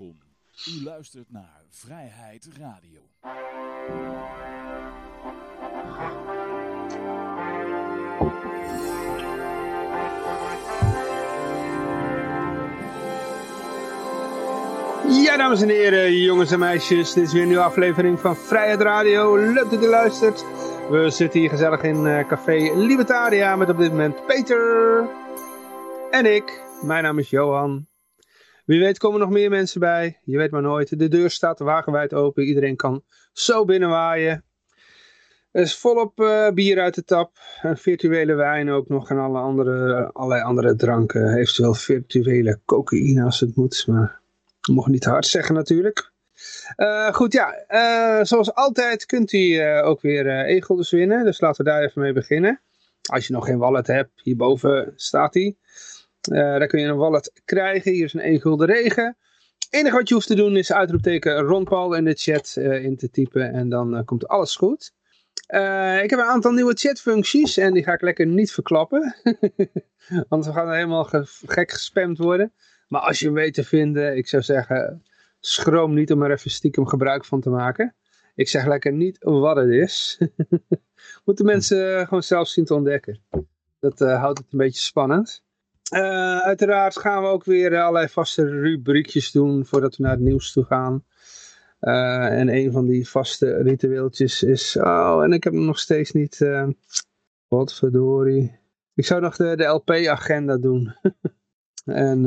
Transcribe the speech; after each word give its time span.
U 0.00 0.82
luistert 0.84 1.30
naar 1.30 1.62
Vrijheid 1.70 2.48
Radio. 2.58 3.00
Ja, 15.08 15.36
dames 15.36 15.62
en 15.62 15.68
heren, 15.68 16.16
jongens 16.16 16.50
en 16.50 16.58
meisjes, 16.58 17.12
dit 17.12 17.24
is 17.24 17.32
weer 17.32 17.42
een 17.42 17.48
nieuwe 17.48 17.62
aflevering 17.62 18.20
van 18.20 18.36
Vrijheid 18.36 18.80
Radio. 18.80 19.36
Leuk 19.36 19.70
dat 19.70 19.84
u 19.84 19.86
luistert. 19.86 20.44
We 20.90 21.10
zitten 21.10 21.40
hier 21.40 21.50
gezellig 21.50 21.82
in 21.82 22.04
uh, 22.04 22.28
Café 22.28 22.72
Libertaria 22.74 23.56
met 23.56 23.68
op 23.68 23.78
dit 23.78 23.90
moment 23.90 24.26
Peter 24.26 25.08
en 26.10 26.34
ik. 26.34 26.62
Mijn 26.82 27.02
naam 27.02 27.18
is 27.18 27.30
Johan. 27.30 27.86
Wie 28.68 28.80
weet 28.80 28.98
komen 28.98 29.20
nog 29.20 29.30
meer 29.30 29.50
mensen 29.50 29.80
bij. 29.80 30.18
Je 30.24 30.36
weet 30.36 30.50
maar 30.50 30.62
nooit. 30.62 30.98
De 30.98 31.08
deur 31.08 31.30
staat 31.30 31.58
wagenwijd 31.58 32.14
open. 32.14 32.44
Iedereen 32.44 32.76
kan 32.76 33.04
zo 33.32 33.64
binnenwaaien. 33.64 34.44
Er 35.50 35.62
is 35.62 35.76
volop 35.76 36.20
uh, 36.20 36.50
bier 36.50 36.80
uit 36.80 36.94
de 36.94 37.04
tap. 37.04 37.36
En 37.62 37.78
virtuele 37.78 38.34
wijn 38.34 38.70
ook 38.70 38.88
nog. 38.88 39.10
En 39.10 39.18
alle 39.18 39.38
andere, 39.38 40.10
allerlei 40.12 40.42
andere 40.42 40.74
dranken. 40.74 41.36
Eventueel 41.36 41.74
virtuele 41.74 42.60
cocaïne 42.64 43.24
als 43.24 43.40
het 43.40 43.56
moet. 43.56 43.84
Maar 43.86 44.20
we 44.60 44.72
mogen 44.72 44.92
niet 44.92 45.04
hard 45.04 45.26
zeggen 45.26 45.54
natuurlijk. 45.54 46.12
Uh, 46.76 47.12
goed, 47.12 47.32
ja. 47.32 47.64
Uh, 47.68 48.24
zoals 48.24 48.54
altijd 48.54 49.06
kunt 49.06 49.32
u 49.32 49.58
ook 49.82 50.00
weer 50.00 50.26
e-guldens 50.26 50.90
winnen. 50.90 51.24
Dus 51.24 51.40
laten 51.40 51.64
we 51.64 51.70
daar 51.70 51.82
even 51.82 52.02
mee 52.02 52.12
beginnen. 52.12 52.60
Als 53.10 53.26
je 53.26 53.32
nog 53.32 53.44
geen 53.44 53.58
wallet 53.58 53.86
hebt, 53.86 54.10
hierboven 54.22 54.92
staat 54.96 55.34
hij. 55.34 55.56
Uh, 56.32 56.38
daar 56.38 56.66
kun 56.66 56.80
je 56.80 56.86
een 56.86 56.96
wallet 56.96 57.40
krijgen. 57.44 57.92
Hier 57.92 58.04
is 58.04 58.14
een 58.14 58.20
1 58.20 58.40
gulden 58.40 58.66
regen. 58.66 59.16
Het 59.58 59.68
enige 59.70 59.96
wat 59.96 60.08
je 60.08 60.14
hoeft 60.14 60.26
te 60.26 60.34
doen 60.34 60.56
is 60.56 60.72
uitroepteken 60.72 61.40
Ron 61.40 61.64
Paul 61.64 61.94
in 61.94 62.04
de 62.04 62.14
chat 62.14 62.54
uh, 62.58 62.84
in 62.84 62.96
te 62.96 63.10
typen. 63.10 63.52
En 63.52 63.68
dan 63.68 63.94
uh, 63.94 64.04
komt 64.04 64.28
alles 64.28 64.56
goed. 64.56 64.92
ik 66.02 66.10
heb 66.10 66.18
een 66.18 66.20
aantal 66.20 66.52
nieuwe 66.52 66.74
chatfuncties. 66.74 67.56
En 67.56 67.72
die 67.72 67.82
ga 67.82 67.92
ik 67.92 68.02
lekker 68.02 68.26
niet 68.26 68.52
verklappen. 68.52 69.14
Want 70.28 70.46
we 70.46 70.52
gaan 70.52 70.72
helemaal 70.72 71.04
ge 71.04 71.22
gek 71.46 71.70
gespamd 71.70 72.18
worden. 72.18 72.52
Maar 72.88 73.00
als 73.00 73.18
je 73.18 73.24
hem 73.24 73.34
weet 73.34 73.54
te 73.54 73.64
vinden, 73.64 74.16
ik 74.16 74.28
zou 74.28 74.42
zeggen... 74.42 75.02
Schroom 75.40 75.94
niet 75.94 76.12
om 76.12 76.22
er 76.22 76.30
even 76.30 76.50
stiekem 76.50 76.86
gebruik 76.86 77.24
van 77.24 77.40
te 77.40 77.50
maken. 77.50 77.94
Ik 78.34 78.48
zeg 78.48 78.66
lekker 78.66 78.92
niet 78.92 79.16
wat 79.20 79.56
het 79.56 79.68
is. 79.68 80.20
Moeten 81.24 81.44
mensen 81.44 82.04
gewoon 82.04 82.22
zelf 82.22 82.48
zien 82.48 82.64
te 82.64 82.74
ontdekken. 82.74 83.20
Dat 83.80 83.98
houdt 83.98 84.38
het 84.38 84.46
een 84.52 84.58
beetje 84.58 84.80
spannend. 84.80 85.42
Uh, 85.94 86.38
uiteraard 86.38 86.98
gaan 86.98 87.22
we 87.22 87.28
ook 87.28 87.44
weer 87.44 87.80
allerlei 87.80 88.08
vaste 88.08 88.44
rubriekjes 88.44 89.30
doen 89.30 89.66
voordat 89.66 89.96
we 89.96 90.02
naar 90.02 90.12
het 90.12 90.20
nieuws 90.20 90.52
toe 90.52 90.64
gaan. 90.64 91.04
Uh, 91.80 92.38
en 92.38 92.48
een 92.48 92.72
van 92.72 92.86
die 92.86 93.08
vaste 93.08 93.62
ritueeltjes 93.62 94.42
is... 94.42 94.76
Oh, 94.76 95.22
en 95.22 95.32
ik 95.32 95.44
heb 95.44 95.52
hem 95.52 95.64
nog 95.64 95.78
steeds 95.78 96.12
niet... 96.12 96.40
Uh, 96.40 96.68
wat 97.48 97.74
verdorie. 97.74 98.58
Ik 98.94 99.06
zou 99.06 99.20
nog 99.20 99.36
de, 99.36 99.56
de 99.56 99.64
LP-agenda 99.64 100.56
doen. 100.56 100.94
en 101.84 102.22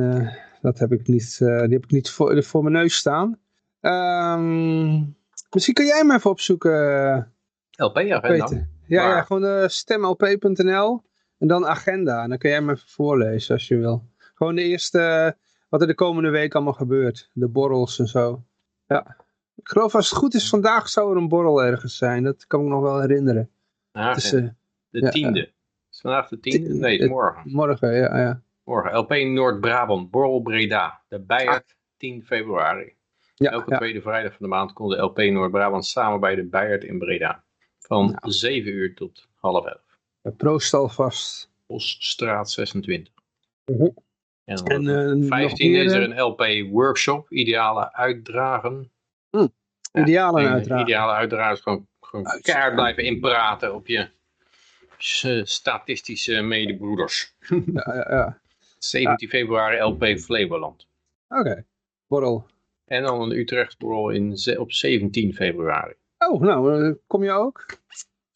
dat 0.62 0.80
heb 0.80 0.92
ik 0.92 1.08
niet, 1.08 1.38
die 1.38 1.48
heb 1.50 1.84
ik 1.84 1.92
niet 1.92 2.10
voor, 2.10 2.44
voor 2.44 2.64
mijn 2.64 2.76
neus 2.76 2.96
staan. 2.96 3.40
Um, 3.82 5.16
misschien 5.52 5.74
kun 5.74 5.86
jij 5.86 5.98
hem 5.98 6.12
even 6.12 6.30
opzoeken. 6.30 7.34
LP-agenda? 7.72 8.50
Ja, 8.86 9.08
ja, 9.08 9.22
gewoon 9.22 9.70
stemlp.nl. 9.70 11.02
En 11.42 11.48
dan 11.48 11.66
agenda. 11.66 12.24
En 12.24 12.30
dan 12.30 12.38
kun 12.38 12.50
jij 12.50 12.60
hem 12.60 12.70
even 12.70 12.90
voorlezen 12.90 13.54
als 13.54 13.68
je 13.68 13.78
wil. 13.78 14.10
Gewoon 14.34 14.56
de 14.56 14.62
eerste, 14.62 15.36
wat 15.70 15.82
er 15.82 15.88
de 15.88 15.96
komende 15.96 16.30
week 16.30 16.56
allemaal 16.56 16.74
gebeurt. 16.74 17.30
De 17.34 17.48
borrels 17.48 18.00
en 18.00 18.08
zo. 18.08 18.44
Ja. 18.88 19.18
Ik 19.56 19.68
geloof 19.68 19.96
als 19.96 20.10
het 20.10 20.18
goed 20.18 20.34
is, 20.34 20.50
vandaag 20.50 20.90
zou 20.90 21.12
er 21.12 21.18
een 21.18 21.28
borrel 21.28 21.64
ergens 21.64 21.98
zijn. 21.98 22.24
Dat 22.24 22.48
kan 22.48 22.60
ik 22.60 22.66
me 22.66 22.72
nog 22.72 22.82
wel 22.82 23.00
herinneren. 23.00 23.50
Ah, 23.92 24.18
is, 24.18 24.34
uh, 24.34 24.50
de 24.90 25.10
tiende. 25.10 25.52
Is 25.92 26.00
vandaag 26.02 26.28
de 26.28 26.40
tiende? 26.40 26.74
Nee, 26.74 26.92
het 26.92 27.02
is 27.02 27.10
morgen. 27.10 27.52
Morgen, 27.52 27.94
ja. 27.94 28.18
ja. 28.18 28.42
Morgen. 28.64 28.98
LP 28.98 29.10
Noord-Brabant, 29.10 30.12
Borrel 30.12 30.42
Breda. 30.42 31.02
De 31.08 31.20
Bijert, 31.20 31.70
ah. 31.70 31.76
10 31.98 32.24
februari. 32.24 32.96
Ja, 33.36 33.52
Elke 33.52 33.76
tweede 33.76 34.02
vrijdag 34.02 34.32
van 34.32 34.46
de 34.46 34.56
maand 34.56 34.74
komt 34.74 34.92
de 34.92 34.98
LP 34.98 35.18
Noord-Brabant 35.18 35.86
samen 35.86 36.20
bij 36.20 36.36
de 36.36 36.44
Bijert 36.44 36.84
in 36.84 37.00
Breda. 37.00 37.44
Van 37.80 38.18
7 38.22 38.72
uur 38.72 38.96
tot 38.96 39.28
half 39.36 39.66
11. 39.66 39.91
Proost 40.38 40.74
alvast. 40.74 41.50
Poststraat 41.66 42.52
26. 42.52 43.14
Uh 43.66 43.80
-huh. 43.80 43.96
En, 44.46 44.88
en 44.88 45.22
uh, 45.22 45.28
15 45.28 45.76
is 45.76 45.92
er 45.92 46.04
een 46.04 46.22
LP 46.22 46.72
workshop, 46.72 47.32
ideale 47.32 47.94
uitdragen. 47.94 48.92
Hm. 49.30 49.48
Ideale 49.94 50.48
uitdragen. 50.48 50.86
Ideale 50.86 51.12
uitdragen, 51.12 51.58
gewoon, 51.58 51.88
gewoon 52.00 52.40
keihard 52.42 52.76
blijven 52.76 53.04
inpraten 53.04 53.76
op 53.76 53.88
je 53.88 54.10
statistische 55.44 56.42
medebroeders. 56.42 57.36
ja, 57.74 57.94
ja, 57.94 58.06
ja. 58.10 58.40
17 58.78 59.30
februari 59.30 59.80
LP 59.80 60.20
Flevoland. 60.20 60.88
Oké, 61.30 61.40
okay. 61.40 61.66
borrel. 62.08 62.46
En 62.86 63.04
dan 63.04 63.22
een 63.22 63.32
Utrecht 63.32 63.78
borrel 63.78 64.10
in, 64.10 64.58
op 64.58 64.72
17 64.72 65.34
februari. 65.34 65.94
Oh, 66.18 66.42
nou, 66.42 66.96
kom 67.08 67.24
je 67.24 67.32
ook? 67.32 67.66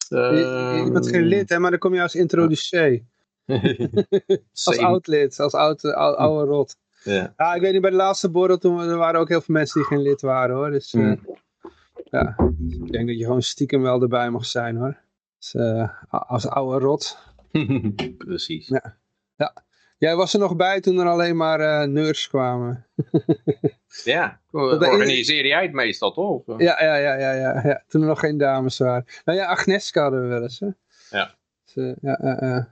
Je, 0.08 0.82
je, 0.84 0.90
bent 0.92 1.08
geen 1.08 1.24
lid, 1.24 1.48
hè, 1.48 1.58
maar 1.58 1.70
dan 1.70 1.78
kom 1.78 1.94
je 1.94 2.02
als 2.02 2.14
introducee. 2.14 3.06
als 4.64 4.78
oud 4.78 5.06
lid, 5.06 5.40
als 5.40 5.54
oud, 5.54 5.84
oude, 5.84 6.16
oude 6.16 6.50
rot. 6.50 6.76
Ja. 7.02 7.34
ja, 7.36 7.54
ik 7.54 7.60
weet 7.60 7.72
niet, 7.72 7.80
bij 7.80 7.90
de 7.90 7.96
laatste 7.96 8.30
borrel 8.30 8.58
toen 8.58 8.80
er 8.80 8.96
waren 8.96 9.20
ook 9.20 9.28
heel 9.28 9.40
veel 9.40 9.54
mensen 9.54 9.80
die 9.80 9.88
geen 9.88 10.02
lid 10.02 10.20
waren 10.20 10.56
hoor. 10.56 10.70
Dus 10.70 10.92
mm. 10.92 11.02
uh, 11.02 11.16
ja, 12.04 12.36
ik 12.68 12.92
denk 12.92 13.06
dat 13.06 13.18
je 13.18 13.24
gewoon 13.24 13.42
stiekem 13.42 13.82
wel 13.82 14.02
erbij 14.02 14.30
mag 14.30 14.46
zijn 14.46 14.76
hoor. 14.76 14.98
Dus, 15.38 15.54
uh, 15.54 15.88
als 16.08 16.46
oude 16.46 16.84
rot. 16.84 17.18
Precies. 18.18 18.68
Ja. 18.68 18.96
ja. 19.36 19.64
Jij 19.98 20.16
was 20.16 20.32
er 20.34 20.40
nog 20.40 20.56
bij 20.56 20.80
toen 20.80 20.98
er 20.98 21.06
alleen 21.06 21.36
maar 21.36 21.60
uh, 21.60 21.82
nerds 21.88 22.28
kwamen. 22.28 22.86
ja, 24.04 24.40
organiseerde 24.50 25.48
jij 25.48 25.62
het 25.62 25.72
meestal 25.72 26.12
toch? 26.12 26.42
Ja, 26.46 26.82
ja, 26.82 26.96
ja, 26.96 27.14
ja, 27.14 27.32
ja, 27.32 27.60
ja, 27.64 27.84
toen 27.88 28.00
er 28.00 28.06
nog 28.06 28.20
geen 28.20 28.38
dames 28.38 28.78
waren. 28.78 29.04
Nou 29.24 29.38
ja, 29.38 29.46
Agneska 29.46 30.02
hadden 30.02 30.22
we 30.22 30.26
wel 30.26 30.42
eens. 30.42 30.60
Hè? 30.60 30.68
Ja. 31.10 31.34
Dus, 31.64 31.76
uh, 31.76 31.94
ja, 32.00 32.42
uh, 32.42 32.64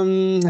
um, 0.00 0.40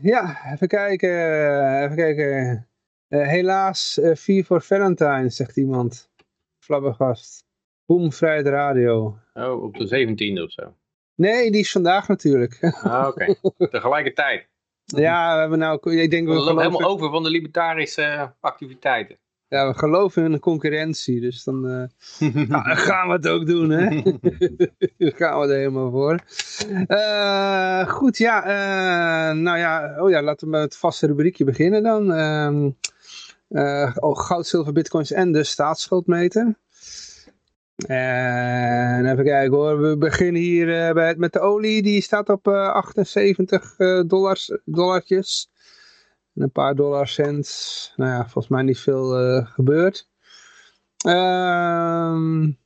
ja, 0.00 0.52
even 0.52 0.68
kijken. 0.68 1.82
Even 1.82 1.96
kijken. 1.96 2.68
helaas, 3.08 4.00
4 4.02 4.44
voor 4.44 4.62
Valentine, 4.62 5.30
zegt 5.30 5.56
iemand. 5.56 6.10
Flabbergast. 6.58 7.44
Boom, 7.86 8.12
Vrijheid 8.12 8.46
Radio. 8.46 9.18
Oh, 9.34 9.62
op 9.62 9.76
de 9.76 9.86
17e 9.86 10.42
of 10.42 10.52
zo. 10.52 10.74
Nee, 11.14 11.50
die 11.50 11.60
is 11.60 11.72
vandaag 11.72 12.08
natuurlijk. 12.08 12.58
Ah, 12.82 13.06
oké. 13.08 13.36
Okay. 13.40 13.68
Tegelijkertijd. 13.68 14.48
Ja, 14.84 15.34
we 15.34 15.40
hebben 15.40 15.58
nou, 15.58 15.90
ik 16.00 16.10
denk 16.10 16.28
we, 16.28 16.32
we 16.32 16.40
lopen 16.40 16.62
helemaal 16.62 16.90
over 16.90 17.10
van 17.10 17.22
de 17.22 17.30
libertarische 17.30 18.32
activiteiten. 18.40 19.16
Ja, 19.52 19.66
we 19.66 19.74
geloven 19.74 20.24
in 20.24 20.32
een 20.32 20.40
concurrentie, 20.40 21.20
dus 21.20 21.44
dan 21.44 21.66
uh, 21.70 21.84
gaan 22.76 23.08
we 23.08 23.12
het 23.12 23.28
ook 23.28 23.46
doen, 23.46 23.70
hè? 23.70 23.86
gaan 25.18 25.40
we 25.40 25.46
er 25.46 25.56
helemaal 25.56 25.90
voor. 25.90 26.18
Uh, 26.88 27.88
goed, 27.88 28.18
ja, 28.18 28.44
uh, 28.44 29.38
nou 29.38 29.58
ja, 29.58 29.96
oh 29.98 30.10
ja, 30.10 30.22
laten 30.22 30.46
we 30.46 30.52
met 30.52 30.62
het 30.62 30.76
vaste 30.76 31.06
rubriekje 31.06 31.44
beginnen 31.44 31.82
dan. 31.82 32.12
oh, 33.94 34.16
goud, 34.18 34.46
zilver, 34.46 34.72
bitcoins 34.72 35.12
en 35.12 35.32
de 35.32 35.44
staatsschuldmeter. 35.44 36.54
En 37.76 39.06
even 39.06 39.24
kijken 39.24 39.56
hoor, 39.56 39.80
we 39.80 39.96
beginnen 39.96 40.42
hier 40.42 40.68
uh, 40.68 40.92
bij, 40.92 41.14
met 41.16 41.32
de 41.32 41.40
olie, 41.40 41.82
die 41.82 42.00
staat 42.00 42.28
op 42.28 42.46
uh, 42.46 42.68
78 42.68 43.78
uh, 43.78 44.02
dollars, 44.06 44.58
dollartjes. 44.64 45.50
En 46.34 46.42
een 46.42 46.52
paar 46.52 46.74
dollar 46.74 47.08
cents. 47.08 47.92
Nou 47.96 48.10
ja, 48.10 48.20
volgens 48.22 48.48
mij 48.48 48.62
niet 48.62 48.78
veel 48.78 49.20
uh, 49.20 49.46
gebeurd. 49.46 50.08
Um, 51.06 52.58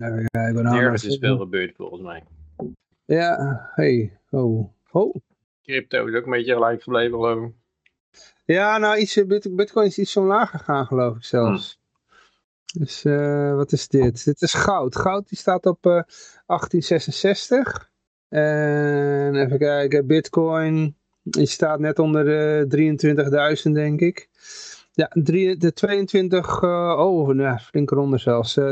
even 0.00 0.26
kijken. 0.30 0.62
Nou 0.62 0.76
Nergens 0.76 1.04
is 1.04 1.18
veel 1.18 1.38
gebeurd 1.38 1.76
volgens 1.76 2.02
mij. 2.02 2.24
Ja, 3.04 3.70
hey, 3.74 4.18
oh, 4.30 4.72
oh. 4.90 5.14
Crypto 5.62 6.06
is 6.06 6.14
ook 6.14 6.24
een 6.24 6.30
beetje 6.30 6.52
gelijk 6.52 6.82
gebleven 6.82 7.18
geloof 7.18 7.48
ik. 7.48 7.52
Ja, 8.44 8.78
nou, 8.78 8.98
iets, 8.98 9.24
bitcoin 9.50 9.86
is 9.86 9.98
iets 9.98 10.12
zo 10.12 10.26
laag 10.26 10.50
gegaan 10.50 10.86
geloof 10.86 11.16
ik 11.16 11.24
zelfs. 11.24 11.72
Hm. 11.72 11.83
Dus 12.78 13.04
uh, 13.04 13.54
wat 13.54 13.72
is 13.72 13.88
dit? 13.88 14.24
Dit 14.24 14.42
is 14.42 14.54
goud. 14.54 14.96
Goud 14.96 15.28
die 15.28 15.38
staat 15.38 15.66
op 15.66 15.86
uh, 15.86 15.92
1866. 16.46 17.90
En 18.28 19.34
even 19.36 19.58
kijken, 19.58 20.06
bitcoin 20.06 20.96
die 21.24 21.46
staat 21.46 21.78
net 21.78 21.98
onder 21.98 22.24
de 22.24 22.66
23.000 23.66 23.72
denk 23.72 24.00
ik. 24.00 24.28
Ja, 24.92 25.10
drie, 25.12 25.56
de 25.56 25.72
22, 25.72 26.62
uh, 26.62 26.94
oh 26.98 27.28
nou, 27.28 27.58
flink 27.58 27.90
eronder 27.90 28.20
zelfs. 28.20 28.58
22.463 28.58 28.62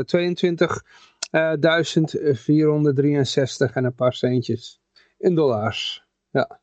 en 3.73 3.83
een 3.83 3.95
paar 3.95 4.13
centjes 4.13 4.81
in 5.17 5.35
dollars. 5.35 6.05
Ja. 6.31 6.61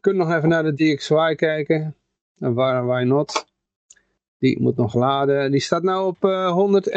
Kunnen 0.00 0.26
nog 0.26 0.36
even 0.36 0.48
naar 0.48 0.62
de 0.62 0.74
DXY 0.74 1.34
kijken. 1.34 1.96
En 2.38 2.54
waar, 2.54 2.86
why 2.86 3.02
not? 3.02 3.46
Die 4.38 4.60
moet 4.60 4.76
nog 4.76 4.94
laden. 4.94 5.50
Die 5.50 5.60
staat 5.60 5.82
nou 5.82 6.06
op 6.06 6.24
uh, 6.24 6.80
103.16. 6.90 6.92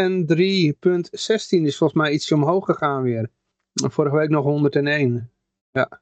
is 1.16 1.78
volgens 1.78 1.94
mij 1.94 2.12
ietsje 2.12 2.36
omhoog 2.36 2.66
gegaan 2.66 3.04
weer. 3.04 3.30
Vorige 3.74 4.16
week 4.16 4.30
nog 4.30 4.44
101. 4.44 5.32
Ja. 5.72 6.02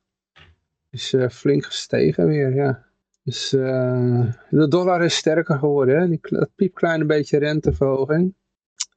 Is 0.90 1.14
uh, 1.14 1.30
flink 1.30 1.66
gestegen 1.66 2.28
weer, 2.28 2.56
ja. 2.56 2.86
Dus 3.24 3.54
uh, 3.54 4.34
de 4.50 4.68
dollar 4.68 5.04
is 5.04 5.16
sterker 5.16 5.58
geworden, 5.58 6.00
hè? 6.00 6.08
Die 6.08 6.20
piepkleine 6.56 7.06
beetje 7.06 7.38
renteverhoging. 7.38 8.36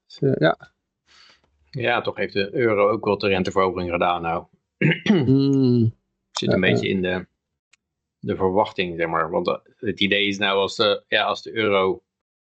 Dus, 0.06 0.36
ja. 0.38 0.72
Ja, 1.70 2.00
toch 2.00 2.16
heeft 2.16 2.32
de 2.32 2.54
euro 2.54 2.88
ook 2.88 3.04
wat 3.04 3.20
de 3.20 3.28
renteverhoging 3.28 3.90
gedaan 3.90 4.22
nou. 4.22 4.44
mm. 5.26 5.94
Zit 6.30 6.52
een 6.52 6.60
beetje 6.60 6.88
in 6.88 7.02
de, 7.02 7.26
de 8.18 8.36
verwachting, 8.36 8.96
zeg 8.96 9.06
maar. 9.08 9.30
Want 9.30 9.60
het 9.76 10.00
idee 10.00 10.26
is 10.26 10.38
nou, 10.38 10.58
als 10.58 10.76
de, 10.76 11.04
ja, 11.08 11.24
als 11.24 11.42
de 11.42 11.54
euro 11.54 12.02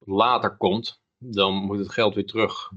later 0.08 0.56
komt, 0.56 1.02
dan 1.18 1.54
moet 1.54 1.78
het 1.78 1.92
geld 1.92 2.14
weer 2.14 2.26
terug 2.26 2.70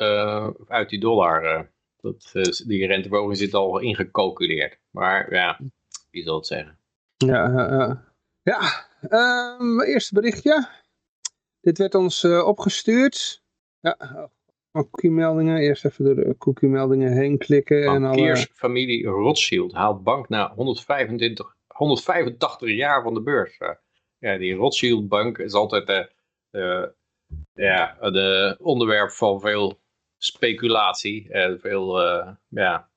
uh, 0.00 0.48
uit 0.66 0.88
die 0.88 1.00
dollar. 1.00 1.70
dat, 2.00 2.30
die 2.66 2.86
renteverhoging 2.86 3.36
zit 3.36 3.54
al 3.54 3.78
ingecalculeerd. 3.78 4.78
Maar 4.90 5.34
ja, 5.34 5.60
wie 6.10 6.22
zal 6.22 6.36
het 6.36 6.46
zeggen? 6.46 6.78
Ja, 7.16 7.48
ja. 7.48 8.06
Ja, 8.42 8.86
um, 9.60 9.82
eerste 9.82 10.14
berichtje. 10.14 10.68
Dit 11.60 11.78
werd 11.78 11.94
ons 11.94 12.24
opgestuurd. 12.24 13.42
Ja, 13.80 13.96
cookie-meldingen. 14.72 15.58
Eerst 15.58 15.84
even 15.84 16.04
door 16.04 16.14
de 16.14 16.36
cookie-meldingen 16.38 17.12
heen 17.12 17.38
klikken. 17.38 18.00
Bankiersfamilie 18.00 19.08
alle... 19.08 19.16
Rothschild 19.16 19.72
haalt 19.72 20.02
bank 20.02 20.28
na 20.28 20.52
125, 20.54 21.56
185 21.66 22.70
jaar 22.70 23.02
van 23.02 23.14
de 23.14 23.22
beurs. 23.22 23.58
Ja, 24.18 24.38
die 24.38 24.54
Rothschild-bank 24.54 25.38
is 25.38 25.52
altijd 25.52 25.86
de, 25.86 26.10
ja, 27.52 27.96
de 28.00 28.56
onderwerp 28.60 29.10
van 29.10 29.40
veel 29.40 29.80
speculatie. 30.16 31.32
en 31.32 31.60
veel 31.60 32.02
uh, 32.02 32.28
ja, 32.48 32.88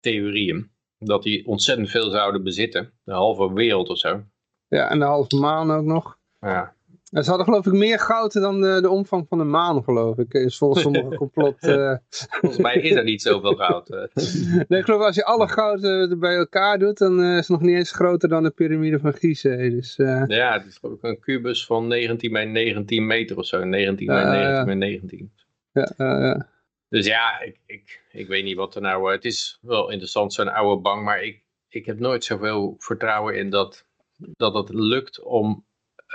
theorieën 0.00 0.72
dat 0.98 1.22
die 1.22 1.46
ontzettend 1.46 1.90
veel 1.90 2.10
zouden 2.10 2.42
bezitten. 2.42 2.92
De 3.04 3.12
halve 3.12 3.52
wereld 3.52 3.88
of 3.88 3.98
zo. 3.98 4.22
Ja, 4.68 4.90
en 4.90 4.98
de 4.98 5.04
halve 5.04 5.36
maan 5.36 5.70
ook 5.70 5.84
nog. 5.84 6.18
Ja. 6.40 6.74
Ze 7.22 7.28
hadden 7.28 7.46
geloof 7.46 7.66
ik 7.66 7.72
meer 7.72 7.98
goud 7.98 8.32
dan 8.32 8.60
de, 8.60 8.78
de 8.80 8.90
omvang 8.90 9.26
van 9.28 9.38
de 9.38 9.44
maan, 9.44 9.84
geloof 9.84 10.18
ik. 10.18 10.32
Is 10.32 10.58
volgens 10.58 10.82
sommige 10.82 11.16
complot... 11.24 11.56
Uh... 11.60 11.96
Volgens 12.08 12.62
mij 12.62 12.74
is 12.74 12.90
er 12.90 13.04
niet 13.04 13.22
zoveel 13.22 13.54
goud. 13.54 13.90
Eh. 13.90 14.04
nee, 14.68 14.78
ik 14.78 14.84
geloof 14.84 15.02
als 15.02 15.14
je 15.14 15.24
alle 15.24 15.48
goud 15.48 15.82
uh, 15.82 16.18
bij 16.18 16.36
elkaar 16.36 16.78
doet, 16.78 16.98
dan 16.98 17.22
is 17.22 17.36
het 17.36 17.48
nog 17.48 17.60
niet 17.60 17.76
eens 17.76 17.92
groter 17.92 18.28
dan 18.28 18.42
de 18.42 18.50
piramide 18.50 18.98
van 18.98 19.12
Gizeh. 19.12 19.70
Dus, 19.70 19.96
Ja, 19.96 20.52
het 20.52 20.66
is 20.66 20.76
geloof 20.76 20.96
ik 20.96 21.02
een 21.02 21.20
kubus 21.20 21.66
van 21.66 21.86
19 21.86 22.32
bij 22.32 22.44
19 22.44 23.06
meter 23.06 23.36
of 23.36 23.46
zo. 23.46 23.64
19 23.64 24.06
bij 24.06 24.24
19 24.24 24.64
bij 24.64 24.74
19. 24.74 25.32
Ja, 25.72 25.92
ja. 25.96 26.48
Dus 26.88 27.06
ja, 27.06 27.40
ik, 27.40 27.60
ik, 27.66 28.02
ik 28.12 28.28
weet 28.28 28.44
niet 28.44 28.56
wat 28.56 28.74
er 28.74 28.80
nou... 28.80 29.12
het 29.12 29.24
is 29.24 29.58
wel 29.62 29.90
interessant, 29.90 30.32
zo'n 30.32 30.52
oude 30.52 30.82
bank, 30.82 31.02
maar 31.02 31.22
ik, 31.22 31.42
ik 31.68 31.86
heb 31.86 31.98
nooit 31.98 32.24
zoveel 32.24 32.74
vertrouwen 32.78 33.36
in 33.36 33.50
dat, 33.50 33.86
dat 34.16 34.54
het 34.54 34.68
lukt 34.68 35.22
om 35.22 35.64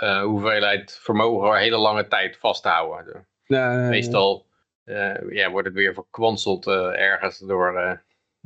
uh, 0.00 0.22
hoeveelheid 0.22 0.98
vermogen 1.02 1.50
een 1.50 1.56
hele 1.56 1.76
lange 1.76 2.08
tijd 2.08 2.36
vast 2.36 2.62
te 2.62 2.68
houden. 2.68 3.26
Nee, 3.46 3.88
Meestal 3.88 4.46
uh, 4.84 5.30
ja, 5.30 5.50
wordt 5.50 5.66
het 5.66 5.76
weer 5.76 5.94
verkwanseld 5.94 6.66
uh, 6.66 7.00
ergens 7.00 7.38
door... 7.38 8.00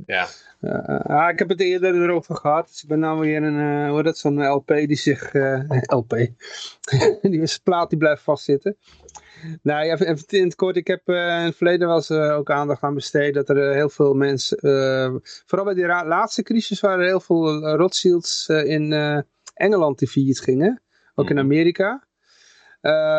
ja. 0.06 0.27
Uh, 0.61 1.29
ik 1.31 1.39
heb 1.39 1.49
het 1.49 1.61
eerder 1.61 2.03
erover 2.03 2.37
gehad. 2.37 2.69
Dus 2.69 2.83
ik 2.83 2.89
ben 2.89 2.99
nou 2.99 3.21
weer 3.21 3.43
een, 3.43 3.89
hoe 3.89 4.03
dat 4.03 4.19
zo'n 4.19 4.47
LP 4.47 4.67
die 4.67 4.97
zich, 4.97 5.33
LP, 6.01 6.11
die 7.23 7.41
is 7.41 7.59
plaat 7.59 7.91
die 7.91 7.99
blijft 7.99 8.23
vastzitten. 8.23 8.77
Nou 9.62 9.85
ja, 9.85 9.93
even 9.93 10.25
in 10.29 10.45
het 10.45 10.55
kort. 10.55 10.77
Ik 10.77 10.87
heb 10.87 11.09
uh, 11.09 11.17
in 11.17 11.45
het 11.45 11.56
verleden 11.56 11.87
wel 11.87 11.97
eens 11.97 12.11
uh, 12.11 12.37
ook 12.37 12.51
aandacht 12.51 12.83
aan 12.83 12.95
besteed 12.95 13.35
dat 13.35 13.49
er 13.49 13.69
uh, 13.69 13.75
heel 13.75 13.89
veel 13.89 14.15
mensen, 14.15 14.59
vooral 15.47 15.67
bij 15.67 15.75
die 15.75 15.87
laatste 15.87 16.43
crisis 16.43 16.81
waren 16.81 16.99
er 16.99 17.06
heel 17.06 17.21
veel 17.21 17.77
Rothschilds 17.77 18.49
in 18.49 18.93
Engeland 19.55 19.99
die 19.99 20.09
failliet 20.09 20.41
gingen. 20.41 20.83
Ook 21.14 21.28
in 21.28 21.34
mhm. 21.34 21.44
Amerika. 21.44 22.06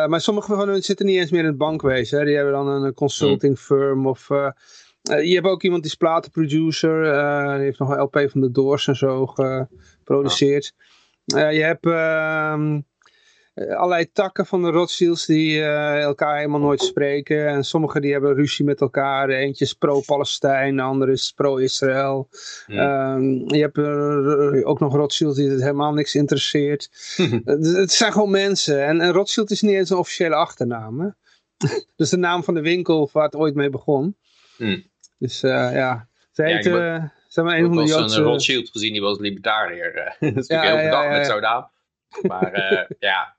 maar 0.08 0.20
sommige 0.20 0.54
van 0.54 0.68
hen 0.68 0.82
zitten 0.82 1.06
niet 1.06 1.16
eens 1.16 1.30
meer 1.30 1.40
in 1.40 1.46
het 1.46 1.56
bankwezen. 1.56 2.18
Hè. 2.18 2.24
Die 2.24 2.34
hebben 2.34 2.52
dan 2.52 2.66
een 2.68 2.94
consulting 2.94 3.52
mhm. 3.52 3.62
firm 3.62 4.06
of... 4.06 4.28
je 5.02 5.34
hebt 5.34 5.46
ook 5.46 5.62
iemand 5.62 5.82
die 5.82 5.90
is 5.90 5.96
platenproducer. 5.96 7.02
die 7.54 7.64
heeft 7.64 7.78
nog 7.78 7.90
een 7.90 8.00
LP 8.00 8.30
van 8.30 8.40
de 8.40 8.50
Doors 8.50 8.88
en 8.88 8.96
zo 8.96 9.26
geproduceerd. 9.26 10.74
je 11.24 11.62
hebt... 11.62 11.86
Ehm, 13.56 13.68
eh, 13.68 13.76
allerlei 13.76 14.12
takken 14.12 14.46
van 14.46 14.62
de 14.62 14.70
Rothschilds 14.70 15.26
die 15.26 15.58
uh, 15.58 16.00
elkaar 16.00 16.36
helemaal 16.36 16.60
nooit 16.60 16.82
spreken. 16.82 17.48
En 17.48 17.64
sommigen 17.64 18.00
die 18.00 18.12
hebben 18.12 18.34
ruzie 18.34 18.64
met 18.64 18.80
elkaar. 18.80 19.28
Eentje 19.28 19.64
is 19.64 19.72
pro-Palestijn, 19.72 20.76
de 20.76 20.82
andere 20.82 21.12
is 21.12 21.32
pro-Israël. 21.32 22.28
Um, 22.66 23.54
je 23.54 23.60
hebt 23.60 23.78
uh, 23.78 24.68
ook 24.68 24.80
nog 24.80 24.94
Rothschilds 24.94 25.36
die 25.36 25.50
het 25.50 25.60
helemaal 25.60 25.92
niks 25.92 26.14
interesseert. 26.14 26.88
het 27.44 27.92
zijn 27.92 28.12
gewoon 28.12 28.30
mensen. 28.30 28.84
En, 28.84 29.00
en, 29.00 29.12
Rothschild 29.12 29.50
is 29.50 29.62
niet 29.62 29.74
eens 29.74 29.90
een 29.90 29.96
officiële 29.96 30.34
achternaam. 30.34 31.00
Hè? 31.00 31.08
dus 31.96 32.10
de 32.10 32.16
naam 32.16 32.44
van 32.44 32.54
de 32.54 32.60
winkel 32.60 33.10
waar 33.12 33.24
het 33.24 33.36
ooit 33.36 33.54
mee 33.54 33.70
begon. 33.70 34.16
Mm. 34.58 34.84
Dus 35.18 35.40
ja, 35.40 36.08
ze 36.32 36.42
heet... 36.42 36.64
Ja, 36.64 37.42
maar, 37.42 37.58
een 37.58 37.66
van 37.66 37.76
de 37.76 37.84
Joodse... 37.84 38.18
een 38.18 38.24
Rothschild 38.24 38.68
gezien, 38.70 38.92
die 38.92 39.00
was 39.00 39.18
libertariër. 39.18 39.94
dat 40.20 40.36
is 40.36 40.46
natuurlijk 40.48 40.68
heel 40.68 40.78
verdacht 40.78 41.08
met 41.08 41.26
zo'n 41.26 41.40
naam. 41.40 41.70
Maar 42.22 42.86
ja, 42.98 43.35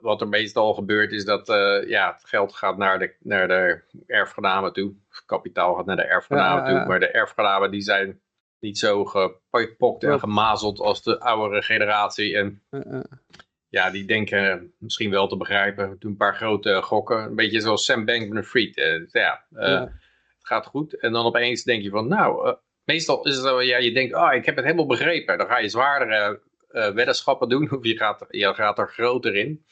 wat 0.00 0.20
er 0.20 0.28
meestal 0.28 0.74
gebeurt 0.74 1.12
is 1.12 1.24
dat 1.24 1.48
uh, 1.48 1.88
ja, 1.88 2.12
het 2.12 2.24
geld 2.24 2.54
gaat 2.54 2.76
naar 2.76 2.98
de, 2.98 3.14
naar 3.20 3.48
de 3.48 3.80
erfgenamen 4.06 4.72
toe. 4.72 4.94
Kapitaal 5.26 5.74
gaat 5.74 5.86
naar 5.86 5.96
de 5.96 6.02
erfgenamen 6.02 6.64
toe. 6.64 6.86
Maar 6.86 7.00
de 7.00 7.10
erfgenamen 7.10 7.70
die 7.70 7.80
zijn 7.80 8.20
niet 8.60 8.78
zo 8.78 9.04
gepokt 9.04 10.04
en 10.04 10.20
gemazeld 10.20 10.80
als 10.80 11.02
de 11.02 11.20
oudere 11.20 11.62
generatie. 11.62 12.36
En 12.36 12.62
ja, 13.68 13.90
die 13.90 14.04
denken 14.04 14.72
misschien 14.78 15.10
wel 15.10 15.28
te 15.28 15.36
begrijpen. 15.36 15.98
Toen 15.98 16.10
een 16.10 16.16
paar 16.16 16.34
grote 16.34 16.82
gokken. 16.82 17.18
Een 17.18 17.34
beetje 17.34 17.60
zoals 17.60 17.84
Sam 17.84 18.04
Bankman-Fried. 18.04 18.76
Uh, 18.76 19.06
ja, 19.06 19.44
uh, 19.52 19.80
het 19.80 19.92
gaat 20.40 20.66
goed. 20.66 20.98
En 20.98 21.12
dan 21.12 21.26
opeens 21.26 21.62
denk 21.62 21.82
je 21.82 21.90
van 21.90 22.08
nou... 22.08 22.56
meestal 22.84 23.24
is 23.24 23.34
het 23.34 23.44
zo, 23.44 23.62
ja, 23.62 23.78
je 23.78 23.92
denkt, 23.92 24.14
oh, 24.14 24.32
ik 24.32 24.44
heb 24.44 24.56
het 24.56 24.64
helemaal 24.64 24.86
begrepen. 24.86 25.38
Dan 25.38 25.46
ga 25.46 25.58
je 25.58 25.68
zwaardere 25.68 26.40
uh, 26.74 26.90
weddenschappen 26.90 27.48
doen. 27.48 27.70
Of 27.76 27.84
je 27.84 27.96
gaat, 27.96 28.26
je 28.28 28.54
gaat 28.54 28.78
er 28.78 28.88
groter 28.88 29.34
in. 29.34 29.64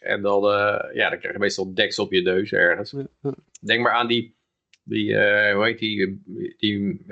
En 0.00 0.22
dan, 0.22 0.44
uh, 0.44 0.94
ja, 0.94 1.10
dan 1.10 1.18
krijg 1.18 1.34
je 1.34 1.38
meestal 1.38 1.74
deks 1.74 1.98
op 1.98 2.12
je 2.12 2.22
neus 2.22 2.52
ergens. 2.52 2.94
Denk 3.60 3.82
maar 3.82 3.92
aan 3.92 4.06
die, 4.06 4.36
die 4.82 5.08
uh, 5.08 5.54
hoe 5.54 5.64
heet 5.64 5.78
die, 5.78 6.22
die 6.56 7.04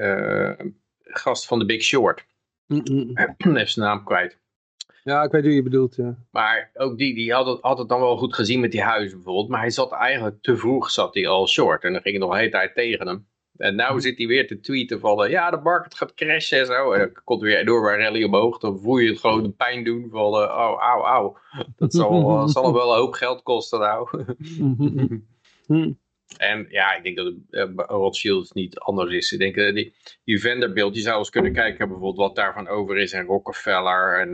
gast 1.02 1.47
van 1.47 1.58
The 1.58 1.64
Big 1.64 1.82
Short. 1.82 2.25
Mm 2.66 3.11
Even 3.38 3.68
zijn 3.68 3.87
naam 3.87 4.04
kwijt. 4.04 4.38
Ja, 5.04 5.23
ik 5.23 5.30
weet 5.30 5.42
hoe 5.42 5.54
je 5.54 5.62
bedoelt, 5.62 5.97
ja. 5.97 6.16
Maar 6.30 6.70
ook 6.75 6.99
die, 6.99 7.14
die 7.14 7.32
had 7.32 7.47
het, 7.47 7.58
had 7.61 7.78
het 7.78 7.88
dan 7.88 8.00
wel 8.00 8.16
goed 8.16 8.35
gezien 8.35 8.61
met 8.61 8.73
die 8.73 8.82
huizen 8.82 9.16
bijvoorbeeld. 9.16 9.49
Maar 9.49 9.61
hij 9.61 9.70
zat 9.70 9.92
eigenlijk 9.92 10.42
te 10.42 10.56
vroeg, 10.56 10.90
zat 10.90 11.14
hij 11.14 11.28
al 11.28 11.49
short. 11.49 11.85
En 11.85 11.92
dan 11.92 12.02
ging 12.02 12.14
het 12.14 12.25
nog 12.25 12.32
een 12.32 12.38
hele 12.38 12.50
tijd 12.50 12.75
tegen 12.75 13.06
hem. 13.06 13.26
En 13.59 13.77
nu 13.77 13.83
hm. 13.83 13.99
zit 13.99 14.19
hij 14.19 14.27
weer 14.27 14.47
te 14.47 14.61
tweeten 14.61 15.00
van, 15.00 15.25
uh, 15.25 15.31
ja, 15.31 15.50
de 15.50 15.57
markt 15.57 15.95
gaat 15.95 16.15
crashen 16.15 16.59
en 16.59 16.67
zo. 16.67 16.93
En 16.93 16.99
dan 16.99 17.23
komt 17.25 17.43
weer 17.43 17.59
enorme 17.59 17.97
rally 17.97 18.25
omhoog. 18.25 18.59
Dan 18.59 18.79
voel 18.79 18.99
je 18.99 19.09
het 19.09 19.19
gewoon 19.19 19.43
de 19.43 19.50
pijn 19.50 19.85
doen 19.85 20.09
van, 20.11 20.27
uh, 20.27 20.41
oh, 20.41 20.81
au, 20.81 21.03
au. 21.03 21.37
Dat 21.77 21.95
zal, 21.95 22.31
uh, 22.31 22.47
zal 22.47 22.73
wel 22.73 22.93
een 22.93 22.99
hoop 22.99 23.12
geld 23.12 23.43
kosten 23.43 23.81
nou. 23.81 24.09
Hm. 25.67 25.93
en 26.37 26.67
ja, 26.69 26.95
ik 26.95 27.03
denk 27.03 27.17
dat 27.17 27.35
uh, 27.50 27.65
Rothschild 27.77 28.55
niet 28.55 28.79
anders 28.79 29.12
is. 29.12 29.33
Ik 29.33 29.38
denk 29.38 29.55
dat 29.55 29.75
die, 29.75 29.95
die 30.25 30.41
Vanderbilt, 30.41 30.95
je 30.95 31.00
zou 31.00 31.19
eens 31.19 31.31
kunnen 31.31 31.53
kijken 31.53 31.88
bijvoorbeeld 31.88 32.17
wat 32.17 32.37
daarvan 32.37 32.69
over 32.69 32.97
is. 32.97 33.12
En 33.12 33.25
Rockefeller 33.25 34.21
en... 34.21 34.31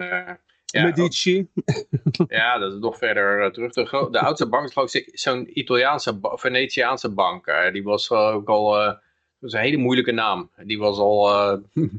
Ja, 0.64 0.82
Medici. 0.82 1.48
ja, 2.28 2.58
dat 2.58 2.72
is 2.72 2.78
nog 2.78 2.98
verder 2.98 3.52
terug. 3.52 3.72
De, 3.72 4.08
de 4.10 4.20
oudste 4.20 4.48
bank 4.48 4.66
is 4.66 4.72
geloof 4.72 4.94
ik 4.94 5.08
zo'n 5.12 5.58
Italiaanse, 5.58 6.18
Venetiaanse 6.20 7.14
bank. 7.14 7.70
die 7.72 7.82
was 7.82 8.10
ook 8.10 8.48
al 8.48 8.98
dat 9.44 9.52
is 9.52 9.58
een 9.58 9.64
hele 9.64 9.82
moeilijke 9.82 10.12
naam. 10.12 10.50
Die 10.64 10.78
was 10.78 10.98
al 10.98 11.30
uh, 11.30 11.58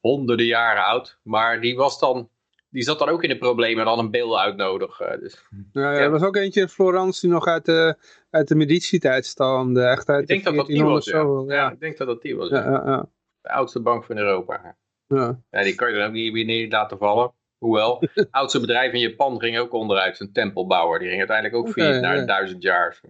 honderden 0.00 0.46
jaren 0.46 0.84
oud. 0.84 1.18
Maar 1.22 1.60
die 1.60 1.76
was 1.76 1.98
dan 1.98 2.28
die 2.70 2.82
zat 2.82 2.98
dan 2.98 3.08
ook 3.08 3.22
in 3.22 3.28
de 3.28 3.38
problemen 3.38 3.78
en 3.78 3.84
dan 3.84 3.98
een 3.98 4.10
beeld 4.10 4.36
uitnodigen. 4.36 5.20
Dus, 5.20 5.44
ja, 5.72 5.92
ja, 5.92 5.98
er 5.98 6.10
was 6.10 6.22
ook 6.22 6.36
eentje 6.36 6.60
in 6.60 6.68
Florence 6.68 7.20
die 7.20 7.30
nog 7.30 7.46
uit 7.46 7.64
de, 7.64 7.96
uit 8.30 8.48
de 8.48 8.54
Medici-tijd 8.54 9.26
stamde. 9.26 9.82
Echt 9.82 10.08
uit 10.08 10.20
ik 10.22 10.28
denk 10.28 10.44
dat 10.44 10.54
dat 10.54 10.66
die 10.66 10.84
was, 10.84 11.04
ja. 11.04 11.44
ja. 11.46 11.70
ik 11.70 11.80
denk 11.80 11.96
dat 11.96 12.06
dat 12.06 12.22
die 12.22 12.36
was. 12.36 12.48
Ja, 12.48 13.08
De 13.40 13.48
oudste 13.48 13.80
bank 13.80 14.04
van 14.04 14.16
Europa. 14.16 14.76
Ja. 15.08 15.40
Ja, 15.50 15.62
die 15.62 15.74
kan 15.74 15.90
je 15.90 15.98
dan 15.98 16.06
ook 16.06 16.12
niet 16.12 16.32
weer 16.32 16.44
neer 16.44 16.68
laten 16.68 16.98
vallen. 16.98 17.32
Hoewel, 17.58 18.08
het 18.14 18.28
oudste 18.40 18.60
bedrijf 18.60 18.92
in 18.92 19.00
Japan 19.00 19.40
ging 19.40 19.58
ook 19.58 19.72
onderuit, 19.72 20.20
een 20.20 20.32
tempelbouwer. 20.32 20.98
Die 20.98 21.08
ging 21.08 21.18
uiteindelijk 21.18 21.56
ook 21.56 21.68
okay, 21.68 21.84
failliet 21.84 22.02
na 22.02 22.26
duizend 22.26 22.62
jaar. 22.62 23.00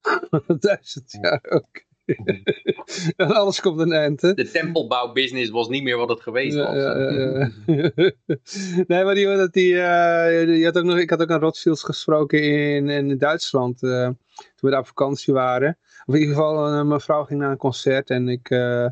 duizend 0.58 1.18
jaar, 1.20 1.42
oké. 1.48 1.86
en 3.16 3.34
alles 3.34 3.60
komt 3.60 3.80
een 3.80 3.92
eind. 3.92 4.20
De 4.20 4.50
tempelbouwbusiness 4.52 5.50
was 5.50 5.68
niet 5.68 5.82
meer 5.82 5.96
wat 5.96 6.08
het 6.08 6.20
geweest 6.20 6.56
was. 6.56 6.74
Ja, 6.74 6.98
ja, 6.98 7.50
nee, 8.86 9.04
maar 9.04 9.14
die, 9.14 9.26
dat 9.26 9.52
die, 9.52 9.72
uh, 9.72 10.46
die 10.46 10.64
had 10.64 10.78
ook 10.78 10.84
nog, 10.84 10.98
ik 10.98 11.10
had 11.10 11.22
ook 11.22 11.30
aan 11.30 11.40
Rothschilds 11.40 11.82
gesproken 11.82 12.42
in, 12.42 12.88
in 12.88 13.18
Duitsland. 13.18 13.82
Uh, 13.82 14.04
toen 14.04 14.16
we 14.60 14.70
daar 14.70 14.80
op 14.80 14.86
vakantie 14.86 15.34
waren. 15.34 15.78
Of 16.06 16.14
in 16.14 16.20
ieder 16.20 16.34
geval, 16.34 16.68
een 16.68 16.88
mevrouw 16.88 17.24
ging 17.24 17.40
naar 17.40 17.50
een 17.50 17.56
concert 17.56 18.10
en 18.10 18.28
ik... 18.28 18.50
Uh, 18.50 18.86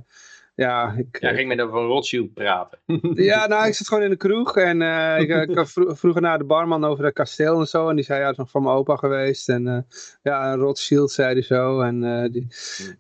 ja, 0.56 0.94
ik 0.96 1.20
ja, 1.20 1.32
ging 1.32 1.48
met 1.48 1.58
een 1.58 1.70
van 1.70 1.86
Rothschild 1.86 2.34
praten. 2.34 2.78
ja, 3.14 3.46
nou, 3.46 3.66
ik 3.66 3.74
zat 3.74 3.88
gewoon 3.88 4.02
in 4.02 4.10
de 4.10 4.16
kroeg 4.16 4.56
en 4.56 4.80
uh, 4.80 5.20
ik, 5.20 5.28
ik 5.28 5.66
vroeg 5.96 6.20
naar 6.20 6.38
de 6.38 6.44
barman 6.44 6.84
over 6.84 7.04
het 7.04 7.14
kasteel 7.14 7.60
en 7.60 7.66
zo. 7.66 7.88
En 7.88 7.96
die 7.96 8.04
zei, 8.04 8.18
ja, 8.20 8.24
het 8.24 8.32
is 8.32 8.38
nog 8.38 8.50
van 8.50 8.62
mijn 8.62 8.74
opa 8.74 8.96
geweest. 8.96 9.48
En 9.48 9.66
uh, 9.66 9.78
ja, 10.22 10.54
Rothschild 10.54 11.10
zei 11.10 11.32
hij 11.32 11.42
zo. 11.42 11.80
En 11.80 12.02
uh, 12.02 12.32
die, 12.32 12.46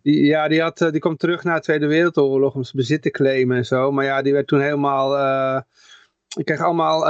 die, 0.02 0.24
ja, 0.24 0.48
die, 0.48 0.60
had, 0.60 0.78
die 0.78 0.98
kwam 0.98 1.16
terug 1.16 1.44
na 1.44 1.54
de 1.54 1.60
Tweede 1.60 1.86
Wereldoorlog 1.86 2.54
om 2.54 2.62
zijn 2.62 2.76
bezit 2.76 3.02
te 3.02 3.10
claimen 3.10 3.56
en 3.56 3.66
zo. 3.66 3.92
Maar 3.92 4.04
ja, 4.04 4.22
die 4.22 4.32
werd 4.32 4.46
toen 4.46 4.60
helemaal... 4.60 5.16
ik 6.36 6.44
kreeg 6.44 6.60
allemaal, 6.60 7.08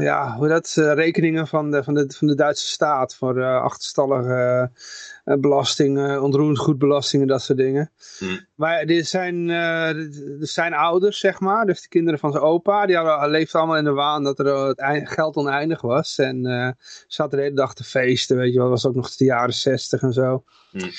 ja, 0.00 0.36
hoe 0.36 0.48
dat, 0.48 0.72
rekeningen 0.74 1.46
van 1.46 1.70
de, 1.70 1.84
van, 1.84 1.94
de, 1.94 2.14
van 2.16 2.26
de 2.26 2.34
Duitse 2.34 2.66
staat 2.66 3.14
voor 3.14 3.44
achterstallige 3.44 4.32
eh, 4.32 4.82
belastingen, 5.36 6.22
onroerend 6.22 6.58
goedbelastingen, 6.58 7.26
dat 7.26 7.42
soort 7.42 7.58
dingen. 7.58 7.90
Hmm. 8.18 8.46
Maar 8.54 8.82
er 8.82 9.04
zijn, 9.04 9.48
uh, 9.48 9.88
er 10.40 10.46
zijn 10.46 10.74
ouders, 10.74 11.18
zeg 11.18 11.40
maar, 11.40 11.66
dus 11.66 11.82
de 11.82 11.88
kinderen 11.88 12.18
van 12.18 12.32
zijn 12.32 12.42
opa, 12.42 12.86
die 12.86 12.96
hadden, 12.96 13.30
leefden 13.30 13.60
allemaal 13.60 13.78
in 13.78 13.84
de 13.84 13.92
waan 13.92 14.24
dat 14.24 14.38
er 14.38 14.66
het 14.66 15.08
geld 15.08 15.36
oneindig 15.36 15.80
was. 15.80 16.18
En 16.18 16.76
zaten 17.06 17.38
de 17.38 17.44
hele 17.44 17.56
dag 17.56 17.74
te 17.74 17.84
feesten, 17.84 18.36
weet 18.36 18.52
je 18.52 18.58
wel, 18.58 18.70
dat 18.70 18.82
was 18.82 18.90
ook 18.90 18.96
nog 18.96 19.16
de 19.16 19.24
jaren 19.24 19.54
zestig 19.54 20.02
en 20.02 20.12
zo. 20.12 20.44
Hmm. 20.70 20.90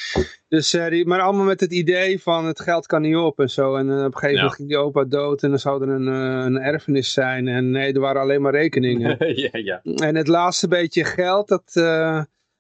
Dus, 0.48 0.72
die, 0.90 1.06
maar 1.06 1.22
allemaal 1.22 1.46
met 1.46 1.60
het 1.60 1.72
idee 1.72 2.22
van 2.22 2.46
het 2.46 2.60
geld 2.60 2.86
kan 2.86 3.02
niet 3.02 3.16
op 3.16 3.40
en 3.40 3.50
zo. 3.50 3.76
En 3.76 3.90
op 3.90 4.14
een 4.14 4.14
gegeven 4.14 4.36
moment 4.36 4.56
ging 4.56 4.68
die 4.68 4.78
opa 4.78 5.04
dood 5.04 5.44
en 5.44 5.50
dan 5.50 5.60
zou 5.60 5.82
er 5.82 5.90
een, 5.90 6.08
een 6.08 6.58
erfenis 6.58 7.14
zijn. 7.14 7.48
En 7.48 7.72
nee, 7.72 7.94
er 7.94 8.00
waren 8.00 8.22
alleen 8.22 8.42
maar 8.42 8.54
rekeningen. 8.54 9.18
ja, 9.42 9.50
ja. 9.52 9.82
En 9.96 10.16
het 10.16 10.28
laatste 10.28 10.68
beetje 10.68 11.04
geld, 11.04 11.48
dat 11.48 11.76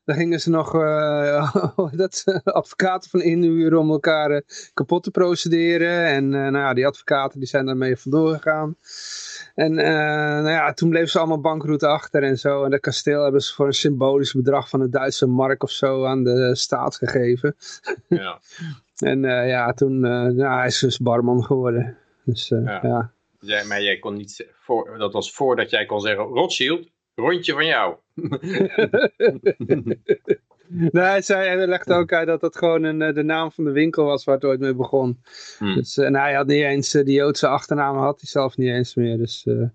daar 0.10 0.18
gingen 0.18 0.39
ze 0.39 0.50
nog 0.50 0.74
uh, 0.84 1.54
dat, 1.92 2.24
advocaten 2.44 3.10
van 3.10 3.22
inhuren 3.22 3.80
om 3.80 3.89
elkaar 3.89 4.32
uh, 4.32 4.39
kapot 4.74 5.04
te 5.04 5.12
procederen. 5.12 6.06
En 6.06 6.24
uh, 6.24 6.32
nou 6.32 6.58
ja, 6.58 6.74
die 6.74 6.88
advocaten 6.88 7.39
die 7.39 7.48
zijn 7.48 7.66
daarmee 7.66 7.98
vandoor 7.98 8.34
gegaan. 8.34 8.75
En 9.56 9.74
nou 9.74 10.50
ja, 10.50 10.74
toen 10.74 10.89
bleven 10.89 11.10
ze 11.10 11.20
allemaal 11.20 11.42
bankroet 11.42 11.84
achter 11.84 12.24
en 12.24 12.38
zo. 12.38 12.63
En 12.63 12.72
dat 12.72 12.80
kasteel 12.80 13.24
hebben 13.24 13.42
ze 13.42 13.54
voor 13.54 13.66
een 13.66 13.74
symbolisch 13.74 14.34
bedrag 14.34 14.70
van 14.70 14.82
een 14.82 14.92
Duitse 14.92 15.28
mark 15.28 15.63
of 15.63 15.72
zo 15.72 16.06
aan 16.06 16.24
de 16.24 16.56
staat 16.56 16.96
gegeven. 16.96 17.56
Ja. 18.08 18.39
en 19.12 19.22
ja, 19.24 19.74
toen 19.74 20.00
ja, 20.36 20.58
hij 20.58 20.68
is 20.68 20.80
dus 20.80 20.98
barman 20.98 21.44
geworden. 21.44 21.98
Dus 22.25 22.48
ja. 22.48 23.12
ja. 23.39 23.63
Maar 23.68 23.82
jij 23.82 24.00
kon 24.00 24.16
niet, 24.16 24.48
voor, 24.54 24.98
dat 24.98 25.13
was 25.13 25.32
voordat 25.32 25.70
jij 25.70 25.86
kon 25.86 26.01
zeggen, 26.01 26.25
Rothschild, 26.25 26.88
rondje 27.19 27.53
van 27.53 27.65
jou. 27.65 27.95
nee, 30.91 31.21
hij 31.25 31.67
legde 31.67 31.93
ook 31.93 32.13
uit 32.13 32.27
dat 32.27 32.41
dat 32.41 32.57
gewoon 32.57 32.83
een, 32.83 33.01
eh, 33.01 33.13
de 33.13 33.23
naam 33.23 33.51
van 33.51 33.63
de 33.63 33.71
winkel 33.71 34.05
was 34.05 34.23
waar 34.23 34.35
het 34.35 34.45
ooit 34.45 34.59
mee 34.59 34.75
begon. 34.75 35.21
Hmm. 35.57 35.75
Dus, 35.75 35.97
en 35.97 36.15
hij 36.15 36.33
had 36.33 36.47
niet 36.47 36.63
eens, 36.63 36.95
uh, 36.95 37.05
die 37.05 37.15
Joodse 37.15 37.47
achternaam 37.47 37.97
had 37.97 38.19
hij 38.19 38.29
zelf 38.29 38.57
niet 38.57 38.69
eens 38.69 38.95
meer. 38.95 39.17
Dus, 39.17 39.45
uh, 39.47 39.67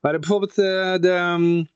maar 0.00 0.18
bijvoorbeeld 0.18 0.58
uh, 0.58 0.96
de... 0.98 1.34
Um, 1.38 1.68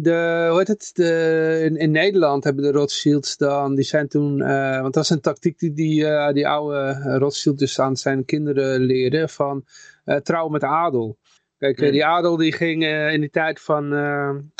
de, 0.00 0.46
hoe 0.48 0.58
heet 0.58 0.68
het, 0.68 0.90
de, 0.94 1.60
in, 1.64 1.76
in, 1.76 1.90
Nederland 1.90 2.44
hebben 2.44 2.64
de 2.64 2.72
Rothschilds 2.72 3.36
dan, 3.36 3.74
die 3.74 3.84
zijn 3.84 4.08
toen, 4.08 4.38
uh, 4.38 4.80
want 4.80 4.94
dat 4.94 5.02
is 5.04 5.10
een 5.10 5.20
tactiek 5.20 5.58
die 5.58 5.72
die, 5.72 6.00
uh, 6.00 6.32
die 6.32 6.48
oude 6.48 7.00
Rothschild 7.18 7.58
dus 7.58 7.80
aan 7.80 7.96
zijn 7.96 8.24
kinderen 8.24 8.80
leerde, 8.80 9.28
van 9.28 9.64
uh, 10.04 10.16
trouwen 10.16 10.52
met 10.52 10.62
adel. 10.62 11.18
Kijk, 11.58 11.78
hmm. 11.78 11.90
die 11.90 12.04
adel 12.04 12.36
die 12.36 12.52
ging 12.52 12.84
in 13.12 13.20
die 13.20 13.30
tijd 13.30 13.60
van, 13.60 13.88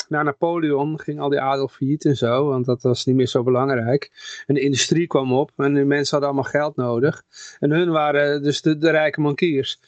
na 0.09 0.23
Napoleon 0.23 0.99
ging 0.99 1.19
al 1.19 1.29
die 1.29 1.39
adel 1.39 1.67
failliet 1.67 2.05
en 2.05 2.15
zo, 2.15 2.45
want 2.45 2.65
dat 2.65 2.81
was 2.81 3.05
niet 3.05 3.15
meer 3.15 3.27
zo 3.27 3.43
belangrijk. 3.43 4.11
En 4.47 4.53
de 4.53 4.61
industrie 4.61 5.07
kwam 5.07 5.33
op 5.33 5.51
en 5.57 5.73
de 5.73 5.85
mensen 5.85 6.11
hadden 6.11 6.29
allemaal 6.29 6.51
geld 6.51 6.75
nodig. 6.75 7.23
En 7.59 7.71
hun 7.71 7.89
waren 7.89 8.43
dus 8.43 8.61
de, 8.61 8.77
de 8.77 8.89
rijke 8.89 9.21
bankiers. 9.21 9.79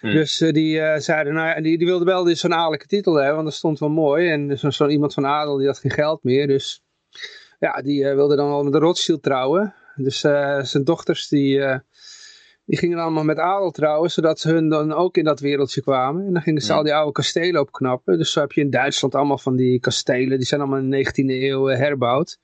Hmm. 0.00 0.12
Dus 0.12 0.40
uh, 0.40 0.52
die 0.52 0.76
uh, 0.76 0.96
zeiden, 0.96 1.34
nou, 1.34 1.62
die, 1.62 1.78
die 1.78 1.86
wilden 1.86 2.06
wel 2.06 2.24
dus 2.24 2.40
zo'n 2.40 2.54
adellijke 2.54 2.86
titel 2.86 3.14
hebben, 3.14 3.34
want 3.34 3.46
dat 3.46 3.54
stond 3.56 3.78
wel 3.78 3.88
mooi. 3.88 4.30
En 4.30 4.58
zo'n 4.58 4.72
zo 4.72 4.86
iemand 4.86 5.14
van 5.14 5.26
adel, 5.26 5.56
die 5.56 5.66
had 5.66 5.78
geen 5.78 5.90
geld 5.90 6.22
meer. 6.22 6.46
Dus 6.46 6.84
ja, 7.58 7.82
die 7.82 8.02
uh, 8.02 8.14
wilde 8.14 8.36
dan 8.36 8.48
wel 8.48 8.64
met 8.64 8.72
de 8.72 8.78
Rothschild 8.78 9.22
trouwen. 9.22 9.74
Dus 9.94 10.20
zijn 10.62 10.84
dochters, 10.84 11.28
die, 11.28 11.60
die 12.68 12.78
gingen 12.78 12.98
allemaal 12.98 13.24
met 13.24 13.38
adel 13.38 13.70
trouwen, 13.70 14.10
zodat 14.10 14.40
ze 14.40 14.48
hun 14.50 14.68
dan 14.68 14.92
ook 14.92 15.16
in 15.16 15.24
dat 15.24 15.40
wereldje 15.40 15.80
kwamen. 15.80 16.26
En 16.26 16.32
dan 16.32 16.42
gingen 16.42 16.62
ze 16.62 16.72
al 16.72 16.82
die 16.82 16.94
oude 16.94 17.12
kastelen 17.12 17.60
opknappen. 17.60 18.18
Dus 18.18 18.32
zo 18.32 18.40
heb 18.40 18.52
je 18.52 18.60
in 18.60 18.70
Duitsland 18.70 19.14
allemaal 19.14 19.38
van 19.38 19.56
die 19.56 19.80
kastelen. 19.80 20.38
Die 20.38 20.46
zijn 20.46 20.60
allemaal 20.60 20.78
in 20.78 20.90
de 20.90 21.06
19e 21.06 21.42
eeuw 21.42 21.68
eh, 21.68 21.78
herbouwd. 21.78 22.38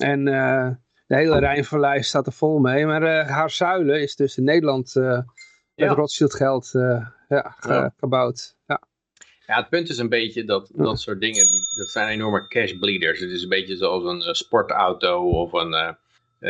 En 0.00 0.26
uh, 0.26 0.70
de 1.06 1.16
hele 1.16 1.38
Rijnverlei 1.38 2.02
staat 2.02 2.26
er 2.26 2.32
vol 2.32 2.58
mee. 2.58 2.86
Maar 2.86 3.02
uh, 3.02 3.28
haar 3.28 3.50
zuilen 3.50 4.02
is 4.02 4.16
dus 4.16 4.36
in 4.36 4.44
Nederland 4.44 4.94
uh, 4.94 5.04
met 5.04 5.26
ja. 5.74 5.92
Rothschild 5.92 6.34
geld 6.34 6.70
ja, 6.72 7.14
ja. 7.28 7.94
gebouwd. 7.96 8.56
Ja. 8.66 8.82
Ja, 9.46 9.56
het 9.56 9.68
punt 9.68 9.88
is 9.88 9.98
een 9.98 10.08
beetje 10.08 10.44
dat 10.44 10.70
dat 10.74 11.00
soort 11.00 11.20
dingen, 11.20 11.50
die, 11.50 11.62
dat 11.76 11.88
zijn 11.88 12.08
enorme 12.08 12.46
cash 12.48 12.72
bleeders. 12.72 13.20
Het 13.20 13.30
is 13.30 13.42
een 13.42 13.48
beetje 13.48 13.76
zoals 13.76 14.04
een 14.04 14.34
sportauto 14.34 15.28
of 15.28 15.52
een 15.52 15.96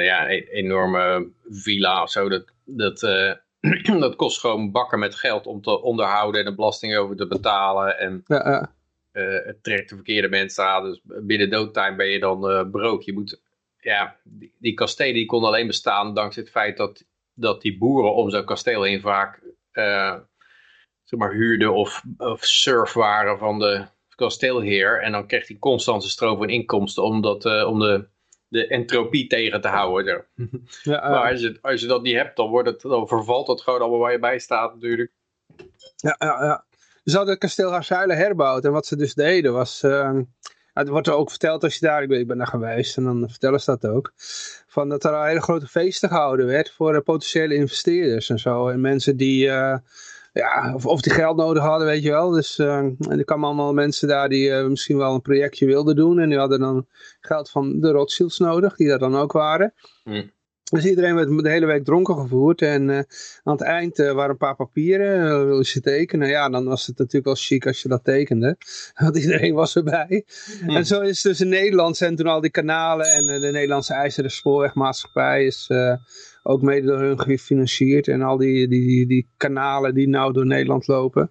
ja, 0.00 0.30
een 0.30 0.46
enorme 0.50 1.30
villa 1.48 2.02
of 2.02 2.10
zo. 2.10 2.28
Dat, 2.28 2.44
dat, 2.64 3.02
uh, 3.02 3.32
dat 4.00 4.16
kost 4.16 4.40
gewoon 4.40 4.70
bakken 4.70 4.98
met 4.98 5.14
geld 5.14 5.46
om 5.46 5.62
te 5.62 5.82
onderhouden 5.82 6.40
en 6.40 6.46
de 6.46 6.54
belasting 6.54 6.96
over 6.96 7.16
te 7.16 7.26
betalen. 7.26 7.98
En 7.98 8.22
ja. 8.26 8.74
Uh, 9.12 9.44
het 9.44 9.62
trekt 9.62 9.88
de 9.88 9.94
verkeerde 9.94 10.28
mensen 10.28 10.64
aan. 10.66 10.84
Dus 10.84 11.00
binnen 11.04 11.50
doodtime 11.50 11.96
ben 11.96 12.08
je 12.08 12.18
dan 12.18 12.70
brood. 12.70 13.04
Je 13.04 13.12
moet, 13.12 13.40
ja, 13.78 14.16
die, 14.24 14.54
die 14.58 14.74
kastelen 14.74 15.14
die 15.14 15.26
konden 15.26 15.48
alleen 15.48 15.66
bestaan 15.66 16.14
dankzij 16.14 16.42
het 16.42 16.52
feit 16.52 16.76
dat, 16.76 17.04
dat 17.34 17.62
die 17.62 17.78
boeren 17.78 18.14
om 18.14 18.30
zo'n 18.30 18.44
kasteel 18.44 18.82
heen 18.82 19.00
vaak 19.00 19.40
zeg 21.02 21.18
maar, 21.18 21.32
huurden 21.32 21.74
of, 21.74 22.02
of 22.16 22.44
surf 22.44 22.92
waren 22.92 23.38
van 23.38 23.58
de 23.58 23.84
kasteelheer. 24.14 25.02
En 25.02 25.12
dan 25.12 25.26
kreeg 25.26 25.48
hij 25.48 25.56
constante 25.58 26.10
stroom 26.10 26.36
van 26.36 26.48
inkomsten 26.48 27.02
omdat, 27.02 27.64
om 27.66 27.78
de 27.78 28.08
de 28.52 28.66
entropie 28.66 29.26
tegen 29.26 29.60
te 29.60 29.68
houden. 29.68 30.24
Ja, 30.82 31.08
maar 31.08 31.30
als 31.30 31.40
je, 31.40 31.58
als 31.60 31.80
je 31.80 31.86
dat 31.86 32.02
niet 32.02 32.16
hebt, 32.16 32.36
dan, 32.36 32.50
wordt 32.50 32.68
het, 32.68 32.80
dan 32.80 33.08
vervalt 33.08 33.46
dat 33.46 33.60
gewoon 33.60 33.80
allemaal 33.80 33.98
waar 33.98 34.12
je 34.12 34.18
bij 34.18 34.38
staat 34.38 34.74
natuurlijk. 34.74 35.12
Ja, 35.96 36.16
ja, 36.18 36.44
ja. 36.44 36.64
Ze 37.04 37.16
hadden 37.16 37.34
het 37.34 37.42
kasteel 37.42 37.70
Harzuilen 37.70 38.16
herbouwd. 38.16 38.64
En 38.64 38.72
wat 38.72 38.86
ze 38.86 38.96
dus 38.96 39.14
deden 39.14 39.52
was... 39.52 39.82
Uh, 39.82 40.18
het 40.72 40.88
wordt 40.88 41.06
er 41.06 41.14
ook 41.14 41.30
verteld 41.30 41.64
als 41.64 41.74
je 41.74 41.86
daar... 41.86 42.02
Ik 42.02 42.08
ben, 42.08 42.20
ik 42.20 42.26
ben 42.26 42.38
daar 42.38 42.46
geweest 42.46 42.96
en 42.96 43.04
dan 43.04 43.28
vertellen 43.28 43.60
ze 43.60 43.70
dat 43.78 43.90
ook. 43.90 44.12
Van 44.66 44.88
dat 44.88 45.04
er 45.04 45.12
een 45.12 45.26
hele 45.26 45.40
grote 45.40 45.66
feesten 45.66 46.08
gehouden 46.08 46.46
werd 46.46 46.70
voor 46.70 46.94
uh, 46.94 47.00
potentiële 47.00 47.54
investeerders 47.54 48.28
en 48.28 48.38
zo. 48.38 48.68
En 48.68 48.80
mensen 48.80 49.16
die... 49.16 49.50
Ja, 50.32 50.74
of, 50.74 50.86
of 50.86 51.00
die 51.00 51.12
geld 51.12 51.36
nodig 51.36 51.62
hadden, 51.62 51.86
weet 51.86 52.02
je 52.02 52.10
wel. 52.10 52.30
Dus 52.30 52.58
uh, 52.58 52.76
en 52.76 52.96
er 52.98 53.24
kwamen 53.24 53.46
allemaal 53.46 53.72
mensen 53.72 54.08
daar 54.08 54.28
die 54.28 54.48
uh, 54.48 54.66
misschien 54.66 54.96
wel 54.96 55.14
een 55.14 55.22
projectje 55.22 55.66
wilden 55.66 55.96
doen. 55.96 56.18
En 56.18 56.28
die 56.28 56.38
hadden 56.38 56.60
dan 56.60 56.86
geld 57.20 57.50
van 57.50 57.80
de 57.80 57.90
Rothschilds 57.90 58.38
nodig, 58.38 58.76
die 58.76 58.88
daar 58.88 58.98
dan 58.98 59.16
ook 59.16 59.32
waren. 59.32 59.74
Mm. 60.04 60.30
Dus 60.70 60.84
iedereen 60.84 61.14
werd 61.14 61.42
de 61.42 61.48
hele 61.48 61.66
week 61.66 61.84
dronken 61.84 62.16
gevoerd. 62.16 62.62
En 62.62 62.88
uh, 62.88 62.98
aan 63.42 63.52
het 63.52 63.60
eind 63.60 63.96
waren 63.96 64.30
een 64.30 64.36
paar 64.36 64.56
papieren. 64.56 65.26
Uh, 65.26 65.44
wil 65.44 65.58
je 65.58 65.80
tekenen? 65.80 66.28
Ja, 66.28 66.48
dan 66.48 66.64
was 66.64 66.86
het 66.86 66.98
natuurlijk 66.98 67.24
wel 67.24 67.34
chic 67.34 67.66
als 67.66 67.82
je 67.82 67.88
dat 67.88 68.04
tekende. 68.04 68.56
Want 69.02 69.16
iedereen 69.16 69.54
was 69.54 69.76
erbij. 69.76 70.24
Mm. 70.62 70.76
En 70.76 70.86
zo 70.86 71.00
is 71.00 71.22
dus 71.22 71.40
in 71.40 71.48
Nederland 71.48 71.96
zijn 71.96 72.16
toen 72.16 72.26
al 72.26 72.40
die 72.40 72.50
kanalen. 72.50 73.06
En 73.06 73.40
de 73.40 73.50
Nederlandse 73.50 73.94
IJzeren 73.94 74.30
Spoorwegmaatschappij 74.30 75.44
is 75.44 75.68
ook 76.42 76.62
mede 76.62 76.86
door 76.86 76.98
hun 76.98 77.20
gefinancierd. 77.20 78.08
En 78.08 78.22
al 78.22 78.36
die, 78.36 78.68
die, 78.68 78.86
die, 78.86 79.06
die 79.06 79.28
kanalen 79.36 79.94
die 79.94 80.08
nou 80.08 80.32
door 80.32 80.46
Nederland 80.46 80.86
lopen. 80.86 81.30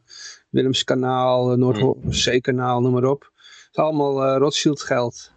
Willemskanaal, 0.50 1.56
Noordzeekanaal, 1.56 2.82
noem 2.82 2.92
maar 2.92 3.10
op. 3.10 3.22
Het 3.22 3.70
is 3.72 3.78
allemaal 3.78 4.26
uh, 4.26 4.38
Rothschild 4.38 4.82
geld. 4.82 5.32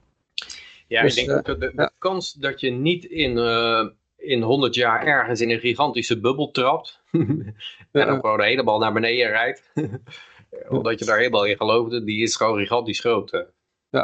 Ja, 0.89 1.03
dus, 1.03 1.17
ik 1.17 1.27
denk 1.27 1.39
uh, 1.39 1.45
dat 1.45 1.61
de, 1.61 1.73
de 1.75 1.91
kans 1.99 2.33
dat 2.33 2.61
je 2.61 2.71
niet 2.71 3.05
in, 3.05 3.37
uh, 3.37 3.89
in 4.17 4.43
100 4.43 4.75
jaar 4.75 5.07
ergens 5.07 5.41
in 5.41 5.51
een 5.51 5.59
gigantische 5.59 6.21
bubbel 6.21 6.51
trapt. 6.51 7.03
en 7.11 7.55
dan 7.91 8.21
gewoon 8.21 8.43
helemaal 8.43 8.79
naar 8.79 8.93
beneden 8.93 9.29
rijdt. 9.29 9.73
omdat 10.69 10.99
je 10.99 11.05
daar 11.05 11.19
helemaal 11.19 11.45
in 11.45 11.57
geloofde, 11.57 12.05
die 12.05 12.23
is 12.23 12.37
gewoon 12.37 12.59
gigantisch 12.59 13.01
groot. 13.01 13.31
Ja, 13.31 13.47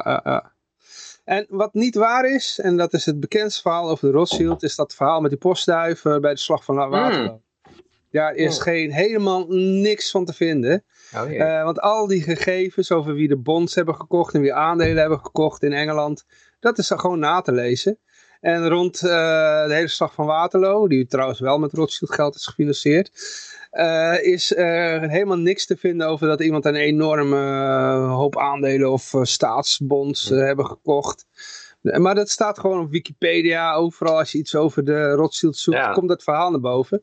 ja, 0.04 0.20
ja. 0.24 0.52
En 1.30 1.46
wat 1.48 1.74
niet 1.74 1.94
waar 1.94 2.24
is, 2.24 2.58
en 2.62 2.76
dat 2.76 2.92
is 2.92 3.06
het 3.06 3.20
bekendste 3.20 3.60
verhaal 3.62 3.90
over 3.90 4.10
de 4.10 4.16
Rothschild, 4.16 4.62
is 4.62 4.76
dat 4.76 4.94
verhaal 4.94 5.20
met 5.20 5.30
die 5.30 5.38
postduiven 5.38 6.20
bij 6.20 6.32
de 6.32 6.38
slag 6.38 6.64
van 6.64 6.76
Waterloo. 6.76 7.32
Mm. 7.32 7.42
Daar 8.10 8.34
is 8.34 8.56
oh. 8.56 8.62
geen, 8.62 8.92
helemaal 8.92 9.46
niks 9.48 10.10
van 10.10 10.24
te 10.24 10.32
vinden. 10.32 10.84
Oh, 11.16 11.30
uh, 11.30 11.64
want 11.64 11.80
al 11.80 12.06
die 12.06 12.22
gegevens 12.22 12.92
over 12.92 13.14
wie 13.14 13.28
de 13.28 13.36
bonds 13.36 13.74
hebben 13.74 13.94
gekocht 13.94 14.34
en 14.34 14.40
wie 14.40 14.54
aandelen 14.54 14.96
hebben 14.96 15.20
gekocht 15.20 15.62
in 15.62 15.72
Engeland, 15.72 16.24
dat 16.60 16.78
is 16.78 16.88
dan 16.88 17.00
gewoon 17.00 17.18
na 17.18 17.40
te 17.40 17.52
lezen. 17.52 17.98
En 18.40 18.68
rond 18.68 19.00
de 19.00 19.66
hele 19.68 19.88
slag 19.88 20.14
van 20.14 20.26
Waterloo, 20.26 20.88
die 20.88 21.06
trouwens 21.06 21.40
wel 21.40 21.58
met 21.58 21.72
Rothschild 21.72 22.12
geld 22.12 22.34
is 22.34 22.46
gefinancierd, 22.46 23.10
is 24.22 24.48
helemaal 24.56 25.38
niks 25.38 25.66
te 25.66 25.76
vinden 25.76 26.08
over 26.08 26.28
dat 26.28 26.40
iemand 26.40 26.64
een 26.64 26.74
enorme 26.74 27.36
hoop 28.08 28.38
aandelen 28.38 28.92
of 28.92 29.14
staatsbonds 29.22 30.28
hebben 30.28 30.66
gekocht. 30.66 31.26
Maar 31.80 32.14
dat 32.14 32.30
staat 32.30 32.58
gewoon 32.58 32.80
op 32.80 32.90
Wikipedia, 32.90 33.74
overal 33.74 34.18
als 34.18 34.32
je 34.32 34.38
iets 34.38 34.54
over 34.54 34.84
de 34.84 35.10
Rothschild 35.10 35.56
zoekt, 35.56 35.92
komt 35.92 36.08
dat 36.08 36.22
verhaal 36.22 36.50
naar 36.50 36.60
boven. 36.60 37.02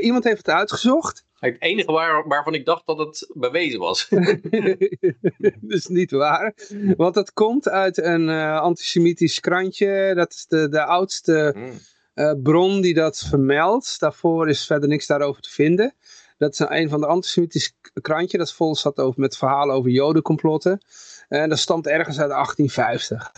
iemand 0.00 0.24
heeft 0.24 0.46
het 0.46 0.56
uitgezocht. 0.56 1.24
Het 1.44 1.62
enige 1.62 1.92
waar, 1.92 2.28
waarvan 2.28 2.54
ik 2.54 2.64
dacht 2.64 2.86
dat 2.86 2.98
het 2.98 3.30
bewezen 3.34 3.78
was. 3.78 4.08
dat 5.38 5.52
is 5.68 5.86
niet 5.86 6.10
waar. 6.10 6.54
Want 6.96 7.14
dat 7.14 7.32
komt 7.32 7.68
uit 7.68 7.98
een 7.98 8.28
uh, 8.28 8.60
antisemitisch 8.60 9.40
krantje. 9.40 10.12
Dat 10.14 10.32
is 10.32 10.46
de, 10.46 10.68
de 10.68 10.84
oudste 10.84 11.50
hmm. 11.54 11.72
Eh, 12.14 12.32
bron 12.42 12.80
die 12.80 12.94
dat 12.94 13.18
vermeldt. 13.28 14.00
Daarvoor 14.00 14.48
is 14.48 14.66
verder 14.66 14.88
niks 14.88 15.06
daarover 15.06 15.42
te 15.42 15.50
vinden. 15.50 15.94
Dat 16.38 16.52
is 16.52 16.58
een 16.58 16.88
van 16.88 17.00
de 17.00 17.06
antisemitisch 17.06 17.76
krantje. 18.00 18.38
Dat 18.38 18.52
vol 18.52 18.76
zat 18.76 18.98
over, 18.98 19.20
met 19.20 19.36
verhalen 19.36 19.74
over 19.74 19.90
jodencomplotten. 19.90 20.80
En 21.28 21.48
dat 21.48 21.58
stamt 21.58 21.86
ergens 21.86 22.20
uit 22.20 22.30
1850. 22.30 23.32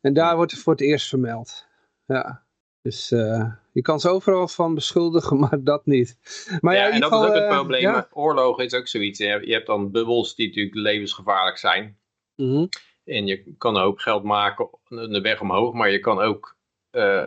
En 0.00 0.12
daar 0.12 0.36
wordt 0.36 0.52
het 0.52 0.60
voor 0.60 0.72
het 0.72 0.82
eerst 0.82 1.08
vermeld. 1.08 1.66
Ja. 2.06 2.44
Dus 2.82 3.10
uh, 3.10 3.52
je 3.72 3.82
kan 3.82 4.00
ze 4.00 4.08
overal 4.08 4.48
van 4.48 4.74
beschuldigen, 4.74 5.38
maar 5.40 5.64
dat 5.64 5.86
niet. 5.86 6.18
Maar 6.60 6.74
ja, 6.74 6.86
ja 6.86 6.90
en 6.90 7.00
dat 7.00 7.12
is 7.12 7.18
ook 7.18 7.34
het 7.34 7.42
eh, 7.42 7.56
probleem. 7.56 7.80
Ja? 7.80 8.08
Oorlogen 8.12 8.64
is 8.64 8.74
ook 8.74 8.88
zoiets. 8.88 9.18
Je 9.18 9.52
hebt 9.52 9.66
dan 9.66 9.90
bubbels 9.90 10.34
die 10.34 10.46
natuurlijk 10.46 10.74
levensgevaarlijk 10.74 11.58
zijn. 11.58 11.98
Mm 12.36 12.50
-hmm. 12.50 12.68
En 13.04 13.26
je 13.26 13.54
kan 13.58 13.76
een 13.76 13.82
hoop 13.82 13.98
geld 13.98 14.22
maken 14.22 14.68
de 14.88 15.20
weg 15.22 15.40
omhoog, 15.40 15.72
maar 15.72 15.90
je 15.90 15.98
kan 15.98 16.20
ook 16.20 16.56
uh, 16.92 17.26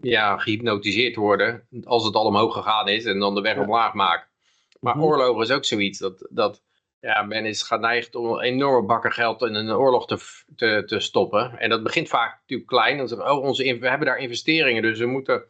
ja, 0.00 0.38
gehypnotiseerd 0.38 1.16
worden 1.16 1.66
als 1.84 2.04
het 2.04 2.14
al 2.14 2.24
omhoog 2.24 2.54
gegaan 2.54 2.88
is 2.88 3.04
en 3.04 3.18
dan 3.18 3.34
de 3.34 3.40
weg 3.40 3.58
omlaag 3.58 3.94
maken. 3.94 4.28
Maar 4.80 4.94
mm 4.94 5.00
-hmm. 5.00 5.10
oorlogen 5.10 5.42
is 5.42 5.50
ook 5.50 5.64
zoiets. 5.64 5.98
Dat, 5.98 6.28
dat 6.30 6.62
ja, 7.00 7.22
men 7.22 7.46
is 7.46 7.62
geneigd 7.62 8.14
om 8.14 8.40
enorme 8.40 8.86
bakken 8.86 9.12
geld 9.12 9.42
in 9.42 9.54
een 9.54 9.70
oorlog 9.70 10.06
te, 10.06 10.44
te, 10.56 10.82
te 10.86 11.00
stoppen. 11.00 11.58
En 11.58 11.68
dat 11.68 11.82
begint 11.82 12.08
vaak 12.08 12.38
natuurlijk 12.40 12.68
klein. 12.68 12.96
Dan 12.96 13.08
zeggen 13.08 13.30
oh, 13.30 13.42
onze, 13.42 13.78
we 13.78 13.88
hebben 13.88 14.06
daar 14.06 14.18
investeringen, 14.18 14.82
dus 14.82 14.98
we 14.98 15.06
moeten, 15.06 15.44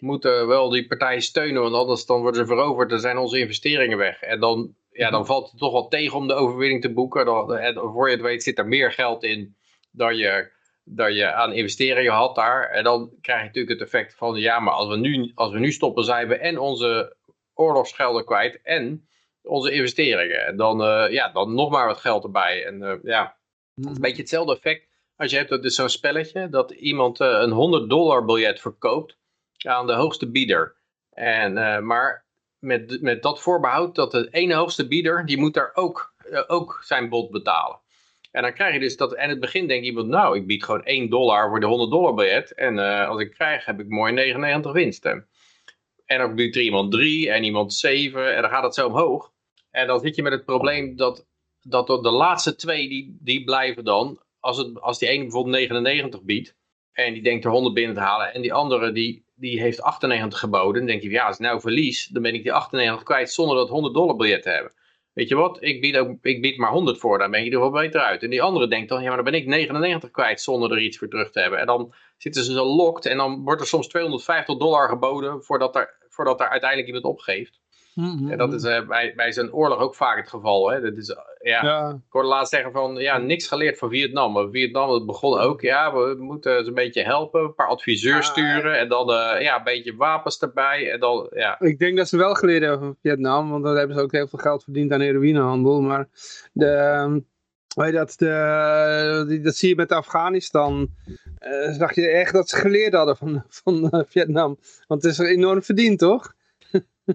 moeten 0.00 0.46
wel 0.46 0.68
die 0.68 0.86
partijen 0.86 1.22
steunen, 1.22 1.62
want 1.62 1.74
anders 1.74 2.06
dan 2.06 2.20
worden 2.20 2.40
ze 2.40 2.54
veroverd, 2.54 2.90
dan 2.90 3.00
zijn 3.00 3.18
onze 3.18 3.38
investeringen 3.38 3.98
weg. 3.98 4.20
En 4.20 4.40
dan, 4.40 4.74
ja, 4.90 5.10
dan 5.10 5.26
valt 5.26 5.50
het 5.50 5.60
toch 5.60 5.72
wel 5.72 5.88
tegen 5.88 6.18
om 6.18 6.28
de 6.28 6.34
overwinning 6.34 6.82
te 6.82 6.92
boeken. 6.92 7.24
Dan, 7.24 7.56
en 7.56 7.74
voor 7.74 8.08
je 8.08 8.14
het 8.14 8.24
weet 8.24 8.42
zit 8.42 8.58
er 8.58 8.66
meer 8.66 8.92
geld 8.92 9.22
in 9.24 9.56
dan 9.90 10.16
je, 10.16 10.50
dan 10.84 11.14
je 11.14 11.32
aan 11.32 11.52
investeringen 11.52 12.12
had 12.12 12.34
daar. 12.34 12.70
En 12.70 12.84
dan 12.84 13.10
krijg 13.20 13.40
je 13.40 13.46
natuurlijk 13.46 13.80
het 13.80 13.88
effect 13.88 14.14
van, 14.14 14.36
ja, 14.36 14.60
maar 14.60 14.74
als 14.74 14.88
we 14.88 14.96
nu, 14.96 15.32
als 15.34 15.52
we 15.52 15.58
nu 15.58 15.72
stoppen, 15.72 16.04
zijn 16.04 16.28
we 16.28 16.36
en 16.36 16.58
onze 16.58 17.16
oorlogsgelden 17.54 18.24
kwijt 18.24 18.60
en 18.62 19.08
onze 19.42 19.70
investeringen. 19.70 20.46
En 20.46 20.56
dan, 20.56 20.80
uh, 20.80 21.12
ja, 21.12 21.32
dan 21.32 21.54
nog 21.54 21.70
maar 21.70 21.86
wat 21.86 22.00
geld 22.00 22.24
erbij. 22.24 22.66
En 22.66 22.80
uh, 22.80 22.94
ja, 23.02 23.36
het 23.74 23.84
is 23.84 23.94
een 23.94 24.00
beetje 24.00 24.20
hetzelfde 24.20 24.54
effect 24.54 24.88
als 25.16 25.30
je 25.30 25.36
hebt 25.36 25.48
dat 25.48 25.64
is 25.64 25.74
zo'n 25.74 25.88
spelletje 25.88 26.48
dat 26.48 26.70
iemand 26.70 27.20
uh, 27.20 27.28
een 27.28 27.50
100 27.50 27.90
dollar 27.90 28.24
biljet 28.24 28.60
verkoopt 28.60 29.16
aan 29.66 29.86
de 29.86 29.92
hoogste 29.92 30.30
bieder. 30.30 30.76
En, 31.10 31.52
maar 31.86 32.24
met, 32.58 33.02
met 33.02 33.22
dat 33.22 33.40
voorbehoud 33.40 33.94
dat 33.94 34.10
de 34.10 34.28
ene 34.30 34.54
hoogste 34.54 34.88
bieder, 34.88 35.26
die 35.26 35.38
moet 35.38 35.54
daar 35.54 35.70
ook, 35.74 36.14
ook 36.46 36.80
zijn 36.84 37.08
bod 37.08 37.30
betalen. 37.30 37.80
En 38.34 38.42
dan 38.42 38.52
krijg 38.52 38.74
je 38.74 38.80
dus 38.80 38.96
dat, 38.96 39.14
en 39.14 39.22
in 39.22 39.30
het 39.30 39.40
begin 39.40 39.66
denkt 39.66 39.86
iemand, 39.86 40.08
nou, 40.08 40.36
ik 40.36 40.46
bied 40.46 40.64
gewoon 40.64 40.84
1 40.84 41.10
dollar 41.10 41.48
voor 41.48 41.60
de 41.60 41.66
100 41.66 41.90
dollar 41.90 42.14
biljet. 42.14 42.54
En 42.54 42.78
als 43.08 43.20
ik 43.20 43.30
krijg, 43.30 43.64
heb 43.64 43.80
ik 43.80 43.88
mooi 43.88 44.12
99 44.12 44.72
winsten. 44.72 45.28
En 46.06 46.18
dan 46.18 46.34
biedt 46.34 46.56
iemand 46.56 46.92
3 46.92 47.30
en 47.30 47.44
iemand 47.44 47.74
7 47.74 48.34
en 48.34 48.42
dan 48.42 48.50
gaat 48.50 48.62
het 48.62 48.74
zo 48.74 48.86
omhoog. 48.86 49.32
En 49.70 49.86
dan 49.86 50.00
zit 50.00 50.16
je 50.16 50.22
met 50.22 50.32
het 50.32 50.44
probleem 50.44 50.96
dat, 50.96 51.26
dat 51.60 51.86
de 51.86 52.10
laatste 52.10 52.54
twee, 52.54 52.88
die, 52.88 53.16
die 53.20 53.44
blijven 53.44 53.84
dan, 53.84 54.20
als, 54.40 54.56
het, 54.58 54.80
als 54.80 54.98
die 54.98 55.08
ene 55.08 55.22
bijvoorbeeld 55.22 55.56
99 55.56 56.22
biedt, 56.22 56.56
en 56.92 57.12
die 57.12 57.22
denkt 57.22 57.44
er 57.44 57.50
100 57.50 57.74
binnen 57.74 57.94
te 57.94 58.00
halen, 58.00 58.34
en 58.34 58.42
die 58.42 58.52
andere 58.52 58.92
die, 58.92 59.24
die 59.34 59.60
heeft 59.60 59.82
98 59.82 60.38
geboden, 60.38 60.74
dan 60.74 60.86
denk 60.86 61.02
je, 61.02 61.10
ja, 61.10 61.26
als 61.26 61.36
ik 61.36 61.42
nou 61.42 61.60
verlies, 61.60 62.06
dan 62.06 62.22
ben 62.22 62.34
ik 62.34 62.42
die 62.42 62.52
98 62.52 63.04
kwijt 63.04 63.30
zonder 63.30 63.56
dat 63.56 63.68
100 63.68 63.94
dollar 63.94 64.16
biljet 64.16 64.42
te 64.42 64.50
hebben. 64.50 64.72
Weet 65.14 65.28
je 65.28 65.34
wat, 65.34 65.62
ik 65.62 65.80
bied, 65.80 65.96
ook, 65.96 66.16
ik 66.22 66.40
bied 66.40 66.56
maar 66.56 66.70
100 66.70 66.98
voor, 66.98 67.18
dan 67.18 67.30
ben 67.30 67.44
je 67.44 67.50
er 67.50 67.60
wel 67.60 67.70
beter 67.70 68.00
uit. 68.00 68.22
En 68.22 68.30
die 68.30 68.42
andere 68.42 68.68
denkt 68.68 68.88
dan, 68.88 69.02
ja, 69.02 69.06
maar 69.06 69.16
dan 69.22 69.24
ben 69.24 69.40
ik 69.40 69.46
99 69.46 70.10
kwijt 70.10 70.40
zonder 70.40 70.72
er 70.72 70.80
iets 70.80 70.98
voor 70.98 71.08
terug 71.08 71.30
te 71.30 71.40
hebben. 71.40 71.58
En 71.58 71.66
dan 71.66 71.94
zitten 72.16 72.44
ze 72.44 72.52
zo 72.52 72.64
locked 72.64 73.06
en 73.06 73.16
dan 73.16 73.42
wordt 73.42 73.60
er 73.60 73.66
soms 73.66 73.88
250 73.88 74.56
dollar 74.56 74.88
geboden 74.88 75.42
voordat 75.42 75.76
er, 75.76 75.96
voordat 76.08 76.40
er 76.40 76.48
uiteindelijk 76.48 76.88
iemand 76.88 77.04
opgeeft. 77.04 77.60
Mm 77.94 78.30
En 78.30 78.38
dat 78.38 78.52
is 78.52 78.64
uh, 78.64 78.86
bij, 78.86 79.12
bij 79.16 79.32
zo'n 79.32 79.52
oorlog 79.52 79.78
ook 79.78 79.94
vaak 79.94 80.16
het 80.16 80.28
geval. 80.28 80.70
Hè? 80.70 80.80
Dat 80.80 80.96
is, 80.96 81.08
uh, 81.08 81.16
ja, 81.40 81.64
ja. 81.64 81.88
Ik 81.88 82.12
hoorde 82.12 82.28
laatst 82.28 82.52
zeggen 82.52 82.72
van, 82.72 82.94
ja, 82.94 83.18
niks 83.18 83.48
geleerd 83.48 83.78
van 83.78 83.90
Vietnam. 83.90 84.32
Maar 84.32 84.50
Vietnam 84.50 85.06
begon 85.06 85.38
ook, 85.38 85.60
ja, 85.60 85.92
we 85.92 86.16
moeten 86.18 86.62
ze 86.62 86.68
een 86.68 86.74
beetje 86.74 87.02
helpen. 87.02 87.42
Een 87.42 87.54
paar 87.54 87.68
adviseurs 87.68 88.26
sturen. 88.26 88.78
En 88.78 88.88
dan 88.88 89.10
uh, 89.10 89.40
ja, 89.40 89.56
een 89.56 89.64
beetje 89.64 89.96
wapens 89.96 90.38
erbij. 90.38 90.92
En 90.92 91.00
dan, 91.00 91.26
ja. 91.34 91.60
Ik 91.60 91.78
denk 91.78 91.96
dat 91.96 92.08
ze 92.08 92.16
wel 92.16 92.34
geleerd 92.34 92.62
hebben 92.62 92.80
van 92.80 92.96
Vietnam. 93.02 93.50
Want 93.50 93.64
daar 93.64 93.76
hebben 93.76 93.96
ze 93.96 94.02
ook 94.02 94.12
heel 94.12 94.28
veel 94.28 94.38
geld 94.38 94.64
verdiend 94.64 94.92
aan 94.92 95.00
heroïnehandel. 95.00 95.80
Maar 95.80 96.08
de... 96.52 96.66
Ehm, 96.66 97.18
weet 97.74 97.92
dat, 97.92 98.14
de, 98.16 99.40
dat 99.42 99.56
zie 99.56 99.68
je 99.68 99.74
met 99.74 99.92
Afghanistan. 99.92 100.90
Uh, 101.40 101.72
zag 101.72 101.94
je 101.94 102.08
echt 102.08 102.32
dat 102.32 102.48
ze 102.48 102.56
geleerd 102.56 102.94
hadden 102.94 103.16
van, 103.16 103.44
van 103.48 104.04
Vietnam. 104.08 104.58
Want 104.86 105.02
het 105.02 105.12
is 105.12 105.18
enorm 105.18 105.62
verdiend, 105.62 105.98
toch? 105.98 106.34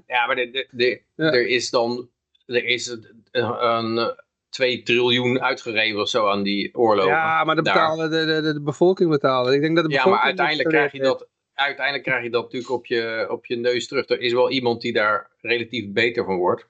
Ja, 0.05 0.25
maar 0.25 0.35
de, 0.35 0.67
de, 0.71 1.01
er 1.15 1.47
is 1.47 1.69
dan 1.69 2.09
er 2.45 2.65
is 2.65 2.87
een, 2.87 3.23
een 3.65 4.15
2 4.49 4.83
triljoen 4.83 5.41
uitgegeven 5.41 6.01
of 6.01 6.09
zo 6.09 6.27
aan 6.27 6.43
die 6.43 6.75
oorlogen. 6.75 7.11
Ja, 7.11 7.43
maar 7.43 7.55
de, 7.55 7.61
betalen, 7.61 8.09
de, 8.11 8.25
de, 8.25 8.53
de, 8.53 8.61
bevolking 8.61 9.09
betalen. 9.09 9.53
Ik 9.53 9.61
denk 9.61 9.75
dat 9.75 9.85
de 9.85 9.91
ja, 9.91 10.07
maar 10.07 10.19
uiteindelijk 10.19 10.69
krijg, 10.69 10.91
je 10.91 10.99
dat, 10.99 11.27
uiteindelijk 11.53 12.05
krijg 12.05 12.23
je 12.23 12.29
dat 12.29 12.43
natuurlijk 12.43 12.71
op 12.71 12.85
je, 12.85 13.27
op 13.29 13.45
je 13.45 13.55
neus 13.55 13.87
terug. 13.87 14.09
Er 14.09 14.19
is 14.19 14.33
wel 14.33 14.51
iemand 14.51 14.81
die 14.81 14.93
daar 14.93 15.31
relatief 15.41 15.91
beter 15.91 16.25
van 16.25 16.37
wordt. 16.37 16.67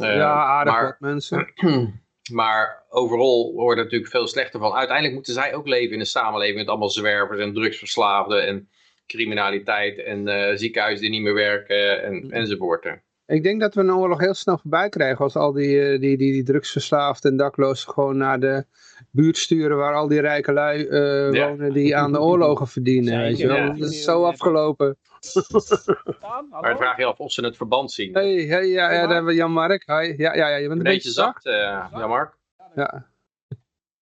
Uh, 0.00 0.14
ja, 0.14 0.32
aardig 0.32 0.72
maar, 0.72 0.84
wat 0.84 1.00
mensen. 1.00 1.52
Maar 2.32 2.84
overal 2.88 3.52
wordt 3.52 3.78
er 3.78 3.84
natuurlijk 3.84 4.10
veel 4.10 4.26
slechter 4.26 4.60
van. 4.60 4.72
Uiteindelijk 4.72 5.14
moeten 5.14 5.34
zij 5.34 5.54
ook 5.54 5.66
leven 5.66 5.94
in 5.94 6.00
een 6.00 6.06
samenleving 6.06 6.58
met 6.58 6.68
allemaal 6.68 6.90
zwervers 6.90 7.40
en 7.40 7.54
drugsverslaafden 7.54 8.46
en 8.46 8.68
criminaliteit 9.06 9.98
en 9.98 10.28
uh, 10.28 10.50
ziekenhuizen 10.54 11.00
die 11.00 11.10
niet 11.10 11.22
meer 11.22 11.34
werken 11.34 12.02
en, 12.02 12.14
mm. 12.14 12.30
enzovoort. 12.30 13.04
Ik 13.26 13.42
denk 13.42 13.60
dat 13.60 13.74
we 13.74 13.80
een 13.80 13.94
oorlog 13.94 14.20
heel 14.20 14.34
snel 14.34 14.58
voorbij 14.58 14.88
krijgen 14.88 15.24
als 15.24 15.36
al 15.36 15.52
die, 15.52 15.80
eh, 15.80 16.00
die, 16.00 16.16
die, 16.16 16.32
die 16.32 16.42
drugsverslaafden 16.42 17.30
en 17.30 17.36
daklozen 17.36 17.92
gewoon 17.92 18.16
naar 18.16 18.40
de 18.40 18.64
buurt 19.10 19.36
sturen 19.36 19.76
waar 19.76 19.94
al 19.94 20.08
die 20.08 20.20
rijke 20.20 20.52
lui 20.52 20.86
uh, 20.86 21.48
wonen 21.48 21.72
die 21.72 21.96
aan 21.96 22.12
de 22.12 22.20
oorlogen 22.20 22.66
verdienen. 22.66 23.18
weet 23.18 23.38
je 23.38 23.46
wel. 23.46 23.78
Dat 23.78 23.90
is 23.90 24.04
zo 24.04 24.24
afgelopen. 24.24 24.96
maar 26.50 26.70
ik 26.70 26.76
vraag 26.76 26.96
je 26.96 27.04
af 27.04 27.18
of 27.18 27.32
ze 27.32 27.44
het 27.44 27.56
verband 27.56 27.92
zien. 27.92 28.12
Hey, 28.12 28.34
hey, 28.34 28.66
ja, 28.66 28.90
ja, 28.92 29.00
daar 29.00 29.14
hebben 29.14 29.24
we 29.24 29.34
Jan-Mark. 29.34 29.82
Ja, 29.86 30.00
ja, 30.00 30.34
ja, 30.34 30.56
je 30.56 30.68
bent 30.68 30.78
een, 30.78 30.84
beetje 30.84 31.10
zacht, 31.10 31.46
uh, 31.46 31.86
Jan-Mark. 31.92 32.36
Ja. 32.74 33.06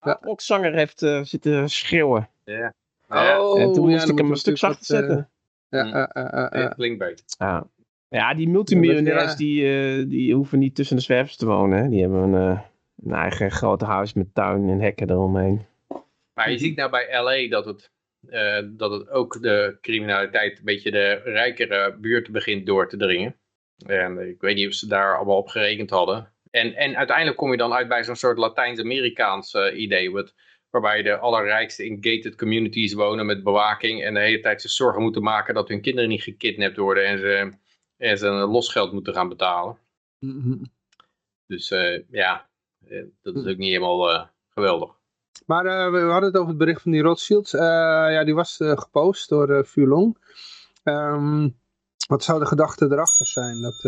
ja. 0.01 0.19
Ook 0.23 0.41
zanger 0.41 0.73
heeft 0.73 1.01
uh, 1.01 1.23
zitten 1.23 1.69
schreeuwen. 1.69 2.29
Ja. 2.43 2.73
Oh, 3.09 3.61
en 3.61 3.73
toen 3.73 3.89
moest 3.89 4.09
ik 4.09 4.17
hem 4.17 4.29
een 4.29 4.37
stuk 4.37 4.57
zachter 4.57 4.85
zetten. 4.85 5.29
Ja, 5.69 6.09
uh, 6.53 6.69
klinkt 6.69 6.99
beter. 6.99 7.25
Ja. 7.37 7.67
ja, 8.09 8.33
die 8.33 8.49
multimiljonairs 8.49 9.35
die, 9.35 9.63
uh, 9.63 10.09
die 10.09 10.35
hoeven 10.35 10.59
niet 10.59 10.75
tussen 10.75 10.95
de 10.95 11.01
zwervers 11.01 11.35
te 11.35 11.45
wonen. 11.45 11.83
Hè. 11.83 11.89
Die 11.89 12.01
hebben 12.01 12.19
een, 12.19 12.51
uh, 12.51 12.59
een 13.03 13.13
eigen 13.13 13.51
grote 13.51 13.85
huis 13.85 14.13
met 14.13 14.33
tuin 14.33 14.69
en 14.69 14.79
hekken 14.79 15.09
eromheen. 15.09 15.65
Maar 16.33 16.51
je 16.51 16.57
ziet 16.57 16.75
nou 16.75 16.89
bij 16.89 17.21
LA 17.21 17.49
dat 17.49 17.65
het, 17.65 17.91
uh, 18.29 18.59
dat 18.77 18.91
het 18.91 19.09
ook 19.09 19.41
de 19.41 19.77
criminaliteit 19.81 20.57
een 20.57 20.65
beetje 20.65 20.91
de 20.91 21.21
rijkere 21.23 21.97
buurten 21.99 22.33
begint 22.33 22.65
door 22.65 22.89
te 22.89 22.97
dringen. 22.97 23.35
En 23.85 24.29
ik 24.29 24.41
weet 24.41 24.55
niet 24.55 24.67
of 24.67 24.73
ze 24.73 24.87
daar 24.87 25.15
allemaal 25.15 25.37
op 25.37 25.47
gerekend 25.47 25.89
hadden. 25.89 26.33
En, 26.51 26.75
en 26.75 26.95
uiteindelijk 26.95 27.37
kom 27.37 27.51
je 27.51 27.57
dan 27.57 27.73
uit 27.73 27.87
bij 27.87 28.03
zo'n 28.03 28.15
soort 28.15 28.37
Latijns-Amerikaans 28.37 29.55
idee. 29.73 30.11
Wat, 30.11 30.33
waarbij 30.81 31.01
de 31.01 31.17
allerrijkste 31.17 31.85
in 31.85 31.97
gated 32.01 32.35
communities 32.35 32.93
wonen 32.93 33.25
met 33.25 33.43
bewaking 33.43 34.03
en 34.03 34.13
de 34.13 34.19
hele 34.19 34.39
tijd 34.39 34.61
zich 34.61 34.71
zorgen 34.71 35.01
moeten 35.01 35.23
maken 35.23 35.53
dat 35.53 35.67
hun 35.67 35.81
kinderen 35.81 36.09
niet 36.09 36.23
gekidnapt 36.23 36.77
worden 36.77 37.05
en 37.05 37.19
ze, 37.19 37.51
en 37.97 38.17
ze 38.17 38.27
een 38.27 38.49
losgeld 38.49 38.91
moeten 38.91 39.13
gaan 39.13 39.29
betalen. 39.29 39.77
Mhm. 40.19 40.63
Dus 41.47 41.71
uh, 41.71 41.99
ja, 42.09 42.47
eh, 42.87 43.03
dat 43.21 43.35
is 43.35 43.45
ook 43.45 43.57
niet 43.57 43.71
helemaal 43.71 44.13
uh, 44.13 44.23
geweldig. 44.49 44.91
Maar 45.45 45.65
uh, 45.65 45.91
we 45.91 45.99
hadden 45.99 46.29
het 46.29 46.37
over 46.37 46.49
het 46.49 46.57
bericht 46.57 46.81
van 46.81 46.91
die 46.91 47.01
Rothschilds. 47.01 47.51
ja, 47.51 48.23
die 48.23 48.35
was 48.35 48.55
gepost 48.59 49.29
door 49.29 49.65
Fulong. 49.65 50.17
Um, 50.83 51.59
wat 52.07 52.23
zou 52.23 52.39
de 52.39 52.45
gedachte 52.45 52.85
erachter 52.85 53.25
zijn? 53.25 53.61
Dat, 53.61 53.81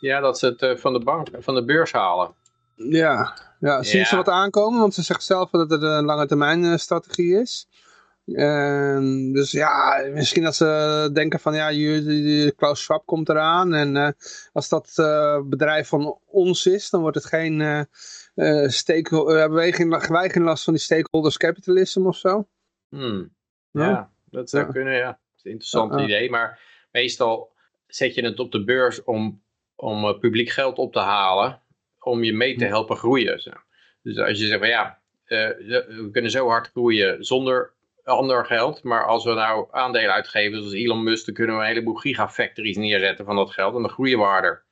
Ja, 0.00 0.20
dat 0.20 0.38
ze 0.38 0.56
het 0.56 0.80
van, 0.80 0.92
de 0.92 1.04
bank, 1.04 1.28
van 1.38 1.54
de 1.54 1.64
beurs 1.64 1.92
halen. 1.92 2.34
Ja, 2.78 3.36
ja. 3.60 3.82
zien 3.82 4.06
ze 4.06 4.16
wat 4.16 4.28
aankomen? 4.28 4.80
Want 4.80 4.94
ze 4.94 5.02
zegt 5.02 5.22
zelf 5.22 5.50
dat 5.50 5.70
het 5.70 5.82
een 5.82 6.04
lange 6.04 6.26
termijn 6.26 6.78
strategie 6.78 7.40
is. 7.40 7.68
Uh, 8.24 9.32
dus 9.32 9.50
ja, 9.50 10.04
misschien 10.12 10.42
dat 10.42 10.54
ze 10.54 11.10
denken 11.12 11.40
van 11.40 11.54
ja, 11.54 11.70
Klaus 12.56 12.82
Schwab 12.82 13.06
komt 13.06 13.28
eraan. 13.28 13.74
En 13.74 13.94
uh, 13.94 14.08
als 14.52 14.68
dat 14.68 14.92
uh, 14.96 15.40
bedrijf 15.44 15.88
van 15.88 16.18
ons 16.26 16.66
is, 16.66 16.90
dan 16.90 17.00
wordt 17.00 17.16
het 17.16 17.26
geen 17.26 17.86
stakeholder. 18.70 19.38
hebben 19.38 19.58
wij 19.58 19.72
geen, 19.72 19.90
wij 20.08 20.30
geen 20.30 20.42
last 20.42 20.64
van 20.64 20.72
die 20.72 20.82
stakeholders 20.82 21.36
capitalism 21.36 22.06
of 22.06 22.16
zo? 22.16 22.48
Hmm. 22.88 23.34
Ja, 23.70 23.88
ja, 23.88 24.10
dat 24.24 24.50
zou 24.50 24.72
kunnen, 24.72 24.94
ja. 24.94 25.06
Dat 25.06 25.18
is 25.36 25.44
een 25.44 25.50
interessant 25.50 26.00
idee. 26.00 26.30
Maar 26.30 26.60
meestal 26.90 27.52
zet 27.86 28.14
je 28.14 28.24
het 28.24 28.40
op 28.40 28.52
de 28.52 28.64
beurs 28.64 29.04
om, 29.04 29.42
om 29.76 30.18
publiek 30.18 30.50
geld 30.50 30.78
op 30.78 30.92
te 30.92 31.00
halen. 31.00 31.62
Om 32.08 32.24
je 32.24 32.32
mee 32.32 32.56
te 32.56 32.64
helpen 32.64 32.96
groeien. 32.96 33.40
Zo. 33.40 33.50
Dus 34.02 34.18
als 34.18 34.38
je 34.38 34.46
zegt 34.46 34.58
van 34.58 34.68
ja, 34.68 34.98
we 35.26 36.08
kunnen 36.12 36.30
zo 36.30 36.48
hard 36.48 36.70
groeien 36.70 37.24
zonder 37.24 37.72
ander 38.08 38.46
geld. 38.46 38.82
Maar 38.82 39.06
als 39.06 39.24
we 39.24 39.32
nou 39.32 39.68
aandelen 39.70 40.12
uitgeven, 40.12 40.58
zoals 40.58 40.72
Elon 40.72 41.02
Musk, 41.02 41.26
dan 41.26 41.34
kunnen 41.34 41.56
we 41.56 41.60
een 41.62 41.68
heleboel 41.68 41.94
gigafactories 41.94 42.76
neerzetten 42.76 43.24
van 43.24 43.36
dat 43.36 43.50
geld. 43.50 43.74
En 43.74 43.80
dan 43.80 43.90
groeien 43.90 44.18
we 44.18 44.24
harder. 44.24 44.66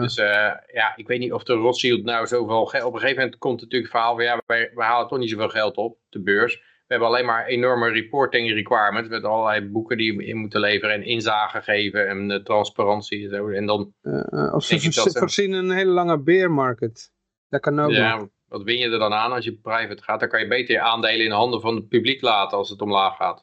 Dus 0.00 0.18
uh, 0.18 0.52
ja, 0.72 0.96
ik 0.96 1.06
weet 1.06 1.18
niet 1.18 1.32
of 1.32 1.42
de 1.42 1.52
Rothschild 1.52 2.04
nou 2.04 2.26
zoveel 2.26 2.66
geld... 2.66 2.84
Op 2.84 2.92
een 2.92 3.00
gegeven 3.00 3.22
moment 3.22 3.38
komt 3.38 3.60
natuurlijk 3.60 3.92
het 3.92 4.00
verhaal 4.00 4.14
van... 4.14 4.24
ja, 4.24 4.42
wij, 4.46 4.70
wij 4.74 4.86
halen 4.86 5.08
toch 5.08 5.18
niet 5.18 5.30
zoveel 5.30 5.48
geld 5.48 5.76
op, 5.76 5.98
de 6.08 6.20
beurs. 6.20 6.62
We 6.86 6.94
hebben 6.94 7.08
alleen 7.08 7.26
maar 7.26 7.46
enorme 7.46 7.88
reporting 7.88 8.50
requirements... 8.50 9.08
met 9.08 9.24
allerlei 9.24 9.70
boeken 9.70 9.96
die 9.96 10.16
we 10.16 10.24
in 10.24 10.36
moeten 10.36 10.60
leveren... 10.60 10.94
en 10.94 11.02
inzage 11.02 11.62
geven 11.62 12.08
en 12.08 12.30
uh, 12.30 12.36
transparantie 12.36 13.24
en 13.24 13.30
zo. 13.30 13.48
En 13.48 13.66
dan... 13.66 13.92
Uh, 14.02 14.54
of 14.54 14.64
ze 14.64 15.10
voorzien 15.18 15.52
een 15.52 15.70
hele 15.70 15.90
lange 15.90 16.18
bear 16.18 16.50
market. 16.50 17.12
Dat 17.48 17.60
kan 17.60 17.80
ook 17.80 17.90
ja, 17.90 18.28
wat 18.48 18.62
win 18.62 18.78
je 18.78 18.90
er 18.90 18.98
dan 18.98 19.12
aan 19.12 19.32
als 19.32 19.44
je 19.44 19.58
private 19.58 20.02
gaat? 20.02 20.20
Dan 20.20 20.28
kan 20.28 20.40
je 20.40 20.48
beter 20.48 20.74
je 20.74 20.80
aandelen 20.80 21.24
in 21.24 21.28
de 21.28 21.34
handen 21.34 21.60
van 21.60 21.74
het 21.74 21.88
publiek 21.88 22.22
laten 22.22 22.58
als 22.58 22.70
het 22.70 22.82
omlaag 22.82 23.16
gaat. 23.16 23.42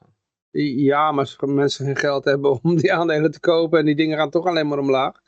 Ja, 0.51 1.11
maar 1.11 1.19
als 1.19 1.37
mensen 1.39 1.85
geen 1.85 1.97
geld 1.97 2.25
hebben 2.25 2.63
om 2.63 2.75
die 2.75 2.93
aandelen 2.93 3.31
te 3.31 3.39
kopen 3.39 3.79
en 3.79 3.85
die 3.85 3.95
dingen 3.95 4.17
gaan 4.17 4.29
toch 4.29 4.45
alleen 4.45 4.67
maar 4.67 4.79
omlaag. 4.79 5.21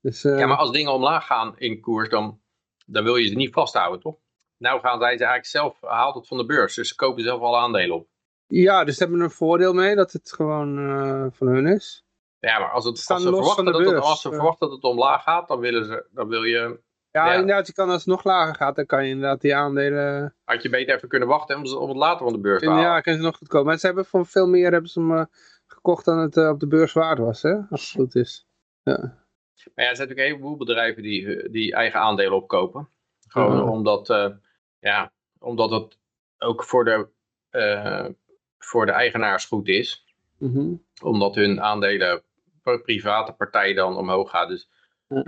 Dus, 0.00 0.24
uh... 0.24 0.38
Ja, 0.38 0.46
maar 0.46 0.56
als 0.56 0.70
dingen 0.70 0.92
omlaag 0.92 1.26
gaan 1.26 1.54
in 1.58 1.80
koers, 1.80 2.08
dan, 2.08 2.40
dan 2.86 3.04
wil 3.04 3.16
je 3.16 3.28
ze 3.28 3.34
niet 3.34 3.52
vasthouden, 3.52 4.00
toch? 4.00 4.16
Nou 4.62 4.80
gaan 4.80 4.98
zij 4.98 5.16
ze 5.16 5.24
eigenlijk 5.24 5.46
zelf, 5.46 5.76
haalt 5.80 6.14
het 6.14 6.26
van 6.26 6.36
de 6.36 6.46
beurs, 6.46 6.74
dus 6.74 6.88
ze 6.88 6.94
kopen 6.94 7.22
zelf 7.22 7.40
alle 7.40 7.58
aandelen 7.58 7.96
op. 7.96 8.06
Ja, 8.46 8.84
dus 8.84 8.96
ze 8.96 9.02
hebben 9.02 9.20
een 9.20 9.30
voordeel 9.30 9.72
mee 9.72 9.94
dat 9.94 10.12
het 10.12 10.32
gewoon 10.32 10.78
uh, 10.78 11.26
van 11.30 11.46
hun 11.46 11.66
is. 11.66 12.04
Ja, 12.38 12.58
maar 12.58 12.70
als, 12.70 12.84
het, 12.84 13.04
als, 13.08 13.22
ze 13.22 13.28
verwachten 13.28 13.64
dat 13.64 13.78
het, 13.78 13.98
als 13.98 14.20
ze 14.20 14.28
verwachten 14.28 14.66
dat 14.66 14.76
het 14.76 14.84
omlaag 14.84 15.22
gaat, 15.22 15.48
dan, 15.48 15.58
willen 15.58 15.84
ze, 15.84 16.06
dan 16.10 16.28
wil 16.28 16.42
je 16.42 16.80
ja, 17.10 17.32
inderdaad, 17.32 17.66
je 17.66 17.72
kan 17.72 17.88
als 17.88 18.04
het 18.04 18.06
nog 18.06 18.24
lager 18.24 18.54
gaat, 18.54 18.76
dan 18.76 18.86
kan 18.86 19.04
je 19.04 19.10
inderdaad 19.10 19.40
die 19.40 19.54
aandelen... 19.54 20.34
Had 20.44 20.62
je 20.62 20.68
beter 20.68 20.94
even 20.94 21.08
kunnen 21.08 21.28
wachten 21.28 21.56
om, 21.56 21.76
om 21.76 21.88
het 21.88 21.96
later 21.96 22.24
van 22.24 22.32
de 22.32 22.40
beurs 22.40 22.62
te 22.62 22.68
halen. 22.68 22.82
Ja, 22.84 23.00
kunnen 23.00 23.20
ze 23.20 23.26
nog 23.26 23.36
goedkoop. 23.36 23.64
Maar 23.64 23.78
ze 23.78 23.86
hebben 23.86 24.04
voor 24.04 24.26
veel 24.26 24.46
meer 24.46 24.72
hebben 24.72 24.90
ze 24.90 25.00
hem 25.00 25.12
uh, 25.12 25.24
gekocht 25.66 26.04
dan 26.04 26.18
het 26.18 26.36
op 26.36 26.60
de 26.60 26.66
beurs 26.66 26.92
waard 26.92 27.18
was, 27.18 27.42
hè? 27.42 27.54
Als 27.70 27.82
het 27.82 28.00
goed 28.00 28.14
is. 28.14 28.46
Ja. 28.82 28.98
Maar 29.74 29.84
ja, 29.84 29.90
er 29.90 29.96
zijn 29.96 30.08
natuurlijk 30.08 30.18
een 30.18 30.24
heleboel 30.24 30.56
bedrijven 30.56 31.02
die, 31.02 31.50
die 31.50 31.74
eigen 31.74 32.00
aandelen 32.00 32.36
opkopen. 32.36 32.88
Gewoon 33.28 33.68
omdat, 33.68 34.08
ja, 34.82 35.12
omdat 35.38 35.70
het 35.70 35.98
ook 36.38 36.64
voor 36.64 36.84
de, 36.84 37.08
voor 38.58 38.86
de 38.86 38.92
eigenaars 38.92 39.44
goed 39.44 39.68
is. 39.68 40.04
-hmm. 40.38 40.84
Omdat 41.02 41.34
hun 41.34 41.60
aandelen 41.60 42.22
per 42.62 42.82
private 42.82 43.32
partij 43.32 43.74
dan 43.74 43.96
omhoog 43.96 44.30
gaan. 44.30 44.48
Dus 44.48 44.68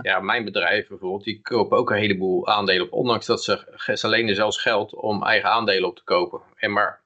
ja, 0.01 0.19
mijn 0.19 0.45
bedrijf 0.45 0.87
bijvoorbeeld, 0.87 1.23
die 1.23 1.41
kopen 1.41 1.77
ook 1.77 1.89
een 1.89 1.97
heleboel 1.97 2.47
aandelen 2.47 2.85
op. 2.85 2.93
Ondanks 2.93 3.25
dat 3.25 3.43
ze, 3.43 3.91
ze 3.93 4.07
lenen 4.07 4.35
zelfs 4.35 4.61
geld 4.61 4.93
om 4.93 5.23
eigen 5.23 5.49
aandelen 5.49 5.89
op 5.89 5.95
te 5.95 6.03
kopen. 6.03 6.41
En 6.55 6.71
maar 6.71 7.03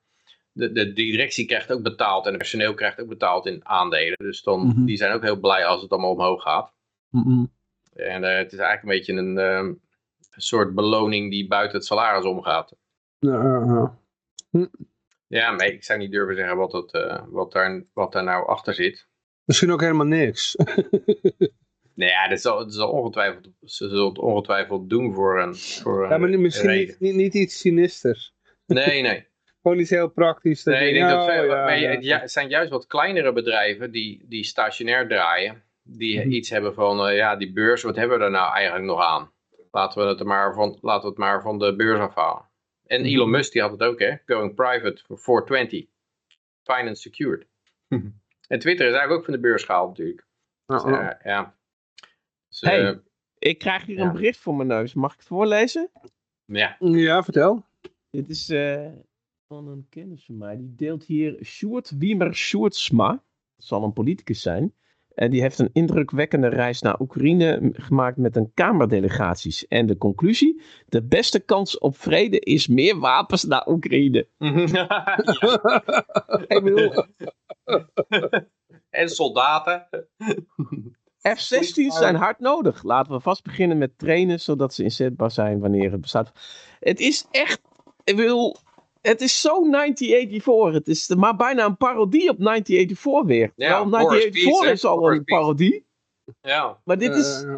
de, 0.51 0.71
de, 0.71 0.93
directie 0.93 1.45
krijgt 1.45 1.71
ook 1.71 1.81
betaald 1.81 2.23
en 2.23 2.29
het 2.29 2.39
personeel 2.39 2.73
krijgt 2.73 3.01
ook 3.01 3.07
betaald 3.07 3.45
in 3.45 3.67
aandelen. 3.67 4.17
Dus 4.17 4.41
dan, 4.41 4.67
mhm. 4.67 4.85
die 4.85 4.97
zijn 4.97 5.13
ook 5.13 5.23
heel 5.23 5.39
blij 5.39 5.65
als 5.65 5.81
het 5.81 5.91
allemaal 5.91 6.11
omhoog 6.11 6.41
gaat. 6.41 6.73
Mhm. 7.09 7.45
En 7.93 8.23
uh, 8.23 8.37
het 8.37 8.51
is 8.51 8.59
eigenlijk 8.59 8.81
een 8.81 8.89
beetje 8.89 9.13
een, 9.13 9.37
uh, 9.37 9.73
soort 10.41 10.75
beloning 10.75 11.31
die 11.31 11.47
buiten 11.47 11.77
het 11.77 11.85
salaris 11.85 12.25
omgaat. 12.25 12.75
Ja, 13.19 13.97
hm. 14.51 14.65
ja 15.27 15.51
maar 15.51 15.65
ik 15.65 15.83
zou 15.83 15.99
niet 15.99 16.11
durven 16.11 16.35
zeggen 16.35 16.57
wat, 16.57 16.71
het, 16.71 16.93
uh, 16.93 17.21
wat, 17.27 17.51
daar, 17.51 17.83
wat 17.93 18.11
daar 18.11 18.23
nou 18.23 18.47
achter 18.47 18.73
zit. 18.73 19.07
Misschien 19.43 19.71
ook 19.71 19.81
helemaal 19.81 20.05
niks. 20.05 20.55
Nee, 21.99 22.09
ja, 22.09 22.27
dat 22.27 22.41
zal, 22.41 22.57
dat 22.57 22.73
zal 22.73 22.89
ongetwijfeld, 22.89 23.49
ze 23.63 23.89
zullen 23.89 24.07
het 24.07 24.17
ongetwijfeld 24.17 24.89
doen 24.89 25.13
voor 25.13 25.41
een, 25.41 25.55
voor 25.55 26.09
ja, 26.09 26.17
maar 26.17 26.39
misschien 26.39 26.69
niet, 26.69 26.99
niet, 26.99 27.15
niet, 27.15 27.33
iets 27.33 27.59
sinisters. 27.59 28.33
Nee, 28.65 29.01
nee. 29.01 29.27
Gewoon 29.61 29.79
iets 29.79 29.89
heel 29.89 30.09
praktisch. 30.09 30.63
Nee, 30.63 30.87
ik 30.87 30.93
denk 30.93 31.09
dat 31.09 31.25
veel, 31.25 31.43
oh, 31.43 31.49
maar 31.49 31.79
ja, 31.79 32.19
het 32.19 32.31
zijn 32.31 32.49
juist 32.49 32.69
wat 32.69 32.87
kleinere 32.87 33.33
bedrijven 33.33 33.91
die, 33.91 34.25
die 34.27 34.43
stationair 34.43 35.07
draaien. 35.07 35.63
Die 35.83 36.19
mhm. 36.19 36.31
iets 36.31 36.49
hebben 36.49 36.73
van, 36.73 37.07
uh, 37.07 37.15
ja, 37.15 37.35
die 37.35 37.53
beurs, 37.53 37.81
wat 37.81 37.95
hebben 37.95 38.17
we 38.17 38.23
er 38.23 38.31
nou 38.31 38.53
eigenlijk 38.53 38.85
nog 38.85 39.01
aan? 39.01 39.31
Laten 39.71 40.01
we 40.01 40.07
het, 40.07 40.23
maar 40.23 40.53
van, 40.53 40.77
laten 40.81 41.01
we 41.01 41.09
het 41.09 41.17
maar 41.17 41.41
van 41.41 41.59
de 41.59 41.75
beurs 41.75 41.99
afhalen. 41.99 42.49
En 42.85 43.01
mhm. 43.01 43.09
Elon 43.09 43.29
Musk 43.29 43.51
die 43.51 43.61
had 43.61 43.71
het 43.71 43.83
ook, 43.83 43.99
hè? 43.99 44.15
Going 44.25 44.55
private 44.55 45.03
for 45.05 45.19
420. 45.19 45.85
Finance 46.63 47.01
secured. 47.01 47.47
en 47.87 48.59
Twitter 48.59 48.85
is 48.85 48.91
eigenlijk 48.91 49.11
ook 49.11 49.25
van 49.25 49.33
de 49.33 49.39
beurs 49.39 49.63
gehaald 49.63 49.87
natuurlijk. 49.87 50.27
Dus, 50.65 50.83
uh, 50.83 51.11
ja. 51.23 51.55
Dus, 52.47 52.61
hey, 52.61 52.89
uh, 52.89 52.97
ik 53.37 53.57
krijg 53.57 53.85
hier 53.85 53.99
een 53.99 54.11
bericht 54.11 54.39
voor 54.39 54.55
mijn 54.55 54.67
neus. 54.67 54.93
Mag 54.93 55.11
ik 55.11 55.17
het 55.17 55.27
voorlezen? 55.27 55.89
Ja. 56.45 56.75
Ja, 56.79 57.23
vertel. 57.23 57.65
Dit 58.09 58.29
is 58.29 58.49
uh, 58.49 58.87
van 59.47 59.67
een 59.67 59.85
kennis 59.89 60.25
van 60.25 60.37
mij. 60.37 60.57
Die 60.57 60.75
deelt 60.75 61.03
hier 61.03 61.37
Sjoerd 61.43 61.97
Wiemer 61.97 62.35
Sjoerdsma. 62.35 63.09
Dat 63.55 63.65
zal 63.65 63.83
een 63.83 63.93
politicus 63.93 64.41
zijn. 64.41 64.73
En 65.19 65.31
die 65.31 65.41
heeft 65.41 65.59
een 65.59 65.69
indrukwekkende 65.73 66.47
reis 66.47 66.81
naar 66.81 66.99
Oekraïne 66.99 67.71
gemaakt 67.73 68.17
met 68.17 68.35
een 68.35 68.51
kamerdelegaties. 68.53 69.67
En 69.67 69.85
de 69.85 69.97
conclusie: 69.97 70.61
de 70.85 71.03
beste 71.03 71.39
kans 71.39 71.77
op 71.77 71.97
vrede 71.97 72.39
is 72.39 72.67
meer 72.67 72.99
wapens 72.99 73.43
naar 73.43 73.67
Oekraïne. 73.67 74.27
ik 76.47 76.61
bedoel. 76.63 77.05
en 78.89 79.09
soldaten. 79.09 79.87
F-16's 81.21 81.97
zijn 81.97 82.15
hard 82.15 82.39
nodig. 82.39 82.83
Laten 82.83 83.11
we 83.11 83.19
vast 83.19 83.43
beginnen 83.43 83.77
met 83.77 83.97
trainen, 83.97 84.39
zodat 84.39 84.73
ze 84.73 84.83
inzetbaar 84.83 85.31
zijn 85.31 85.59
wanneer 85.59 85.91
het 85.91 86.01
bestaat. 86.01 86.31
Het 86.79 86.99
is 86.99 87.27
echt, 87.31 87.61
ik 88.03 88.15
wil, 88.15 88.57
het 89.01 89.21
is 89.21 89.41
zo 89.41 89.69
1984. 89.69 90.73
Het 90.73 90.87
is 90.87 91.07
maar 91.07 91.35
bijna 91.35 91.65
een 91.65 91.77
parodie 91.77 92.29
op 92.29 92.37
1984 92.39 93.23
weer. 93.25 93.51
Ja, 93.55 93.85
1984 93.85 94.71
is 94.71 94.85
al 94.85 95.11
een 95.11 95.23
parodie. 95.23 95.85
Ja. 96.41 96.81
Maar 96.83 96.97
dit 96.97 97.15
is... 97.15 97.43
Uh, 97.43 97.57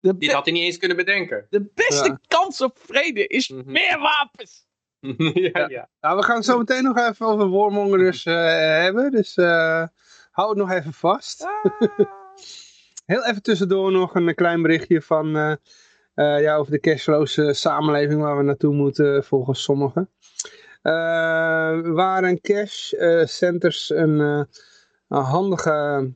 dit 0.00 0.32
had 0.32 0.44
hij 0.44 0.54
niet 0.54 0.62
eens 0.62 0.78
kunnen 0.78 0.96
bedenken. 0.96 1.46
De 1.50 1.70
beste 1.74 2.18
kans 2.26 2.60
op 2.60 2.78
vrede 2.78 3.26
is 3.26 3.48
mhm. 3.48 3.72
meer 3.72 3.98
wapens. 3.98 4.68
ja, 5.52 5.68
ja. 5.68 5.88
Nou, 6.00 6.16
we 6.16 6.22
gaan 6.22 6.36
het 6.36 6.44
zo 6.44 6.58
meteen 6.58 6.82
nog 6.82 6.98
even 6.98 7.26
over 7.26 7.50
warmongers 7.50 8.24
uh, 8.24 8.34
hebben. 8.82 9.10
Dus 9.10 9.36
uh, 9.36 9.86
hou 10.30 10.48
het 10.48 10.58
nog 10.58 10.70
even 10.70 10.92
vast. 10.92 11.44
Ah. 11.44 11.80
Heel 13.06 13.24
even 13.24 13.42
tussendoor 13.42 13.92
nog 13.92 14.14
een 14.14 14.34
klein 14.34 14.62
berichtje 14.62 15.02
van, 15.02 15.36
uh, 15.36 15.54
uh, 16.14 16.40
ja, 16.40 16.56
over 16.56 16.72
de 16.72 16.80
cashflows 16.80 17.60
samenleving 17.60 18.20
waar 18.20 18.36
we 18.36 18.42
naartoe 18.42 18.74
moeten 18.74 19.24
volgens 19.24 19.62
sommigen. 19.62 20.10
Uh, 20.82 21.80
waren 21.92 22.40
cash 22.40 22.92
centers 23.24 23.90
een, 23.90 24.18
een 24.18 24.48
handige 25.08 26.12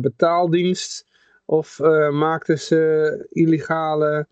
betaaldienst 0.00 1.06
of 1.44 1.78
maakten 2.10 2.58
ze 2.58 3.26
illegale 3.30 4.28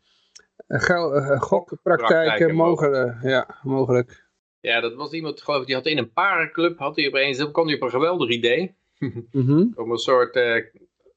gokpraktijken 1.39 2.55
mogelijk? 2.55 3.23
Ja, 3.23 3.59
mogelijk. 3.63 4.31
Ja, 4.61 4.81
dat 4.81 4.95
was 4.95 5.13
iemand, 5.13 5.43
geloof 5.43 5.61
ik, 5.61 5.67
die 5.67 5.75
had 5.75 5.87
in 5.87 5.99
een 5.99 6.13
parenclub, 6.13 6.79
had 6.79 6.97
hij 6.97 7.07
opeens, 7.07 7.51
kwam 7.51 7.67
hij 7.67 7.75
op 7.75 7.83
een 7.83 7.91
geweldig 7.91 8.31
idee. 8.31 8.75
Mm 9.33 9.73
Om 9.77 9.91
een 9.91 9.99
soort 9.99 10.35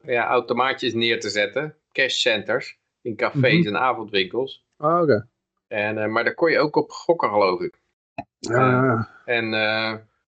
ja, 0.05 0.27
automaatjes 0.27 0.93
neer 0.93 1.19
te 1.19 1.29
zetten. 1.29 1.75
Cash 1.91 2.15
centers. 2.15 2.77
In 3.01 3.15
cafés 3.15 3.65
mhm. 3.65 3.67
en 3.67 3.77
avondwinkels. 3.77 4.65
Oh, 4.77 5.01
oké. 5.01 5.27
En, 5.67 5.97
uh, 5.97 6.07
maar 6.07 6.23
daar 6.23 6.33
kon 6.33 6.51
je 6.51 6.59
ook 6.59 6.75
op 6.75 6.91
gokken, 6.91 7.29
geloof 7.29 7.61
ik. 7.61 7.81
Uh, 8.49 9.03
en 9.25 9.45
uh, 9.45 9.93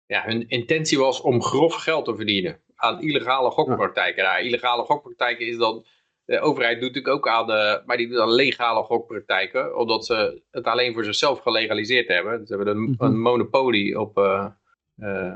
ja, 0.06 0.22
hun 0.24 0.48
intentie 0.48 0.98
was 0.98 1.20
om 1.20 1.42
grof 1.42 1.74
geld 1.74 2.04
te 2.04 2.16
verdienen 2.16 2.60
aan 2.74 3.00
illegale 3.00 3.50
gokpraktijken. 3.50 4.22
Ja. 4.22 4.32
Nou, 4.32 4.44
illegale 4.44 4.82
gokpraktijken 4.82 5.46
is 5.46 5.56
dan... 5.56 5.86
De 6.24 6.40
overheid 6.40 6.80
doet 6.80 6.94
natuurlijk 6.94 7.14
ook 7.14 7.28
aan 7.28 7.46
de... 7.46 7.82
Maar 7.86 7.96
die 7.96 8.08
doet 8.08 8.16
dan 8.16 8.30
legale 8.30 8.82
gokpraktijken. 8.82 9.76
Omdat 9.76 10.06
ze 10.06 10.42
het 10.50 10.64
alleen 10.64 10.94
voor 10.94 11.04
zichzelf 11.04 11.40
gelegaliseerd 11.40 12.08
hebben. 12.08 12.46
Ze 12.46 12.54
hebben 12.56 12.74
een, 12.74 12.80
mm 12.80 12.94
-hmm. 12.98 13.06
een 13.06 13.20
monopolie 13.20 14.00
op, 14.00 14.16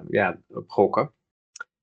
ja, 0.09 0.41
op 0.49 0.71
gokken. 0.71 1.13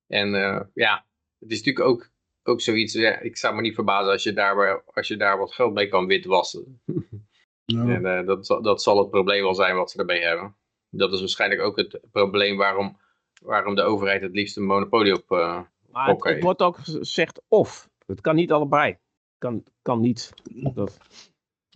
En 0.07 0.29
ja, 0.73 1.05
het 1.39 1.51
is 1.51 1.57
natuurlijk 1.57 1.85
ook 1.85 2.09
ook 2.47 2.61
zoiets, 2.61 2.93
ja, 2.93 3.19
ik 3.19 3.37
zou 3.37 3.55
me 3.55 3.61
niet 3.61 3.75
verbazen 3.75 4.11
als 4.11 4.23
je 4.23 4.33
daar, 4.33 4.83
als 4.85 5.07
je 5.07 5.17
daar 5.17 5.37
wat 5.37 5.53
geld 5.53 5.73
mee 5.73 5.87
kan 5.87 6.05
witwassen. 6.05 6.81
Ja. 7.73 7.88
En 7.88 8.06
uh, 8.06 8.25
dat, 8.25 8.60
dat 8.63 8.82
zal 8.82 8.97
het 8.97 9.10
probleem 9.10 9.43
wel 9.43 9.56
zijn 9.56 9.75
wat 9.75 9.91
ze 9.91 9.99
ermee 9.99 10.23
hebben. 10.23 10.56
Dat 10.89 11.13
is 11.13 11.19
waarschijnlijk 11.19 11.62
ook 11.62 11.77
het 11.77 11.99
probleem 12.12 12.58
waarom, 12.58 12.97
waarom 13.41 13.75
de 13.75 13.82
overheid 13.82 14.21
het 14.21 14.36
liefst 14.36 14.58
een 14.58 14.65
monopolie 14.65 15.13
op 15.13 15.32
uh, 15.32 15.62
Maar 15.91 16.08
het, 16.08 16.23
het, 16.23 16.43
wordt 16.43 16.62
ook 16.62 16.77
gezegd 16.77 17.41
of. 17.47 17.89
Het 18.06 18.21
kan 18.21 18.36
niet 18.36 18.51
allebei. 18.51 18.97
Kan, 19.38 19.63
kan 19.82 19.99
niet. 19.99 20.34
Dat... 20.73 20.97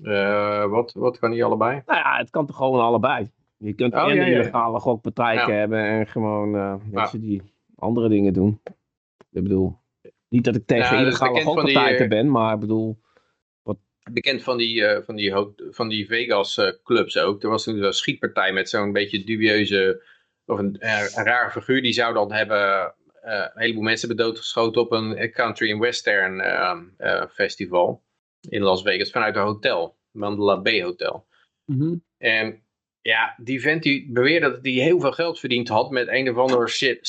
Uh, 0.02 0.66
wat, 0.66 0.94
wat 0.94 1.20
kan 1.20 1.30
niet 1.30 1.44
allebei? 1.44 1.82
Nou 1.86 2.00
ja, 2.00 2.18
het 2.18 2.30
kan 2.30 2.46
toch 2.46 2.56
gewoon 2.56 2.82
allebei. 2.82 3.32
Je 3.58 3.74
kunt 3.74 3.94
oh, 3.94 4.10
en 4.10 4.16
ja, 4.16 4.26
illegale 4.26 4.80
gokpraktijken 4.80 5.60
hebben 5.60 5.80
en 5.80 6.08
gewoon 6.08 6.56
uh, 6.56 6.76
mensen 6.92 7.22
die 7.22 7.42
andere 7.76 8.10
dingen 8.10 8.34
doen. 8.34 8.62
Ik 9.32 9.44
bedoel, 9.44 9.78
niet 10.28 10.44
dat 10.44 10.56
ik 10.56 10.66
tegen 10.66 10.98
illegale 10.98 11.42
gokpraktijken 11.42 12.10
ben, 12.10 12.32
maar 12.32 12.54
ik 12.54 12.60
bedoel 12.60 13.02
bekend 14.14 14.44
van 14.44 14.58
die, 14.58 14.82
uh, 14.82 14.98
van 15.02 15.16
die, 15.16 15.34
van 15.70 15.90
die 15.90 16.08
Vegas 16.08 16.58
uh, 16.58 16.72
clubs 16.84 17.18
ook. 17.18 17.44
Er 17.44 17.50
was 17.50 17.64
toen 17.64 17.84
een 17.84 17.94
schietpartij 17.94 18.54
met 18.54 18.70
zo'n 18.70 18.92
beetje 18.92 19.24
dubieuze, 19.24 20.04
of 20.46 20.60
een, 20.60 20.76
een, 20.80 21.08
rare 21.24 21.52
figuur. 21.52 21.82
Die 21.82 21.94
zou 21.94 22.14
dan 22.14 22.32
hebben, 22.32 22.94
een 23.22 23.52
heleboel 23.54 23.84
mensen 23.84 24.08
hebben 24.08 24.26
doodgeschoten 24.26 24.82
op 24.82 24.92
een 24.92 25.32
country 25.32 25.72
and 25.72 25.82
western 25.82 26.40
ehm, 26.40 27.28
festival 27.30 28.04
in 28.50 28.62
Las 28.62 28.82
Vegas 28.82 29.12
vanuit 29.12 29.36
een 29.36 29.42
hotel, 29.42 29.98
Mandela 30.12 30.62
Bay 30.62 30.84
Hotel. 30.84 31.28
Mm 31.66 31.80
-hmm. 31.80 32.04
En 32.18 32.64
ja, 33.02 33.36
die 33.38 33.62
vent 33.62 33.84
die 33.84 34.12
beweerde 34.12 34.52
dat 34.52 34.60
hij 34.62 34.72
heel 34.72 35.00
veel 35.00 35.12
geld 35.12 35.40
verdiend 35.40 35.68
had 35.68 35.92
met 35.92 36.08
een 36.08 36.30
of 36.30 36.38
ander 36.38 36.70
shit, 36.70 37.00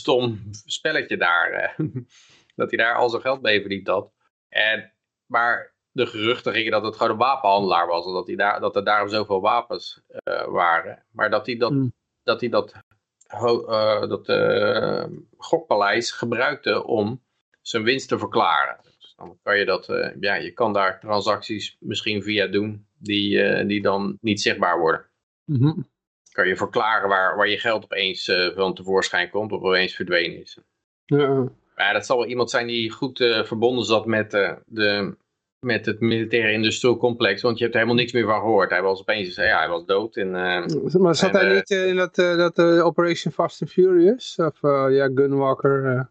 stom 0.00 0.42
spelletje 0.64 1.16
daar. 1.16 1.74
dat 2.58 2.70
hij 2.70 2.78
daar 2.78 2.94
al 2.94 3.10
zijn 3.10 3.22
geld 3.22 3.42
mee 3.42 3.60
verdiend 3.60 3.86
had. 3.86 4.12
En, 4.48 4.92
maar 5.26 5.74
de 5.98 6.06
geruchten 6.06 6.52
gingen 6.52 6.72
dat 6.72 6.84
het 6.84 6.96
gewoon 6.96 7.12
een 7.12 7.18
wapenhandelaar 7.18 7.86
was. 7.86 8.06
En 8.06 8.12
dat, 8.12 8.26
hij 8.26 8.36
daar, 8.36 8.60
dat 8.60 8.76
er 8.76 8.84
daarom 8.84 9.08
zoveel 9.08 9.40
wapens 9.40 10.00
uh, 10.08 10.46
waren. 10.46 11.04
Maar 11.12 11.30
dat 11.30 11.46
hij 11.46 11.56
dat, 11.56 11.72
mm. 11.72 11.92
dat, 12.22 12.40
hij 12.40 12.48
dat, 12.48 12.74
uh, 13.34 14.08
dat 14.08 14.28
uh, 14.28 15.04
gokpaleis 15.36 16.10
gebruikte 16.10 16.84
om 16.84 17.22
zijn 17.60 17.82
winst 17.82 18.08
te 18.08 18.18
verklaren. 18.18 18.80
Dus 18.82 19.14
dan 19.16 19.38
kan 19.42 19.58
je 19.58 19.64
dat, 19.64 19.86
ja, 20.20 20.34
je 20.34 20.52
kan 20.52 20.72
daar 20.72 21.00
transacties 21.00 21.76
misschien 21.80 22.22
via 22.22 22.46
doen 22.46 22.86
die, 22.98 23.64
die 23.66 23.82
dan 23.82 24.18
niet 24.20 24.40
zichtbaar 24.40 24.78
worden. 24.78 25.06
Mm 25.44 25.56
-hmm. 25.56 25.88
Kan 26.32 26.48
je 26.48 26.56
verklaren 26.56 27.08
waar, 27.08 27.36
waar 27.36 27.48
je 27.48 27.58
geld 27.58 27.84
opeens 27.84 28.32
van 28.54 28.74
tevoorschijn 28.74 29.30
komt 29.30 29.52
of 29.52 29.62
opeens 29.62 29.94
verdwenen 29.94 30.40
is. 30.40 30.58
Ja. 31.04 31.48
Maar 31.74 31.92
dat 31.92 32.06
zal 32.06 32.18
wel 32.18 32.26
iemand 32.26 32.50
zijn 32.50 32.66
die 32.66 32.90
goed 32.90 33.18
verbonden 33.44 33.84
zat 33.84 34.06
met 34.06 34.30
de 34.66 35.16
met 35.60 35.86
het 35.86 36.00
militaire 36.00 36.52
industrieel 36.52 36.96
complex, 36.96 37.42
want 37.42 37.58
je 37.58 37.62
hebt 37.62 37.74
er 37.74 37.80
helemaal 37.80 38.02
niks 38.02 38.12
meer 38.14 38.26
van 38.26 38.40
gehoord. 38.40 38.70
Hij 38.70 38.82
was 38.82 39.00
opeens, 39.00 39.34
ja, 39.34 39.58
hij 39.58 39.68
was 39.68 39.84
dood. 39.84 40.16
En, 40.16 40.28
uh, 40.28 41.00
maar 41.00 41.14
zat 41.14 41.32
hij 41.32 41.48
uh, 41.48 41.54
niet 41.54 41.70
uh, 41.70 41.88
in 41.88 41.96
dat, 41.96 42.14
dat 42.14 42.58
Operation 42.60 43.32
Fast 43.32 43.62
and 43.62 43.70
Furious? 43.70 44.36
Of 44.36 44.60
ja, 44.90 45.10
Gunwalker? 45.14 46.10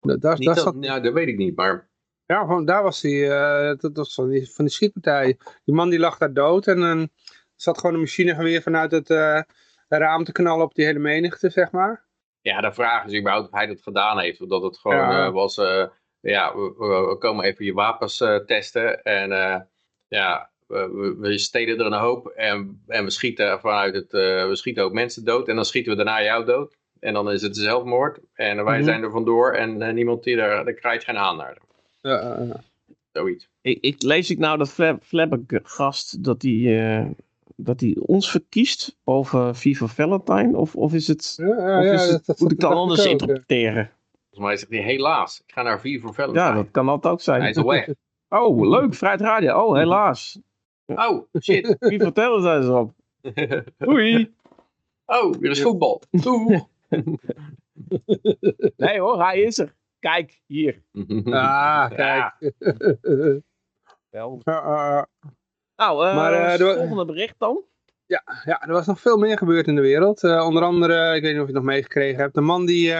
Dat, 0.00 0.20
daar, 0.20 0.36
daar 0.36 0.58
zat... 0.58 0.76
Ja, 0.80 1.00
dat 1.00 1.12
weet 1.12 1.28
ik 1.28 1.36
niet, 1.36 1.56
maar... 1.56 1.88
Ja, 2.26 2.46
van, 2.46 2.64
daar 2.64 2.82
was 2.82 3.02
hij, 3.02 3.28
dat, 3.76 3.90
was 3.92 4.14
van 4.14 4.28
die, 4.28 4.50
van 4.50 4.64
die 4.64 4.74
schietpartij. 4.74 5.38
Die 5.64 5.74
man 5.74 5.90
die 5.90 5.98
lag 5.98 6.18
daar 6.18 6.32
dood 6.32 6.66
en 6.66 6.80
dan 6.80 7.08
zat 7.54 7.78
gewoon 7.78 7.94
een 7.94 8.00
machinegeweer 8.00 8.62
vanuit 8.62 8.90
het 8.90 9.08
raam 9.88 10.24
te 10.24 10.32
knallen 10.32 10.64
op 10.64 10.74
die 10.74 10.84
hele 10.84 10.98
menigte, 10.98 11.50
zeg 11.50 11.70
maar. 11.70 12.04
Ja, 12.40 12.60
de 12.60 12.72
vraag 12.72 13.04
is 13.04 13.18
überhaupt 13.18 13.46
of 13.46 13.54
hij 13.54 13.66
dat 13.66 13.82
gedaan 13.82 14.18
heeft. 14.18 14.40
Of 14.40 14.48
dat 14.48 14.62
het 14.62 14.78
gewoon 14.78 14.96
ja. 14.96 15.32
was 15.32 15.56
ja, 16.30 16.54
we, 16.54 16.74
we, 17.08 17.16
komen 17.18 17.44
even 17.44 17.64
je 17.64 17.72
wapens 17.72 18.20
uh, 18.20 18.36
testen. 18.36 19.02
En 19.02 19.30
uh, 19.30 19.56
ja, 20.08 20.50
we, 20.66 21.16
we, 21.18 21.38
steden 21.38 21.78
er 21.78 21.86
een 21.86 21.92
hoop 21.92 22.26
en, 22.26 22.82
en 22.86 23.04
we 23.04 23.10
schieten 23.10 23.60
vanuit 23.60 23.94
het, 23.94 24.12
uh, 24.12 24.48
we 24.48 24.56
schieten 24.56 24.84
ook 24.84 24.92
mensen 24.92 25.24
dood. 25.24 25.48
En 25.48 25.54
dan 25.54 25.64
schieten 25.64 25.90
we 25.90 26.04
daarna 26.04 26.22
jou 26.22 26.44
dood. 26.44 26.76
En 27.00 27.14
dan 27.14 27.30
is 27.30 27.42
het 27.42 27.56
zelfmoord. 27.56 28.18
En 28.34 28.54
wij 28.54 28.64
mm 28.64 28.68
-hmm. 28.68 28.84
zijn 28.84 29.02
er 29.02 29.10
vandoor 29.10 29.52
en 29.52 29.94
niemand 29.94 30.24
die 30.24 30.36
er, 30.36 30.66
er 30.66 30.74
krijgt 30.74 31.04
geen 31.04 31.18
aan 31.18 31.36
naar. 31.36 31.58
Ja, 32.00 32.62
Zoiets. 33.12 33.48
Ik, 33.60 33.78
ik, 33.80 34.02
lees 34.02 34.30
ik 34.30 34.38
nou 34.38 34.58
dat 34.58 34.98
Flabbergast 35.02 36.24
dat 36.24 36.42
hij 36.42 37.14
dat 37.56 37.80
hij 37.80 37.96
ons 38.00 38.30
verkiest 38.30 38.96
boven 39.04 39.56
Viva 39.56 39.86
Valentine? 39.86 40.56
Of, 40.56 40.76
of 40.76 40.94
is 40.94 41.08
het, 41.08 41.34
ja, 41.36 41.80
ja, 41.80 41.94
of 41.94 42.00
is 42.02 42.10
het 42.10 42.26
dat, 42.26 42.40
moet 42.40 42.52
ik 42.52 42.60
dan 42.60 42.72
anders 42.72 43.06
interpreteren? 43.06 43.90
Volgens 44.34 44.52
mij 44.52 44.56
zegt 44.56 44.84
hij 44.84 44.92
helaas. 44.92 45.42
Ik 45.46 45.52
ga 45.52 45.62
naar 45.62 45.80
vier 45.80 46.00
voor 46.00 46.14
Valentine. 46.14 46.46
Ja, 46.46 46.54
dat 46.54 46.70
kan 46.70 46.88
altijd 46.88 47.12
ook 47.12 47.20
zijn. 47.20 47.40
Hij 47.40 47.50
is 47.50 47.56
al 47.56 47.66
weg. 47.66 47.88
Oh, 48.28 48.68
leuk. 48.68 48.94
Vrijheid 48.94 49.20
Radio. 49.20 49.60
Oh, 49.60 49.76
helaas. 49.76 50.38
Oh, 50.86 51.26
shit. 51.40 51.76
Wie 51.90 52.00
vertellen 52.00 52.42
zijn 52.42 52.62
ze 52.62 52.72
op? 52.72 52.92
Doei. 53.78 54.34
Oh, 55.06 55.34
weer 55.34 55.50
is 55.50 55.62
voetbal. 55.62 56.02
Doei. 56.10 56.62
nee 58.76 59.00
hoor, 59.00 59.22
hij 59.22 59.40
is 59.40 59.58
er. 59.58 59.74
Kijk, 59.98 60.42
hier. 60.46 60.82
Ah, 61.24 61.90
kijk. 61.90 62.52
Wel. 64.10 64.40
Nou, 64.44 65.06
uh, 66.06 66.16
maar, 66.16 66.60
uh, 66.60 66.76
volgende 66.76 67.04
bericht 67.04 67.34
dan. 67.38 67.62
Ja, 68.06 68.22
ja, 68.44 68.62
er 68.62 68.72
was 68.72 68.86
nog 68.86 69.00
veel 69.00 69.16
meer 69.16 69.38
gebeurd 69.38 69.66
in 69.66 69.74
de 69.74 69.80
wereld. 69.80 70.22
Uh, 70.22 70.46
onder 70.46 70.62
andere, 70.62 71.14
ik 71.14 71.22
weet 71.22 71.32
niet 71.32 71.40
of 71.40 71.48
je 71.48 71.54
het 71.54 71.62
nog 71.62 71.72
meegekregen 71.72 72.20
hebt, 72.20 72.34
de 72.34 72.40
man 72.40 72.66
die 72.66 72.92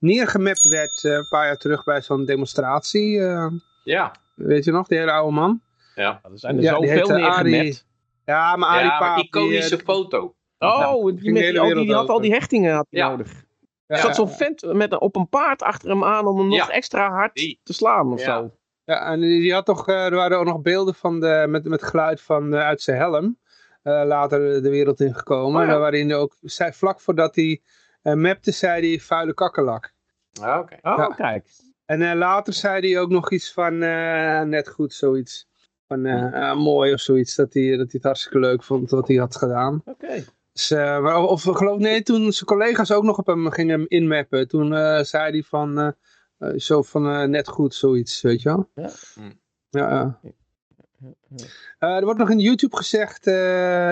neergemapt 0.00 0.68
werd 0.68 1.02
uh, 1.04 1.12
een 1.12 1.28
paar 1.28 1.46
jaar 1.46 1.56
terug 1.56 1.84
bij 1.84 2.02
zo'n 2.02 2.24
demonstratie. 2.24 3.16
Uh, 3.16 3.46
ja. 3.84 4.14
Weet 4.34 4.64
je 4.64 4.72
nog, 4.72 4.86
die 4.86 4.98
hele 4.98 5.12
oude 5.12 5.34
man? 5.34 5.60
Ja, 5.94 6.20
er 6.22 6.30
zijn 6.34 6.56
er 6.56 6.62
ja, 6.62 6.74
zoveel 6.74 7.16
neergemapt. 7.16 7.86
Ja, 8.24 8.56
maar 8.56 8.68
Arie 8.68 8.84
ja, 8.84 8.98
Paap... 8.98 9.16
die 9.16 9.26
iconische 9.26 9.76
die, 9.76 9.84
foto. 9.84 10.34
Oh, 10.58 11.04
die, 11.04 11.14
die, 11.14 11.32
met, 11.32 11.42
die, 11.42 11.74
die 11.74 11.94
had 11.94 12.08
al 12.08 12.20
die 12.20 12.32
hechtingen 12.32 12.74
had 12.74 12.86
ja. 12.90 13.08
nodig. 13.08 13.44
Er 13.86 13.98
zat 13.98 14.14
zo'n 14.14 14.28
vent 14.28 14.72
met, 14.72 14.98
op 14.98 15.16
een 15.16 15.28
paard 15.28 15.62
achter 15.62 15.88
hem 15.88 16.04
aan 16.04 16.26
om 16.26 16.38
hem 16.38 16.48
nog 16.48 16.70
extra 16.70 17.10
hard 17.10 17.34
te 17.62 17.72
slaan 17.72 18.12
of 18.12 18.20
zo. 18.20 18.50
Ja, 18.84 19.06
en 19.06 19.20
die 19.20 19.52
had 19.52 19.66
toch, 19.66 19.88
er 19.88 20.14
waren 20.14 20.38
ook 20.38 20.44
nog 20.44 20.60
beelden 20.60 20.94
van 20.94 21.20
de, 21.20 21.44
met, 21.48 21.64
met 21.64 21.82
geluid 21.82 22.20
van, 22.20 22.54
uit 22.54 22.82
zijn 22.82 22.96
helm. 22.96 23.38
Uh, 23.82 24.02
later 24.04 24.62
de 24.62 24.70
wereld 24.70 25.00
ingekomen. 25.00 25.62
Oh, 25.62 25.68
ja. 25.68 25.78
Waarin 25.78 26.14
ook, 26.14 26.36
vlak 26.72 27.00
voordat 27.00 27.34
hij 27.34 27.60
uh, 28.02 28.14
mapte 28.14 28.50
zei 28.50 28.88
hij 28.88 29.00
vuile 29.00 29.34
kakkerlak. 29.34 29.92
Ah, 30.40 30.58
oké. 30.58 30.76
Okay. 30.82 31.06
Oh, 31.06 31.16
kijk. 31.16 31.46
En 31.84 32.00
uh, 32.00 32.12
later 32.14 32.52
zei 32.52 32.90
hij 32.90 33.00
ook 33.00 33.10
nog 33.10 33.30
iets 33.30 33.52
van 33.52 33.82
uh, 33.82 34.40
net 34.40 34.68
goed, 34.68 34.94
zoiets. 34.94 35.48
Van 35.86 36.06
uh, 36.06 36.56
mooi 36.56 36.92
of 36.92 37.00
zoiets, 37.00 37.34
dat 37.34 37.54
hij, 37.54 37.68
dat 37.68 37.78
hij 37.78 37.88
het 37.90 38.02
hartstikke 38.02 38.38
leuk 38.38 38.62
vond 38.62 38.90
wat 38.90 39.08
hij 39.08 39.16
had 39.16 39.36
gedaan. 39.36 39.82
Oké. 39.84 39.90
Okay. 39.90 40.24
Dus, 40.52 40.72
of, 40.72 41.46
of 41.46 41.56
geloof 41.56 41.78
nee, 41.78 42.02
toen 42.02 42.32
zijn 42.32 42.46
collega's 42.46 42.92
ook 42.92 43.02
nog 43.02 43.18
op 43.18 43.26
hem 43.26 43.50
gingen 43.50 43.88
inmappen, 43.88 44.48
toen 44.48 44.68
zei 45.04 45.30
hij 45.30 45.42
van, 45.42 45.94
zo 46.56 46.82
van 46.82 47.30
net 47.30 47.48
goed, 47.48 47.74
zoiets, 47.74 48.20
weet 48.20 48.42
je 48.42 48.48
wel. 48.48 48.70
Ja. 48.74 48.90
Hm. 49.14 49.30
Ja, 49.70 50.18
er 51.78 52.04
wordt 52.04 52.18
nog 52.18 52.30
in 52.30 52.38
YouTube 52.38 52.76
gezegd, 52.76 53.26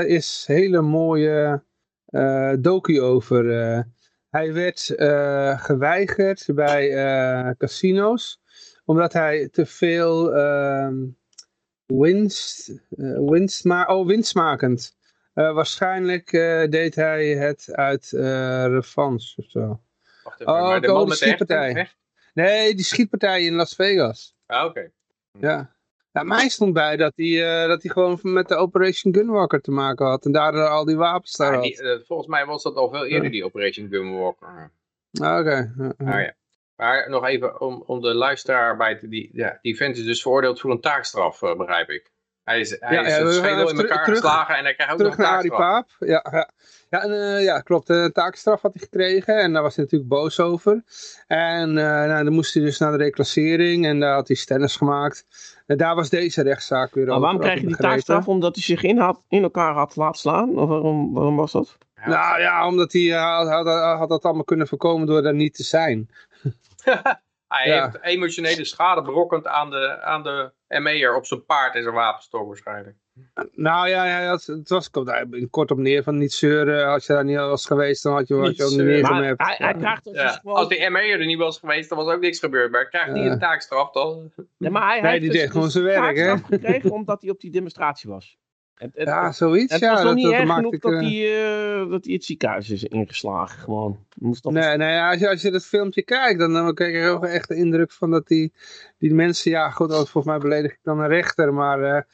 is 0.04 0.44
hele 0.46 0.80
mooie 0.80 1.62
docu 2.58 3.00
over 3.00 3.44
hij 4.30 4.52
werd 4.52 4.94
uh, 4.96 5.60
geweigerd 5.64 6.46
bij 6.54 6.90
uh, 6.90 7.50
casino's, 7.58 8.40
omdat 8.84 9.12
hij 9.12 9.48
te 9.48 9.66
veel 9.66 10.36
uh, 10.36 10.92
winst, 11.86 12.68
uh, 12.90 13.28
winst 13.30 13.64
oh, 13.66 14.06
winstmakend. 14.06 14.96
waarschijnlijk 15.32 16.30
deed 16.70 16.94
hij 16.94 17.26
het 17.26 17.68
uit 17.72 18.10
revanche 18.70 19.34
of 19.36 19.50
zo. 19.50 19.80
Wacht 20.22 20.40
even, 20.40 20.52
oh, 20.52 20.60
maar 20.60 20.80
de 20.80 20.92
met 20.92 21.08
de 21.08 21.14
schietpartij. 21.14 21.90
Nee, 22.34 22.74
die 22.74 22.84
schietpartij 22.84 23.44
in 23.44 23.54
Las 23.54 23.74
Vegas. 23.74 24.36
Ah, 24.46 24.64
oké. 24.64 24.90
Ja. 25.32 25.76
Ja, 26.18 26.24
mij 26.24 26.48
stond 26.48 26.72
bij 26.72 26.96
dat 26.96 27.12
hij, 27.16 27.26
uh, 27.26 27.68
dat 27.68 27.82
hij 27.82 27.90
gewoon 27.92 28.18
met 28.22 28.48
de 28.48 28.54
Operation 28.54 29.14
Gunwalker 29.14 29.60
te 29.60 29.70
maken 29.70 30.06
had. 30.06 30.24
En 30.24 30.32
daar 30.32 30.54
uh, 30.54 30.70
al 30.70 30.84
die 30.84 30.96
wapens 30.96 31.36
daar 31.36 31.60
die, 31.60 31.82
uh, 31.82 31.98
volgens 32.06 32.28
mij 32.28 32.46
was 32.46 32.62
dat 32.62 32.76
al 32.76 32.90
veel 32.90 33.06
eerder, 33.06 33.30
die 33.30 33.44
Operation 33.44 33.88
Gunwalker. 33.88 34.70
Ah, 35.20 35.38
oké. 35.38 35.72
Okay. 35.78 36.14
Ah, 36.14 36.20
ja. 36.20 36.34
Maar 36.76 37.10
nog 37.10 37.26
even 37.26 37.60
om, 37.60 37.82
om 37.86 38.00
de 38.00 38.14
luisteraar 38.14 38.76
bij 38.76 38.96
te... 38.96 39.08
Die, 39.08 39.30
ja, 39.32 39.58
die 39.62 39.76
vent 39.76 39.96
is 39.96 40.04
dus 40.04 40.22
veroordeeld 40.22 40.60
voor 40.60 40.70
een 40.70 40.80
taakstraf, 40.80 41.40
begrijp 41.40 41.88
ik. 41.88 42.10
Hij 42.44 42.60
is, 42.60 42.76
hij 42.80 42.94
ja, 42.94 43.02
is 43.02 43.36
schedel 43.36 43.70
in 43.70 43.78
elkaar 43.78 44.04
geslagen 44.04 44.56
en 44.56 44.64
hij 44.64 44.74
krijgt 44.74 44.92
ook 44.92 44.98
terug 44.98 45.16
nog 45.16 45.26
een 45.26 45.32
naar 45.32 45.42
die 45.42 45.50
paap. 45.50 45.88
Ja, 45.98 46.26
ja. 46.30 46.50
Ja, 46.90 47.02
en, 47.02 47.10
uh, 47.10 47.44
ja, 47.44 47.60
klopt. 47.60 47.88
Een 47.88 48.12
taakstraf 48.12 48.62
had 48.62 48.72
hij 48.72 48.82
gekregen 48.82 49.38
en 49.38 49.52
daar 49.52 49.62
was 49.62 49.76
hij 49.76 49.84
natuurlijk 49.84 50.10
boos 50.10 50.40
over. 50.40 50.82
En 51.26 51.68
uh, 51.68 51.84
nou, 51.84 52.24
dan 52.24 52.32
moest 52.32 52.54
hij 52.54 52.62
dus 52.62 52.78
naar 52.78 52.90
de 52.90 53.04
reclassering 53.04 53.86
en 53.86 54.00
daar 54.00 54.14
had 54.14 54.28
hij 54.28 54.36
stennis 54.36 54.76
gemaakt. 54.76 55.26
En 55.68 55.76
daar 55.76 55.94
was 55.94 56.08
deze 56.08 56.42
rechtszaak 56.42 56.94
weer 56.94 57.04
maar 57.04 57.14
over. 57.14 57.24
waarom 57.24 57.40
krijg 57.40 57.60
je 57.60 57.66
die 57.66 57.76
taakstraf? 57.76 58.28
Omdat 58.28 58.54
hij 58.54 58.64
zich 58.64 58.82
in, 58.82 58.98
had, 58.98 59.22
in 59.28 59.42
elkaar 59.42 59.74
had 59.74 59.96
laten 59.96 60.20
slaan? 60.20 60.58
Of 60.58 60.68
waarom, 60.68 61.12
waarom 61.12 61.36
was 61.36 61.52
dat? 61.52 61.78
Nou 62.04 62.40
ja, 62.40 62.66
omdat 62.66 62.92
hij 62.92 63.02
uh, 63.02 63.36
had, 63.36 63.48
had, 63.48 63.98
had, 63.98 64.08
dat 64.08 64.24
allemaal 64.24 64.44
kunnen 64.44 64.68
voorkomen 64.68 65.06
door 65.06 65.22
daar 65.22 65.34
niet 65.34 65.54
te 65.54 65.62
zijn. 65.62 66.08
Hij 67.48 67.80
heeft 67.80 68.02
emotionele 68.02 68.64
schade 68.64 69.02
berokkend 69.02 69.46
aan 69.46 69.70
de, 69.70 70.02
aan 70.02 70.22
de 70.22 70.52
ME'er 70.68 71.16
op 71.16 71.26
zijn 71.26 71.44
paard 71.44 71.74
en 71.74 71.82
zijn 71.82 71.94
wapenstok 71.94 72.46
waarschijnlijk. 72.46 72.96
Nou 73.52 73.88
ja, 73.88 74.04
ja 74.04 74.32
het, 74.32 74.68
was, 74.68 74.90
komt 74.90 75.06
daar 75.06 75.26
kort 75.50 75.70
op 75.70 75.78
neer 75.78 76.02
van 76.02 76.18
niet 76.18 76.32
zeuren. 76.32 76.86
Als 76.86 77.06
je 77.06 77.12
daar 77.12 77.24
niet 77.24 77.36
was 77.36 77.66
geweest, 77.66 78.02
dan 78.02 78.12
had 78.12 78.28
je, 78.28 78.34
had 78.34 78.56
je 78.56 78.64
ook 78.64 78.70
niet 78.70 78.80
neergemerkt. 78.80 79.42
Hij, 79.42 79.54
hij 79.58 79.74
krijgt 79.74 80.04
dus 80.04 80.14
ja. 80.14 80.28
gewoon... 80.28 80.56
Als 80.56 80.68
die 80.68 80.90
ME'er 80.90 81.20
er 81.20 81.26
niet 81.26 81.38
was 81.38 81.58
geweest, 81.58 81.88
dan 81.88 81.98
was 81.98 82.14
ook 82.14 82.20
niks 82.20 82.38
gebeurd. 82.38 82.70
Maar 82.70 82.80
hij 82.80 82.88
krijgt 82.88 83.12
niet 83.12 83.32
een 83.32 83.38
taakstraf 83.38 83.90
dan. 83.90 84.32
Nee, 84.58 84.70
maar 84.70 84.86
hij, 84.86 85.00
nee, 85.00 85.10
heeft 85.10 85.22
die 85.22 85.30
dus, 85.30 85.40
deed 85.40 85.50
gewoon 85.50 85.70
zijn 85.70 85.84
werk, 85.84 86.16
hè? 86.16 86.36
gekregen 86.36 86.90
omdat 86.90 87.22
hij 87.22 87.30
op 87.30 87.40
die 87.40 87.50
demonstratie 87.50 88.10
was. 88.10 88.38
Het, 88.78 88.90
het, 88.94 89.08
ja, 89.08 89.32
zoiets. 89.32 89.72
Het 89.72 89.80
ja, 89.80 89.92
was 89.92 90.02
nog 90.02 90.14
niet 90.14 90.30
erg 90.30 90.54
genoeg 90.54 90.72
ik, 90.72 90.82
dat, 90.82 90.92
hij, 90.92 91.80
uh, 91.82 91.90
dat 91.90 92.04
hij 92.04 92.14
het 92.14 92.24
ziekenhuis 92.24 92.70
is 92.70 92.84
ingeslagen. 92.84 93.58
Gewoon. 93.58 94.06
Moest 94.14 94.44
nee, 94.44 94.76
nee 94.76 95.00
als, 95.00 95.18
je, 95.18 95.28
als 95.28 95.42
je 95.42 95.50
dat 95.50 95.64
filmpje 95.64 96.02
kijkt, 96.02 96.38
dan, 96.38 96.52
dan 96.52 96.74
krijg 96.74 96.92
je 96.92 97.08
ook 97.08 97.24
echt 97.24 97.48
de 97.48 97.54
indruk 97.54 97.92
van 97.92 98.10
dat 98.10 98.26
die, 98.26 98.52
die 98.98 99.14
mensen, 99.14 99.50
ja 99.50 99.70
goed, 99.70 99.92
volgens 99.92 100.24
mij 100.24 100.38
beledig 100.38 100.72
ik 100.72 100.78
dan 100.82 101.00
een 101.00 101.08
rechter, 101.08 101.54
maar 101.54 101.80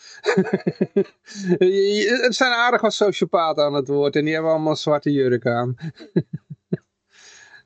uh, 1.58 2.20
het 2.22 2.34
zijn 2.34 2.52
aardig 2.52 2.80
wat 2.80 2.94
sociopaten 2.94 3.64
aan 3.64 3.74
het 3.74 3.88
woord 3.88 4.16
en 4.16 4.24
die 4.24 4.34
hebben 4.34 4.52
allemaal 4.52 4.76
zwarte 4.76 5.12
jurk 5.12 5.46
aan. 5.46 5.76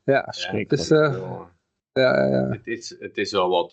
ja, 0.04 0.34
ja, 0.52 0.64
dus, 0.66 0.90
uh, 0.90 1.40
ja, 1.92 2.26
ja, 2.26 2.48
Het, 2.48 2.66
is, 2.66 2.96
het 2.98 3.18
is 3.18 3.32
wel 3.32 3.48
wat... 3.48 3.72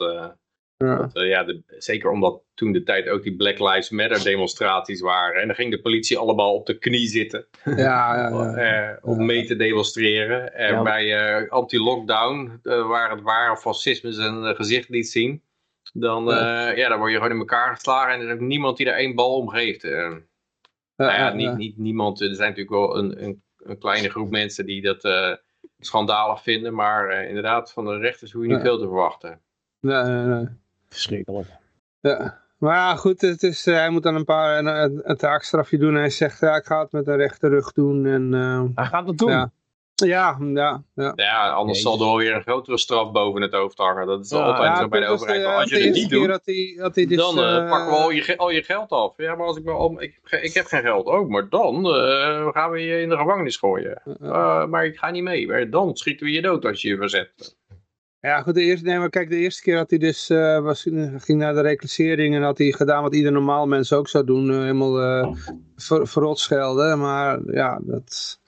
Ja. 0.77 1.09
uh, 1.13 1.29
ja, 1.29 1.43
de, 1.43 1.63
zeker 1.67 2.11
omdat 2.11 2.41
toen 2.53 2.71
de 2.71 2.83
tijd 2.83 3.09
ook 3.09 3.23
die 3.23 3.35
Black 3.35 3.59
Lives 3.59 3.89
Matter 3.89 4.23
demonstraties 4.23 5.01
waren. 5.01 5.41
En 5.41 5.47
dan 5.47 5.55
ging 5.55 5.71
de 5.71 5.81
politie 5.81 6.17
allemaal 6.17 6.53
op 6.55 6.65
de 6.65 6.77
knie 6.77 7.07
zitten. 7.07 7.47
Ja, 7.63 7.75
ja, 7.75 8.29
ja. 8.29 8.91
uh, 8.91 8.97
om 9.11 9.25
mee 9.25 9.45
te 9.45 9.55
demonstreren. 9.55 10.53
En 10.53 10.83
bij 10.83 11.39
uh, 11.41 11.49
anti-lockdown, 11.49 12.59
waar 12.63 13.11
het 13.11 13.21
ware 13.21 13.57
fascisme 13.57 14.11
zijn 14.11 14.55
gezicht 14.55 14.89
liet 14.89 15.07
zien. 15.07 15.43
Dan, 15.93 16.25
ja. 16.25 16.89
dan 16.89 16.97
word 16.97 17.11
je 17.11 17.17
gewoon 17.17 17.31
in 17.31 17.39
elkaar 17.39 17.75
geslagen. 17.75 18.13
En 18.13 18.19
er 18.19 18.27
is 18.27 18.33
ook 18.33 18.39
niemand 18.39 18.77
die 18.77 18.89
er 18.89 18.97
één 18.97 19.15
bal 19.15 19.35
om 19.35 19.49
geeft. 19.49 19.83
nou 19.83 20.21
ja, 20.95 21.33
niet, 21.33 21.57
niet 21.57 21.77
niemand. 21.77 22.21
Er 22.21 22.35
zijn 22.35 22.49
natuurlijk 22.49 22.75
wel 22.75 22.97
een, 22.97 23.23
een, 23.23 23.43
een 23.57 23.77
kleine 23.77 24.09
groep 24.09 24.29
mensen 24.29 24.65
die 24.65 24.81
dat 24.81 25.39
schandalig 25.79 26.41
vinden. 26.41 26.73
Maar 26.73 27.23
inderdaad, 27.23 27.71
van 27.71 27.85
de 27.85 27.97
rechters 27.97 28.31
hoef 28.31 28.43
je 28.43 28.49
niet 28.49 28.61
veel 28.61 28.77
te 28.77 28.85
verwachten. 28.85 29.41
Nee, 29.79 30.03
nee, 30.03 30.25
nee. 30.25 30.63
Verschrikkelijk. 30.95 31.47
Ja. 32.01 32.43
Maar 32.57 32.75
ja, 32.75 32.95
goed, 32.95 33.21
het 33.21 33.43
is, 33.43 33.67
uh, 33.67 33.75
hij 33.75 33.89
moet 33.89 34.03
dan 34.03 34.15
een 34.15 34.25
paar 34.25 34.57
een, 34.57 34.65
een, 34.65 35.01
een, 35.03 35.17
taakstrafje 35.17 35.77
doen. 35.77 35.95
Hij 35.95 36.09
zegt, 36.09 36.39
ja, 36.39 36.55
ik 36.55 36.65
ga 36.65 36.81
het 36.81 36.91
met 36.91 37.07
een 37.07 37.17
rechte 37.17 37.47
rug 37.47 37.71
doen. 37.71 38.05
En, 38.05 38.33
uh, 38.33 38.63
hij 38.75 38.85
gaat 38.85 39.07
het 39.07 39.17
doen? 39.17 39.29
Ja, 39.29 39.51
ja, 39.95 40.37
ja. 40.39 40.83
Ja, 40.95 41.13
ja 41.15 41.49
anders 41.49 41.81
Jezus. 41.81 41.99
zal 41.99 42.11
er 42.11 42.17
weer 42.17 42.35
een 42.35 42.41
grotere 42.41 42.77
straf 42.77 43.11
boven 43.11 43.41
het 43.41 43.53
hoofd 43.53 43.77
hangen. 43.77 44.07
Dat 44.07 44.25
is 44.25 44.29
ja, 44.29 44.37
altijd 44.37 44.67
ja, 44.67 44.79
zo 44.79 44.87
bij 44.87 44.99
de 44.99 45.07
overheid. 45.07 45.41
De, 45.41 45.47
als 45.47 45.69
je 45.69 45.83
het 45.83 45.93
niet 45.93 46.09
doet, 46.09 46.27
had 46.27 46.45
hij, 46.45 46.75
hij 46.77 47.05
dus, 47.05 47.17
dan 47.17 47.39
uh, 47.39 47.69
pakken 47.69 47.89
we 47.89 47.95
al 47.95 48.09
je, 48.09 48.37
al 48.37 48.49
je 48.49 48.63
geld 48.63 48.89
af. 48.89 49.13
Ja, 49.17 49.35
maar 49.35 49.47
als 49.47 49.57
ik, 49.57 49.63
me 49.63 49.73
om, 49.73 49.99
ik, 49.99 50.19
ik 50.41 50.53
heb 50.53 50.65
geen 50.65 50.81
geld 50.81 51.05
ook, 51.05 51.29
maar 51.29 51.49
dan 51.49 51.85
gaan 52.53 52.71
we 52.71 52.79
je 52.79 53.01
in 53.01 53.09
de 53.09 53.17
gevangenis 53.17 53.57
gooien. 53.57 54.01
maar 54.69 54.85
ik 54.85 54.97
ga 54.97 55.11
niet 55.11 55.23
mee. 55.23 55.47
Maar 55.47 55.69
dan 55.69 55.95
schieten 55.95 56.25
we 56.25 56.31
je 56.31 56.41
dood 56.41 56.65
als 56.65 56.81
je 56.81 56.87
je 56.87 56.97
verzet. 56.97 57.55
Ja, 58.25 58.41
goed, 58.41 58.53
de 58.53 58.61
eerste, 58.61 58.85
nee, 58.85 58.97
maar 58.97 59.09
kijk, 59.09 59.29
de 59.29 59.35
eerste 59.35 59.61
keer 59.61 59.77
had 59.77 59.89
hij 59.89 59.99
dus, 59.99 60.29
uh, 60.29 60.59
was, 60.59 60.81
ging 61.17 61.39
naar 61.39 61.53
de 61.53 61.61
reclassering 61.61 62.35
en 62.35 62.41
had 62.41 62.57
hij 62.57 62.71
gedaan 62.71 63.01
wat 63.01 63.15
ieder 63.15 63.31
normaal 63.31 63.67
mens 63.67 63.93
ook 63.93 64.07
zou 64.07 64.25
doen, 64.25 64.49
uh, 64.49 64.59
helemaal 64.59 65.01
uh, 65.01 65.35
ver, 65.75 66.07
verrot 66.07 66.39
schelden, 66.39 66.99
maar 66.99 67.39
ja, 67.51 67.79
dat 67.81 68.39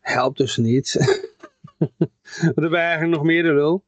helpt 0.00 0.38
dus 0.38 0.56
niet. 0.56 0.94
er 2.54 2.70
ben 2.70 2.74
eigenlijk 2.74 3.12
nog 3.12 3.22
meer 3.22 3.42
de 3.42 3.54
lul. 3.54 3.84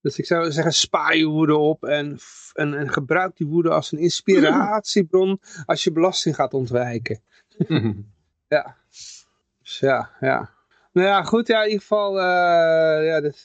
Dus 0.00 0.18
ik 0.18 0.26
zou 0.26 0.52
zeggen, 0.52 0.72
spaar 0.72 1.16
je 1.16 1.26
woede 1.26 1.56
op 1.56 1.84
en, 1.84 2.18
en, 2.52 2.74
en 2.74 2.92
gebruik 2.92 3.36
die 3.36 3.46
woede 3.46 3.70
als 3.70 3.92
een 3.92 3.98
inspiratiebron 3.98 5.40
als 5.66 5.84
je 5.84 5.92
belasting 5.92 6.34
gaat 6.34 6.54
ontwijken. 6.54 7.20
ja. 8.48 8.76
Dus 9.62 9.78
ja, 9.78 10.10
ja. 10.20 10.50
Nou 10.92 11.06
ja, 11.06 11.22
goed, 11.22 11.46
ja, 11.46 11.58
in 11.60 11.66
ieder 11.66 11.80
geval, 11.80 12.20
ja, 13.02 13.20
dus 13.20 13.44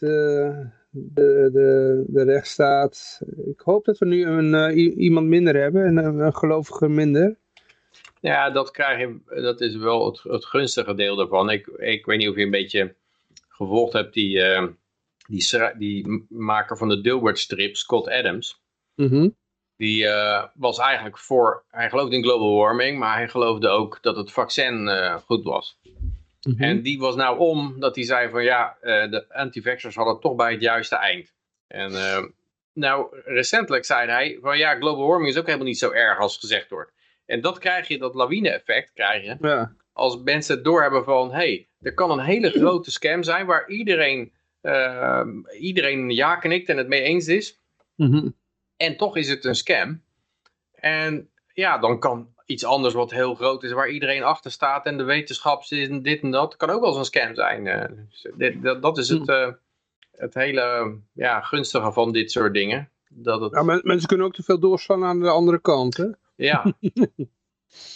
de, 0.91 1.49
de, 1.54 2.04
de 2.08 2.23
rechtsstaat. 2.23 3.21
Ik 3.45 3.60
hoop 3.60 3.86
dat 3.86 3.97
we 3.97 4.06
nu 4.06 4.25
een, 4.25 4.75
uh, 4.75 4.95
iemand 4.97 5.27
minder 5.27 5.56
hebben, 5.56 5.97
een, 5.97 6.19
een 6.19 6.36
gelovige 6.36 6.88
minder. 6.88 7.38
Ja, 8.19 8.49
dat, 8.49 8.71
krijg 8.71 8.99
je, 8.99 9.41
dat 9.41 9.62
is 9.62 9.75
wel 9.75 10.06
het, 10.06 10.21
het 10.23 10.45
gunstige 10.45 10.93
deel 10.93 11.15
daarvan. 11.15 11.49
Ik, 11.49 11.67
ik 11.67 12.06
weet 12.06 12.17
niet 12.17 12.30
of 12.30 12.36
je 12.36 12.43
een 12.43 12.51
beetje 12.51 12.95
gevolgd 13.47 13.93
hebt 13.93 14.13
die, 14.13 14.38
uh, 14.38 14.67
die, 15.27 15.77
die 15.77 16.25
maker 16.30 16.77
van 16.77 16.89
de 16.89 17.01
Dilbert 17.01 17.39
strip, 17.39 17.75
Scott 17.75 18.08
Adams. 18.08 18.62
Mm 18.95 19.08
-hmm. 19.08 19.36
Die 19.75 20.04
uh, 20.04 20.45
was 20.54 20.77
eigenlijk 20.77 21.17
voor, 21.17 21.63
hij 21.69 21.89
geloofde 21.89 22.15
in 22.15 22.23
global 22.23 22.56
warming, 22.56 22.99
maar 22.99 23.15
hij 23.15 23.27
geloofde 23.27 23.67
ook 23.67 23.97
dat 24.01 24.15
het 24.15 24.32
vaccin 24.32 24.89
goed 25.25 25.43
was. 25.43 25.80
Mm 26.47 26.54
-hmm. 26.54 26.63
En 26.63 26.82
die 26.82 26.99
was 26.99 27.15
nou 27.15 27.39
om 27.39 27.80
dat 27.80 27.95
hij 27.95 28.04
zei 28.06 28.30
van 28.30 28.43
ja, 28.43 28.77
uh, 28.82 29.12
de 29.12 29.25
anti-vaxxers 29.34 29.95
hadden 29.95 30.19
toch 30.19 30.36
bij 30.36 30.51
het 30.51 30.62
juiste 30.62 30.95
eind. 30.95 31.34
En 31.67 31.91
uh, 31.91 32.23
nou, 32.73 33.21
recentelijk 33.25 33.86
zei 33.86 34.10
hij 34.10 34.38
van 34.41 34.58
ja, 34.58 34.75
global 34.75 35.08
warming 35.08 35.30
is 35.30 35.38
ook 35.38 35.45
helemaal 35.45 35.67
niet 35.67 35.77
zo 35.77 35.91
erg 35.91 36.19
als 36.19 36.38
gezegd 36.38 36.69
wordt. 36.69 36.91
En 37.25 37.41
dat 37.41 37.58
krijg 37.58 37.88
je, 37.88 37.97
dat 37.97 38.15
lawine-effect 38.15 38.91
krijg 38.93 39.23
je, 39.23 39.38
ja. 39.39 39.73
als 39.93 40.21
mensen 40.23 40.56
het 40.56 40.63
doorhebben 40.63 41.04
van 41.04 41.30
hé, 41.30 41.36
hey, 41.36 41.67
er 41.82 41.93
kan 41.93 42.12
een 42.12 42.25
hele 42.25 42.49
grote 42.49 42.91
scam 42.91 43.23
zijn 43.23 43.45
waar 43.45 43.69
iedereen, 43.69 44.32
uh, 44.62 45.27
iedereen 45.60 46.10
ja 46.10 46.36
knikt 46.36 46.69
en 46.69 46.77
het 46.77 46.88
mee 46.88 47.01
eens 47.01 47.27
is. 47.27 47.60
Mm 47.95 48.12
-hmm. 48.12 48.36
En 48.77 48.97
toch 48.97 49.17
is 49.17 49.30
het 49.30 49.45
een 49.45 49.56
scam. 49.56 50.01
En 50.71 51.30
ja, 51.54 51.77
dan 51.77 51.99
kan 51.99 52.34
iets 52.51 52.65
anders 52.65 52.93
wat 52.93 53.11
heel 53.11 53.35
groot 53.35 53.63
is, 53.63 53.71
waar 53.71 53.89
iedereen 53.89 54.23
achter 54.23 54.51
staat 54.51 54.85
en 54.85 54.97
de 54.97 55.03
wetenschap 55.03 55.61
is 55.61 55.87
en 55.87 56.01
dit 56.01 56.21
en 56.21 56.31
dat, 56.31 56.55
kan 56.55 56.69
ook 56.69 56.79
wel 56.79 56.89
eens 56.89 56.97
een 56.97 57.05
scam 57.05 57.35
zijn. 57.35 57.65
Uh, 57.65 57.83
dit, 58.35 58.63
dat, 58.63 58.81
dat, 58.81 58.97
is 58.97 59.09
het, 59.09 59.29
uh, 59.29 59.47
het 60.11 60.33
hele 60.33 60.95
ja, 61.13 61.41
gunstige 61.41 61.91
van 61.91 62.11
dit 62.11 62.31
soort 62.31 62.53
dingen. 62.53 62.89
Dat 63.09 63.41
het... 63.41 63.53
ja, 63.53 63.63
men, 63.63 63.81
mensen 63.83 64.07
kunnen 64.07 64.25
ook 64.25 64.33
te 64.33 64.43
veel 64.43 64.59
doorslaan 64.59 65.03
aan 65.03 65.19
de 65.19 65.29
andere 65.29 65.59
kant, 65.59 65.97
hè? 65.97 66.05
Ja. 66.35 66.63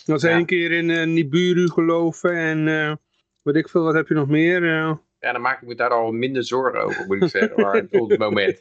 Als 0.05 0.21
ja. 0.21 0.29
één 0.29 0.45
keer 0.45 0.71
in 0.71 0.89
uh, 0.89 1.05
Nibiru 1.05 1.69
geloven 1.69 2.35
en 2.35 2.67
uh, 2.67 2.93
weet 3.41 3.55
ik 3.55 3.69
veel, 3.69 3.83
wat 3.83 3.93
heb 3.93 4.07
je 4.07 4.13
nog 4.13 4.27
meer? 4.27 4.63
Uh... 4.63 4.93
Ja, 5.19 5.31
dan 5.31 5.41
maak 5.41 5.61
ik 5.61 5.67
me 5.67 5.75
daar 5.75 5.89
al 5.89 6.11
minder 6.11 6.43
zorgen 6.43 6.81
over, 6.81 7.05
moet 7.07 7.21
ik 7.21 7.29
zeggen, 7.29 7.61
maar, 7.61 7.85
op 8.01 8.09
het 8.09 8.19
moment. 8.19 8.59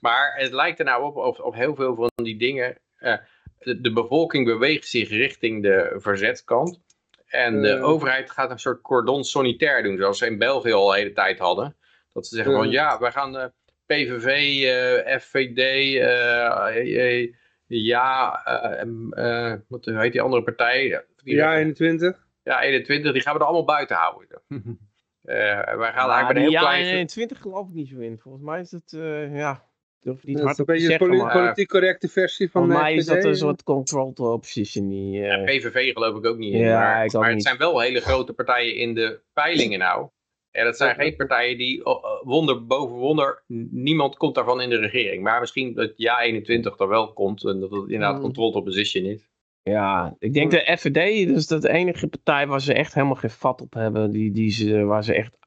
maar 0.00 0.34
het 0.36 0.52
lijkt 0.52 0.78
er 0.78 0.84
nou 0.84 1.04
op, 1.04 1.16
op, 1.16 1.40
op 1.40 1.54
heel 1.54 1.74
veel 1.74 1.94
van 1.94 2.10
die 2.14 2.38
dingen 2.38 2.76
de, 3.60 3.80
de, 3.80 3.92
bevolking 3.92 4.44
beweegt 4.44 4.88
zich 4.88 5.08
richting 5.08 5.62
de 5.62 5.94
verzetskant. 5.96 6.80
En 7.26 7.62
de 7.62 7.76
uh. 7.76 7.84
overheid 7.84 8.30
gaat 8.30 8.50
een 8.50 8.58
soort 8.58 8.80
cordon 8.80 9.24
sanitair 9.24 9.82
doen, 9.82 9.96
zoals 9.96 10.18
ze 10.18 10.26
in 10.26 10.38
België 10.38 10.72
al 10.72 10.90
de 10.90 10.96
hele 10.96 11.12
tijd 11.12 11.38
hadden. 11.38 11.76
Dat 12.12 12.26
ze 12.26 12.34
zeggen 12.34 12.52
uh. 12.52 12.58
van 12.58 12.70
ja, 12.70 12.98
wij 12.98 13.12
gaan 13.12 13.32
de 13.32 13.52
PVV, 13.86 14.26
uh, 15.06 15.18
FVD, 15.18 15.92
ja, 17.66 18.42
wat 19.68 19.84
heet 19.84 20.12
die 20.12 20.20
andere 20.20 20.42
partij? 20.42 21.04
Die 21.24 21.34
ja, 21.34 21.56
21. 21.56 22.26
Ja, 22.42 22.60
21, 22.60 23.12
die 23.12 23.22
gaan 23.22 23.34
we 23.34 23.40
er 23.40 23.46
allemaal 23.46 23.64
buiten 23.64 23.96
houden. 23.96 24.28
wij 25.78 25.92
gaan 25.92 26.10
eigenlijk 26.10 26.30
een 26.30 26.42
heel 26.42 26.50
ja, 26.50 26.60
klein... 26.60 26.84
21 26.84 27.40
geloof 27.40 27.68
ik 27.68 27.74
niet 27.74 27.88
zo 27.88 27.98
in. 27.98 28.18
Volgens 28.18 28.44
mij 28.44 28.60
is 28.60 28.70
het, 28.70 28.90
ja, 29.32 29.69
durf 30.00 30.24
niet 30.24 30.36
dat 30.36 30.44
hard 30.44 30.58
is 30.58 30.66
een 30.66 30.74
beetje 30.74 30.98
de 30.98 31.28
politiek 31.32 31.68
correcte 31.68 32.08
versie 32.08 32.50
van 32.50 32.66
Voor 32.66 32.72
mij 32.72 32.94
is 32.94 33.06
dat 33.06 33.24
een 33.24 33.36
soort 33.36 33.62
controlled 33.62 34.20
opposition. 34.20 34.88
Die, 34.88 35.18
uh... 35.18 35.26
ja, 35.26 35.44
PVV 35.44 35.92
geloof 35.92 36.16
ik 36.16 36.26
ook 36.26 36.38
niet 36.38 36.52
in. 36.52 36.60
Ja, 36.60 36.80
maar 36.80 37.04
ik 37.04 37.12
maar 37.12 37.22
niet. 37.22 37.32
het 37.32 37.42
zijn 37.42 37.56
wel 37.56 37.80
hele 37.80 38.00
grote 38.00 38.32
partijen 38.32 38.76
in 38.76 38.94
de 38.94 39.20
peilingen 39.32 39.78
nou. 39.78 40.08
En 40.50 40.64
dat 40.64 40.76
zijn 40.76 40.94
geen 40.94 41.16
partijen 41.16 41.58
die 41.58 41.78
uh, 41.78 41.94
wonder 42.22 42.66
boven 42.66 42.96
wonder, 42.96 43.42
niemand 43.70 44.16
komt 44.16 44.34
daarvan 44.34 44.60
in 44.60 44.70
de 44.70 44.76
regering. 44.76 45.22
Maar 45.22 45.40
misschien 45.40 45.74
dat 45.74 45.92
ja 45.96 46.20
21 46.20 46.78
er 46.78 46.88
wel 46.88 47.12
komt 47.12 47.44
en 47.44 47.60
dat 47.60 47.70
het 47.70 47.82
inderdaad 47.82 48.12
Hmm. 48.12 48.22
controlled 48.22 48.54
opposition 48.54 49.04
is. 49.04 49.28
Ja, 49.62 50.16
ik 50.18 50.32
denk 50.32 50.50
de 50.50 50.76
FVD, 50.78 51.26
dus 51.28 51.46
dat 51.46 51.62
de 51.62 51.70
enige 51.70 52.08
partij 52.08 52.46
waar 52.46 52.60
ze 52.60 52.74
echt 52.74 52.94
helemaal 52.94 53.14
geen 53.14 53.30
vat 53.30 53.60
op 53.60 53.74
hebben, 53.74 54.10
die, 54.10 54.30
die 54.30 54.50
ze, 54.50 54.84
waar, 54.84 55.04
ze 55.04 55.14
echt, 55.14 55.38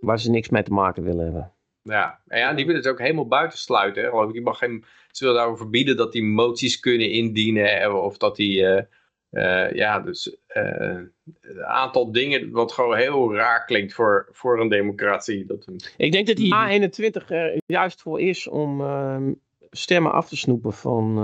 waar 0.00 0.20
ze 0.20 0.30
niks 0.30 0.48
mee 0.48 0.62
te 0.62 0.72
maken 0.72 1.02
willen 1.02 1.24
hebben. 1.24 1.52
Ja, 1.82 2.20
en 2.26 2.38
ja, 2.38 2.52
die 2.52 2.66
willen 2.66 2.80
het 2.80 2.90
ook 2.90 2.98
helemaal 2.98 3.28
buitensluiten. 3.28 4.02
Hè, 4.02 4.08
geloof 4.08 4.26
ik. 4.26 4.32
Die 4.32 4.42
mag 4.42 4.58
geen, 4.58 4.84
ze 5.10 5.24
willen 5.24 5.38
daarover 5.38 5.62
verbieden 5.62 5.96
dat 5.96 6.12
die 6.12 6.24
moties 6.24 6.80
kunnen 6.80 7.10
indienen. 7.10 8.02
Of 8.02 8.16
dat 8.16 8.36
die, 8.36 8.60
uh, 8.60 8.82
uh, 9.30 9.72
ja, 9.72 10.00
dus 10.00 10.36
uh, 10.48 11.00
een 11.40 11.64
aantal 11.64 12.12
dingen 12.12 12.50
wat 12.50 12.72
gewoon 12.72 12.96
heel 12.96 13.34
raar 13.34 13.64
klinkt 13.64 13.92
voor, 13.92 14.28
voor 14.32 14.60
een 14.60 14.68
democratie. 14.68 15.46
Dat 15.46 15.66
een... 15.66 15.80
Ik 15.96 16.12
denk 16.12 16.26
dat 16.26 16.36
die 16.36 16.54
A21 16.54 17.26
er 17.26 17.60
juist 17.66 18.02
voor 18.02 18.20
is 18.20 18.48
om 18.48 18.80
ehm, 18.80 19.32
stemmen 19.70 20.12
af 20.12 20.28
te 20.28 20.36
snoepen 20.36 20.72
van, 20.72 21.14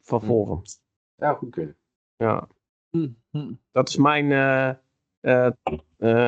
van 0.00 0.22
Forum. 0.22 0.62
Ja, 1.16 1.32
goed 1.32 1.50
kunnen. 1.50 1.76
Ja. 2.16 2.48
Hm, 2.90 3.08
hm. 3.30 3.52
Dat 3.72 3.88
is 3.88 3.96
mijn, 3.96 4.26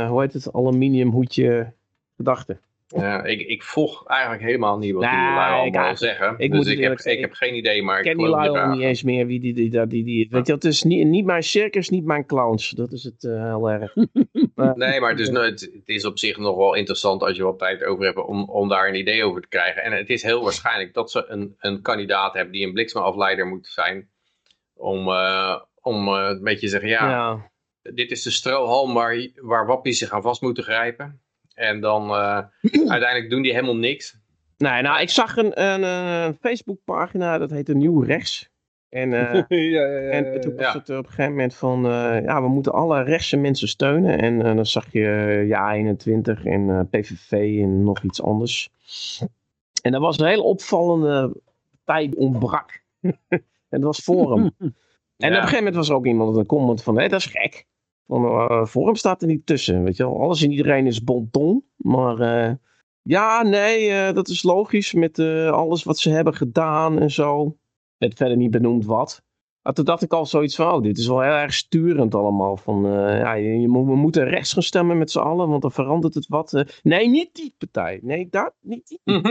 hoe 0.09 0.21
heet 0.21 0.33
het, 0.33 0.53
aluminiumhoedje 0.53 1.73
gedachte. 2.17 2.61
Ja, 2.97 3.25
ik, 3.25 3.41
ik 3.41 3.63
volg 3.63 4.07
eigenlijk 4.07 4.43
helemaal 4.43 4.79
niet 4.79 4.93
wat 4.93 5.03
die 5.03 5.11
lui 5.11 5.53
allemaal 5.53 5.97
zeggen. 5.97 6.35
Ik 6.39 6.53
dus 6.53 6.67
ik, 6.67 6.79
heb, 6.79 6.99
ik 6.99 7.21
heb 7.21 7.33
geen 7.33 7.57
idee, 7.57 7.83
maar 7.83 7.99
ik 7.99 8.05
ken 8.05 8.17
die 8.17 8.29
lui 8.29 8.49
al 8.49 8.69
niet 8.69 8.83
eens 8.83 9.03
meer. 9.03 9.27
Wie 9.27 9.41
die, 9.41 9.55
die, 9.55 9.71
die, 9.71 9.87
die, 9.87 10.05
die 10.05 10.29
weet 10.31 10.47
je, 10.47 10.53
het 10.53 10.65
is 10.65 10.83
niet, 10.83 11.07
niet 11.07 11.25
mijn 11.25 11.43
circus, 11.43 11.89
niet 11.89 12.05
mijn 12.05 12.27
clowns. 12.27 12.71
Dat 12.71 12.93
is 12.93 13.05
het 13.05 13.23
uh, 13.23 13.45
heel 13.45 13.71
erg. 13.71 13.95
nee, 14.75 15.01
maar 15.01 15.11
het 15.11 15.21
is, 15.21 15.29
het, 15.29 15.61
het, 15.61 15.83
is 15.85 16.05
op 16.05 16.19
zich 16.19 16.37
nog 16.37 16.57
wel 16.57 16.75
interessant 16.75 17.23
als 17.23 17.37
je 17.37 17.43
wat 17.43 17.59
tijd 17.59 17.85
over 17.85 18.05
hebt 18.05 18.19
om, 18.19 18.45
om 18.45 18.69
daar 18.69 18.89
een 18.89 18.99
idee 18.99 19.25
over 19.25 19.43
te 19.43 19.49
krijgen. 19.49 19.83
En 19.83 19.93
het 19.93 20.09
is 20.09 20.23
heel 20.23 20.43
waarschijnlijk 20.43 20.95
dat 20.95 21.11
ze 21.11 21.25
een, 21.29 21.57
een 21.59 21.83
kandidaat 21.83 22.35
hebben 22.35 22.53
die 22.53 22.67
een 22.67 22.73
bliksemafleider 22.73 23.47
moet 23.47 23.67
zijn. 23.67 24.09
Om, 24.75 25.09
uh, 25.09 25.61
om 25.81 26.09
uh, 26.09 26.27
een 26.29 26.43
beetje 26.43 26.61
te 26.61 26.69
zeggen, 26.69 26.89
ja, 26.89 27.11
ja, 27.11 27.51
dit 27.83 28.11
is 28.11 28.23
de 28.23 28.31
strohalm 28.31 28.95
waar, 28.95 29.29
waar 29.35 29.67
wappies 29.67 29.99
zich 29.99 30.11
aan 30.11 30.23
vast 30.23 30.43
moeten 30.43 30.65
grijpen. 30.65 31.21
En 31.59 31.81
dan 31.81 32.11
uh, 32.11 32.39
uiteindelijk 32.95 33.31
doen 33.31 33.43
die 33.43 33.53
helemaal 33.53 33.77
niks. 33.77 34.17
Nee, 34.57 34.83
nou, 34.83 35.01
ik 35.01 35.11
zag 35.11 35.37
een, 35.37 35.63
een, 35.63 35.83
een 35.83 36.37
Facebookpagina, 36.41 37.39
dat 37.39 37.51
heette 37.51 37.75
Nieuw 37.75 38.01
Rechts. 38.01 38.51
En, 38.89 39.11
uh, 39.13 39.33
ja, 39.33 39.47
ja, 39.49 39.87
ja, 39.87 40.11
en 40.11 40.41
toen 40.41 40.57
was 40.57 40.73
het 40.73 40.91
op 40.91 40.97
een 40.97 41.05
gegeven 41.05 41.31
moment 41.31 41.55
van, 41.55 41.87
uh, 41.87 42.23
ja, 42.23 42.43
we 42.43 42.49
moeten 42.49 42.73
alle 42.73 43.03
rechtse 43.03 43.37
mensen 43.37 43.69
steunen. 43.69 44.19
En 44.19 44.39
dan 44.57 44.67
zag 44.67 44.93
je 44.93 45.45
Ja 45.47 45.73
21 45.73 46.45
en 46.45 46.89
PVV 46.91 47.33
en 47.63 47.85
nog 47.85 48.03
iets 48.03 48.23
anders. 48.23 48.71
En 49.83 49.93
dat 49.93 50.01
was 50.01 50.19
een 50.19 50.27
hele 50.27 50.43
opvallende 50.43 51.33
partij 51.85 52.13
ontbrak. 52.17 52.83
en 53.29 53.43
dat 53.69 53.83
was 53.83 54.01
Forum. 54.01 54.43
en 54.43 54.53
op 54.59 54.73
een 55.17 55.33
gegeven 55.35 55.57
moment 55.57 55.75
was 55.75 55.89
er 55.89 55.95
ook 55.95 56.07
iemand 56.07 56.37
een 56.37 56.47
comment 56.47 56.83
van, 56.83 56.99
hé, 56.99 57.09
dat 57.09 57.21
is 57.21 57.27
gek. 57.27 57.67
Van, 58.09 58.25
uh, 58.25 58.65
Forum 58.65 58.95
staat 58.95 59.23
er 59.23 59.29
niet 59.29 59.47
tussen, 59.47 59.83
weet 59.83 59.97
je 59.97 60.05
wel. 60.05 60.21
Alles 60.21 60.43
en 60.43 60.51
iedereen 60.51 60.87
is 60.87 61.05
bonton, 61.05 61.65
maar 61.77 62.21
uh, 62.21 62.55
ja, 63.03 63.43
nee, 63.43 63.89
uh, 63.89 64.13
dat 64.13 64.29
is 64.29 64.43
logisch 64.43 64.93
met 64.93 65.19
alles 65.51 65.85
wat 65.85 65.99
ze 65.99 66.11
hebben 66.11 66.35
gedaan 66.35 66.99
en 66.99 67.11
zo. 67.11 67.57
Het 67.99 68.15
verder 68.15 68.37
niet 68.37 68.51
benoemd 68.51 68.85
wat. 68.85 69.23
Maar 69.63 69.73
toen 69.73 69.85
dacht 69.85 70.03
ik 70.03 70.13
al 70.13 70.27
zoiets 70.27 70.57
van, 70.57 70.73
oh, 70.73 70.83
dit 70.83 70.99
is 70.99 71.07
wel 71.07 71.21
heel 71.21 71.33
erg 71.33 71.55
sturend 71.55 72.15
allemaal. 72.15 72.57
Van, 72.57 72.83
ja, 72.93 73.33
je, 73.33 73.61
we 73.61 73.97
moeten 73.97 74.25
rechts 74.25 74.53
gaan 74.53 74.63
stemmen 74.63 74.99
met 74.99 75.11
z'n 75.11 75.19
allen, 75.19 75.49
want 75.49 75.63
dan 75.63 75.73
verandert 75.73 76.15
het 76.15 76.27
wat. 76.27 76.65
nee, 76.83 77.09
niet 77.09 77.35
die 77.35 77.55
partij. 77.59 78.01
Nee, 78.03 78.29
dat, 78.31 78.55
niet 78.61 78.87
die. 78.87 79.01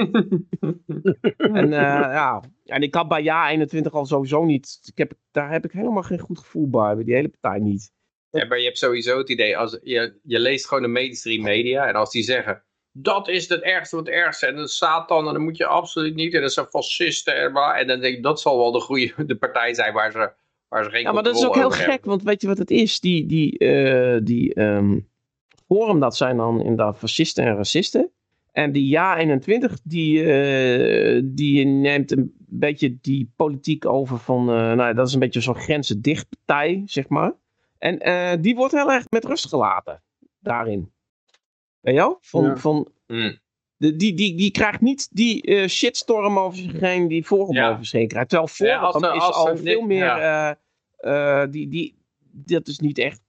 en 1.38 1.70
ja, 1.70 2.44
en 2.66 2.82
ik 2.82 2.96
had 2.96 3.08
bij 3.08 3.24
Ja 3.24 3.50
21 3.50 3.94
al 3.94 4.06
sowieso 4.06 4.46
niet, 4.46 4.80
ik 4.86 4.98
heb, 4.98 5.14
daar 5.32 5.52
heb 5.52 5.66
ik 5.66 5.72
helemaal 5.72 6.04
geen 6.04 6.20
goed 6.20 6.40
gevoel 6.40 6.70
bij, 6.70 6.96
bij 6.96 7.04
die 7.04 7.16
hele 7.16 7.30
partij 7.40 7.60
niet. 7.60 7.96
Ja, 8.30 8.46
maar 8.46 8.58
je 8.58 8.66
hebt 8.66 8.78
sowieso 8.78 9.18
het 9.18 9.30
idee, 9.30 9.58
als 9.58 9.80
je, 9.84 10.20
je 10.24 10.40
leest 10.40 10.68
gewoon 10.68 10.84
de 10.84 10.90
mainstream 10.90 11.44
media 11.44 11.88
en 11.88 11.96
als 11.96 12.12
die 12.12 12.24
zeggen, 12.24 12.64
dat 12.92 13.28
is 13.28 13.50
het 13.50 13.62
ergste 13.62 13.96
wat 13.96 14.06
het 14.06 14.16
ergste 14.16 14.46
en 14.46 14.56
dat 14.56 14.72
Satan 14.72 15.28
en 15.28 15.34
dat 15.34 15.42
moet 15.42 15.58
je 15.58 15.66
absoluut 15.66 16.16
niet 16.16 16.34
en 16.34 16.42
dat 16.42 16.54
zijn 16.54 16.66
fascisten 16.66 17.36
en, 17.36 17.56
en 17.56 17.88
dan 17.88 18.00
denk 18.00 18.16
ik, 18.16 18.24
dat 18.24 18.42
zal 18.42 18.58
wel 18.58 18.72
de 18.72 18.80
goede 18.80 19.14
de 19.26 19.36
partij 19.36 19.74
zijn 19.74 19.94
waar 19.94 20.12
ze, 20.12 20.32
waar 20.68 20.84
ze 20.84 20.90
geen 20.90 21.02
Ja, 21.02 21.12
maar 21.12 21.24
dat 21.24 21.36
is 21.36 21.46
ook 21.46 21.56
heel 21.56 21.70
gek, 21.70 22.06
want 22.06 22.24
weet 22.24 22.42
je 22.42 22.48
wat 22.48 22.58
het 22.58 22.72
is? 22.72 23.00
Die, 23.00 23.26
die, 23.26 23.60
uh, 23.60 24.20
die 24.24 24.60
um, 24.60 25.10
Forum, 25.68 26.00
dat 26.00 26.16
zijn 26.16 26.38
dan 26.38 26.60
inderdaad 26.60 26.98
fascisten 26.98 27.46
en 27.46 27.56
racisten. 27.56 28.12
En 28.52 28.72
die 28.72 28.88
Ja-21, 28.88 29.74
die, 29.84 30.24
uh, 30.24 31.22
die 31.26 31.66
neemt 31.66 32.12
een 32.12 32.34
beetje 32.38 32.98
die 33.02 33.32
politiek 33.36 33.86
over 33.86 34.18
van, 34.18 34.50
uh, 34.50 34.74
nou 34.74 34.94
dat 34.94 35.08
is 35.08 35.14
een 35.14 35.20
beetje 35.20 35.42
zo'n 35.42 35.56
grenzen 35.56 36.02
partij, 36.02 36.82
zeg 36.86 37.08
maar. 37.08 37.34
En 37.78 38.10
uh, 38.10 38.42
die 38.42 38.56
wordt 38.56 38.74
heel 38.74 38.92
erg 38.92 39.04
met 39.10 39.26
rust 39.26 39.48
gelaten 39.48 40.04
daarin. 40.40 40.92
Weet 41.80 41.96
je 41.96 42.00
wel? 42.00 42.18
Van, 42.22 42.44
ja. 42.44 42.58
van, 42.58 42.88
mm. 43.08 43.38
de, 43.76 43.96
die, 43.96 44.14
die, 44.14 44.36
die 44.36 44.52
krijgt 44.52 44.82
niet 44.82 45.10
die 45.12 45.48
uh, 45.48 45.68
shitstorm 45.68 46.40
over 46.40 46.58
zich 46.58 46.80
heen 46.80 47.08
die 47.08 47.24
Forum 47.24 47.56
ja. 47.56 47.72
over 47.72 47.86
zich 47.86 48.00
heen 48.00 48.08
krijgt. 48.08 48.30
Terwijl 48.30 48.50
Forum 48.50 49.04
ja, 49.04 49.14
is 49.14 49.34
al 49.34 49.58
veel 49.58 49.82
meer... 49.82 50.18
Uh, 51.00 51.44
die, 51.50 51.68
die, 51.68 51.96
dat 52.32 52.68
is 52.68 52.80
niet 52.80 52.98
echt... 52.98 53.22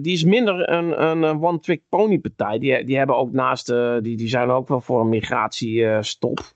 die 0.00 0.12
is 0.12 0.24
minder 0.24 0.68
een, 0.68 1.02
een 1.02 1.42
one-trick 1.42 1.82
pony 1.88 2.18
partij. 2.18 2.58
Die, 2.58 2.84
die 2.84 2.96
hebben 2.96 3.16
ook 3.16 3.32
naast... 3.32 3.66
die, 4.02 4.16
die 4.16 4.28
zijn 4.28 4.50
ook 4.50 4.68
wel 4.68 4.80
voor 4.80 5.00
een 5.00 5.08
migratiestop. 5.08 6.52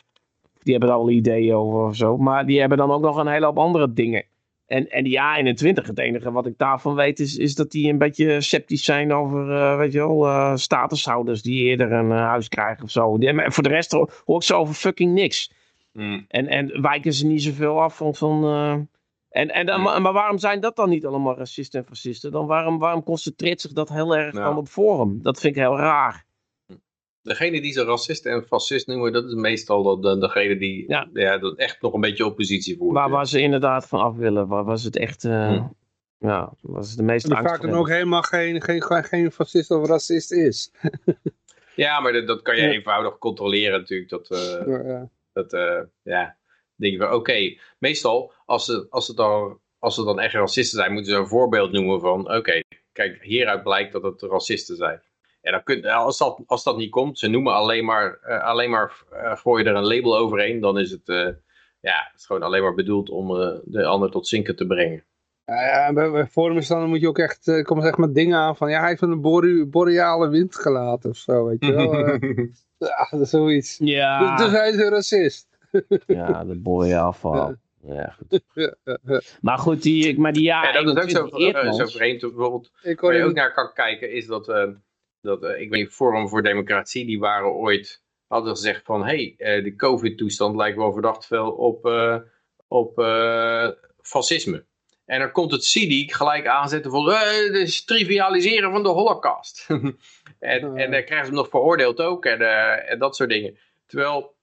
die 0.66 0.72
hebben 0.72 0.88
daar 0.88 0.98
al 0.98 1.10
ideeën 1.10 1.54
over 1.54 1.80
of 1.80 1.96
zo. 1.96 2.16
Maar 2.16 2.46
die 2.46 2.60
hebben 2.60 2.78
dan 2.78 2.90
ook 2.90 3.02
nog 3.02 3.16
een 3.16 3.26
hele 3.26 3.46
hoop 3.46 3.58
andere 3.58 3.92
dingen. 3.92 4.24
En, 4.66 4.90
en 4.90 5.04
die 5.04 5.18
A21, 5.18 5.86
het 5.86 5.98
enige 5.98 6.32
wat 6.32 6.46
ik 6.46 6.58
daarvan 6.58 6.94
weet, 6.94 7.20
is, 7.20 7.36
is 7.36 7.54
dat 7.54 7.70
die 7.70 7.90
een 7.90 7.98
beetje 7.98 8.40
sceptisch 8.40 8.84
zijn 8.84 9.12
over, 9.12 9.50
uh, 9.50 9.76
weet 9.76 9.92
je 9.92 9.98
wel, 9.98 10.26
uh, 10.26 10.56
statushouders 10.56 11.42
die 11.42 11.62
eerder 11.62 11.92
een 11.92 12.10
uh, 12.10 12.16
huis 12.16 12.48
krijgen 12.48 12.84
of 12.84 12.90
zo. 12.90 13.18
Die, 13.18 13.50
voor 13.50 13.62
de 13.62 13.68
rest 13.68 13.92
hoor 13.92 14.36
ik 14.36 14.42
ze 14.42 14.54
over 14.54 14.74
fucking 14.74 15.12
niks. 15.12 15.52
Mm. 15.92 16.24
En, 16.28 16.46
en 16.46 16.82
wijken 16.82 17.12
ze 17.12 17.26
niet 17.26 17.42
zoveel 17.42 17.82
af 17.82 17.96
van. 17.96 18.14
van 18.14 18.44
en, 19.28 19.48
en, 19.50 19.76
mm. 19.76 19.82
maar, 19.82 20.02
maar, 20.02 20.12
waarom 20.12 20.38
zijn 20.38 20.60
dat 20.60 20.76
dan 20.76 20.88
niet 20.88 21.06
allemaal 21.06 21.36
racisten 21.36 21.80
en 21.80 21.86
fascisten? 21.86 22.30
Dan 22.32 22.46
waarom, 22.46 22.78
waarom 22.78 23.02
concentreert 23.02 23.60
zich 23.60 23.72
dat 23.72 23.88
heel 23.88 24.16
erg 24.16 24.34
dan 24.34 24.56
op 24.56 24.68
Forum? 24.68 25.22
Dat 25.22 25.40
vind 25.40 25.56
ik 25.56 25.62
heel 25.62 25.78
raar 25.78 26.25
degene 27.26 27.60
die 27.60 27.72
ze 27.72 27.84
racist 27.84 28.26
en 28.26 28.44
fascist 28.46 28.86
noemen, 28.86 29.12
dat 29.12 29.24
is 29.24 29.34
meestal 29.34 30.00
de, 30.00 30.18
degene 30.18 30.56
die 30.56 30.84
ja. 30.88 31.08
ja 31.12 31.38
dat 31.38 31.56
echt 31.56 31.82
nog 31.82 31.92
een 31.92 32.00
beetje 32.00 32.26
oppositie 32.26 32.76
voert. 32.76 32.94
Waar, 32.94 33.10
waar 33.10 33.26
ze 33.26 33.40
inderdaad 33.40 33.88
van 33.88 34.00
af 34.00 34.16
willen, 34.16 34.46
waar 34.48 34.64
was 34.64 34.84
het 34.84 34.96
echt, 34.96 35.24
uh, 35.24 35.48
hm. 35.48 35.66
ja, 36.18 36.52
was 36.60 36.88
het 36.88 36.96
de 36.96 37.02
meest 37.02 37.30
angst 37.30 37.50
vaak 37.50 37.62
dan 37.62 37.74
ook 37.74 37.88
helemaal 37.88 38.22
geen, 38.22 38.62
geen, 38.62 38.82
geen 38.82 39.32
fascist 39.32 39.70
of 39.70 39.86
racist 39.86 40.32
is. 40.32 40.72
ja, 41.84 42.00
maar 42.00 42.12
dat, 42.12 42.26
dat 42.26 42.42
kan 42.42 42.56
je 42.56 42.62
ja. 42.62 42.70
eenvoudig 42.70 43.18
controleren 43.18 43.80
natuurlijk. 43.80 44.08
Dat, 44.08 44.30
uh, 44.30 44.66
ja, 44.66 45.08
dat 45.32 45.52
uh, 45.52 45.80
ja, 46.02 46.36
denk 46.74 46.92
je 46.92 46.98
van 46.98 47.12
oké, 47.12 47.58
meestal 47.78 48.32
als 48.44 48.64
ze, 48.64 48.86
als, 48.90 49.06
ze 49.06 49.14
dan, 49.14 49.60
als 49.78 49.94
ze 49.94 50.04
dan 50.04 50.20
echt 50.20 50.34
racisten 50.34 50.78
zijn, 50.78 50.92
moeten 50.92 51.12
ze 51.12 51.18
een 51.18 51.26
voorbeeld 51.26 51.72
noemen 51.72 52.00
van 52.00 52.34
oké, 52.34 52.60
kijk, 52.92 53.22
hieruit 53.22 53.62
blijkt 53.62 53.92
dat 53.92 54.02
het 54.02 54.22
racisten 54.22 54.76
zijn. 54.76 55.02
Ja, 55.46 55.52
dan 55.52 55.62
kun, 55.62 55.84
als, 55.84 56.18
dat, 56.18 56.42
als 56.46 56.64
dat 56.64 56.76
niet 56.76 56.90
komt, 56.90 57.18
ze 57.18 57.28
noemen 57.28 57.54
alleen 57.54 57.84
maar, 57.84 58.18
uh, 58.28 58.44
alleen 58.44 58.70
maar 58.70 59.04
uh, 59.12 59.36
gooi 59.36 59.62
je 59.62 59.68
er 59.68 59.76
een 59.76 59.86
label 59.86 60.16
overheen, 60.16 60.60
dan 60.60 60.78
is 60.78 60.90
het, 60.90 61.08
uh, 61.08 61.28
ja, 61.80 62.08
het 62.10 62.12
is 62.16 62.26
gewoon 62.26 62.42
alleen 62.42 62.62
maar 62.62 62.74
bedoeld 62.74 63.10
om 63.10 63.28
de 63.64 63.84
ander 63.84 64.10
tot 64.10 64.28
zinken 64.28 64.56
te 64.56 64.66
brengen. 64.66 65.04
Ja, 65.44 65.92
bij, 65.92 66.10
bij 66.10 66.26
forums 66.26 66.68
dan 66.68 66.88
moet 66.88 67.00
je 67.00 67.08
ook 67.08 67.18
echt, 67.18 67.46
uh, 67.46 67.64
komen 67.64 67.84
zeg 67.84 67.96
maar 67.96 68.12
dingen 68.12 68.38
aan 68.38 68.56
van, 68.56 68.70
ja, 68.70 68.80
hij 68.80 68.88
heeft 68.88 69.02
een 69.02 69.20
boreale 69.70 70.28
wind 70.28 70.56
gelaten 70.56 71.10
of 71.10 71.16
zo, 71.16 71.44
weet 71.44 71.64
je 71.64 71.72
wel. 71.72 71.94
ja, 72.88 73.06
dat 73.10 73.20
is 73.20 73.30
zoiets. 73.30 73.76
Ja. 73.78 74.36
Dus, 74.36 74.46
dus 74.46 74.58
hij 74.58 74.68
is 74.68 74.76
een 74.76 74.90
racist. 74.90 75.48
ja, 76.06 76.44
de 76.44 76.58
boreaal 76.58 77.12
val. 77.20 77.54
Ja, 77.82 78.16
goed. 78.16 79.38
maar 79.40 79.58
goed, 79.58 79.82
die, 79.82 80.20
maar 80.20 80.32
die 80.32 80.42
ja, 80.42 80.62
ja 80.62 80.82
dat 80.82 80.96
is 80.96 81.02
ook 81.02 81.10
zo, 81.10 81.72
zo 81.72 81.86
vreemd. 81.86 82.20
Bijvoorbeeld, 82.20 82.70
waar 83.00 83.16
je 83.16 83.24
ook 83.24 83.34
naar 83.34 83.54
kan 83.54 83.72
kijken, 83.72 84.12
is 84.12 84.26
dat 84.26 84.46
dat, 85.26 85.42
uh, 85.42 85.60
ik 85.60 85.70
weet 85.70 85.92
Forum 85.92 86.28
voor 86.28 86.42
Democratie, 86.42 87.06
die 87.06 87.18
waren 87.18 87.52
ooit, 87.52 88.02
hadden 88.26 88.50
gezegd 88.50 88.84
van, 88.84 89.06
hé, 89.06 89.34
hey, 89.36 89.56
uh, 89.58 89.64
de 89.64 89.76
COVID-toestand 89.76 90.56
lijkt 90.56 90.76
wel 90.76 90.92
verdacht 90.92 91.26
veel 91.26 91.50
op, 91.50 91.86
uh, 91.86 92.16
op 92.68 92.94
fascisme. 94.02 94.64
En 95.04 95.18
dan 95.18 95.32
komt 95.32 95.52
het 95.52 95.64
CIDI 95.64 96.12
gelijk 96.12 96.46
aanzetten 96.46 96.90
van, 96.90 97.08
het 97.08 97.54
is 97.54 97.84
trivialiseren 97.84 98.70
van 98.70 98.82
de 98.82 98.88
holocaust. 98.88 99.66
en, 100.38 100.76
en 100.76 100.90
dan 100.90 101.04
krijgen 101.04 101.16
ze 101.16 101.24
hem 101.24 101.34
nog 101.34 101.48
veroordeeld 101.48 102.00
ook 102.00 102.24
en, 102.24 102.40
en 102.88 102.98
dat 102.98 103.16
soort 103.16 103.30
dingen. 103.30 103.58
Terwijl, 103.86 104.34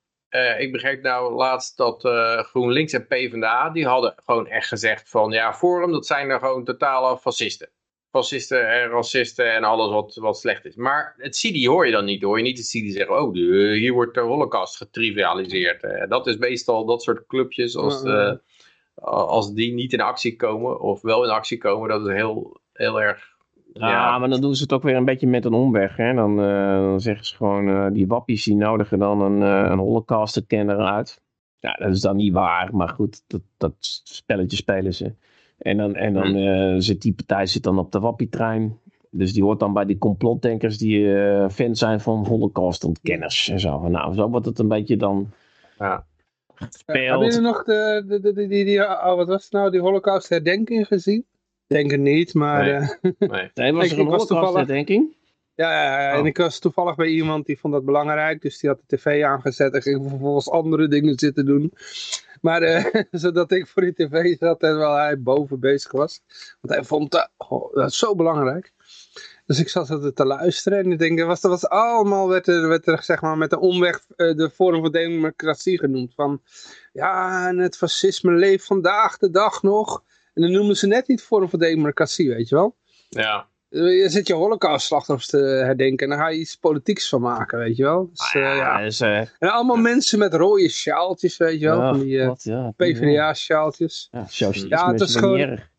ik 0.57 0.71
begreep 0.71 1.01
nou 1.01 1.34
laatst 1.34 1.77
dat 1.77 2.01
GroenLinks 2.47 2.93
en 2.93 3.07
PvdA, 3.07 3.69
die 3.69 3.86
hadden 3.86 4.15
gewoon 4.25 4.47
echt 4.47 4.67
gezegd 4.67 5.09
van, 5.09 5.31
ja, 5.31 5.53
Forum, 5.53 5.91
dat 5.91 6.05
zijn 6.05 6.29
er 6.29 6.39
gewoon 6.39 6.63
totale 6.63 7.17
fascisten 7.17 7.69
fascisten 8.14 8.70
en 8.70 8.89
racisten 8.89 9.53
en 9.53 9.64
alles 9.64 9.89
wat, 9.89 10.16
wat 10.16 10.38
slecht 10.38 10.66
is. 10.66 10.76
Maar 10.76 11.14
het 11.18 11.36
CIDI 11.36 11.68
hoor 11.68 11.86
je 11.86 11.91
dan 11.91 12.05
niet. 12.05 12.24
Hoor 12.24 12.38
je 12.38 12.43
niet 12.43 12.57
het 12.57 12.68
CIDI 12.68 12.91
zeggen, 12.91 13.22
oh, 13.22 13.34
de, 13.34 13.76
hier 13.78 13.93
wordt 13.93 14.14
de 14.14 14.20
holocaust 14.20 14.78
getrivialiseerd. 14.78 15.84
Uh, 15.84 16.07
dat 16.07 16.28
is 16.28 16.38
meestal 16.38 16.86
dat 16.86 17.03
soort 17.03 17.26
clubjes 17.28 17.76
als, 17.76 18.03
uh, 18.03 18.32
als 18.95 19.53
die 19.53 19.74
niet 19.74 19.93
in 19.93 20.01
actie 20.01 20.36
komen 20.36 20.80
of 20.80 21.01
wel 21.01 21.24
in 21.24 21.30
actie 21.30 21.57
komen. 21.57 21.89
Dat 21.89 22.07
is 22.07 22.14
heel, 22.14 22.59
heel 22.74 23.01
erg... 23.01 23.32
Ja, 23.74 23.89
ja, 23.89 24.20
maar 24.20 24.30
dan 24.30 24.41
doen 24.41 24.55
ze 24.55 24.64
het 24.64 24.74
ook 24.74 24.84
weer 24.84 24.95
een 24.95 25.05
beetje 25.05 25.28
met 25.28 25.45
een 25.45 25.53
omweg. 25.53 25.95
Hè? 25.95 26.14
Dan, 26.14 26.39
uh, 26.39 26.74
dan 26.74 27.01
zeggen 27.01 27.26
ze 27.26 27.36
gewoon, 27.36 27.93
die 27.93 28.07
wappies 28.07 28.43
die 28.43 28.55
nodigen 28.55 28.99
dan 28.99 29.22
een, 29.22 29.41
een 29.41 29.80
holocaust-kenner 29.80 30.78
uit. 30.78 31.22
Ja, 31.59 31.74
dat 31.74 31.91
is 31.93 32.01
dan 32.01 32.16
niet 32.16 32.34
waar, 32.34 32.76
maar 32.76 32.89
goed, 32.89 33.24
dat, 33.28 33.41
dat 33.57 33.76
spelletje 34.01 34.57
spelen 34.57 34.93
ze. 34.93 35.16
En 35.58 35.78
dan, 35.78 35.95
en 35.95 36.14
dan 36.14 36.36
uh, 36.36 36.76
zit 36.78 37.01
die 37.01 37.14
partij 37.14 37.45
zit 37.45 37.64
dan 37.64 37.80
op 37.80 37.91
de 37.91 37.99
wappietrein. 37.99 38.78
Dus 39.10 39.34
die 39.34 39.43
hoort 39.43 39.60
dan 39.60 39.74
bij 39.74 39.86
die 39.86 39.97
complotdenkers 39.97 40.78
die 40.78 40.99
uh, 40.99 41.49
fan 41.49 41.76
zijn 41.76 41.99
van 41.99 42.26
holocaustontkenners 42.28 43.49
en 43.49 43.60
zo. 43.60 43.88
Nou, 43.88 44.14
zo 44.14 44.30
wordt 44.30 44.45
het 44.45 44.60
een 44.60 44.68
beetje 44.68 44.97
dan 44.97 45.32
ja. 45.80 46.06
gespeeld. 46.56 47.10
Hebben 47.10 47.28
jullie 47.28 47.41
nog 47.41 47.64
de, 47.64 48.04
de, 48.08 48.20
de, 48.20 48.47
die, 48.47 48.66
die, 48.66 48.82
oh, 48.82 49.16
wat 49.16 49.28
was 49.28 49.43
het 49.43 49.51
nou, 49.51 49.72
die 49.72 49.82
holocaust 49.82 50.30
herdenking 50.30 50.88
gezien? 50.88 51.26
Denk 51.68 51.91
het 51.91 51.99
niet, 51.99 52.34
maar... 52.34 52.64
Nee, 52.64 52.74
uh, 52.74 53.30
nee. 53.30 53.49
nee 53.54 53.74
was 53.74 53.91
er 53.91 53.99
een 53.99 54.06
holocaust 54.06 54.56
herdenking? 54.56 55.16
Ja, 55.56 55.72
ja, 55.72 56.12
en 56.12 56.20
Oh. 56.20 56.26
ik 56.26 56.38
was 56.38 56.60
toevallig 56.60 56.95
bij 56.95 57.08
iemand 57.08 57.45
die 57.45 57.60
vond 57.60 57.74
dat 57.74 57.86
belangrijk. 57.86 58.41
Dus 58.41 58.60
die 58.60 58.70
had 58.70 58.80
de 58.86 58.95
tv 58.95 59.24
aangezet 59.24 59.74
en 59.74 59.82
ging 59.82 60.10
vervolgens 60.10 60.49
andere 60.49 60.88
dingen 60.88 61.20
zitten 61.20 61.45
doen. 61.45 61.72
Maar 62.43 62.61
eh, 62.61 63.03
zodat 63.11 63.51
ik 63.51 63.67
voor 63.67 63.81
die 63.81 63.93
tv 63.93 64.37
zat 64.37 64.59
terwijl 64.59 64.95
hij 64.95 65.21
boven 65.21 65.59
bezig 65.59 65.91
was. 65.91 66.21
Want 66.61 66.73
hij 66.73 66.83
vond 66.83 67.11
dat, 67.11 67.29
oh, 67.37 67.73
dat 67.73 67.93
zo 67.93 68.15
belangrijk. 68.15 68.73
Dus 69.45 69.59
ik 69.59 69.69
zat 69.69 69.89
er 69.89 70.13
te 70.13 70.25
luisteren 70.25 70.79
en 70.79 70.91
ik 70.91 70.99
denk, 70.99 71.19
er 71.19 71.25
was, 71.25 71.43
er 71.43 71.49
was 71.49 71.67
allemaal, 71.67 72.27
werd 72.27 72.47
er, 72.47 72.67
werd 72.67 72.87
er 72.87 73.03
zeg 73.03 73.21
maar 73.21 73.37
met 73.37 73.51
een 73.51 73.59
omweg 73.59 74.05
eh, 74.15 74.35
de 74.35 74.49
vorm 74.49 74.81
van 74.81 74.91
democratie 74.91 75.79
genoemd. 75.79 76.13
Van, 76.13 76.41
ja, 76.93 77.47
en 77.47 77.57
het 77.57 77.77
fascisme 77.77 78.31
leeft 78.31 78.65
vandaag 78.65 79.17
de 79.17 79.29
dag 79.29 79.61
nog. 79.61 80.03
En 80.33 80.41
dan 80.41 80.51
noemen 80.51 80.75
ze 80.75 80.87
net 80.87 81.07
niet 81.07 81.21
vorm 81.21 81.49
van 81.49 81.59
democratie, 81.59 82.29
weet 82.29 82.49
je 82.49 82.55
wel. 82.55 82.75
Ja. 83.09 83.47
Je 83.74 84.09
zit 84.09 84.28
je 84.28 84.34
holocaust-slachtoffers 84.34 85.28
te 85.28 85.38
herdenken 85.38 86.09
en 86.09 86.17
dan 86.17 86.26
ga 86.26 86.32
je 86.32 86.39
iets 86.39 86.57
politieks 86.57 87.09
van 87.09 87.21
maken, 87.21 87.57
weet 87.57 87.78
je 87.78 87.84
wel. 87.84 88.09
Dus, 88.13 88.34
eh, 88.34 88.55
ja. 88.55 88.82
dus, 88.82 88.99
eh, 88.99 89.17
En 89.17 89.49
allemaal 89.49 89.76
mensen 89.76 90.19
met 90.19 90.34
rode 90.34 90.69
sjaaltjes, 90.69 91.38
weet 91.38 91.59
je 91.59 91.65
wel. 91.65 91.82
ja, 91.82 91.89
van 91.89 91.99
die 91.99 92.19
eh, 92.19 92.32
ja, 92.38 92.74
PvdA-sjaaltjes. 92.78 94.09
Ja, 94.11 94.28
Ja, 94.51 94.91
het 94.91 95.01
is 95.01 95.15
gewoon-. 95.15 95.59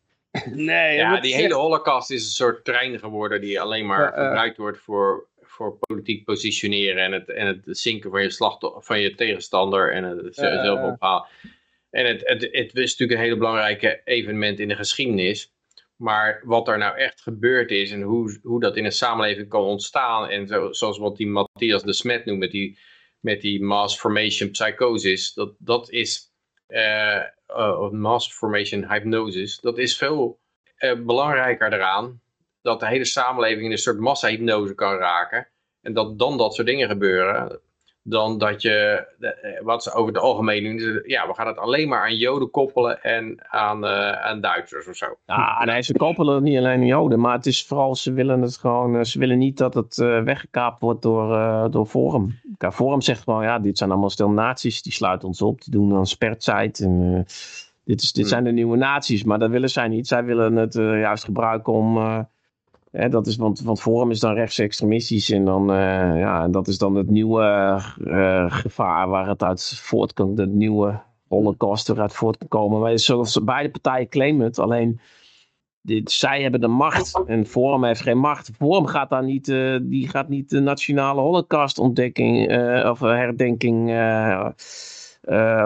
Nee, 0.55 0.97
Ja, 0.97 1.21
die 1.21 1.35
hele 1.35 1.55
holocaust 1.55 2.11
is 2.11 2.25
een 2.25 2.31
soort 2.31 2.65
trein 2.65 2.99
geworden 2.99 3.41
die 3.41 3.61
alleen 3.61 3.87
maar 3.87 4.13
eh. 4.13 4.25
gebruikt 4.25 4.57
wordt 4.57 4.79
voor, 4.79 5.27
voor 5.43 5.77
politiek 5.79 6.25
positioneren 6.25 7.05
en 7.05 7.13
het, 7.13 7.31
en 7.31 7.47
het 7.47 7.79
zinken 7.79 8.11
van 8.11 8.23
je, 8.23 8.31
slachtoffer, 8.31 8.83
van 8.83 9.01
je 9.01 9.15
tegenstander 9.15 9.93
en 9.93 10.05
het 10.05 10.35
zelf 10.35 10.93
ophalen. 10.93 11.27
En 11.91 12.07
het, 12.07 12.21
het, 12.25 12.43
het 12.43 12.77
is 12.77 12.91
natuurlijk 12.91 13.19
een 13.19 13.25
hele 13.25 13.37
belangrijke 13.37 14.01
evenement 14.05 14.59
in 14.59 14.69
de 14.69 14.77
geschiedenis. 14.77 15.53
Maar 15.97 16.43
wat 16.45 16.69
er 16.69 16.79
nou 16.79 16.97
echt 16.97 17.21
gebeurd 17.21 17.71
is 17.71 17.91
en 17.91 18.03
hoe, 18.03 18.39
hoe 18.43 18.61
dat 18.61 18.77
in 18.77 18.85
een 18.85 18.93
samenleving 18.93 19.49
kan 19.49 19.63
ontstaan. 19.63 20.29
En 20.29 20.47
zo, 20.47 20.73
zoals 20.73 20.99
wat 20.99 21.17
die 21.17 21.27
Matthias 21.27 21.83
de 21.83 21.93
Smet 21.93 22.25
noemt 22.25 22.39
met 22.39 22.51
die, 22.51 22.79
met 23.21 23.41
die 23.41 23.63
mass 23.63 23.99
formation 23.99 24.51
psychosis. 24.51 25.33
Dat, 25.33 25.55
dat 25.59 25.91
is, 25.91 26.33
of 27.47 27.91
mass 27.91 28.33
formation 28.33 28.93
hypnosis. 28.93 29.61
Dat 29.61 29.79
is 29.79 29.97
veel 29.97 30.41
eh, 30.77 31.01
belangrijker 31.01 31.73
eraan. 31.73 32.23
Dat 32.63 32.81
de 32.81 32.89
hele 32.89 33.05
samenleving 33.05 33.65
in 33.65 33.71
een 33.71 33.79
soort 33.79 33.99
massa-hypnose 33.99 34.75
kan 34.75 34.97
raken. 34.97 35.49
En 35.81 35.93
dat 35.93 36.19
dan 36.19 36.39
dat 36.39 36.55
soort 36.55 36.67
dingen 36.67 36.89
gebeuren. 36.89 37.61
Dan 38.07 38.39
dat 38.39 38.63
je, 38.63 39.07
eh, 39.21 39.31
wat 39.63 39.83
ze 39.83 39.93
over 39.93 40.13
het 40.13 40.23
algemeen 40.23 40.63
doen, 40.77 41.03
ja, 41.07 41.27
we 41.27 41.35
gaan 41.35 41.47
het 41.47 41.59
alleen 41.59 41.89
maar 41.89 42.03
aan 42.03 42.17
Joden 42.17 42.51
koppelen 42.51 43.03
en 43.03 43.45
aan, 43.49 43.85
eh, 43.85 44.11
aan 44.11 44.41
Duitsers 44.41 44.89
of 44.89 44.97
zo. 44.97 45.07
Ja, 45.27 45.65
nee, 45.65 45.83
ze 45.83 45.93
koppelen 45.93 46.35
het 46.35 46.43
niet 46.43 46.59
alleen 46.59 46.81
aan 46.81 46.87
Joden, 46.87 47.21
maar 47.21 47.37
het 47.37 47.47
is 47.47 47.67
vooral, 47.67 47.95
ze 47.95 48.13
willen 48.13 48.43
het 48.43 48.57
gewoon, 48.57 48.97
eh, 48.97 49.03
ze 49.03 49.19
willen 49.19 49.39
niet 49.39 49.59
dat 49.59 49.75
het 49.75 49.99
eh, 49.99 50.23
weggekaapt 50.23 50.81
wordt 50.81 51.03
door, 51.03 51.71
door 51.71 51.87
Forum. 51.87 52.41
Kijk, 52.59 52.75
Forum 52.75 53.01
zegt 53.01 53.23
gewoon, 53.23 53.43
ja, 53.43 53.59
dit 53.59 53.79
zijn 53.79 53.91
allemaal 53.91 54.11
stel 54.11 54.31
nazi's, 54.31 54.83
die 54.83 54.93
sluiten 54.93 55.29
ons 55.29 55.43
op, 55.43 55.63
die 55.63 55.73
doen 55.73 55.89
dan 55.89 56.07
spertijd 56.07 56.81
en 56.81 57.25
dit, 57.85 58.03
is, 58.03 58.13
dit 58.13 58.25
Hmm. 58.25 58.33
zijn 58.33 58.45
de 58.45 58.53
nieuwe 58.53 58.77
nazi's, 58.77 59.25
maar 59.25 59.39
dat 59.39 59.51
willen 59.51 59.71
zij 59.71 59.89
niet. 59.89 60.07
Zij 60.07 60.25
willen 60.25 60.57
het 60.57 60.75
juist 60.75 61.25
gebruiken 61.25 61.73
om, 61.73 61.99
hè, 62.95 63.09
dat 63.09 63.27
is, 63.27 63.37
want, 63.37 63.61
want 63.61 63.81
Forum 63.81 64.11
is 64.11 64.21
dan 64.21 64.35
rechtsextremistisch 64.35 65.31
en 65.31 65.45
dan, 65.45 65.71
eh, 65.71 66.19
ja, 66.19 66.49
dat 66.49 66.69
is 66.69 66.79
dan 66.79 66.95
het 66.95 67.11
nieuwe 67.11 67.43
eh, 68.05 68.45
gevaar 68.49 69.09
waar 69.09 69.29
het 69.29 69.43
uit 69.43 69.79
voort 69.83 70.13
kan, 70.13 70.35
de 70.35 70.47
nieuwe 70.47 71.01
holocaust 71.29 71.89
eruit 71.89 72.13
voort 72.13 72.39
kan 72.39 72.49
komen. 72.49 72.81
Maar 72.81 72.99
zoals 72.99 73.45
beide 73.45 73.71
partijen 73.71 74.09
claimen 74.09 74.47
het, 74.47 74.59
alleen 74.59 75.01
dit, 75.81 76.11
zij 76.11 76.43
hebben 76.43 76.61
de 76.61 76.69
macht 76.69 77.23
en 77.27 77.47
Forum 77.47 77.85
heeft 77.85 78.03
geen 78.03 78.19
macht. 78.19 78.51
Forum 78.57 78.87
gaat 78.87 79.11
daar 79.11 79.25
niet, 79.25 79.49
eh, 79.49 79.77
die 79.83 80.09
gaat 80.09 80.29
niet 80.29 80.51
de 80.51 80.61
nationale 80.61 81.21
holocaustontdekking 81.21 82.47
of 82.89 83.01
herdenking 83.01 83.91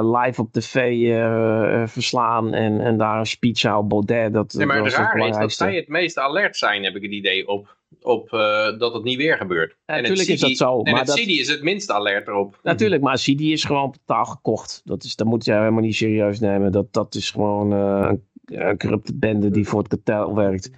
live 0.00 0.40
op 0.40 0.52
tv 0.52 0.74
eh, 0.74 1.82
eh, 1.82 1.88
verslaan 1.88 2.54
en, 2.54 2.80
en 2.80 2.96
daar 2.98 3.18
een 3.18 3.26
speech 3.26 3.62
houden. 3.62 3.88
Baudet, 3.88 4.32
dat, 4.32 4.52
Nee, 4.52 4.66
maar 4.66 4.76
dat 4.76 4.86
het 4.86 4.94
raar 4.94 5.28
is 5.28 5.36
dat 5.36 5.52
zij 5.52 5.76
het 5.76 5.88
meest 5.88 6.18
alert 6.18 6.56
zijn, 6.56 6.84
heb 6.84 6.96
ik 6.96 7.02
het 7.02 7.10
idee, 7.10 7.48
op, 7.48 7.76
op 8.02 8.32
eh, 8.32 8.78
dat 8.78 8.94
het 8.94 9.02
niet 9.04 9.16
weer 9.16 9.36
gebeurt. 9.36 9.76
Ja, 9.86 9.94
en 9.94 10.04
tuurlijk 10.04 10.28
het 10.28 10.36
is 10.36 10.40
dat 10.40 10.56
zo, 10.56 10.82
En 10.82 10.90
maar 10.90 11.00
het 11.00 11.08
dat- 11.08 11.16
CD 11.18 11.28
is 11.28 11.48
het 11.48 11.62
minst 11.62 11.90
alert 11.90 12.28
erop. 12.28 12.58
Natuurlijk, 12.62 13.02
maar 13.02 13.18
Sidi 13.18 13.52
is 13.52 13.64
gewoon 13.64 13.92
totaal 13.92 14.24
gekocht. 14.24 14.82
Dat, 14.84 15.04
is, 15.04 15.16
dat 15.16 15.26
moet 15.26 15.44
je 15.44 15.52
helemaal 15.52 15.82
niet 15.82 15.94
serieus 15.96 16.40
nemen. 16.40 16.72
Dat, 16.72 16.92
dat 16.92 17.14
is 17.14 17.30
gewoon 17.30 17.72
eh, 17.72 18.10
een, 18.10 18.68
een 18.68 18.78
corrupte 18.78 19.14
bende 19.14 19.50
die 19.50 19.68
voor 19.68 19.78
het 19.78 19.88
kartel 19.88 20.34
werkt. 20.34 20.70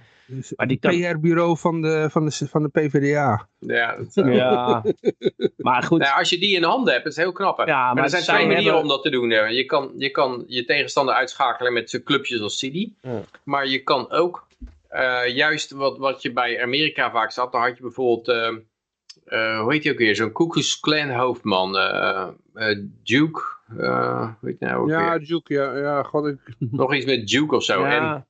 Maar 0.55 0.67
die 0.67 0.79
kan... 0.79 0.91
PR-bureau 0.99 1.57
van 1.57 1.81
de, 1.81 2.07
van, 2.11 2.25
de, 2.25 2.47
van 2.49 2.63
de 2.63 2.69
PvdA. 2.69 3.47
Ja, 3.59 3.95
dat, 4.13 4.25
Ja, 4.33 4.83
maar 5.57 5.83
goed. 5.83 5.99
nou, 5.99 6.17
als 6.19 6.29
je 6.29 6.37
die 6.39 6.55
in 6.55 6.63
handen 6.63 6.93
hebt, 6.93 7.05
is 7.05 7.15
het 7.15 7.23
heel 7.25 7.33
knap. 7.33 7.57
Hè? 7.57 7.63
Ja, 7.63 7.85
maar, 7.85 7.93
maar 7.95 8.03
er 8.03 8.09
zijn 8.09 8.23
zij 8.23 8.33
twee 8.35 8.47
manieren 8.47 8.65
hebben- 8.73 8.89
om 8.91 8.95
dat 8.95 9.03
te 9.03 9.09
doen. 9.09 9.29
hè. 9.29 9.45
Je 9.45 9.65
kan 9.65 9.91
je, 9.97 10.09
kan 10.09 10.43
je 10.47 10.65
tegenstander 10.65 11.15
uitschakelen 11.15 11.73
met 11.73 11.89
zijn 11.89 12.03
clubjes 12.03 12.41
als 12.41 12.57
CD. 12.59 12.87
Ja. 13.01 13.21
Maar 13.43 13.67
je 13.67 13.83
kan 13.83 14.11
ook 14.11 14.47
eh, 14.89 15.27
juist 15.35 15.71
wat, 15.71 15.97
wat 15.97 16.21
je 16.21 16.33
bij 16.33 16.61
Amerika 16.61 17.11
vaak 17.11 17.31
zat. 17.31 17.51
Dan 17.51 17.61
had 17.61 17.75
je 17.77 17.81
bijvoorbeeld, 17.83 18.27
eh, 18.27 18.47
eh, 19.25 19.59
hoe 19.61 19.73
heet 19.73 19.83
hij 19.83 19.91
ook 19.91 19.97
weer, 19.99 20.15
zo'n 20.15 20.31
Klux 20.31 20.79
Klan 20.79 21.09
hoofdman. 21.09 21.71
Duke, 23.03 23.41
eh 23.77 24.21
hoe 24.39 24.49
heet 24.49 24.59
hij 24.59 24.69
nou 24.69 24.81
ook 24.81 24.89
Ja, 24.89 25.09
weer? 25.09 25.27
Duke, 25.27 25.53
ja, 25.53 25.77
ja, 25.77 26.03
god, 26.03 26.25
ik... 26.27 26.37
Nog 26.59 26.95
iets 26.95 27.05
met 27.05 27.27
Duke 27.27 27.55
of 27.55 27.63
zo. 27.63 27.83
En, 27.83 28.27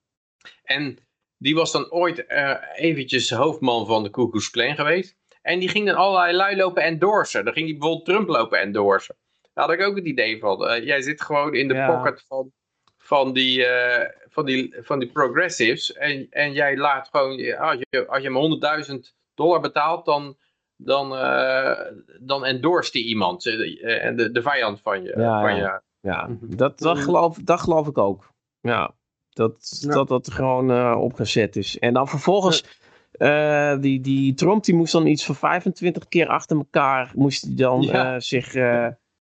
en 0.63 0.97
die 1.41 1.55
was 1.55 1.71
dan 1.71 1.91
ooit 1.91 2.25
eh, 2.25 2.53
eventjes 2.75 3.31
hoofdman 3.31 3.85
van 3.85 4.03
de 4.03 4.09
Ku 4.09 4.29
Klux 4.29 4.49
Klan 4.49 4.75
geweest. 4.75 5.15
En 5.41 5.59
die 5.59 5.69
ging 5.69 5.85
dan 5.85 5.95
allerlei 5.95 6.35
lui 6.35 6.55
lopen 6.55 6.83
endorsen. 6.83 7.45
Dan 7.45 7.53
ging 7.53 7.65
die 7.65 7.77
bijvoorbeeld 7.77 8.05
Trump 8.05 8.27
lopen 8.27 8.59
endorsen. 8.59 9.15
Daar 9.53 9.65
had 9.65 9.73
ik 9.73 9.81
ook 9.81 9.95
het 9.95 10.05
idee 10.05 10.39
van. 10.39 10.67
eh, 10.67 10.85
jij 10.85 11.01
zit 11.01 11.21
gewoon 11.21 11.53
in 11.53 11.67
de 11.67 11.73
Ja. 11.73 11.95
pocket 11.95 12.23
van, 12.27 12.51
van, 12.97 13.33
die, 13.33 13.65
eh, 13.65 14.09
van, 14.29 14.45
die, 14.45 14.75
van 14.81 14.99
die 14.99 15.11
progressives. 15.11 15.93
En, 15.93 16.27
en 16.29 16.53
jij 16.53 16.77
laat 16.77 17.07
gewoon, 17.11 17.37
ja, 17.37 17.57
als 17.71 17.77
je, 17.89 18.07
als 18.07 18.21
je 18.21 18.27
hem 18.27 18.35
100.000 18.35 19.15
dollar 19.33 19.59
betaalt, 19.61 20.05
dan, 20.05 20.37
dan, 20.75 21.15
eh 21.17 21.79
dan 22.19 22.45
endorst 22.45 22.93
die 22.93 23.05
iemand. 23.05 23.45
eh, 23.45 24.05
En 24.05 24.15
de, 24.15 24.31
de 24.31 24.41
vijand 24.41 24.81
van 24.81 25.03
je. 25.03 25.13
Ja, 25.17 25.41
van 25.41 25.55
ja. 25.55 25.83
je. 26.01 26.07
ja. 26.09 26.27
Dat, 26.41 26.79
dat, 26.79 26.97
geloof, 26.99 27.37
dat 27.37 27.59
geloof 27.59 27.87
ik 27.87 27.97
ook. 27.97 28.31
Ja, 28.61 28.93
dat 29.33 29.77
Ja. 29.81 29.93
dat, 29.93 30.07
dat 30.07 30.31
gewoon 30.31 30.71
eh, 30.71 30.97
opgezet 31.01 31.55
is. 31.55 31.79
En 31.79 31.93
dan 31.93 32.07
vervolgens, 32.07 32.79
eh, 33.11 33.77
die, 33.79 34.01
die 34.01 34.33
Trump 34.33 34.63
die 34.63 34.75
moest 34.75 34.91
dan 34.91 35.05
iets 35.07 35.25
van 35.25 35.35
25 35.35 36.07
keer 36.07 36.27
achter 36.27 36.57
elkaar, 36.57 37.11
moest 37.15 37.43
hij 37.45 37.55
dan 37.55 37.81
Ja. 37.81 38.13
eh, 38.15 38.19
zich... 38.19 38.53
eh, 38.55 38.87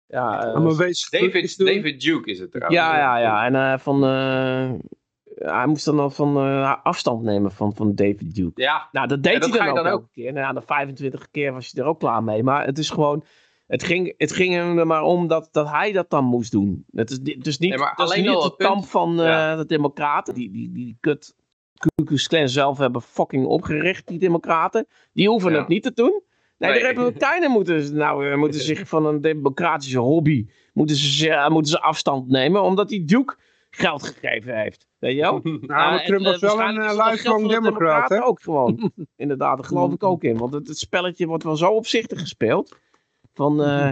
ja, 0.06 0.44
eh, 0.54 0.76
wees 0.76 1.08
David, 1.10 1.58
David 1.58 2.00
Duke 2.00 2.30
is 2.30 2.38
het 2.38 2.50
trouwens. 2.50 2.80
Ja, 2.80 2.96
ja, 2.98 3.18
ja. 3.18 3.44
En 3.46 3.54
eh, 3.54 3.78
van, 3.78 4.04
eh, 4.04 4.70
hij 5.52 5.66
moest 5.66 5.84
dan 5.84 5.98
al 6.00 6.10
van 6.10 6.36
eh, 6.36 6.74
afstand 6.82 7.22
nemen 7.22 7.52
van, 7.52 7.74
van 7.74 7.94
David 7.94 8.34
Duke. 8.34 8.62
Ja, 8.62 8.88
Nou, 8.92 9.06
dat 9.06 9.22
deed 9.22 9.40
dat 9.40 9.50
hij 9.50 9.58
ga 9.58 9.64
dan, 9.64 9.74
je 9.74 9.78
ook 9.78 9.84
dan 9.84 9.92
elke 9.92 10.08
keer. 10.12 10.32
Nou, 10.32 10.46
ja, 10.46 10.52
de 10.52 10.66
25 10.66 11.30
keer 11.30 11.52
was 11.52 11.70
hij 11.72 11.82
er 11.82 11.88
ook 11.88 11.98
klaar 11.98 12.22
mee. 12.24 12.42
Maar 12.42 12.64
het 12.66 12.78
is 12.78 12.90
gewoon... 12.90 13.24
Het 13.68 13.82
ging, 13.84 14.14
het 14.16 14.32
ging 14.32 14.54
hem 14.54 14.78
er 14.78 14.86
maar 14.86 15.02
om 15.02 15.26
dat, 15.26 15.48
dat 15.52 15.70
hij 15.70 15.92
dat 15.92 16.10
dan 16.10 16.24
moest 16.24 16.52
doen. 16.52 16.84
Het 16.92 17.10
is, 17.10 17.20
dus 17.20 17.58
niet, 17.58 17.70
Nee, 17.70 17.78
maar 17.78 17.94
dat 17.96 18.08
is 18.08 18.14
alleen 18.14 18.30
niet 18.30 18.42
het 18.42 18.56
kamp 18.56 18.84
van 18.84 19.20
eh, 19.20 19.26
Ja. 19.26 19.56
de 19.56 19.66
democraten. 19.66 20.34
Die, 20.34 20.50
die, 20.50 20.72
die, 20.72 20.84
die 20.84 20.96
kut 21.00 21.36
Ku 22.04 22.16
Klan 22.28 22.48
zelf 22.48 22.78
hebben 22.78 23.02
fucking 23.02 23.46
opgericht, 23.46 24.06
die 24.06 24.18
democraten. 24.18 24.86
Die 25.12 25.28
hoeven 25.28 25.52
Ja. 25.52 25.58
het 25.58 25.68
niet 25.68 25.82
te 25.82 25.92
doen. 25.94 26.22
Nee, 26.58 26.70
Nee. 26.70 26.80
de 26.80 26.86
Republikeinen 26.86 27.50
moeten, 27.50 27.96
nou, 27.96 28.30
eh, 28.30 28.36
moeten 28.36 28.60
zich 28.70 28.88
van 28.88 29.06
een 29.06 29.20
democratische 29.20 29.98
hobby 29.98 30.46
moeten 30.72 30.96
ze, 30.96 31.12
ze- 31.12 31.46
moeten 31.50 31.70
ze 31.72 31.80
afstand 31.80 32.28
nemen. 32.28 32.62
Omdat 32.62 32.88
die 32.88 33.04
Duke 33.04 33.36
geld 33.70 34.02
gegeven 34.02 34.56
heeft. 34.60 34.86
Weet 34.98 35.14
je 35.14 35.20
wel? 35.20 35.40
Nou, 35.42 35.60
maar 35.66 36.04
Trump 36.04 36.24
eh, 36.24 36.30
was 36.30 36.40
wel 36.40 36.60
een 36.60 36.78
eh, 36.80 36.88
geld 36.90 37.10
lifelong 37.10 37.42
de 37.42 37.48
democrat, 37.48 38.08
hè? 38.08 38.24
Ook 38.24 38.40
gewoon. 38.42 38.92
Inderdaad, 39.16 39.56
daar 39.56 39.66
geloof 39.66 39.92
ik 39.92 40.02
ook 40.02 40.22
in. 40.24 40.36
Want 40.38 40.54
het, 40.54 40.68
het 40.68 40.78
spelletje 40.78 41.26
wordt 41.26 41.44
wel 41.44 41.56
zo 41.56 41.70
opzichtig 41.70 42.20
gespeeld. 42.20 42.76
Van, 43.38 43.62
eh, 43.62 43.86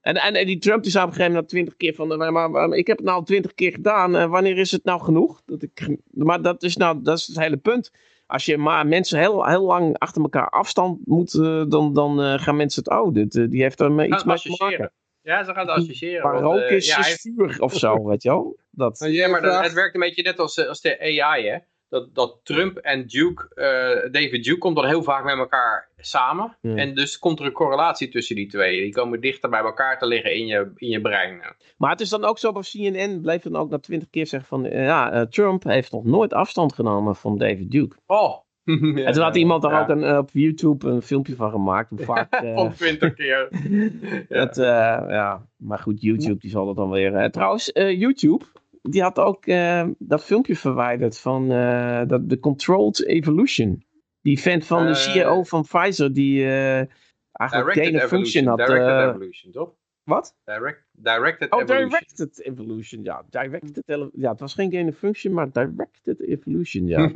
en, 0.00 0.16
en, 0.16 0.34
en 0.34 0.46
die 0.46 0.58
Trump 0.58 0.82
die 0.82 0.92
zei 0.92 1.04
op 1.04 1.10
een 1.10 1.16
gegeven 1.16 1.34
moment 1.34 1.52
twintig 1.52 1.76
keer 1.76 1.94
van... 1.94 2.16
Maar, 2.16 2.32
maar, 2.32 2.50
maar 2.50 2.68
ik 2.68 2.86
heb 2.86 2.96
het 2.96 3.06
nou 3.06 3.24
twintig 3.24 3.54
keer 3.54 3.72
gedaan. 3.72 4.16
eh, 4.16 4.30
wanneer 4.30 4.58
is 4.58 4.70
het 4.70 4.84
nou 4.84 5.00
genoeg? 5.00 5.42
Dat 5.46 5.62
ik, 5.62 5.96
maar 6.10 6.42
dat 6.42 6.62
is 6.62 6.76
nou 6.76 7.02
dat 7.02 7.18
is 7.18 7.26
het 7.26 7.38
hele 7.38 7.56
punt. 7.56 7.90
Als 8.26 8.44
je 8.44 8.58
maar 8.58 8.86
mensen 8.86 9.18
heel, 9.18 9.46
heel 9.46 9.64
lang 9.64 9.98
achter 9.98 10.22
elkaar 10.22 10.48
afstand 10.48 10.98
moet... 11.04 11.34
eh, 11.34 11.64
dan, 11.68 11.92
dan 11.92 12.22
eh, 12.22 12.38
gaan 12.38 12.56
mensen 12.56 12.82
het... 12.84 12.92
Oh, 12.92 13.14
dit, 13.14 13.32
die 13.32 13.62
heeft 13.62 13.80
er 13.80 13.86
iets 13.86 13.96
mee 13.96 14.08
te 14.08 14.14
maken. 14.14 14.30
associëren. 14.32 14.92
Ja, 15.20 15.44
ze 15.44 15.52
gaan 15.52 15.68
het 15.68 15.76
associëren. 15.76 16.22
Maar 16.22 16.40
rook 16.40 16.70
is, 16.70 16.86
ja, 16.86 16.98
is 16.98 17.20
vuur 17.20 17.56
of 17.60 17.74
zo, 17.74 18.04
weet 18.04 18.22
je 18.22 18.28
wel? 18.28 18.56
Dat, 18.70 18.98
Ja, 18.98 19.28
maar 19.28 19.42
dat, 19.42 19.62
het 19.62 19.72
werkt 19.72 19.94
een 19.94 20.00
beetje 20.00 20.22
net 20.22 20.38
als, 20.38 20.66
als 20.66 20.80
de 20.80 21.22
AI, 21.22 21.46
hè. 21.46 21.58
Dat, 21.92 22.14
dat 22.14 22.40
Trump 22.42 22.76
en 22.76 23.06
Duke, 23.06 23.54
eh, 23.54 24.12
David 24.12 24.44
Duke 24.44 24.58
komt 24.58 24.76
dan 24.76 24.86
heel 24.86 25.02
vaak 25.02 25.24
met 25.24 25.36
elkaar 25.36 25.88
samen. 25.96 26.56
Ja. 26.60 26.74
En 26.74 26.94
dus 26.94 27.18
komt 27.18 27.40
er 27.40 27.46
een 27.46 27.52
correlatie 27.52 28.08
tussen 28.08 28.36
die 28.36 28.48
twee. 28.48 28.80
Die 28.80 28.92
komen 28.92 29.20
dichter 29.20 29.50
bij 29.50 29.60
elkaar 29.60 29.98
te 29.98 30.06
liggen 30.06 30.34
in 30.34 30.46
je, 30.46 30.72
in 30.76 30.88
je 30.88 31.00
brein. 31.00 31.40
Maar 31.76 31.90
het 31.90 32.00
is 32.00 32.08
dan 32.08 32.24
ook 32.24 32.38
zo, 32.38 32.48
op 32.48 32.62
CNN 32.62 33.20
bleef 33.20 33.42
dan 33.42 33.56
ook 33.56 33.70
na 33.70 33.78
twintig 33.78 34.10
keer 34.10 34.26
zeggen 34.26 34.48
van... 34.48 34.64
eh, 34.64 34.84
ja, 34.84 35.12
eh, 35.12 35.20
Trump 35.20 35.64
heeft 35.64 35.92
nog 35.92 36.04
nooit 36.04 36.32
afstand 36.32 36.72
genomen 36.72 37.16
van 37.16 37.38
David 37.38 37.70
Duke. 37.70 37.96
Oh, 38.06 38.38
en 38.64 39.12
toen 39.12 39.22
had 39.22 39.36
iemand 39.36 39.62
daar 39.62 39.82
ook 39.82 39.88
een, 39.88 40.16
op 40.16 40.30
YouTube 40.32 40.88
een 40.88 41.02
filmpje 41.02 41.34
van 41.34 41.50
gemaakt. 41.50 41.88
Hoe 41.88 41.98
vaak, 42.14 42.36
van 42.54 42.72
20 42.72 43.14
keer. 43.14 43.48
dat, 44.28 44.56
ja. 44.56 45.46
Maar 45.56 45.78
goed, 45.78 46.00
YouTube 46.00 46.38
die 46.38 46.50
zal 46.50 46.66
dat 46.66 46.76
dan 46.76 46.90
weer... 46.90 47.30
trouwens, 47.30 47.70
YouTube, 47.74 48.44
die 48.82 49.02
had 49.02 49.18
ook 49.18 49.44
dat 49.98 50.24
filmpje 50.24 50.56
verwijderd 50.56 51.18
van 51.18 51.48
dat, 52.08 52.28
de 52.28 52.38
Controlled 52.40 53.06
Evolution. 53.06 53.84
Die 54.20 54.40
vent 54.40 54.66
van 54.66 54.86
de 54.86 54.94
CEO 54.94 55.42
van 55.42 55.62
Pfizer, 55.62 56.12
die 56.12 56.46
eigenlijk 57.32 57.72
geen 57.72 58.00
functie 58.00 58.48
had. 58.48 58.58
Directed 58.58 59.08
Evolution, 59.08 59.52
toch? 59.52 59.74
Wat? 60.04 60.36
Direct, 60.44 60.84
directed 60.92 61.52
oh, 61.52 61.60
Evolution. 61.60 61.88
Directed 61.88 62.40
Evolution, 62.40 63.04
ja. 63.04 63.24
Directed 63.30 64.10
ja, 64.12 64.30
het 64.30 64.40
was 64.40 64.54
geen 64.54 64.70
gain 64.70 64.92
function, 64.92 65.32
maar 65.32 65.52
Directed 65.52 66.20
Evolution, 66.20 66.86
ja. 66.86 66.98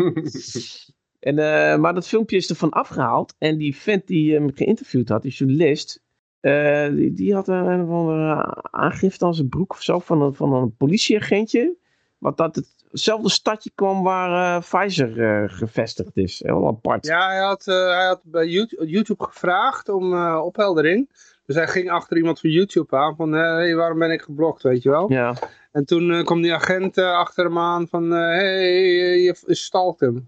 en, 1.29 1.39
uh, 1.39 1.77
maar 1.77 1.95
dat 1.95 2.09
filmpje 2.09 2.37
is 2.37 2.51
ervan 2.51 2.71
afgehaald. 2.71 3.35
En 3.39 3.59
die 3.59 3.77
vent 3.77 4.07
die 4.07 4.33
hem 4.33 4.55
geïnterviewd 4.55 5.09
had, 5.09 5.23
die 5.23 5.33
journalist, 5.33 6.05
uh, 6.47 6.97
die, 6.97 7.13
die, 7.13 7.35
had 7.35 7.49
een, 7.49 7.67
een 7.67 7.83
of 7.83 7.91
andere 7.91 8.63
aangifte 8.71 9.25
aan 9.25 9.35
zijn 9.35 9.49
broek 9.49 9.73
of 9.73 9.83
zo 9.83 9.99
van 9.99 10.23
een, 10.23 10.35
van 10.35 10.53
een 10.53 10.77
politieagentje. 10.77 11.77
Wat 12.19 12.37
dat 12.37 12.63
hetzelfde 12.91 13.31
stadje 13.31 13.71
kwam 13.75 14.03
waar 14.03 14.57
uh, 14.57 14.63
Pfizer 14.63 15.51
gevestigd 15.51 16.17
is. 16.17 16.43
Heel 16.45 16.67
apart. 16.67 17.07
Ja, 17.07 17.27
hij 17.29 17.39
had, 17.39 17.65
hij 17.65 18.07
had 18.07 18.21
bij 18.25 18.47
YouTube, 18.47 18.87
YouTube 18.87 19.25
gevraagd 19.25 19.89
om 19.89 20.35
opheldering. 20.39 21.11
Dus 21.47 21.57
hij 21.57 21.69
ging 21.69 21.91
achter 21.91 22.17
iemand 22.17 22.41
van 22.41 22.51
YouTube 22.51 22.97
aan 22.97 23.17
van, 23.17 23.33
hé, 23.33 23.41
hey, 23.41 23.75
waarom 23.75 23.99
ben 23.99 24.11
ik 24.11 24.23
geblokt, 24.23 24.63
weet 24.63 24.83
je 24.83 24.91
wel? 24.91 25.13
Ja. 25.13 25.35
En 25.73 25.85
toen 25.85 26.25
kwam 26.25 26.43
die 26.43 26.55
agent 26.55 26.99
achter 26.99 27.45
hem 27.45 27.59
aan 27.59 27.89
van, 27.89 28.11
hé, 28.11 28.19
hey, 28.19 29.19
je, 29.19 29.37
je 29.47 29.55
stalkt 29.55 30.01
hem. 30.01 30.25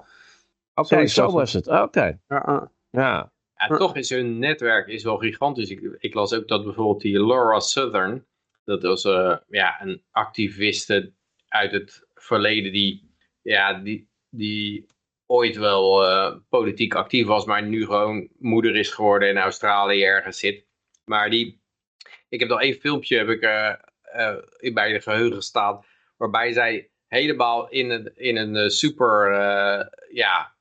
Oké, 0.74 0.94
okay, 0.94 1.06
zo 1.06 1.30
was 1.30 1.52
het. 1.52 1.68
Oké. 1.68 1.82
Okay. 1.82 2.18
Ja, 2.28 2.70
ja. 2.90 3.30
Ja. 3.66 3.76
toch 3.76 3.96
is 3.96 4.10
hun 4.10 4.38
netwerk 4.38 4.88
is 4.88 5.02
wel 5.02 5.16
gigantisch. 5.16 5.70
Ik, 5.70 5.96
ik 5.98 6.14
las 6.14 6.32
ook 6.34 6.48
dat 6.48 6.64
bijvoorbeeld 6.64 7.00
die 7.00 7.26
Laura 7.26 7.60
Southern, 7.60 8.26
dat 8.64 8.82
was 8.82 9.02
ja, 9.48 9.80
een 9.82 10.02
activiste 10.10 11.12
uit 11.48 11.72
het 11.72 12.06
verleden 12.14 12.72
die, 12.72 13.14
ja, 13.42 13.74
die, 13.74 14.08
die 14.30 14.86
ooit 15.26 15.56
wel 15.56 16.04
politiek 16.48 16.94
actief 16.94 17.26
was, 17.26 17.44
maar 17.44 17.62
nu 17.62 17.84
gewoon 17.84 18.28
moeder 18.38 18.76
is 18.76 18.90
geworden 18.90 19.28
in 19.28 19.38
Australië 19.38 20.02
ergens 20.02 20.38
zit. 20.38 20.66
Maar 21.04 21.30
die, 21.30 21.60
ik 22.28 22.40
heb 22.40 22.48
nog 22.48 22.60
één 22.60 22.74
filmpje 22.74 23.16
heb 23.16 23.28
ik, 23.28 23.42
uh, 23.42 23.74
uh, 24.16 24.74
bij 24.74 24.92
de 24.92 25.00
geheugen 25.00 25.42
staan. 25.42 25.84
Waarbij 26.16 26.52
zij 26.52 26.90
helemaal 27.06 27.68
in 27.68 27.90
een, 27.90 28.16
in 28.16 28.36
een 28.36 28.56
eh, 28.56 28.68
super 28.68 29.32
ja, 30.10 30.56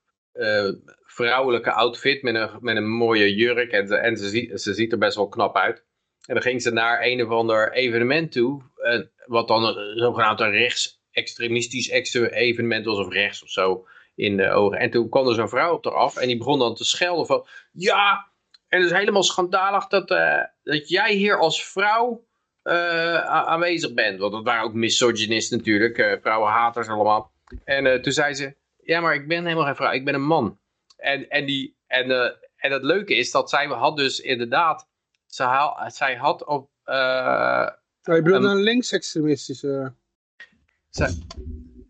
vrouwelijke 1.17 1.71
outfit 1.71 2.21
met 2.21 2.35
een, 2.35 2.49
met 2.59 2.75
een 2.75 2.89
mooie 2.89 3.35
jurk. 3.35 3.71
En, 3.71 4.01
en 4.01 4.17
ze, 4.17 4.29
ziet, 4.29 4.61
ze 4.61 4.73
ziet 4.73 4.91
er 4.91 4.97
best 4.97 5.15
wel 5.15 5.27
knap 5.27 5.55
uit. 5.55 5.85
En 6.25 6.33
dan 6.33 6.43
ging 6.43 6.61
ze 6.61 6.71
naar 6.71 7.01
een 7.01 7.23
of 7.23 7.29
ander 7.29 7.73
evenement 7.73 8.31
toe. 8.31 8.61
wat 9.25 9.47
dan 9.47 9.63
een 9.63 9.97
zogenaamd 9.97 10.39
een 10.39 10.51
rechtsextremistisch 10.51 11.89
evenement 11.89 12.85
was 12.85 12.97
of 12.97 13.13
rechts 13.13 13.43
of 13.43 13.49
zo 13.49 13.87
in 14.15 14.37
de 14.37 14.49
ogen. 14.49 14.79
En 14.79 14.89
toen 14.89 15.09
kwam 15.09 15.27
er 15.27 15.35
zo'n 15.35 15.49
vrouw 15.49 15.73
op 15.73 15.85
eraf 15.85 16.17
en 16.17 16.27
die 16.27 16.37
begon 16.37 16.59
dan 16.59 16.75
te 16.75 16.85
schelden 16.85 17.25
van... 17.25 17.47
Ja, 17.71 18.31
en 18.67 18.81
het 18.81 18.91
is 18.91 18.97
helemaal 18.97 19.23
schandalig 19.23 19.87
dat, 19.87 20.11
uh, 20.11 20.43
dat 20.63 20.89
jij 20.89 21.13
hier 21.13 21.39
als 21.39 21.65
vrouw 21.65 22.25
uh, 22.63 23.25
aanwezig 23.25 23.93
bent. 23.93 24.19
Want 24.19 24.31
dat 24.31 24.43
waren 24.43 24.63
ook 24.63 24.73
misogynisten 24.73 25.57
natuurlijk, 25.57 25.97
uh, 25.97 26.13
vrouwenhaters 26.21 26.87
allemaal. 26.87 27.31
En 27.63 28.01
toen 28.01 28.13
zei 28.13 28.33
ze, 28.33 28.55
ja 28.81 29.01
maar 29.01 29.13
ik 29.13 29.27
ben 29.27 29.43
helemaal 29.43 29.65
geen 29.65 29.75
vrouw, 29.75 29.91
ik 29.91 30.05
ben 30.05 30.13
een 30.13 30.25
man. 30.25 30.59
En, 30.97 31.29
en, 31.29 31.45
die, 31.45 31.75
en, 31.87 32.11
en 32.55 32.71
het 32.71 32.83
leuke 32.83 33.15
is 33.15 33.31
dat 33.31 33.49
zij 33.49 33.65
had 33.65 33.97
dus 33.97 34.19
inderdaad, 34.19 34.87
zij, 35.25 35.71
zij 35.87 36.15
had 36.15 36.45
op... 36.45 36.69
Uh, 36.85 37.69
je 38.01 38.21
bedoelt 38.21 38.43
een 38.43 38.61
linksextremistische... 38.61 39.93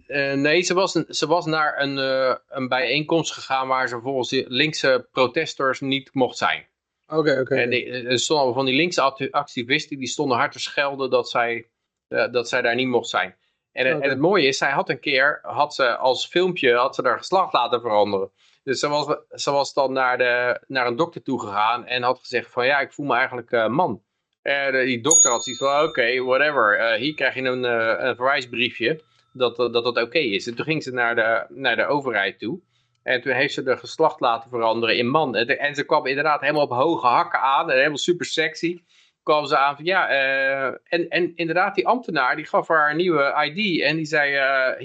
Uh, 0.08 0.34
nee, 0.34 0.62
ze 0.62 0.74
was, 0.74 0.92
ze 0.92 1.28
was 1.28 1.46
naar 1.46 1.82
een, 1.82 1.98
uh, 1.98 2.36
een 2.48 2.68
bijeenkomst 2.68 3.32
gegaan 3.32 3.68
waar 3.68 3.88
ze 3.88 4.00
volgens 4.02 4.30
de 4.30 4.46
linkse 4.48 5.08
protesters 5.12 5.80
niet 5.80 6.14
mocht 6.14 6.38
zijn. 6.38 6.66
Oké, 7.08 7.40
oké. 7.40 7.56
En 7.56 7.72
er 8.06 8.20
stonden 8.20 8.54
van 8.54 8.66
die 8.66 8.76
linkse 8.76 9.02
activisten 9.32 9.98
die 9.98 10.08
stonden 10.08 10.38
hard 10.38 10.52
te 10.52 10.60
schelden 10.60 11.10
dat 11.10 11.30
zij, 11.30 11.68
uh, 12.10 12.32
dat 12.32 12.50
zij 12.50 12.62
daar 12.62 12.76
niet 12.76 12.88
mocht 12.88 13.10
zijn. 13.10 13.36
En, 13.72 13.86
okay. 13.88 14.00
en, 14.00 14.10
het 14.10 14.20
mooie 14.20 14.48
is, 14.48 14.58
zij 14.58 14.72
had 14.72 14.90
een 14.90 15.00
keer, 15.00 15.40
had 15.44 15.74
ze 15.76 15.96
als 15.96 16.28
filmpje, 16.28 16.76
had 16.76 16.96
ze 16.96 17.02
haar 17.02 17.18
geslacht 17.18 17.54
laten 17.54 17.82
veranderen. 17.82 18.32
Dus 18.68 18.80
ze 18.80 18.88
was, 18.88 19.18
ze 19.30 19.52
was 19.52 19.74
dan 19.74 19.94
naar, 19.94 20.18
de, 20.18 20.62
naar 20.68 20.88
een 20.88 20.96
dokter 20.96 21.24
toe 21.24 21.40
gegaan 21.40 21.86
en 21.86 22.04
had 22.04 22.20
gezegd 22.20 22.52
van 22.52 22.66
ja, 22.66 22.80
ik 22.80 22.94
voel 22.94 23.06
me 23.06 23.16
eigenlijk 23.16 23.70
man. 23.70 24.04
En 24.42 24.86
die 24.86 25.02
dokter 25.02 25.32
had 25.32 25.44
zoiets 25.44 25.62
van 25.62 25.84
oké, 25.84 26.24
whatever, 26.24 26.94
hier 26.94 27.14
krijg 27.14 27.36
je 27.36 27.42
een, 27.42 27.64
een 28.08 28.16
verwijsbriefje 28.16 29.02
dat 29.34 29.56
dat, 29.56 29.74
dat 29.74 30.02
oké 30.02 30.18
is. 30.18 30.48
En 30.48 30.56
toen 30.56 30.66
ging 30.66 30.84
ze 30.84 30.92
naar 30.92 31.16
de, 31.16 31.46
naar 31.50 31.76
de 31.76 31.86
overheid 31.86 32.40
toe. 32.40 32.60
En 33.04 33.22
toen 33.22 33.34
heeft 33.34 33.54
ze 33.54 33.64
de 33.64 33.78
geslacht 33.78 34.20
laten 34.20 34.50
veranderen 34.50 34.98
in 34.98 35.08
man. 35.08 35.36
En, 35.36 35.76
ze 35.76 35.84
kwam 35.84 36.06
inderdaad 36.06 36.42
helemaal 36.42 36.64
op 36.64 36.72
hoge 36.72 37.08
hakken 37.08 37.40
aan. 37.40 37.70
En 37.70 37.78
helemaal 37.78 37.98
super 37.98 38.26
sexy. 38.26 38.82
Kwam 39.24 39.46
ze 39.46 39.58
aan 39.58 39.76
van 39.76 39.86
ja. 39.86 40.10
En, 40.84 41.10
en 41.10 41.36
inderdaad, 41.36 41.76
die 41.76 41.88
ambtenaar 41.88 42.36
die 42.36 42.46
gaf 42.46 42.68
haar 42.68 42.90
een 42.90 42.98
nieuwe 42.98 43.52
ID. 43.54 43.82
En 43.82 43.96
die 43.96 44.06
zei: 44.06 44.32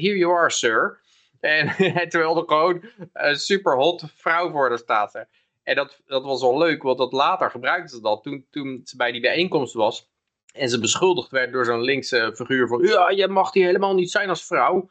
Here 0.01 0.17
you 0.17 0.35
are, 0.35 0.51
sir. 0.51 1.01
En 1.43 1.67
terwijl 2.11 2.37
er 2.37 2.45
gewoon 2.47 2.85
een 3.13 3.37
super 3.37 3.77
hot 3.77 4.05
vrouw 4.15 4.51
voor 4.51 4.69
haar 4.69 4.79
staat. 4.79 5.27
En 5.63 5.75
dat, 5.75 6.01
dat 6.07 6.25
was 6.25 6.41
wel 6.41 6.59
leuk, 6.59 6.83
want 6.83 6.99
dat 6.99 7.13
later 7.13 7.51
gebruikte 7.51 7.95
ze 7.95 8.01
dat. 8.01 8.23
Toen, 8.23 8.47
toen 8.51 8.81
ze 8.85 8.97
bij 8.97 9.13
die 9.13 9.21
bijeenkomst 9.21 9.75
was. 9.75 10.11
En 10.53 10.69
ze 10.69 10.81
beschuldigd 10.81 11.31
werd 11.31 11.53
door 11.53 11.65
zo'n 11.65 11.83
linkse 11.83 12.33
figuur 12.35 12.69
van, 12.69 12.83
ja, 12.83 13.11
je 13.11 13.29
mag 13.29 13.51
die 13.51 13.65
helemaal 13.65 13.95
niet 13.95 14.11
zijn 14.11 14.29
als 14.29 14.45
vrouw. 14.45 14.89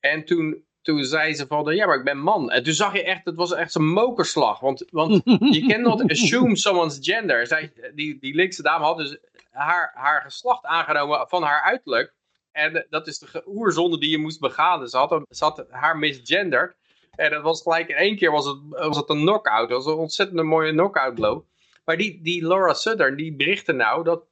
En 0.00 0.24
toen, 0.24 0.64
toen 0.82 1.04
zei 1.04 1.34
ze 1.34 1.46
van, 1.46 1.74
ja, 1.74 1.86
maar 1.86 1.98
ik 1.98 2.04
ben 2.04 2.18
man. 2.18 2.50
En 2.50 2.62
toen 2.62 2.72
zag 2.72 2.92
je 2.92 3.02
echt, 3.02 3.24
het 3.24 3.36
was 3.36 3.52
echt 3.52 3.72
zo'n 3.72 3.92
mokerslag. 3.92 4.60
Want, 4.60 4.84
want 4.90 5.22
je 5.54 5.66
kan 5.68 5.82
not 5.82 6.10
assume 6.10 6.56
someone's 6.56 6.98
gender. 7.00 7.46
Zij, 7.46 7.72
die, 7.94 8.18
die 8.20 8.34
linkse 8.34 8.62
dame 8.62 8.84
had 8.84 8.96
dus 8.96 9.18
haar, 9.50 9.92
haar 9.94 10.22
geslacht 10.22 10.64
aangenomen 10.64 11.28
van 11.28 11.42
haar 11.42 11.62
uiterlijk. 11.62 12.14
En 12.52 12.86
dat 12.90 13.06
is 13.06 13.18
de 13.18 13.42
oerzonde 13.46 13.98
die 13.98 14.10
je 14.10 14.18
moest 14.18 14.40
begaan. 14.40 14.88
Ze 14.88 14.96
had, 14.96 15.24
ze 15.28 15.44
had 15.44 15.66
haar 15.70 15.98
misgenderd. 15.98 16.76
En 17.10 17.30
dat 17.30 17.42
was 17.42 17.62
gelijk 17.62 17.88
in 17.88 17.96
één 17.96 18.16
keer 18.16 18.30
was 18.30 18.46
het, 18.46 18.58
was 18.68 18.96
het 18.96 19.08
een 19.08 19.20
knockout. 19.20 19.68
Dat 19.68 19.84
was 19.84 19.92
een 19.92 20.00
ontzettend 20.00 20.42
mooie 20.42 20.72
knockout 20.72 21.14
blow. 21.14 21.42
Maar 21.84 21.96
die, 21.96 22.22
die 22.22 22.46
Laura 22.46 22.74
Southern, 22.74 23.16
die 23.16 23.36
berichtte 23.36 23.72
nou 23.72 24.04
dat 24.04 24.26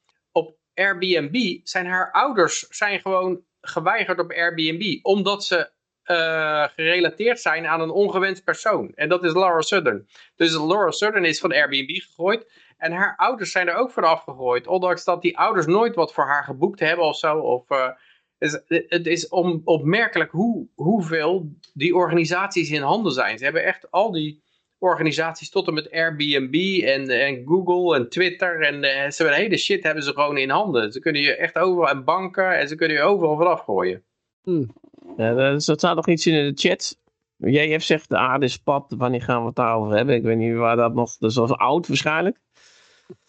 Airbnb 0.77 1.61
zijn 1.63 1.87
haar 1.87 2.13
ouders 2.13 2.69
zijn 2.69 3.01
gewoon 3.01 3.43
geweigerd 3.61 4.19
op 4.19 4.33
Airbnb. 4.33 4.99
Omdat 5.03 5.45
ze 5.45 5.71
uh, 6.05 6.65
gerelateerd 6.75 7.41
zijn 7.41 7.67
aan 7.67 7.81
een 7.81 7.91
ongewenst 7.91 8.45
persoon. 8.45 8.93
En 8.95 9.09
dat 9.09 9.25
is 9.25 9.33
Laura 9.33 9.61
Southern. 9.61 10.09
Dus 10.37 10.53
Laura 10.53 10.91
Southern 10.91 11.25
is 11.25 11.41
van 11.41 11.53
Airbnb 11.53 11.91
gegooid. 11.91 12.53
En 12.77 12.93
haar 12.93 13.17
ouders 13.17 13.51
zijn 13.51 13.69
er 13.69 13.75
ook 13.75 13.91
van 13.91 14.05
afgegooid. 14.05 14.67
Ondanks 14.67 15.05
dat 15.05 15.23
die 15.23 15.39
ouders 15.39 15.67
nooit 15.67 15.95
wat 15.95 16.13
voor 16.13 16.25
haar 16.25 16.45
geboekt 16.45 16.81
hebben 16.81 17.05
of 17.05 17.17
zo. 17.17 17.39
Of, 17.39 17.65
het 18.89 19.07
is 19.07 19.29
om, 19.29 19.61
opmerkelijk 19.65 20.31
hoe, 20.31 20.67
hoeveel 20.75 21.53
die 21.75 21.95
organisaties 21.95 22.71
in 22.71 22.83
handen 22.83 23.13
zijn. 23.13 23.39
Ze 23.39 23.45
hebben 23.45 23.65
echt 23.65 23.91
al 23.91 24.13
die 24.13 24.43
organisaties 24.79 25.51
tot 25.51 25.69
en 25.69 25.75
met 25.75 25.91
Airbnb 25.91 26.83
en, 26.85 27.09
en 27.09 27.43
Google 27.47 27.97
en 27.97 28.09
Twitter. 28.09 28.61
En 28.61 28.75
uh, 28.75 29.11
ze 29.11 29.23
hebben 29.23 29.41
hele 29.41 29.57
shit 29.57 29.83
hebben 29.83 30.03
ze 30.03 30.13
gewoon 30.13 30.39
in 30.39 30.51
handen. 30.51 30.93
Ze 30.93 31.01
kunnen 31.01 31.23
je 31.23 31.37
echt 31.37 31.59
overal, 31.59 31.89
en 31.89 32.05
banken, 32.05 32.59
en 32.59 32.69
ze 32.69 32.75
kunnen 32.75 32.97
je 32.97 33.03
overal 33.03 33.37
vanaf 33.37 33.61
gooien. 33.61 34.05
Hmm. 34.43 34.75
Ja, 35.17 35.37
er 35.37 35.61
staat 35.61 35.97
nog 35.97 36.09
iets 36.09 36.27
in 36.27 36.35
de 36.35 36.53
chat. 36.55 36.99
Jij 37.37 37.67
heeft 37.67 37.87
zegt 37.87 38.09
de 38.09 38.17
aarde 38.17 38.45
is 38.45 38.59
pad, 38.59 38.95
wanneer 38.99 39.23
gaan 39.23 39.41
we 39.41 39.47
het 39.47 39.57
daarover 39.57 39.97
hebben? 39.97 40.15
Ik 40.15 40.23
weet 40.23 40.37
niet 40.37 40.55
waar 40.55 40.77
dat 40.77 40.95
nog, 40.95 41.17
dat 41.17 41.31
is 41.31 41.39
al 41.39 41.57
oud 41.57 41.89
waarschijnlijk. 41.89 42.39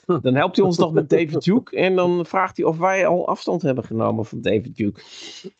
Dan 0.22 0.36
helpt 0.36 0.56
hij 0.56 0.66
ons 0.66 0.78
nog 0.78 0.94
met 0.94 1.10
David 1.10 1.44
Duke. 1.44 1.76
En 1.76 1.96
dan 1.96 2.26
vraagt 2.26 2.58
hij 2.58 2.66
of 2.66 2.78
wij 2.78 3.08
al 3.08 3.28
afstand 3.28 3.62
hebben 3.62 3.84
genomen 3.84 4.26
van 4.26 4.42
David 4.42 4.76
Duke. 4.76 5.02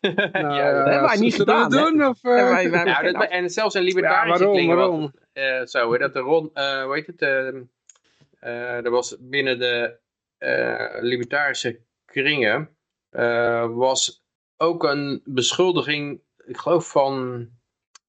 Nou, 0.32 0.54
ja, 0.54 0.72
dat 0.72 0.86
hebben 0.86 1.08
wij 1.08 1.18
niet 1.18 1.34
gedaan. 1.34 1.70
Doen, 1.70 2.06
of, 2.06 2.22
wij, 2.22 2.70
wij 2.70 2.84
ja, 2.84 3.02
dat, 3.02 3.28
en 3.28 3.50
zelfs 3.50 3.74
een 3.74 3.82
libertarische 3.82 4.44
ja, 4.44 4.50
waarom, 4.50 4.76
waarom? 4.76 5.12
uh, 5.32 5.64
zo, 5.64 5.98
dat 5.98 6.12
de 6.12 6.18
Ron, 6.18 6.50
uh, 6.54 6.82
hoe 6.82 6.94
heet 6.94 7.06
het, 7.06 7.22
uh, 7.22 8.84
er 8.84 8.90
was 8.90 9.16
binnen 9.20 9.58
de 9.58 9.98
libertarische 11.00 11.80
kringen, 12.04 12.76
was 13.74 14.22
ook 14.56 14.84
een 14.84 15.22
beschuldiging, 15.24 16.20
ik 16.46 16.56
geloof 16.56 16.90
van, 16.90 17.46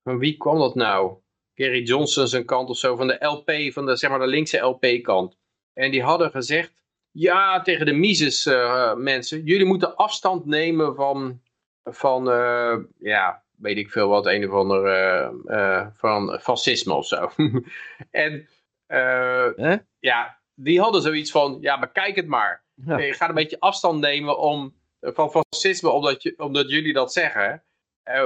van 0.04 0.18
wie 0.20 0.38
kwam 0.38 0.60
dat 0.60 0.76
nou? 0.76 1.18
Gary 1.54 1.84
Johnson 1.84 2.28
zijn 2.28 2.46
kant 2.46 2.70
of 2.70 2.78
zo, 2.78 2.96
van 2.96 3.08
de 3.08 3.26
LP, 3.26 3.74
van 3.74 3.86
de, 3.86 3.96
zeg 3.96 4.10
maar 4.10 4.20
de 4.20 4.28
linkse 4.28 4.58
LP-kant. 4.58 5.39
En 5.80 5.92
die 5.92 6.04
hadden 6.04 6.32
gezegd, 6.32 6.74
ja, 7.12 7.62
tegen 7.62 7.86
de 7.86 7.94
Mises 7.94 8.46
mensen, 8.96 9.44
jullie 9.44 9.66
moeten 9.66 9.96
afstand 9.96 10.46
nemen 10.46 10.96
van, 10.96 11.42
van 11.84 12.24
ja, 13.00 13.44
weet 13.58 13.78
ik 13.78 13.92
veel 13.92 14.08
wat, 14.08 14.26
een 14.26 14.48
of 14.48 14.54
ander 14.54 14.86
uh, 15.46 15.88
van 15.94 16.40
fascisme 16.42 16.94
of 16.94 17.06
zo. 17.06 17.30
en 18.12 18.48
ja, 20.00 20.40
die 20.56 20.80
hadden 20.82 21.02
zoiets 21.02 21.32
van, 21.32 21.58
ja, 21.62 21.76
maar 21.76 21.92
kijk 21.92 22.16
het 22.16 22.28
maar. 22.28 22.64
Je 22.86 23.14
gaat 23.14 23.30
een 23.30 23.36
beetje 23.36 23.60
afstand 23.60 24.00
nemen 24.00 24.40
om, 24.40 24.74
van 25.02 25.32
fascisme 25.32 25.90
omdat, 25.90 26.24
je, 26.24 26.34
omdat 26.38 26.70
jullie 26.70 26.94
dat 26.94 27.14
zeggen. 27.14 27.64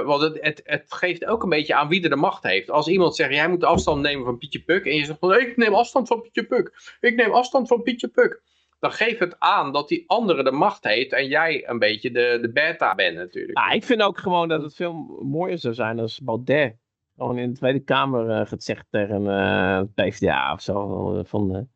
Want 0.04 0.22
het, 0.22 0.60
het, 0.64 0.84
geeft 0.88 1.24
ook 1.24 1.42
een 1.42 1.48
beetje 1.48 1.74
aan 1.74 1.88
wie 1.88 2.02
er 2.02 2.10
de 2.10 2.16
macht 2.16 2.42
heeft. 2.42 2.70
Als 2.70 2.88
iemand 2.88 3.16
zegt, 3.16 3.34
jij 3.34 3.48
moet 3.48 3.64
afstand 3.64 4.02
nemen 4.02 4.24
van 4.24 4.38
Pietje 4.38 4.62
Puk. 4.62 4.84
En 4.84 4.94
je 4.94 5.04
zegt, 5.04 5.22
ik 5.22 5.56
neem 5.56 5.74
afstand 5.74 6.08
van 6.08 6.20
Pietje 6.20 6.44
Puk. 6.46 6.96
Ik 7.00 7.16
neem 7.16 7.32
afstand 7.32 7.68
van 7.68 7.82
Pietje 7.82 8.08
Puk 8.08 8.42
dan 8.84 8.92
geeft 8.92 9.18
het 9.18 9.36
aan 9.38 9.72
dat 9.72 9.88
die 9.88 10.04
andere 10.06 10.44
de 10.44 10.50
macht 10.50 10.84
heeft 10.84 11.12
en 11.12 11.26
jij 11.26 11.68
een 11.68 11.78
beetje 11.78 12.10
de, 12.10 12.38
de 12.40 12.52
beta 12.52 12.94
bent 12.94 13.16
natuurlijk. 13.16 13.58
Ja, 13.58 13.70
ik 13.70 13.84
vind 13.84 14.02
ook 14.02 14.18
gewoon 14.18 14.48
dat 14.48 14.62
het 14.62 14.74
veel 14.74 14.92
mooier 15.22 15.58
zou 15.58 15.74
zijn 15.74 15.98
als 15.98 16.20
Baudet 16.20 16.76
gewoon 17.16 17.38
in 17.38 17.50
de 17.50 17.56
Tweede 17.56 17.80
Kamer 17.80 18.40
uh, 18.40 18.46
gaat 18.46 18.62
zeggen 18.62 18.86
tegen 18.90 19.22
uh, 19.22 19.78
eh, 19.78 19.86
PvdA 19.94 20.52
of 20.52 20.60
zo. 20.60 21.22
Van, 21.24 21.68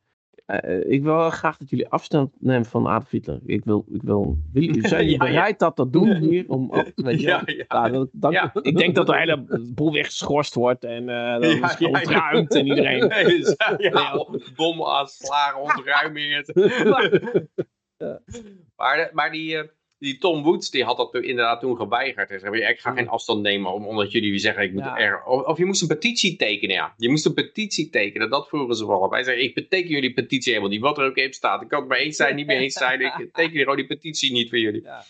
uh, 0.49 0.78
uh, 0.78 0.90
ik 0.90 1.03
wil 1.03 1.30
graag 1.30 1.57
dat 1.57 1.70
jullie 1.70 1.88
afstand 1.88 2.32
nemen 2.38 2.64
van 2.64 2.86
Adolf 2.86 3.11
Hitler. 3.11 3.40
Ik 3.46 3.64
wil, 3.64 3.84
ik 3.92 4.03
wil, 4.03 4.38
wil 4.53 4.74
zijn 4.80 5.05
jullie 5.05 5.18
bereid 5.18 5.59
dat 5.59 5.76
te 5.76 5.90
doen 5.90 6.14
hier? 6.14 6.44
Om, 6.49 6.70
weet 6.94 7.20
je, 7.20 7.26
ja, 7.26 7.42
ja. 7.46 7.88
Nou, 7.88 8.09
dan, 8.12 8.51
ik 8.62 8.76
denk 8.76 8.94
dat 8.94 9.07
de 9.07 9.16
hele 9.16 9.44
boel 9.74 9.92
weer 9.92 10.05
geschorst 10.05 10.55
wordt 10.55 10.84
en 10.84 11.09
uh, 11.09 11.32
dat 11.32 11.44
is 11.44 11.86
ontruimd 11.86 12.55
en 12.55 12.66
iedereen... 12.66 13.07
Nee, 13.18 13.90
ja, 13.90 14.26
bom 14.57 14.84
aanslagen, 14.84 15.61
ontruimingen. 15.61 16.44
maar, 18.76 19.11
maar 19.12 19.30
die 19.30 19.70
die 19.99 20.18
Tom 20.18 20.42
Woods, 20.42 20.70
die 20.70 20.84
had 20.84 20.96
dat 20.96 21.14
inderdaad 21.14 21.61
toen 21.61 21.76
geweigerd. 21.76 22.28
Hij 22.28 22.38
zei, 22.38 22.62
ik 22.62 22.78
ga 22.78 22.92
geen 22.92 23.09
afstand 23.09 23.42
nemen 23.42 23.72
omdat 23.72 24.12
jullie 24.12 24.38
zeggen, 24.38 24.62
ik 24.62 24.72
moet 24.72 24.84
er... 24.84 25.24
Of, 25.24 25.59
je 25.59 25.64
moest 25.64 25.82
een 25.82 25.88
petitie 25.88 26.36
tekenen, 26.36 26.74
ja. 26.74 26.94
Je 26.96 27.09
moest 27.09 27.26
een 27.26 27.34
petitie 27.34 27.90
tekenen, 27.90 28.30
dat 28.30 28.49
vroegen 28.49 28.76
ze 28.76 28.86
wel. 28.86 29.11
Hij 29.11 29.22
zei, 29.22 29.40
ik 29.40 29.55
beteken 29.55 29.88
jullie 29.88 30.12
petitie 30.12 30.53
helemaal 30.53 30.72
niet, 30.72 30.80
wat 30.80 30.99
er 30.99 31.05
ook 31.05 31.16
in 31.16 31.32
staat. 31.32 31.62
Ik 31.62 31.68
kan 31.68 31.80
het 31.80 31.88
maar 31.88 31.99
eens 31.99 32.16
zijn, 32.16 32.34
niet 32.34 32.46
meer 32.46 32.61
eens 32.61 32.74
zijn. 32.74 33.01
Ik 33.01 33.28
teken 33.32 33.59
gewoon 33.59 33.76
die 33.76 33.86
petitie 33.86 34.32
niet 34.32 34.49
voor 34.49 34.59
jullie. 34.59 34.82
Ja. 34.82 35.05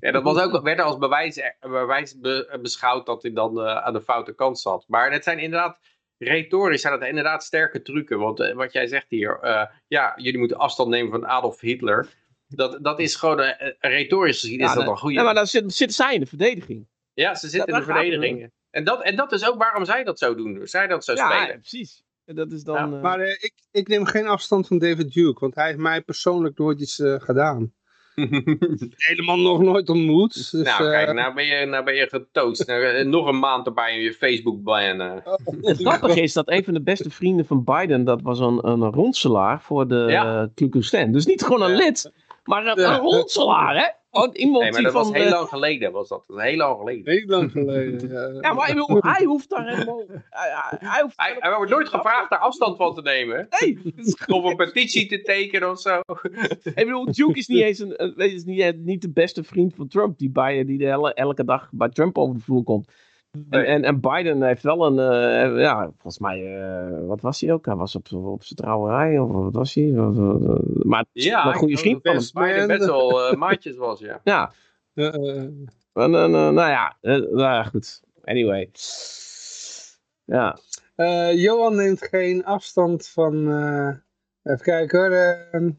En 0.00 0.12
dat 0.12 0.22
was 0.22 0.42
ook, 0.42 0.62
werd 0.62 0.80
als 0.80 0.98
bewijs, 0.98 1.42
bewijs 1.60 2.16
beschouwd 2.60 3.06
dat 3.06 3.22
hij 3.22 3.32
dan 3.32 3.58
uh, 3.58 3.76
aan 3.76 3.92
de 3.92 4.02
foute 4.02 4.34
kant 4.34 4.58
zat. 4.58 4.84
Maar 4.88 5.12
het 5.12 5.24
zijn 5.24 5.38
inderdaad 5.38 5.80
retorisch 6.18 6.80
zijn 6.80 6.98
dat 6.98 7.08
inderdaad 7.08 7.44
sterke 7.44 7.82
trucken. 7.82 8.18
Want 8.18 8.40
uh, 8.40 8.52
wat 8.52 8.72
jij 8.72 8.86
zegt 8.86 9.06
hier, 9.08 9.38
uh, 9.42 9.64
ja, 9.86 10.12
jullie 10.16 10.38
moeten 10.38 10.56
afstand 10.56 10.88
nemen 10.88 11.10
van 11.10 11.26
Adolf 11.26 11.60
Hitler. 11.60 12.08
Dat, 12.46 12.78
dat 12.82 13.00
is 13.00 13.14
gewoon, 13.14 13.40
uh, 13.40 13.50
retorisch 13.78 14.40
gezien 14.40 14.60
is 14.60 14.74
dat 14.74 14.86
een 14.86 14.96
goede... 14.96 15.14
Ja, 15.14 15.22
maar 15.22 15.34
dan 15.34 15.46
zitten 15.46 15.70
zit 15.70 15.94
zij 15.94 16.14
in 16.14 16.20
de 16.20 16.26
verdediging. 16.26 16.88
Ja, 17.12 17.34
ze 17.34 17.48
zitten 17.48 17.74
in 17.74 17.80
de 17.80 17.86
verdediging. 17.86 18.50
En 18.70 18.84
dat, 18.84 19.02
en 19.02 19.16
dat 19.16 19.32
is 19.32 19.48
ook 19.48 19.58
waarom 19.58 19.84
zij 19.84 20.04
dat 20.04 20.18
zo 20.18 20.34
doen. 20.34 20.60
Zij 20.66 20.86
dat 20.86 21.04
zo 21.04 21.12
ja, 21.12 21.26
spelen. 21.26 21.46
Ja, 21.46 21.58
precies. 21.58 22.02
Dat 22.24 22.52
is 22.52 22.62
dan, 22.62 22.90
ja. 22.90 23.00
Maar 23.00 23.20
uh, 23.20 23.28
ik, 23.28 23.52
ik 23.70 23.88
neem 23.88 24.04
geen 24.04 24.26
afstand 24.26 24.66
van 24.66 24.78
David 24.78 25.12
Duke, 25.12 25.40
want 25.40 25.54
hij 25.54 25.66
heeft 25.66 25.78
mij 25.78 26.02
persoonlijk 26.02 26.58
nooit 26.58 26.80
iets 26.80 26.98
uh, 26.98 27.20
gedaan. 27.20 27.72
Helemaal 29.08 29.38
nog 29.38 29.60
nooit 29.60 29.88
ontmoet. 29.88 30.34
Dus, 30.34 30.52
nou, 30.52 30.90
kijk, 30.90 31.12
nou 31.12 31.34
ben 31.34 31.44
je, 31.44 31.66
nou 31.66 31.84
ben 31.84 31.94
je 31.94 32.08
getoost. 32.08 32.66
Nou, 32.66 33.04
nog 33.04 33.26
een 33.26 33.38
maand 33.38 33.66
erbij 33.66 33.96
in 33.96 34.02
je 34.02 34.12
Facebook 34.12 34.62
bannen. 34.62 35.22
Oh. 35.24 35.34
Het 35.60 35.80
grappige 35.86 36.20
is 36.20 36.32
dat 36.32 36.50
een 36.50 36.64
van 36.64 36.74
de 36.74 36.82
beste 36.82 37.10
vrienden 37.10 37.46
van 37.46 37.64
Biden, 37.64 38.04
dat 38.04 38.22
was 38.22 38.38
een, 38.38 38.68
een 38.68 38.92
ronselaar 38.92 39.62
voor 39.62 39.88
de 39.88 40.06
ja. 40.08 40.50
uh, 40.92 41.12
Dus 41.12 41.26
niet 41.26 41.42
gewoon 41.42 41.62
een 41.62 41.76
lid, 41.76 42.12
maar 42.44 42.66
een, 42.66 42.80
ja. 42.80 42.96
ronselaar, 42.96 43.76
hè? 43.76 43.86
Oh, 44.10 44.30
iemand 44.32 44.62
nee, 44.62 44.72
maar 44.72 44.82
dat 44.82 44.92
was 44.92 45.12
heel 45.12 45.30
lang 45.30 45.48
geleden, 45.48 45.92
was 45.92 46.08
dat. 46.08 46.24
Heel 46.26 46.56
lang 46.56 46.78
geleden. 46.78 47.12
Heel 47.12 47.26
lang 47.26 47.50
geleden, 47.50 48.08
ja. 48.08 48.40
ja 48.40 48.52
maar 48.52 48.66
hij 49.00 49.24
hoeft 49.24 49.50
daar 49.50 49.68
helemaal... 49.68 50.04
Hij, 50.30 50.50
hij, 50.78 51.02
hoeft 51.02 51.16
hij, 51.16 51.36
hij 51.38 51.56
wordt 51.56 51.70
nooit 51.70 51.88
gevraagd 51.88 52.30
daar 52.30 52.38
afstand 52.38 52.76
van 52.76 52.94
te 52.94 53.02
nemen. 53.02 53.48
Nee. 53.60 53.78
Of 54.26 54.44
een 54.44 54.56
petitie 54.56 55.06
te 55.06 55.22
tekenen 55.22 55.70
of 55.70 55.80
zo. 55.80 56.00
ik 56.62 56.74
bedoel, 56.74 57.04
Duke 57.04 57.38
is 57.38 57.46
niet 57.46 57.62
eens 57.62 57.78
een, 57.78 58.16
is 58.16 58.44
niet, 58.44 58.76
niet 58.78 59.02
de 59.02 59.10
beste 59.10 59.44
vriend 59.44 59.74
van 59.74 59.88
Trump, 59.88 60.18
die, 60.18 60.30
bij, 60.30 60.64
die 60.64 60.78
de 60.78 60.86
hele, 60.86 61.14
elke 61.14 61.44
dag 61.44 61.68
bij 61.72 61.88
Trump 61.88 62.18
over 62.18 62.34
de 62.34 62.40
vloer 62.40 62.62
komt. 62.62 62.88
En, 63.50 63.66
en, 63.66 63.84
en, 63.84 64.00
Biden 64.00 64.42
heeft 64.42 64.62
wel 64.62 64.86
een, 64.86 65.54
uh, 65.54 65.60
ja, 65.60 65.84
volgens 65.84 66.18
mij, 66.18 66.40
uh, 66.40 67.06
wat 67.06 67.20
was 67.20 67.40
hij 67.40 67.52
ook? 67.52 67.66
Hij 67.66 67.74
was 67.74 67.94
op, 67.94 68.12
op 68.12 68.44
zijn 68.44 68.58
trouwerij, 68.58 69.18
of 69.18 69.30
wat 69.30 69.54
was 69.54 69.74
hij? 69.74 69.90
Maar 70.82 71.04
ja, 71.12 71.46
een 71.46 71.54
goede 71.54 71.76
vriend 71.76 72.00
van. 72.02 72.42
Biden 72.42 72.66
best 72.66 72.86
wel 72.86 73.36
maatjes 73.36 73.76
was, 73.76 74.00
ja. 74.00 74.20
Ja. 74.24 74.52
nou 75.92 76.68
ja, 76.68 76.96
nou 77.00 77.38
ja, 77.38 77.62
goed. 77.62 78.02
Anyway. 78.24 78.70
Ja. 80.24 80.58
Johan 81.34 81.74
neemt 81.74 82.02
geen 82.02 82.44
afstand 82.44 83.08
van, 83.08 83.48
even 84.42 84.62
kijken 84.62 84.98
hoor, 84.98 85.74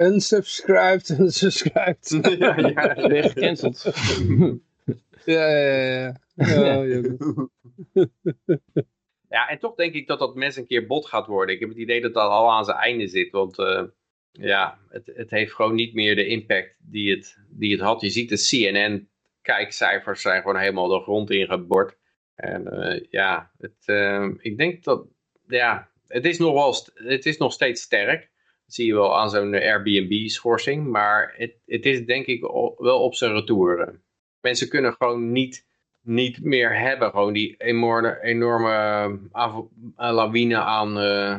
unsubscribed, 0.00 1.08
unsubscribed. 1.18 2.08
ja, 2.38 2.56
ja. 2.56 3.08
Ben 3.08 3.30
gecanceld. 3.30 3.84
ja, 5.24 5.48
ja, 5.48 6.82
ja. 6.82 7.02
ja, 9.34 9.48
en 9.48 9.58
toch 9.58 9.74
denk 9.74 9.94
ik 9.94 10.06
dat 10.06 10.18
dat 10.18 10.34
mes 10.34 10.56
een 10.56 10.66
keer 10.66 10.86
bot 10.86 11.06
gaat 11.06 11.26
worden. 11.26 11.54
Ik 11.54 11.60
heb 11.60 11.68
het 11.68 11.78
idee 11.78 12.00
dat 12.00 12.14
dat 12.14 12.30
al 12.30 12.52
aan 12.52 12.64
zijn 12.64 12.76
einde 12.76 13.06
zit. 13.06 13.30
Want 13.30 13.58
uh, 13.58 13.82
ja, 14.32 14.78
het, 14.88 15.10
het 15.14 15.30
heeft 15.30 15.52
gewoon 15.52 15.74
niet 15.74 15.94
meer 15.94 16.16
de 16.16 16.26
impact 16.26 16.76
die 16.78 17.10
het, 17.16 17.38
die 17.48 17.72
het 17.72 17.80
had. 17.80 18.00
Je 18.00 18.10
ziet 18.10 18.28
de 18.28 18.46
CNN-kijkcijfers 18.48 20.22
zijn 20.22 20.40
gewoon 20.40 20.58
helemaal 20.58 20.88
de 20.88 21.00
grond 21.00 21.30
ingebord. 21.30 21.96
En 22.34 22.68
uh, 22.72 23.00
ja, 23.10 23.50
het, 23.58 23.82
uh, 23.86 24.28
ik 24.38 24.58
denk 24.58 24.84
dat, 24.84 25.06
ja, 25.46 25.90
het 26.06 26.24
is 26.24 26.38
nog, 26.38 26.52
wel, 26.52 26.74
het 27.08 27.26
is 27.26 27.36
nog 27.36 27.52
steeds 27.52 27.82
sterk. 27.82 28.20
Dat 28.64 28.74
zie 28.74 28.86
je 28.86 28.94
wel 28.94 29.18
aan 29.18 29.30
zo'n 29.30 29.54
Airbnb-schorsing. 29.54 30.86
Maar 30.86 31.34
het, 31.36 31.56
het 31.66 31.86
is 31.86 32.04
denk 32.06 32.26
ik 32.26 32.40
wel 32.76 33.02
op 33.02 33.14
zijn 33.14 33.32
retour. 33.32 34.00
Mensen 34.44 34.68
kunnen 34.68 34.94
gewoon 34.98 35.32
niet 35.32 35.64
niet 36.04 36.42
meer 36.42 36.78
hebben. 36.78 37.10
Gewoon 37.10 37.32
die 37.32 37.54
enorme, 37.58 38.22
enorme 38.22 38.70
eh, 39.32 39.58
lawine 39.96 40.56
aan, 40.56 40.98
uh, 40.98 41.36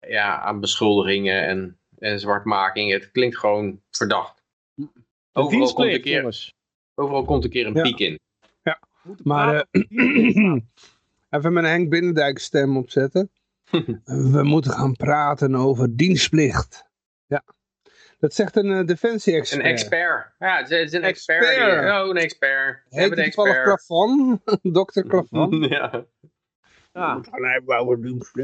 ja, 0.00 0.40
aan 0.40 0.60
beschuldigingen 0.60 1.46
en, 1.46 1.78
en 1.98 2.20
zwartmaking. 2.20 2.92
Het 2.92 3.10
klinkt 3.10 3.38
gewoon 3.38 3.80
verdacht. 3.90 4.42
Overal 5.32 5.72
komt, 5.72 5.92
een 5.92 6.00
keer, 6.00 6.52
overal 6.94 7.24
komt 7.24 7.44
een 7.44 7.50
keer 7.50 7.66
een 7.66 7.82
piek 7.82 7.98
in. 7.98 8.18
Ja, 8.62 8.80
maar 9.22 9.66
uh, 9.70 9.82
even 11.30 11.52
mijn 11.52 11.66
Henk 11.66 11.88
Binnendijk 11.88 12.38
stem 12.38 12.76
opzetten. 12.76 13.30
We 14.34 14.42
moeten 14.42 14.70
gaan 14.70 14.96
praten 14.96 15.54
over 15.54 15.96
dienstplicht. 15.96 16.90
Ja. 17.26 17.44
Dat 18.22 18.34
zegt 18.34 18.56
een 18.56 18.66
uh, 18.66 18.84
defensie-expert. 18.84 19.60
Een 19.60 19.70
expert. 19.70 20.32
Ja, 20.38 20.56
het 20.56 20.70
is 20.70 20.92
een 20.92 21.02
expert. 21.02 21.44
expert. 21.44 22.02
oh, 22.02 22.08
een 22.08 22.16
expert. 22.16 22.82
Heet 22.88 23.16
het 23.16 23.24
toevallig 23.24 23.62
Plafon? 23.62 24.40
Dokter 24.62 25.06
Plafon? 25.06 25.62
ja. 25.68 26.04
Ja. 26.92 27.20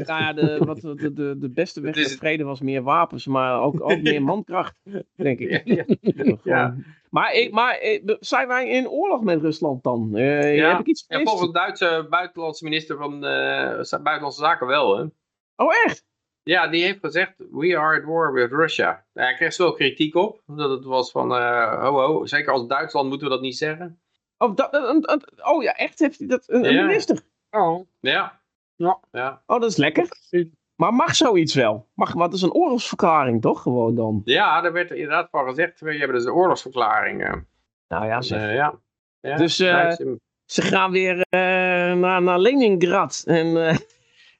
Nou 0.07 0.23
ja, 0.23 0.33
de, 0.33 0.57
wat, 0.65 0.81
de, 0.81 1.13
de, 1.13 1.37
de 1.37 1.49
beste 1.49 1.81
weg 1.81 1.95
naar 1.95 2.05
vrede 2.05 2.43
was 2.43 2.61
meer 2.61 2.81
wapens, 2.81 3.27
maar 3.27 3.61
ook, 3.61 3.81
ook 3.81 4.01
meer 4.11 4.23
mankracht, 4.23 4.75
denk 5.15 5.39
ik. 5.39 5.61
Ja, 5.65 5.85
ja. 6.43 6.75
Maar, 7.09 7.33
ik, 7.33 7.51
maar 7.51 7.79
zijn 8.19 8.47
wij 8.47 8.69
in 8.69 8.89
oorlog 8.89 9.21
met 9.21 9.41
Rusland 9.41 9.83
dan? 9.83 10.11
Uh, 10.13 10.55
ja. 10.55 10.69
Heb 10.69 10.79
ik 10.79 10.87
iets 10.87 11.05
ja, 11.07 11.23
volgens 11.23 11.51
de 11.51 11.59
Duitse 11.59 12.07
buitenlandse 12.09 12.63
minister 12.63 12.97
van 12.97 13.13
uh, 13.13 14.01
Buitenlandse 14.03 14.41
Zaken 14.41 14.67
wel, 14.67 14.97
hè? 14.97 15.05
Oh, 15.55 15.73
echt? 15.85 16.08
Ja, 16.43 16.67
die 16.67 16.83
heeft 16.83 16.99
gezegd, 16.99 17.33
we 17.51 17.77
are 17.77 17.99
at 17.99 18.05
war 18.05 18.33
with 18.33 18.51
Russia. 18.51 19.05
Hij 19.13 19.33
kreeg 19.33 19.57
wel 19.57 19.73
kritiek 19.73 20.15
op, 20.15 20.41
dat 20.45 20.69
het 20.69 20.85
was 20.85 21.11
van, 21.11 21.31
uh, 21.31 21.81
oh, 21.83 22.09
oh, 22.09 22.25
zeker 22.25 22.53
als 22.53 22.67
Duitsland 22.67 23.09
moeten 23.09 23.27
we 23.27 23.33
dat 23.33 23.41
niet 23.41 23.57
zeggen. 23.57 23.99
Oh, 24.37 24.55
dat, 24.55 24.73
oh 25.43 25.63
ja, 25.63 25.73
echt 25.75 25.99
heeft 25.99 26.19
hij 26.19 26.27
dat, 26.27 26.43
een, 26.47 26.61
minister? 26.61 27.21
Oh. 27.49 27.87
Ja. 27.99 28.39
ja. 28.75 28.99
ja. 29.11 29.41
Oh, 29.45 29.59
dat 29.59 29.69
is 29.69 29.77
lekker. 29.77 30.07
Maar 30.75 30.93
mag 30.93 31.15
zoiets 31.15 31.53
wel? 31.53 31.87
Mag, 31.93 32.13
wat 32.13 32.33
is 32.33 32.41
een 32.41 32.53
oorlogsverklaring 32.53 33.41
toch 33.41 33.61
gewoon 33.61 33.95
dan? 33.95 34.21
Ja, 34.25 34.61
daar 34.61 34.73
werd 34.73 34.91
inderdaad 34.91 35.29
van 35.29 35.47
gezegd, 35.47 35.79
we 35.79 35.97
hebben 35.97 36.15
dus 36.15 36.25
een 36.25 36.33
oorlogsverklaring. 36.33 37.23
Uh. 37.23 37.33
Nou 37.87 38.05
ja, 38.05 38.21
zeg. 38.21 38.41
Uh, 38.41 38.53
ja. 38.53 38.79
ja. 39.19 39.37
Dus 39.37 39.59
uh, 39.59 39.91
ze 40.45 40.61
gaan 40.61 40.91
weer 40.91 41.25
naar, 41.31 42.21
naar 42.21 42.39
Leningrad 42.39 43.23
en... 43.25 43.77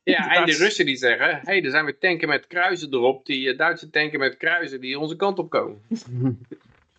Ja, 0.03 0.29
en 0.35 0.45
de 0.45 0.57
Russen 0.57 0.85
die 0.85 0.95
zeggen, 0.95 1.29
hé, 1.29 1.39
hey, 1.41 1.63
er 1.63 1.69
zijn 1.69 1.85
weer 1.85 1.99
tanken 1.99 2.27
met 2.27 2.47
kruisen 2.47 2.93
erop, 2.93 3.25
die 3.25 3.51
uh, 3.51 3.57
Duitse 3.57 3.89
tanken 3.89 4.19
met 4.19 4.37
kruisen 4.37 4.81
die 4.81 4.99
onze 4.99 5.15
kant 5.15 5.39
op 5.39 5.49
komen. 5.49 5.81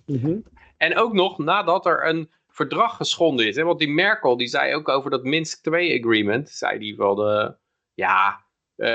Mhm. 0.07 0.39
En 0.77 0.97
ook 0.97 1.13
nog 1.13 1.39
nadat 1.39 1.87
er 1.87 2.07
een 2.07 2.31
verdrag 2.49 2.97
geschonden 2.97 3.47
is. 3.47 3.57
Hè? 3.57 3.65
Want 3.65 3.79
die 3.79 3.89
Merkel, 3.89 4.37
die 4.37 4.49
zei 4.49 4.75
ook 4.75 4.89
over 4.89 5.11
dat 5.11 5.25
Minsk 5.25 5.63
2 5.63 5.99
agreement, 5.99 6.51
zei 6.51 6.79
die 6.79 6.97
wel 6.97 7.15
de, 7.15 7.55
ja, 7.95 8.45
uh, 8.77 8.87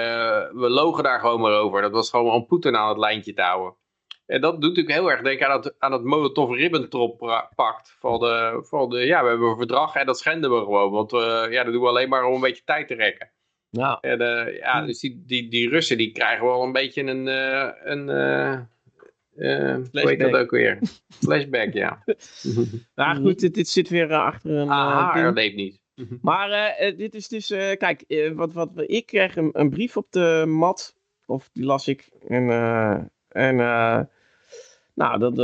we 0.52 0.70
logen 0.70 1.04
daar 1.04 1.20
gewoon 1.20 1.42
maar 1.42 1.52
over. 1.52 1.82
Dat 1.82 1.92
was 1.92 2.10
gewoon 2.10 2.34
om 2.34 2.46
Poetin 2.46 2.76
aan 2.76 2.90
het 2.90 2.98
lijntje 2.98 3.34
te 3.34 3.42
houden. 3.42 3.76
En 4.26 4.42
dat 4.42 4.52
doet 4.52 4.70
natuurlijk 4.70 4.96
heel 4.96 5.12
erg 5.12 5.22
denken 5.22 5.48
aan 5.48 5.62
het, 5.62 5.76
aan 5.80 5.92
het 5.92 6.04
Molotov-Ribbentrop-pact. 6.04 7.96
Van 8.00 8.20
de, 8.20 8.60
van 8.70 8.90
de, 8.90 8.98
ja, 8.98 9.24
we 9.24 9.30
hebben 9.30 9.50
een 9.50 9.58
verdrag 9.58 9.96
en 9.96 10.06
dat 10.06 10.20
schenden 10.20 10.52
we 10.52 10.60
gewoon. 10.60 10.92
Want 10.92 11.14
uh, 11.14 11.46
ja, 11.50 11.64
dat 11.64 11.74
doen 11.74 11.82
we 11.82 11.88
alleen 11.88 12.10
maar 12.10 12.26
om 12.26 12.34
een 12.34 12.42
beetje 12.42 12.64
tijd 12.64 12.88
te 12.88 12.94
rekken. 12.94 13.32
Ja. 13.76 13.98
En, 14.02 14.22
uh, 14.22 14.58
ja, 14.58 14.86
dus 14.86 15.00
die, 15.00 15.24
die, 15.26 15.50
die 15.50 15.70
Russen 15.70 15.98
die 15.98 16.12
krijgen 16.12 16.46
wel 16.46 16.64
een 16.64 16.72
beetje 16.72 17.04
een, 17.04 17.28
uh, 17.28 17.70
een 17.84 18.10
uh, 19.36 19.76
hoe 19.92 20.10
heet 20.10 20.20
dat 20.20 20.36
ook 20.36 20.52
weer? 20.52 20.80
Flashback, 21.24 21.74
ja. 21.74 22.04
nou 22.96 23.22
goed, 23.22 23.40
dit, 23.40 23.54
dit 23.54 23.68
zit 23.68 23.90
weer 23.90 24.14
achter 24.14 24.52
een... 24.52 24.70
Ah, 24.70 25.24
dat 25.24 25.34
leeft 25.34 25.56
niet. 25.56 25.80
Maar 26.22 26.76
dit 26.98 27.16
is 27.16 27.28
dus, 27.28 27.48
kijk, 27.48 28.04
wat, 28.36 28.54
wat, 28.54 28.70
ik 28.76 29.06
kreeg 29.06 29.36
een, 29.36 29.50
een, 29.54 29.70
brief 29.70 29.98
op 29.98 30.08
de 30.10 30.44
mat, 30.48 30.96
of 31.26 31.50
die 31.54 31.66
las 31.66 31.88
ik, 31.88 32.10
en, 32.28 32.50
en 33.28 33.56
nou, 34.94 35.20
dat, 35.20 35.36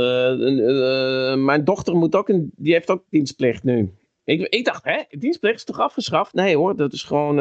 mijn 1.38 1.64
dochter 1.64 1.94
moet 1.94 2.14
ook, 2.14 2.28
een, 2.28 2.52
die 2.56 2.72
heeft 2.72 2.90
ook 2.90 3.04
dienstplicht 3.08 3.62
nu. 3.62 3.92
Ik, 4.24 4.40
ik 4.40 4.64
dacht, 4.64 4.84
hè, 4.84 5.02
dienstplicht 5.08 5.56
is 5.56 5.64
toch 5.64 5.78
afgeschaft? 5.78 6.32
Nee 6.32 6.56
hoor, 6.56 6.76
dat 6.76 6.92
is 6.92 7.02
gewoon, 7.02 7.36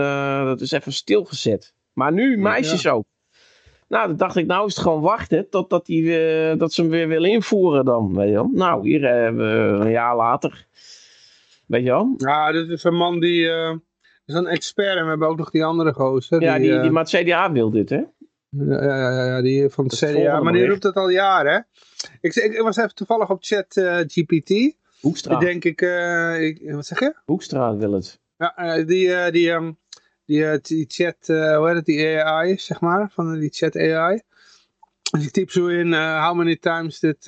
dat 0.46 0.62
is 0.62 0.72
even 0.72 0.94
stilgezet. 0.94 1.74
Maar 1.94 2.14
nu 2.14 2.38
meisjes 2.38 2.82
ja. 2.82 2.92
ook. 2.92 3.06
Nou, 3.88 4.08
dan 4.08 4.18
dacht 4.18 4.36
ik, 4.36 4.46
nou 4.46 4.68
is 4.68 4.76
het 4.76 4.84
gewoon 4.84 5.02
wachten 5.02 5.50
totdat 5.50 5.86
die, 5.86 6.06
dat 6.58 6.74
ze 6.74 6.82
hem 6.82 6.90
weer 6.90 7.08
willen 7.08 7.30
invoeren 7.30 7.86
dan. 7.86 8.16
Weet 8.16 8.28
je 8.28 8.34
wel. 8.34 8.50
Nou, 8.54 8.88
hier 8.88 9.02
hebben 9.02 9.78
we 9.78 9.86
een 9.86 9.92
jaar 9.92 10.16
later. 10.16 10.68
Weet 11.66 11.84
je 11.84 11.90
wel? 11.90 12.14
Ja, 12.18 12.52
dit 12.52 12.70
is 12.70 12.84
een 12.84 12.96
man 12.96 13.20
die... 13.20 13.42
Uh, 13.42 13.76
is 14.26 14.34
een 14.34 14.48
expert 14.48 14.98
en 14.98 15.04
we 15.04 15.10
hebben 15.10 15.28
ook 15.28 15.38
nog 15.38 15.50
die 15.52 15.66
andere 15.66 15.94
gozer. 15.94 16.42
Ja, 16.42 16.58
die, 16.58 16.72
die, 16.72 16.82
die, 16.82 16.92
maar 16.92 17.04
het 17.04 17.24
CDA 17.24 17.52
wil 17.52 17.72
dit, 17.72 17.90
hè? 17.90 18.04
Ja, 18.50 18.84
ja, 18.84 19.12
ja, 19.12 19.26
ja 19.26 19.42
die 19.42 19.70
van 19.70 19.84
het, 19.84 20.00
het 20.00 20.12
CDA. 20.12 20.40
Maar 20.40 20.54
die 20.54 20.68
roept 20.68 20.84
het 20.84 20.96
al 20.96 21.10
jaren, 21.10 21.54
hè? 21.54 21.60
Ik, 22.22 22.36
ik, 22.36 22.54
ik 22.54 22.62
was 22.62 22.78
even 22.78 22.96
toevallig 22.96 23.30
op 23.30 23.38
chat 23.42 23.66
GPT. 24.08 24.76
Hoekstra. 25.02 25.40
Denk 25.40 25.64
ik, 25.64 25.82
uh, 25.82 26.42
ik... 26.42 26.72
Wat 26.72 26.86
zeg 26.86 27.00
je? 27.00 27.16
Hoekstra 27.26 27.76
wil 27.76 27.92
het. 27.92 28.20
Ja, 28.38 28.84
die, 28.84 29.32
die, 29.32 29.52
um, 29.52 29.78
die, 30.26 30.60
die 30.62 30.86
chat, 30.88 31.28
hoe 31.28 31.64
heet 31.68 31.76
het, 31.76 31.86
die 31.86 32.24
AI, 32.24 32.58
zeg 32.58 32.82
maar. 32.82 33.12
Van 33.12 33.40
die 33.40 33.50
chat 33.50 33.76
AI. 33.76 34.22
Dus 35.12 35.26
ik 35.26 35.32
typ 35.32 35.52
zo 35.52 35.68
in, 35.68 35.94
how 35.94 36.36
many 36.36 36.56
times 36.56 37.00
did 37.00 37.26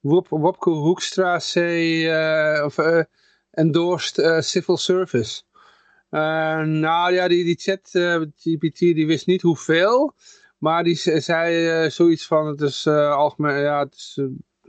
Wop, 0.00 0.28
Wopke 0.28 0.70
Hoekstra 0.70 1.38
say... 1.38 2.06
of 2.64 2.78
endorsed 3.50 4.44
civil 4.44 4.76
service. 4.76 5.42
Nou 6.10 7.12
ja, 7.12 7.28
die, 7.28 7.44
die 7.44 7.56
chat 7.58 7.90
GPT 8.36 8.78
die 8.78 9.06
wist 9.06 9.26
niet 9.26 9.42
hoeveel. 9.42 10.14
Maar 10.58 10.84
die 10.84 11.20
zei 11.20 11.90
zoiets 11.90 12.26
van 12.26 12.46
het 12.46 12.60
is 12.60 12.86
algemeen, 12.86 13.58
ja 13.58 13.78
het 13.78 13.94
is... 13.94 14.20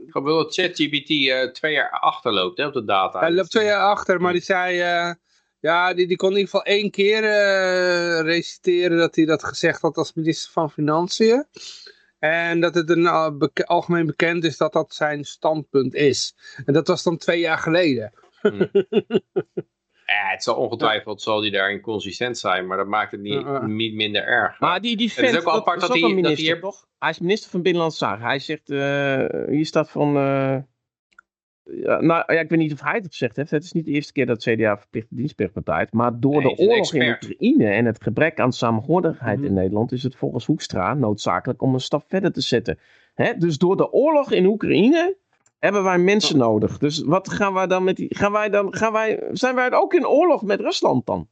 Wel 0.06 0.36
dat 0.36 0.54
ChatGPT 0.54 1.08
twee 1.54 1.72
jaar 1.72 1.90
achterloopt 1.90 2.58
hè, 2.58 2.66
op 2.66 2.72
de 2.72 2.84
data. 2.84 3.18
Hij 3.18 3.32
loopt 3.32 3.50
twee 3.50 3.64
jaar 3.64 3.82
achter, 3.82 4.20
maar 4.20 4.32
die 4.32 4.42
zei... 4.42 4.76
ja, 5.60 5.94
die, 5.94 6.06
die 6.06 6.16
kon 6.16 6.30
in 6.30 6.36
ieder 6.36 6.50
geval 6.50 6.66
één 6.66 6.90
keer 6.90 7.20
reciteren 8.22 8.98
dat 8.98 9.16
hij 9.16 9.24
dat 9.24 9.44
gezegd 9.44 9.80
had 9.80 9.96
als 9.96 10.14
minister 10.14 10.52
van 10.52 10.70
Financiën. 10.70 11.46
En 12.18 12.60
dat 12.60 12.74
het 12.74 12.90
een, 12.90 13.06
algemeen 13.66 14.06
bekend 14.06 14.44
is 14.44 14.56
dat 14.56 14.72
dat 14.72 14.94
zijn 14.94 15.24
standpunt 15.24 15.94
is. 15.94 16.34
En 16.64 16.72
dat 16.72 16.88
was 16.88 17.02
dan 17.02 17.16
twee 17.16 17.40
jaar 17.40 17.58
geleden. 17.58 18.12
Hmm. 18.40 18.70
Ja, 20.12 20.30
het 20.30 20.42
zal 20.42 20.54
ongetwijfeld 20.54 21.22
zal 21.22 21.40
die 21.40 21.50
daarin 21.50 21.80
consistent 21.80 22.38
zijn, 22.38 22.66
maar 22.66 22.76
dat 22.76 22.86
maakt 22.86 23.10
het 23.10 23.20
niet, 23.20 23.44
uh, 23.44 23.64
niet 23.64 23.94
minder 23.94 24.24
erg. 24.24 24.60
Maar 24.60 24.80
die, 24.80 24.96
die 24.96 25.12
vent, 25.12 25.26
het 25.26 25.36
is 25.36 25.44
ook 25.44 25.54
apart 25.54 25.80
dat, 25.80 25.88
dat, 25.88 26.00
hij, 26.00 26.08
minister, 26.08 26.44
dat 26.44 26.46
hij, 26.46 26.60
toch? 26.60 26.86
hij 26.98 27.10
is 27.10 27.18
minister 27.18 27.50
van 27.50 27.62
Binnenlandse 27.62 27.98
Zaken. 27.98 28.24
Hij 28.24 28.38
zegt, 28.38 28.70
uh, 28.70 29.24
hier 29.48 29.66
staat 29.66 29.90
van, 29.90 30.16
uh, 30.16 30.56
ja, 31.62 32.00
nou 32.00 32.34
ja, 32.34 32.40
ik 32.40 32.48
weet 32.48 32.58
niet 32.58 32.72
of 32.72 32.80
hij 32.80 32.94
het 32.94 33.06
gezegd 33.06 33.36
heeft. 33.36 33.50
Het 33.50 33.64
is 33.64 33.72
niet 33.72 33.84
de 33.84 33.90
eerste 33.90 34.12
keer 34.12 34.26
dat 34.26 34.42
CDA 34.42 34.78
verplichte 34.78 35.14
dienstplichtpartij 35.14 35.78
heeft. 35.78 35.92
Maar 35.92 36.20
door 36.20 36.42
nee, 36.42 36.54
de 36.54 36.62
oorlog 36.62 36.94
in 36.94 37.08
Oekraïne 37.08 37.68
en 37.68 37.84
het 37.84 38.02
gebrek 38.02 38.40
aan 38.40 38.52
samenhorigheid 38.52 39.36
mm 39.36 39.42
-hmm. 39.42 39.52
in 39.52 39.60
Nederland 39.60 39.92
is 39.92 40.02
het 40.02 40.16
volgens 40.16 40.46
Hoekstra 40.46 40.94
noodzakelijk 40.94 41.62
om 41.62 41.74
een 41.74 41.80
stap 41.80 42.04
verder 42.08 42.32
te 42.32 42.40
zetten. 42.40 42.78
Hè? 43.14 43.34
Dus 43.34 43.58
door 43.58 43.76
de 43.76 43.92
oorlog 43.92 44.32
in 44.32 44.46
Oekraïne 44.46 45.16
hebben 45.58 45.82
wij 45.82 45.98
mensen 45.98 46.38
nodig. 46.38 46.78
Dus 46.78 47.02
wat 47.02 47.30
gaan 47.30 47.52
wij 47.52 47.66
dan 47.66 47.84
met 47.84 47.96
die. 47.96 48.16
Gaan 48.16 48.32
wij 48.32 48.48
dan, 48.48 48.74
gaan 48.74 48.92
wij, 48.92 49.28
zijn 49.32 49.54
wij 49.54 49.72
ook 49.72 49.94
in 49.94 50.06
oorlog 50.06 50.42
met 50.42 50.60
Rusland 50.60 51.06
dan? 51.06 51.28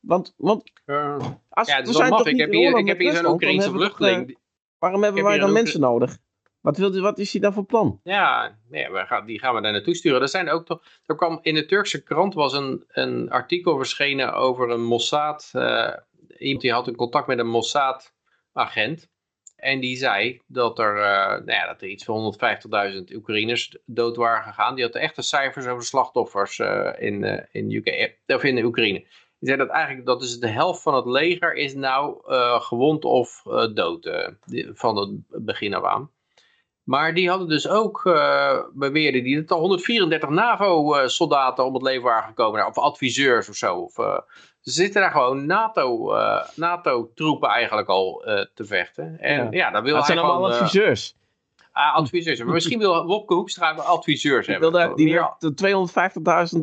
Want, 0.00 0.34
want 0.36 0.72
als, 1.48 1.68
ja, 1.68 1.82
we 1.82 1.92
zijn 1.92 2.10
toch 2.10 2.26
ik 2.26 2.38
heb 2.38 2.52
hier, 2.52 2.78
ik 2.78 2.86
heb 2.86 2.98
hier 2.98 3.12
zo'n 3.12 3.26
Oekraïnse 3.26 3.70
vluchteling. 3.70 4.30
Uh, 4.30 4.36
waarom 4.78 5.02
hebben 5.02 5.24
wij 5.24 5.38
dan 5.38 5.52
mensen 5.52 5.80
nodig? 5.80 6.18
Wat, 6.60 6.76
wil, 6.76 7.00
wat 7.00 7.18
is 7.18 7.32
hij 7.32 7.40
dan 7.40 7.52
van 7.52 7.66
plan? 7.66 8.00
Ja, 8.02 8.58
nee, 8.68 8.90
we 8.90 9.06
gaan, 9.06 9.26
die 9.26 9.38
gaan 9.38 9.54
we 9.54 9.60
daar 9.60 9.72
naartoe 9.72 9.94
sturen. 9.94 10.20
Er, 10.20 10.28
zijn 10.28 10.50
ook 10.50 10.66
toch, 10.66 10.82
er 11.06 11.16
kwam 11.16 11.38
in 11.42 11.54
de 11.54 11.64
Turkse 11.64 12.02
krant 12.02 12.34
was 12.34 12.52
een, 12.52 12.84
een 12.88 13.30
artikel 13.30 13.76
verschenen 13.76 14.34
over 14.34 14.70
een 14.70 14.84
Mossad. 14.84 15.50
Uh, 15.52 15.92
iemand 16.38 16.60
die 16.60 16.72
had 16.72 16.86
een 16.86 16.96
contact 16.96 17.26
met 17.26 17.38
een 17.38 17.48
Mossad 17.48 18.14
agent. 18.52 19.10
En 19.62 19.80
die 19.80 19.96
zei 19.96 20.40
dat 20.46 20.78
er, 20.78 20.96
uh, 20.96 21.28
nou 21.28 21.52
ja, 21.52 21.66
dat 21.66 21.82
er 21.82 21.88
iets 21.88 22.04
van 22.04 22.34
150.000 23.10 23.14
Oekraïners 23.14 23.76
dood 23.84 24.16
waren 24.16 24.42
gegaan. 24.42 24.74
Die 24.74 24.84
had 24.84 24.92
de 24.92 24.98
echte 24.98 25.22
cijfers 25.22 25.66
over 25.66 25.84
slachtoffers 25.84 26.58
uh, 26.58 26.90
in, 26.98 27.22
uh, 27.22 27.38
in, 27.52 27.68
de 27.68 28.64
Oekraïne. 28.64 28.98
Die 29.38 29.48
zei 29.48 29.56
dat 29.56 29.68
eigenlijk 29.68 30.06
dat 30.06 30.22
is 30.22 30.38
de 30.38 30.48
helft 30.48 30.82
van 30.82 30.94
het 30.94 31.06
leger 31.06 31.54
is 31.54 31.74
nou 31.74 32.20
gewond 32.60 33.04
of 33.04 33.42
dood 33.74 34.30
van 34.72 34.96
het 34.96 35.44
begin 35.44 35.74
af 35.74 35.84
aan. 35.84 36.10
Maar 36.82 37.14
die 37.14 37.28
hadden 37.28 37.48
dus 37.48 37.68
ook, 37.68 38.02
beweerden 38.72 39.22
die, 39.22 39.36
dat 39.36 39.50
er 39.50 39.56
134 39.56 40.28
NAVO-soldaten 40.28 41.64
om 41.64 41.74
het 41.74 41.82
leven 41.82 42.02
waren 42.02 42.28
gekomen. 42.28 42.66
Of 42.66 42.78
adviseurs 42.78 43.48
of 43.48 43.54
zo. 43.54 43.88
Ze 44.62 44.70
zitten 44.70 45.00
daar 45.00 45.10
gewoon 45.10 45.46
NATO, 45.46 46.14
uh, 46.14 46.48
NATO-troepen 46.54 47.48
eigenlijk 47.48 47.88
al 47.88 48.28
uh, 48.28 48.44
te 48.54 48.64
vechten. 48.64 49.20
En 49.20 49.44
ja, 49.44 49.48
ja 49.50 49.70
dan 49.70 49.82
wil 49.82 49.94
dat 49.94 50.06
hij 50.06 50.14
zijn 50.14 50.26
allemaal 50.26 50.52
adviseurs. 50.52 51.16
Uh, 51.74 51.94
adviseurs. 51.94 52.42
Maar 52.42 52.54
misschien 52.54 52.78
wil 52.78 53.06
Wopke 53.06 53.34
Hoekstra 53.34 53.70
adviseurs 53.70 54.46
hebben. 54.46 54.72
Wil 54.72 54.94
die 54.94 55.12
wil 55.12 55.88
250.000 55.88 56.62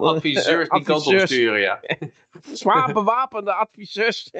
adviseurs 0.00 0.68
die 0.68 0.82
kant 0.82 1.06
op 1.06 1.18
sturen, 1.18 1.60
ja. 1.60 1.80
Zwaar 2.52 2.92
bewapende 2.92 3.54
adviseurs. 3.54 4.30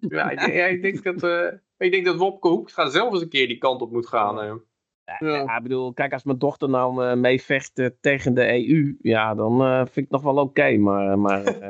ja, 0.00 0.30
ik 0.30 0.82
denk 0.82 1.20
dat, 1.20 1.52
ik 1.78 1.90
denk 1.90 2.04
dat 2.04 2.16
Wopke 2.16 2.48
Hoekstra 2.48 2.88
zelf 2.88 3.12
eens 3.12 3.22
een 3.22 3.28
keer 3.28 3.48
die 3.48 3.58
kant 3.58 3.80
op 3.80 3.92
moet 3.92 4.08
gaan. 4.08 4.60
Ja, 5.06 5.28
ja. 5.28 5.56
ik 5.56 5.62
bedoel, 5.62 5.92
kijk, 5.92 6.12
als 6.12 6.24
mijn 6.24 6.38
dochter 6.38 6.68
nou 6.68 7.04
uh, 7.04 7.14
meevecht 7.14 7.78
uh, 7.78 7.88
tegen 8.00 8.34
de 8.34 8.68
EU, 8.68 8.96
ja, 9.00 9.34
dan 9.34 9.62
uh, 9.62 9.76
vind 9.76 9.96
ik 9.96 10.02
het 10.02 10.10
nog 10.10 10.22
wel 10.22 10.32
oké, 10.32 10.42
okay, 10.42 10.76
maar, 10.76 11.18
maar 11.18 11.44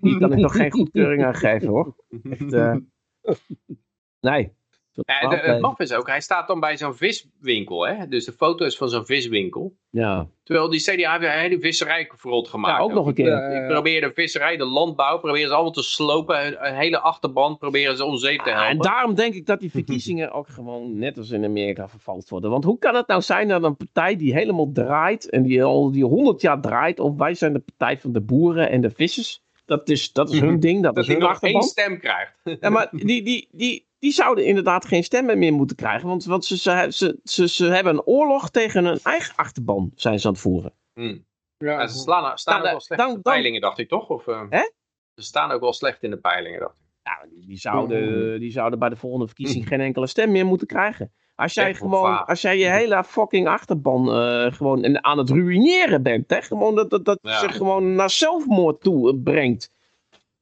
die 0.00 0.18
kan 0.18 0.32
ik 0.32 0.38
nog 0.38 0.56
geen 0.56 0.72
goedkeuring 0.72 1.24
aan 1.24 1.34
geven, 1.34 1.68
hoor. 1.68 1.96
Echt, 2.30 2.50
nee. 4.20 4.58
Ja, 4.92 5.28
het 5.28 5.60
maf 5.60 5.78
is 5.78 5.92
ook, 5.92 6.06
hij 6.06 6.20
staat 6.20 6.46
dan 6.46 6.60
bij 6.60 6.76
zo'n 6.76 6.94
viswinkel, 6.94 7.86
hè? 7.86 8.08
dus 8.08 8.24
de 8.24 8.32
foto 8.32 8.64
is 8.64 8.76
van 8.76 8.88
zo'n 8.88 9.06
viswinkel. 9.06 9.76
Ja. 9.90 10.28
Terwijl 10.42 10.70
die 10.70 10.80
CDA 10.80 11.12
heeft 11.12 11.24
een 11.24 11.38
hele 11.38 11.60
visserij 11.60 12.10
verrot 12.16 12.48
gemaakt. 12.48 12.76
Ja, 12.78 12.82
ook 12.82 12.92
nog 12.92 13.06
een 13.06 13.14
keer. 13.14 13.62
Ik 13.62 13.68
probeer 13.68 14.00
de 14.00 14.12
visserij, 14.14 14.56
de 14.56 14.64
landbouw, 14.64 15.18
proberen 15.18 15.48
ze 15.48 15.54
allemaal 15.54 15.72
te 15.72 15.82
slopen. 15.82 16.66
Een 16.66 16.74
hele 16.74 16.98
achterband 16.98 17.58
proberen 17.58 17.96
ze 17.96 18.04
om 18.04 18.16
zeep 18.16 18.40
te 18.40 18.50
helpen. 18.50 18.68
en 18.68 18.78
daarom 18.78 19.14
denk 19.14 19.34
ik 19.34 19.46
dat 19.46 19.60
die 19.60 19.70
verkiezingen 19.70 20.32
ook 20.32 20.48
gewoon 20.48 20.98
net 20.98 21.18
als 21.18 21.30
in 21.30 21.44
Amerika 21.44 21.88
vervald 21.88 22.28
worden. 22.28 22.50
Want 22.50 22.64
hoe 22.64 22.78
kan 22.78 22.94
het 22.94 23.06
nou 23.06 23.22
zijn 23.22 23.48
dat 23.48 23.62
een 23.62 23.76
partij 23.76 24.16
die 24.16 24.32
helemaal 24.32 24.70
draait 24.72 25.30
en 25.30 25.42
die 25.42 25.64
al 25.64 25.92
die 25.92 26.04
honderd 26.04 26.40
jaar 26.40 26.60
draait, 26.60 27.00
of 27.00 27.16
wij 27.16 27.34
zijn 27.34 27.52
de 27.52 27.62
partij 27.76 27.98
van 27.98 28.12
de 28.12 28.20
boeren 28.20 28.70
en 28.70 28.80
de 28.80 28.90
vissers. 28.90 29.42
Dat 29.64 29.88
is, 29.88 30.12
dat 30.12 30.32
is 30.32 30.40
hun 30.40 30.60
ding, 30.60 30.82
dat, 30.82 30.94
dat 30.94 31.04
is 31.04 31.10
hun 31.10 31.18
nog 31.18 31.30
achterban. 31.30 31.60
één 31.60 31.70
stem 31.70 31.98
krijgt. 31.98 32.34
Ja, 32.60 32.70
maar 32.70 32.88
die, 32.90 33.22
die, 33.22 33.48
die, 33.52 33.88
die 34.00 34.12
zouden 34.12 34.46
inderdaad 34.46 34.84
geen 34.84 35.04
stemmen 35.04 35.38
meer 35.38 35.52
moeten 35.52 35.76
krijgen. 35.76 36.08
Want, 36.08 36.24
want 36.24 36.44
ze, 36.44 36.56
ze, 36.58 36.86
ze, 36.90 37.20
ze, 37.24 37.48
ze 37.48 37.64
hebben 37.64 37.92
een 37.92 38.04
oorlog 38.04 38.50
tegen 38.50 38.84
hun 38.84 38.98
eigen 39.02 39.36
achterban, 39.36 39.92
zijn 39.94 40.20
ze 40.20 40.26
aan 40.26 40.32
het 40.32 40.42
voeren. 40.42 40.72
Hmm. 40.92 41.28
Ja, 41.56 41.86
ze 41.86 41.98
slaan, 41.98 42.38
staan 42.38 42.54
nou, 42.54 42.64
ook 42.66 42.70
wel 42.70 42.80
slecht 42.80 43.00
dan, 43.00 43.10
in 43.10 43.16
de 43.16 43.22
peilingen, 43.22 43.60
dacht 43.60 43.78
ik 43.78 43.88
toch? 43.88 44.08
Of, 44.08 44.26
uh, 44.26 44.42
hè? 44.48 44.70
Ze 45.14 45.22
staan 45.22 45.50
ook 45.50 45.60
wel 45.60 45.72
slecht 45.72 46.02
in 46.02 46.10
de 46.10 46.18
peilingen, 46.18 46.60
dacht 46.60 46.78
ik. 46.78 46.84
Ja, 47.02 47.26
die, 47.28 47.46
die 47.46 47.56
zouden, 47.56 48.40
die 48.40 48.50
zouden 48.50 48.78
bij 48.78 48.88
de 48.88 48.96
volgende 48.96 49.26
verkiezing 49.26 49.68
geen 49.68 49.80
enkele 49.80 50.06
stem 50.06 50.30
meer 50.30 50.46
moeten 50.46 50.66
krijgen. 50.66 51.12
Als 51.34 51.54
jij 51.54 51.74
gewoon, 51.74 52.26
als 52.26 52.40
jij 52.40 52.58
je 52.58 52.68
hele 52.68 53.04
fucking 53.04 53.48
achterban 53.48 54.08
uh, 54.08 54.52
gewoon 54.52 55.04
aan 55.04 55.18
het 55.18 55.30
ruïneren 55.30 56.02
bent, 56.02 56.30
hè? 56.30 56.42
Gewoon 56.42 56.74
dat, 56.74 56.90
dat, 56.90 57.04
dat 57.04 57.18
ja. 57.22 57.38
zich 57.38 57.56
gewoon 57.56 57.94
naar 57.94 58.10
zelfmoord 58.10 58.80
toe 58.80 59.18
brengt. 59.18 59.72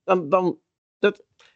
Dan, 0.05 0.29
dan, 0.29 0.59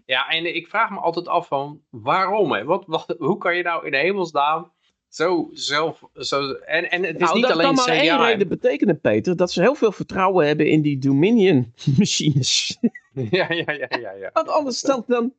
ja, 0.07 0.29
en 0.29 0.55
ik 0.55 0.69
vraag 0.69 0.91
me 0.91 0.99
altijd 0.99 1.29
af 1.29 1.47
van 1.47 1.81
waarom? 1.91 2.53
Hè? 2.53 2.65
Wat, 2.65 2.85
wat, 2.87 3.15
hoe 3.19 3.39
kan 3.39 3.57
je 3.57 3.63
nou 3.63 3.85
in 3.85 3.91
de 3.91 3.97
hemelsnaam 3.97 4.71
zo 5.09 5.49
zelf... 5.53 6.03
Zo, 6.15 6.53
en, 6.53 6.91
en 6.91 7.03
het 7.05 7.15
is 7.15 7.21
nou, 7.21 7.35
niet 7.35 7.43
dat 7.43 7.53
alleen 7.53 7.67
kan 7.67 7.75
maar 7.75 7.89
één 7.89 8.23
reden 8.23 8.49
betekenen, 8.49 9.01
Peter. 9.01 9.37
Dat 9.37 9.53
ze 9.53 9.61
heel 9.61 9.75
veel 9.75 9.93
vertrouwen 9.93 10.47
hebben 10.47 10.67
in 10.67 10.83
die 10.83 10.99
Dominion-machines. 10.99 12.79
ja, 13.31 13.47
ja, 13.53 13.73
ja, 13.73 13.89
ja, 14.01 14.13
ja. 14.13 14.31
Want 14.33 14.49
anders 14.49 14.81
dan, 14.91 15.05
dan, 15.07 15.33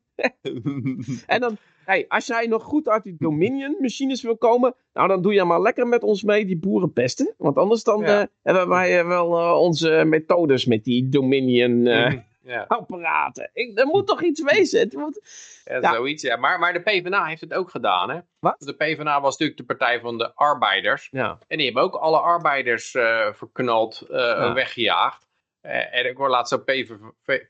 en 1.26 1.40
dan, 1.40 1.56
hey, 1.84 2.04
als 2.08 2.26
jij 2.26 2.46
nog 2.46 2.62
goed 2.62 2.88
uit 2.88 3.02
die 3.02 3.16
Dominion 3.18 3.76
machines 3.80 4.22
wil 4.22 4.36
komen, 4.36 4.74
nou 4.92 5.08
dan 5.08 5.22
doe 5.22 5.32
je 5.34 5.44
maar 5.44 5.60
lekker 5.60 5.86
met 5.86 6.02
ons 6.02 6.22
mee 6.22 6.46
die 6.46 6.56
boeren 6.58 6.92
pesten. 6.92 7.34
Want 7.38 7.56
anders 7.56 7.82
dan 7.82 8.00
Ja. 8.00 8.20
eh, 8.20 8.26
hebben 8.42 8.68
wij 8.68 8.98
eh, 9.00 9.06
wel 9.06 9.38
eh, 9.38 9.60
onze 9.60 10.04
methodes 10.06 10.64
met 10.64 10.84
die 10.84 11.08
Dominion 11.08 11.86
eh, 11.86 12.12
ja. 12.44 12.64
apparaten. 12.68 13.50
Ik, 13.52 13.78
er 13.78 13.86
moet 13.86 14.06
toch 14.06 14.22
iets 14.22 14.42
wezen? 14.42 14.80
Het 14.80 14.92
moet... 14.92 15.20
Ja, 15.64 15.78
Ja. 15.80 15.92
zoiets. 15.92 16.22
Ja. 16.22 16.36
Maar, 16.36 16.58
maar 16.58 16.72
de 16.72 16.80
PvdA 16.80 17.24
heeft 17.24 17.40
het 17.40 17.54
ook 17.54 17.70
gedaan, 17.70 18.10
hè? 18.10 18.18
Wat? 18.38 18.56
De 18.58 18.74
PvdA 18.74 19.20
was 19.20 19.38
natuurlijk 19.38 19.58
de 19.58 19.76
partij 19.76 20.00
van 20.00 20.18
de 20.18 20.34
arbeiders. 20.34 21.08
Ja. 21.10 21.38
En 21.46 21.56
die 21.56 21.66
hebben 21.66 21.82
ook 21.82 21.94
alle 21.94 22.18
arbeiders 22.18 22.94
eh, 22.94 23.32
verknald, 23.32 24.00
eh, 24.10 24.18
Ja. 24.18 24.52
weggejaagd. 24.52 25.26
Eh, 25.60 25.98
en 25.98 26.08
ik 26.08 26.16
hoor 26.16 26.28
laatst 26.28 26.52
zo'n 26.52 26.64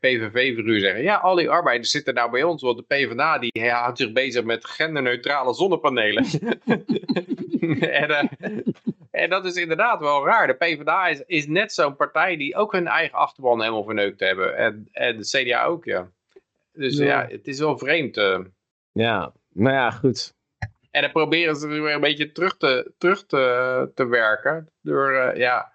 PVV-figuur 0.00 0.80
zeggen... 0.80 1.02
Ja, 1.02 1.16
al 1.16 1.34
die 1.34 1.50
arbeiders 1.50 1.90
zitten 1.90 2.14
nou 2.14 2.30
bij 2.30 2.42
ons. 2.42 2.62
Want 2.62 2.76
de 2.76 2.82
PvdA 2.82 3.38
die 3.38 3.70
houdt 3.70 3.98
zich 3.98 4.12
bezig 4.12 4.44
met 4.44 4.64
genderneutrale 4.64 5.54
zonnepanelen. 5.54 6.24
en, 7.80 8.30
en 9.14 9.30
dat 9.30 9.44
is 9.44 9.54
inderdaad 9.54 10.00
wel 10.00 10.24
raar. 10.26 10.46
De 10.46 10.52
PvdA 10.54 11.06
is, 11.08 11.22
is 11.26 11.46
net 11.46 11.72
zo'n 11.72 11.96
partij 11.96 12.36
die 12.36 12.56
ook 12.56 12.72
hun 12.72 12.86
eigen 12.86 13.18
achterban 13.18 13.60
helemaal 13.60 13.84
verneukt 13.84 14.20
hebben. 14.20 14.56
En, 14.56 14.88
en 14.92 15.16
de 15.18 15.24
CDA 15.26 15.64
ook, 15.64 15.84
ja. 15.84 16.10
Dus 16.72 16.96
ja, 16.96 17.04
Ja. 17.04 17.26
het 17.28 17.46
is 17.46 17.58
wel 17.58 17.78
vreemd. 17.78 18.16
eh. 18.16 18.38
ja, 18.92 19.32
nou 19.52 19.74
ja, 19.74 19.90
goed. 19.90 20.34
En 20.90 21.02
dan 21.02 21.12
proberen 21.12 21.56
ze 21.56 21.68
er 21.68 21.82
weer 21.82 21.94
een 21.94 22.00
beetje 22.00 22.32
terug 22.32 22.56
te, 22.56 22.92
terug 22.98 23.26
te, 23.26 23.90
te 23.94 24.06
werken. 24.06 24.68
Door, 24.82 25.12
eh, 25.12 25.36
ja, 25.38 25.72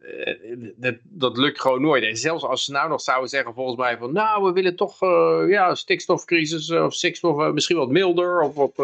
eh, 0.00 0.56
dat, 0.76 0.94
dat 1.02 1.36
lukt 1.36 1.60
gewoon 1.60 1.80
nooit. 1.80 2.04
En 2.04 2.16
zelfs 2.16 2.44
als 2.44 2.64
ze 2.64 2.72
nou 2.72 2.88
nog 2.88 3.00
zouden 3.00 3.28
zeggen 3.28 3.54
volgens 3.54 3.76
mij 3.76 3.96
van... 3.96 4.12
Nou, 4.12 4.44
we 4.44 4.52
willen 4.52 4.76
toch 4.76 5.00
ja, 5.48 5.74
stikstofcrisis 5.74 6.70
of 6.70 6.94
stikstof 6.94 7.52
misschien 7.52 7.76
wat 7.76 7.90
milder. 7.90 8.40
Of 8.40 8.54
wat, 8.54 8.76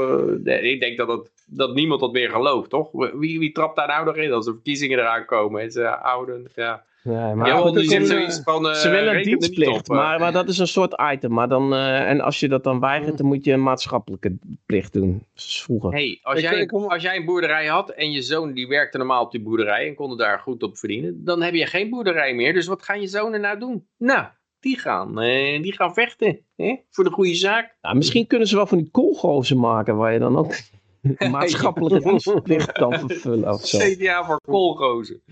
nee, 0.42 0.60
ik 0.62 0.80
denk 0.80 0.96
dat, 0.96 1.08
het, 1.08 1.30
dat 1.50 1.74
niemand 1.74 2.00
dat 2.00 2.12
meer 2.12 2.30
gelooft, 2.30 2.70
toch? 2.70 2.88
Wie, 2.92 3.38
wie 3.38 3.52
trapt 3.52 3.76
daar 3.76 3.88
nou 3.88 4.04
nog 4.04 4.16
in 4.16 4.32
als 4.32 4.44
de 4.44 4.52
verkiezingen 4.52 4.98
eraan 4.98 5.24
komen? 5.24 5.62
En 5.62 5.70
ze 5.70 5.96
houden, 6.02 6.50
ja. 6.54 6.84
Nee, 7.02 7.34
maar 7.34 7.46
ja, 7.46 7.62
die 7.70 7.74
er 7.78 7.84
zegt 7.84 8.06
zoiets 8.06 8.40
van... 8.42 8.68
eh, 8.68 8.74
Ze 8.74 8.88
willen 8.90 9.08
er 9.08 9.16
niet 9.16 9.24
dienstplicht, 9.24 9.88
op, 9.88 9.96
eh. 9.96 10.02
maar, 10.02 10.20
maar 10.20 10.32
dat 10.32 10.48
is 10.48 10.58
een 10.58 10.66
soort 10.66 10.94
item. 11.12 11.32
Maar 11.32 11.48
dan, 11.48 11.74
eh, 11.74 12.08
en 12.08 12.20
als 12.20 12.40
je 12.40 12.48
dat 12.48 12.64
dan 12.64 12.80
weigert, 12.80 13.18
dan 13.18 13.26
moet 13.26 13.44
je 13.44 13.52
een 13.52 13.62
maatschappelijke 13.62 14.38
plicht 14.66 14.92
doen. 14.92 15.26
Zoals 15.34 15.62
vroeger. 15.62 15.90
hey, 15.90 16.18
als, 16.22 16.40
jij, 16.40 16.68
als 16.68 17.02
jij 17.02 17.16
een 17.16 17.24
boerderij 17.24 17.66
had 17.66 17.90
en 17.90 18.10
je 18.10 18.22
zoon 18.22 18.52
die 18.52 18.68
werkte 18.68 18.98
normaal 18.98 19.24
op 19.24 19.30
die 19.30 19.42
boerderij 19.42 19.88
en 19.88 19.94
kon 19.94 20.10
er 20.10 20.16
daar 20.16 20.38
goed 20.38 20.62
op 20.62 20.78
verdienen, 20.78 21.24
dan 21.24 21.42
heb 21.42 21.54
je 21.54 21.66
geen 21.66 21.90
boerderij 21.90 22.34
meer. 22.34 22.52
Dus 22.52 22.66
wat 22.66 22.82
gaan 22.82 23.00
je 23.00 23.06
zonen 23.06 23.40
nou 23.40 23.58
doen? 23.58 23.86
Nou, 23.96 24.26
die 24.60 24.78
gaan, 24.78 25.20
eh, 25.20 25.62
die 25.62 25.72
gaan 25.72 25.94
vechten 25.94 26.38
hè? 26.56 26.76
voor 26.90 27.04
de 27.04 27.10
goede 27.10 27.34
zaak. 27.34 27.76
Nou, 27.82 27.96
misschien 27.96 28.26
kunnen 28.26 28.48
ze 28.48 28.56
wel 28.56 28.66
van 28.66 28.78
die 28.78 28.90
koolgozen 28.90 29.58
maken 29.58 29.96
waar 29.96 30.12
je 30.12 30.18
dan 30.18 30.36
ook 30.36 30.54
maatschappelijke 31.30 32.08
dienstplicht 32.08 32.72
kan 32.82 32.98
vervullen 32.98 33.52
of 33.52 33.66
zo. 33.66 33.78
CDA 33.78 34.24
voor 34.24 34.40
koolgozen. 34.40 35.22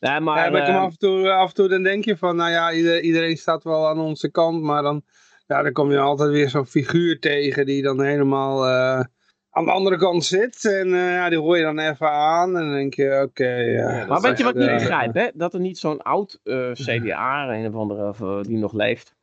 Nee, 0.00 0.20
maar, 0.20 0.52
Ja, 0.52 0.66
eh, 0.66 0.76
af, 0.80 0.90
en 0.90 0.98
toe, 0.98 1.30
af 1.30 1.48
en 1.48 1.54
toe 1.54 1.68
dan 1.68 1.82
denk 1.82 2.04
je 2.04 2.16
van, 2.16 2.36
nou 2.36 2.50
ja, 2.50 2.72
ieder- 2.72 3.00
iedereen 3.00 3.36
staat 3.36 3.64
wel 3.64 3.88
aan 3.88 3.98
onze 3.98 4.30
kant, 4.30 4.62
maar 4.62 4.82
dan, 4.82 5.02
ja, 5.46 5.62
dan 5.62 5.72
kom 5.72 5.90
je 5.90 5.98
altijd 5.98 6.30
weer 6.30 6.48
zo'n 6.48 6.66
figuur 6.66 7.18
tegen 7.20 7.66
die 7.66 7.82
dan 7.82 8.02
helemaal 8.02 8.66
eh, 8.66 9.04
aan 9.50 9.64
de 9.64 9.70
andere 9.70 9.96
kant 9.96 10.24
zit. 10.24 10.64
En 10.64 10.86
eh, 10.94 11.12
ja, 11.12 11.28
die 11.28 11.38
hoor 11.38 11.56
je 11.56 11.62
dan 11.62 11.78
even 11.78 12.10
aan 12.10 12.56
en 12.56 12.62
dan 12.64 12.72
denk 12.72 12.94
je, 12.94 13.22
oké, 13.28 13.54
ja. 13.54 14.06
maar 14.06 14.20
weet 14.20 14.38
je 14.38 14.44
wat 14.44 14.54
ik 14.54 14.60
niet 14.60 14.70
begrijp? 14.78 15.14
Hè? 15.14 15.28
Dat 15.34 15.54
er 15.54 15.60
niet 15.60 15.78
zo'n 15.78 16.02
oud 16.02 16.40
CDA, 16.72 17.48
een 17.54 17.66
of 17.66 17.74
andere 17.74 18.08
of, 18.08 18.42
die 18.42 18.58
nog 18.58 18.72
leeft, 18.72 19.14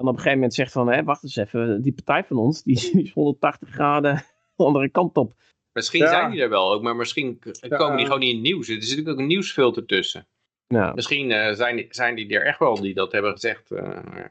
dan 0.00 0.08
op 0.08 0.14
een 0.14 0.18
gegeven 0.18 0.38
moment 0.38 0.54
zegt 0.54 0.72
van, 0.72 0.88
hè, 0.92 1.02
wacht 1.04 1.22
eens 1.22 1.36
even, 1.36 1.82
die 1.82 1.92
partij 1.92 2.24
van 2.24 2.36
ons, 2.36 2.62
die 2.62 2.74
is 3.02 3.12
180 3.12 3.68
graden 3.68 4.14
de 4.56 4.64
andere 4.64 4.88
kant 4.88 5.16
op. 5.16 5.32
Misschien 5.72 6.00
Ja. 6.00 6.08
zijn 6.08 6.30
die 6.30 6.42
er 6.42 6.48
wel 6.48 6.72
ook, 6.72 6.82
maar 6.82 6.96
misschien 6.96 7.38
komen 7.68 7.96
die 7.96 8.04
gewoon 8.06 8.20
niet 8.20 8.28
in 8.28 8.34
het 8.34 8.44
nieuws. 8.44 8.68
Er 8.68 8.72
zit 8.74 8.80
natuurlijk 8.82 9.08
ook 9.08 9.18
een 9.18 9.26
nieuwsfilter 9.26 9.86
tussen. 9.86 10.26
Nou, 10.68 10.94
Misschien 10.94 11.30
eh, 11.30 11.54
zijn, 11.54 11.76
die, 11.76 11.86
zijn 11.90 12.14
die 12.14 12.34
er 12.34 12.44
echt 12.46 12.58
wel 12.58 12.80
die 12.80 12.94
dat 12.94 13.12
hebben 13.12 13.32
gezegd. 13.32 13.70
eh, 13.70 13.82
ja. 14.14 14.30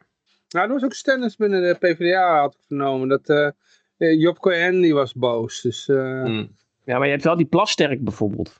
Nou, 0.49 0.67
er 0.67 0.73
was 0.73 0.83
ook 0.83 0.93
stennis 0.93 1.35
binnen 1.35 1.61
de 1.61 1.75
PvdA, 1.79 2.39
had 2.39 2.53
ik 2.53 2.59
vernomen, 2.67 3.07
dat 3.07 3.29
eh, 3.29 3.47
eh, 3.97 4.19
Job 4.19 4.39
Cohen, 4.39 4.81
die 4.81 4.93
was 4.93 5.13
boos. 5.13 5.61
Dus 5.61 5.87
eh, 5.87 6.23
Mm. 6.23 6.55
ja, 6.83 6.97
maar 6.97 7.05
je 7.05 7.11
hebt 7.11 7.23
wel 7.23 7.35
die 7.37 7.45
Plasterk 7.45 8.03
bijvoorbeeld. 8.03 8.55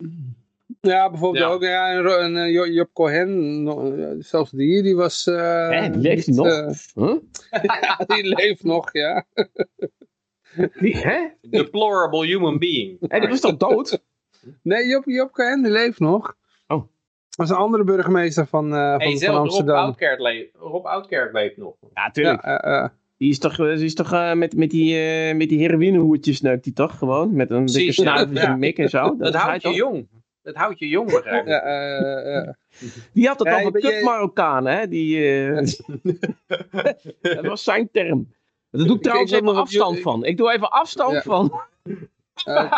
Ja, 0.81 1.09
bijvoorbeeld 1.09 1.43
Ja. 1.45 1.51
ook, 1.51 1.61
ja, 1.63 1.89
en, 1.91 2.01
Ro- 2.01 2.17
en 2.17 2.37
eh, 2.37 2.51
Jo- 2.51 2.67
Job 2.67 2.89
Cohen, 2.93 3.67
eh, 3.67 4.07
zelfs 4.19 4.51
die, 4.51 4.83
die 4.83 4.95
was... 4.95 5.27
eh, 5.27 5.69
Hè, 5.69 5.89
die 5.89 5.99
leeft 6.01 6.27
niet, 6.27 6.35
nog? 6.35 6.47
eh, 6.47 6.69
Huh? 6.95 7.15
ja, 7.81 7.95
die 8.07 8.35
leeft 8.35 8.63
nog, 8.63 8.93
ja. 8.93 9.25
Die, 10.79 10.97
hè? 10.97 11.27
Deplorable 11.41 12.25
human 12.25 12.57
being. 12.59 12.97
Hé, 13.07 13.19
die 13.19 13.29
was 13.29 13.39
toch 13.39 13.57
dood? 13.57 14.03
Nee, 14.63 14.87
Job, 14.87 15.03
Job 15.05 15.31
Cohen, 15.31 15.63
die 15.63 15.71
leeft 15.71 15.99
nog. 15.99 16.35
Oh. 16.67 16.83
Dat 17.29 17.45
is 17.45 17.51
een 17.51 17.57
andere 17.59 17.83
burgemeester 17.83 18.45
van, 18.47 18.73
eh, 18.73 18.89
van, 18.91 18.99
Hey, 18.99 19.09
van 19.09 19.17
zelfs 19.17 19.35
Rob 19.35 19.45
Amsterdam. 19.45 19.75
Oudkerk, 19.75 20.19
leeft, 20.19 20.49
Rob 20.55 20.85
Oudkerk 20.85 21.33
leeft 21.33 21.57
nog. 21.57 21.75
Ja, 21.93 22.11
tuurlijk. 22.11 22.45
Ja, 22.45 22.61
eh, 22.61 22.83
eh. 22.83 22.89
Die 23.17 23.29
is 23.29 23.39
toch, 23.39 23.55
die 23.55 23.67
is 23.85 23.93
toch 23.93 24.13
eh, 24.13 24.33
met, 24.33 24.55
met 24.55 24.69
die, 24.69 24.97
eh 24.99 25.35
met 25.35 25.49
die 25.49 25.59
heroïnehoertjes 25.59 26.41
neukt 26.41 26.63
die 26.63 26.73
toch 26.73 26.97
gewoon? 26.97 27.33
Met 27.35 27.49
een 27.51 27.65
dikke 27.65 27.91
snuif 27.91 28.29
ja. 28.33 28.39
zijn 28.41 28.59
mik 28.59 28.77
en 28.77 28.89
zo. 28.89 29.15
Dat, 29.17 29.27
is 29.27 29.33
hij 29.33 29.41
houdt 29.43 29.61
je 29.61 29.67
toch? 29.67 29.77
jong. 29.77 30.07
Dat 30.49 30.57
houdt 30.61 30.79
je 30.79 30.87
jong, 30.87 31.11
begrijp 31.11 31.41
ik. 31.43 31.47
ja, 31.49 31.61
eh, 31.61 32.37
eh. 32.47 32.53
Die 33.13 33.27
had 33.27 33.39
het 33.39 33.47
Ja, 33.47 33.53
over 33.63 33.79
je- 33.81 33.87
je- 33.87 33.93
kut 33.93 34.03
Marokkaan, 34.03 34.65
hè? 34.65 34.87
Die, 34.87 35.33
eh, 35.49 35.65
dat 37.35 37.45
was 37.45 37.63
zijn 37.63 37.89
term. 37.91 38.33
Daar 38.71 38.87
doe 38.87 38.95
ik 38.95 39.01
trouwens 39.01 39.31
even 39.31 39.55
afstand 39.55 39.95
je- 39.95 40.01
van. 40.01 40.25
Ik 40.25 40.37
doe 40.37 40.51
even 40.51 40.69
afstand 40.71 41.13
Ja. 41.13 41.21
van. 41.21 41.61
Van 42.33 42.69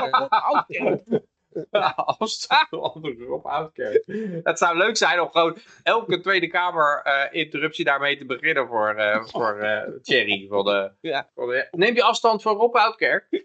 Rob 3.27 3.45
Oudkerk. 3.45 4.03
Het 4.43 4.57
zou 4.57 4.77
leuk 4.77 4.97
zijn 4.97 5.21
om 5.21 5.29
gewoon 5.31 5.57
elke 5.83 6.19
Tweede 6.19 6.47
Kamer 6.47 7.01
eh, 7.03 7.39
interruptie 7.41 7.85
daarmee 7.85 8.17
te 8.17 8.25
beginnen 8.25 8.67
voor, 8.67 8.89
eh 8.95 9.23
voor 9.25 9.57
eh, 9.59 9.89
Thierry. 10.01 10.47
Van 10.49 10.65
de, 10.65 10.91
Ja. 11.01 11.29
van 11.35 11.47
de- 11.47 11.67
neem 11.71 11.95
je 11.95 12.03
afstand 12.03 12.41
van 12.41 12.55
Rob 12.55 12.75
Oudkerk? 12.75 13.27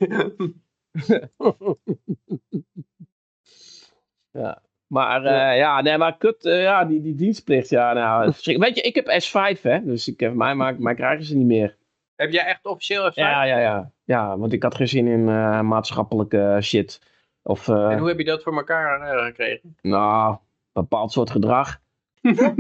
Ja. 4.37 4.63
Maar 4.87 5.25
eh, 5.25 5.57
ja, 5.59 5.81
nee, 5.83 5.99
maar 5.99 6.17
kut, 6.17 6.45
eh, 6.45 6.63
ja, 6.63 6.85
die, 6.85 7.01
die 7.01 7.15
dienstplicht, 7.15 7.69
ja, 7.69 7.93
nou, 7.93 8.33
weet 8.45 8.75
je, 8.77 8.83
ik 8.83 8.95
heb 8.95 9.07
S5, 9.23 9.61
hè, 9.63 9.85
dus 9.85 10.09
ik 10.09 10.21
heb, 10.21 10.35
mij, 10.35 10.55
mij, 10.55 10.77
mij 10.79 10.95
krijgen 10.95 11.25
ze 11.25 11.37
niet 11.37 11.47
meer. 11.47 11.77
Heb 12.17 12.33
jij 12.33 12.45
echt 12.45 12.65
officieel 12.67 13.11
F5? 13.11 13.15
Ja, 13.15 13.43
ja, 13.45 13.59
ja, 13.59 13.91
ja, 14.05 14.39
want 14.39 14.53
ik 14.53 14.63
had 14.63 14.75
geen 14.75 14.89
zin 14.89 15.07
in 15.07 15.29
eh, 15.29 15.61
maatschappelijke 15.61 16.59
shit. 16.63 17.01
Of, 17.43 17.69
eh, 17.69 17.91
En 17.91 17.99
hoe 17.99 18.09
heb 18.09 18.19
je 18.19 18.25
dat 18.25 18.43
voor 18.43 18.57
elkaar 18.57 19.01
eh, 19.01 19.25
gekregen? 19.25 19.77
nou, 19.83 20.37
bepaald 20.73 21.13
soort 21.13 21.31
gedrag. 21.31 21.79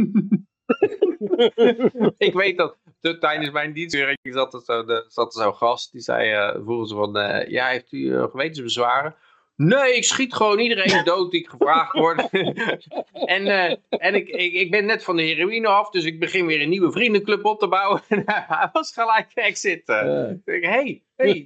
ik 2.16 2.32
weet 2.34 2.56
dat 2.56 2.76
de- 3.00 3.18
tijdens 3.18 3.50
mijn 3.50 3.72
dienstwerk 3.72 4.18
zat 4.22 4.54
er 4.54 4.60
zo- 4.60 4.86
er 4.86 5.04
zo'n 5.28 5.54
gast. 5.54 5.92
Die 5.92 6.00
zei, 6.00 6.30
eh 6.30 6.62
vroegen 6.64 6.86
ze 6.86 6.94
van, 6.94 7.16
eh, 7.18 7.48
ja, 7.50 7.66
heeft 7.66 7.92
u 7.92 8.14
eh, 8.14 8.22
gewetensbezwaren? 8.22 9.14
Nee, 9.56 9.96
ik 9.96 10.04
schiet 10.04 10.34
gewoon 10.34 10.58
iedereen 10.58 11.04
dood 11.14 11.30
die 11.30 11.40
ik 11.40 11.48
gevraagd 11.48 11.92
word. 11.92 12.28
en 13.36 13.46
eh, 13.46 13.76
en 13.88 14.14
ik, 14.14 14.28
ik, 14.28 14.52
ik 14.52 14.70
ben 14.70 14.86
net 14.86 15.04
van 15.04 15.16
de 15.16 15.22
heroïne 15.22 15.66
af, 15.68 15.90
dus 15.90 16.04
ik 16.04 16.20
begin 16.20 16.46
weer 16.46 16.60
een 16.62 16.68
nieuwe 16.68 16.92
vriendenclub 16.92 17.44
op 17.44 17.58
te 17.58 17.68
bouwen. 17.68 18.00
En 18.08 18.22
hij 18.26 18.68
was 18.72 18.92
gelijk 18.92 19.30
exit. 19.34 19.88
eh. 19.88 20.24
Eh, 20.24 20.30
Ik 20.30 20.44
denk, 20.44 20.64
hey, 20.64 21.02
hey. 21.16 21.44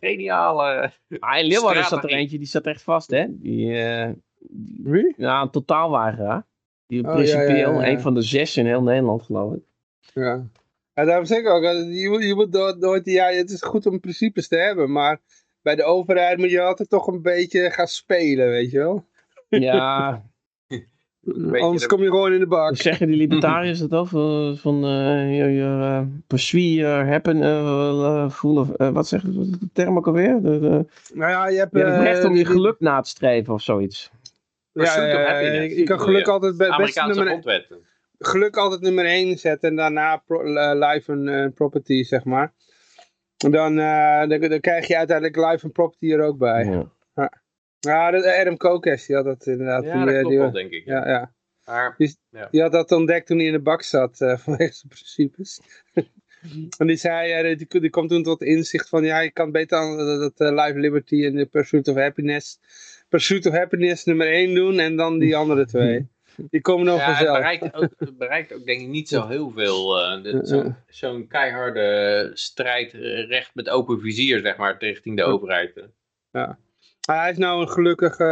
Geniale. 0.00 0.92
ah, 1.18 1.38
in 1.38 1.44
Leeuwarden 1.46 1.84
zat 1.84 2.04
er 2.04 2.10
eentje, 2.10 2.38
die 2.38 2.46
zat 2.46 2.66
echt 2.66 2.82
vast, 2.82 3.10
hè. 3.10 3.24
Die, 3.28 3.76
eh, 3.82 4.10
Wie? 4.82 5.14
ja, 5.16 5.40
een 5.42 5.50
totaalweigeraar. 5.50 6.46
Die 6.86 7.04
Oh, 7.04 7.12
principieel, 7.14 7.72
ja, 7.72 7.80
ja, 7.80 7.86
ja. 7.86 7.88
een 7.88 8.00
van 8.00 8.14
de 8.14 8.22
zes 8.22 8.56
in 8.56 8.66
heel 8.66 8.82
Nederland, 8.82 9.22
geloof 9.22 9.54
ik. 9.54 9.62
Ja. 10.14 10.46
En 10.92 11.06
daarom 11.06 11.24
zeg 11.24 11.38
ik 11.38 11.46
ook, 11.48 11.62
je 11.62 12.06
moet, 12.10 12.22
je 12.24 12.34
moet 12.34 12.50
nooit, 12.50 12.78
nooit- 12.78 13.06
ja, 13.06 13.26
het 13.30 13.50
is 13.50 13.62
goed 13.62 13.86
om 13.86 14.00
principes 14.00 14.48
te 14.48 14.56
hebben, 14.56 14.92
maar 14.92 15.20
bij 15.64 15.74
de 15.76 15.84
overheid 15.84 16.38
moet 16.38 16.50
je 16.50 16.60
altijd 16.60 16.88
toch 16.88 17.06
een 17.06 17.22
beetje 17.22 17.70
gaan 17.70 17.86
spelen, 17.86 18.48
weet 18.48 18.70
je 18.70 18.78
wel. 18.78 19.04
Ja, 19.48 20.22
Beetje 21.26 21.60
Anders 21.60 21.82
de- 21.82 21.88
kom 21.88 22.02
je 22.02 22.08
gewoon 22.10 22.32
in 22.32 22.38
de 22.38 22.46
bak. 22.46 22.76
zeggen 22.76 23.06
die 23.06 23.16
libertariërs 23.16 23.78
dat 23.78 23.92
ook, 23.92 24.08
van, 24.08 24.56
van 24.56 24.84
eh, 24.84 25.36
je, 25.38 25.44
je 25.44 25.60
uh, 25.62 26.00
pursue 26.26 26.74
your 26.74 27.06
happen, 27.06 27.36
full 28.30 28.56
of, 28.56 28.70
eh, 28.70 28.88
wat 28.88 29.08
zegt 29.08 29.24
de 29.32 29.68
term 29.72 29.96
ook 29.96 30.06
alweer? 30.06 30.40
De, 30.42 30.58
de, 30.60 30.86
Nou 31.14 31.30
ja, 31.30 31.48
je 31.48 31.58
hebt, 31.58 31.72
je 31.72 31.78
hebt 31.78 31.90
het 31.90 32.00
eh, 32.06 32.12
recht 32.12 32.24
om 32.24 32.30
je 32.30 32.36
die- 32.44 32.46
geluk 32.52 32.80
na 32.80 33.00
te 33.00 33.08
streven 33.08 33.54
of 33.54 33.62
zoiets. 33.62 34.10
Ja, 34.72 35.06
ja, 35.06 35.38
je, 35.38 35.76
je 35.76 35.82
kan 35.84 36.00
geluk 36.00 36.28
altijd 36.28 36.52
be- 36.52 36.58
best 36.58 36.70
Amerikaanse 36.70 37.08
nummer, 37.14 37.26
grondwetten. 37.26 37.78
geluk 38.18 38.56
altijd 38.56 38.80
nummer 38.80 39.04
1 39.04 39.38
zetten 39.38 39.68
en 39.68 39.76
daarna 39.76 40.16
pro, 40.16 40.42
eh, 40.54 40.88
life 40.90 41.12
en 41.12 41.28
eh, 41.28 41.46
property, 41.54 42.02
zeg 42.02 42.24
maar. 42.24 42.52
En 43.44 43.50
dan, 43.50 43.78
eh, 43.78 44.28
dan, 44.28 44.40
dan 44.40 44.60
krijg 44.60 44.86
je 44.86 44.96
uiteindelijk 44.96 45.36
life 45.36 45.64
en 45.64 45.72
property 45.72 46.12
er 46.12 46.20
ook 46.20 46.38
bij. 46.38 46.64
Ja. 46.64 46.92
Ja, 47.78 48.10
dat, 48.10 48.24
Adam 48.24 48.56
Kokes, 48.56 49.06
die 49.06 49.16
had 49.16 49.24
dat 49.24 49.46
inderdaad. 49.46 49.84
Ja, 49.84 49.92
die, 49.92 50.04
dat 50.04 50.14
eh, 50.14 50.20
klopt 50.20 50.30
die- 50.30 50.38
wel, 50.38 50.50
denk 50.50 50.70
ik. 50.70 50.84
ja, 50.84 51.08
ja. 51.64 51.94
die, 51.96 52.16
ja. 52.30 52.48
die, 52.50 52.62
had 52.62 52.72
dat 52.72 52.92
ontdekt 52.92 53.26
toen 53.26 53.36
hij 53.36 53.46
in 53.46 53.52
de 53.52 53.60
bak 53.60 53.82
zat, 53.82 54.20
uh, 54.20 54.36
vanwege 54.44 54.72
zijn 54.72 54.88
principes. 54.92 55.60
en 56.78 56.86
die 56.86 56.96
zei, 56.96 57.50
uh, 57.50 57.58
die, 57.58 57.80
die 57.80 57.90
komt 57.90 58.08
toen 58.10 58.22
tot 58.22 58.42
inzicht 58.42 58.88
van, 58.88 59.04
ja, 59.04 59.20
je 59.20 59.30
kan 59.30 59.50
beter 59.50 59.78
aan 59.78 59.96
dat 59.96 60.40
uh, 60.40 60.64
Life, 60.64 60.78
Liberty 60.78 61.24
en 61.24 61.34
de 61.34 61.46
Pursuit 61.46 61.88
of 61.88 61.96
Happiness, 61.96 62.58
Pursuit 63.08 63.46
of 63.46 63.52
Happiness 63.52 64.04
nummer 64.04 64.26
1 64.26 64.54
doen 64.54 64.78
en 64.78 64.96
dan 64.96 65.18
die 65.18 65.36
andere 65.42 65.66
twee. 65.66 66.08
Die 66.36 66.60
komen 66.60 66.86
nog 66.86 66.98
ja, 66.98 67.06
vanzelf. 67.06 67.36
Het 67.36 67.42
bereikt, 67.42 67.74
ook, 67.74 68.18
bereikt 68.18 68.52
ook 68.52 68.64
denk 68.64 68.80
ik 68.80 68.88
niet 68.88 69.08
zo 69.08 69.26
heel 69.26 69.50
veel. 69.50 70.08
Uh, 70.24 70.66
Zo'n 70.88 71.26
keiharde 71.26 72.30
strijd 72.34 72.92
recht 73.28 73.50
met 73.54 73.68
open 73.68 74.00
vizier, 74.00 74.40
zeg 74.40 74.56
maar, 74.56 74.78
tegen 74.78 75.14
de 75.14 75.24
overheid. 75.24 75.88
Ja. 76.30 76.58
Hij 77.06 77.30
is 77.30 77.36
nou 77.36 77.60
een 77.60 77.68
gelukkige 77.68 78.24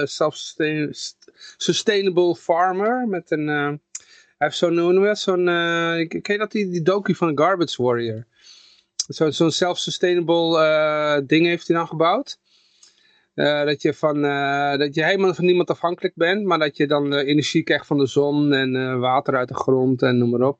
uh, 0.00 0.06
self-sustainable 0.06 2.36
farmer 2.36 3.08
met 3.08 3.30
een... 3.30 3.48
Uh, 3.48 3.66
hij 3.66 3.78
heeft 4.48 4.56
zo'n, 4.56 4.78
hoe 4.78 5.14
zo'n, 5.14 5.46
uh, 5.46 6.08
ken 6.08 6.20
je 6.22 6.38
dat, 6.38 6.52
die, 6.52 6.70
die 6.70 6.82
docu 6.82 7.14
van 7.14 7.38
Garbage 7.38 7.82
Warrior? 7.82 8.26
Zo'n 9.08 9.32
zo 9.32 9.50
self-sustainable 9.50 11.24
ding 11.26 11.46
heeft 11.46 11.68
hij 11.68 11.76
dan 11.76 11.86
gebouwd. 11.86 12.38
Dat, 13.64 13.82
je 13.82 13.94
van, 13.94 14.22
dat 14.78 14.94
je 14.94 15.04
helemaal 15.04 15.34
van 15.34 15.44
niemand 15.44 15.70
afhankelijk 15.70 16.14
bent, 16.14 16.44
maar 16.44 16.58
dat 16.58 16.76
je 16.76 16.86
dan 16.86 17.14
energie 17.14 17.62
krijgt 17.62 17.86
van 17.86 17.98
de 17.98 18.06
zon 18.06 18.52
en 18.52 19.00
water 19.00 19.36
uit 19.36 19.48
de 19.48 19.54
grond 19.54 20.02
en 20.02 20.18
noem 20.18 20.30
maar 20.30 20.48
op. 20.48 20.58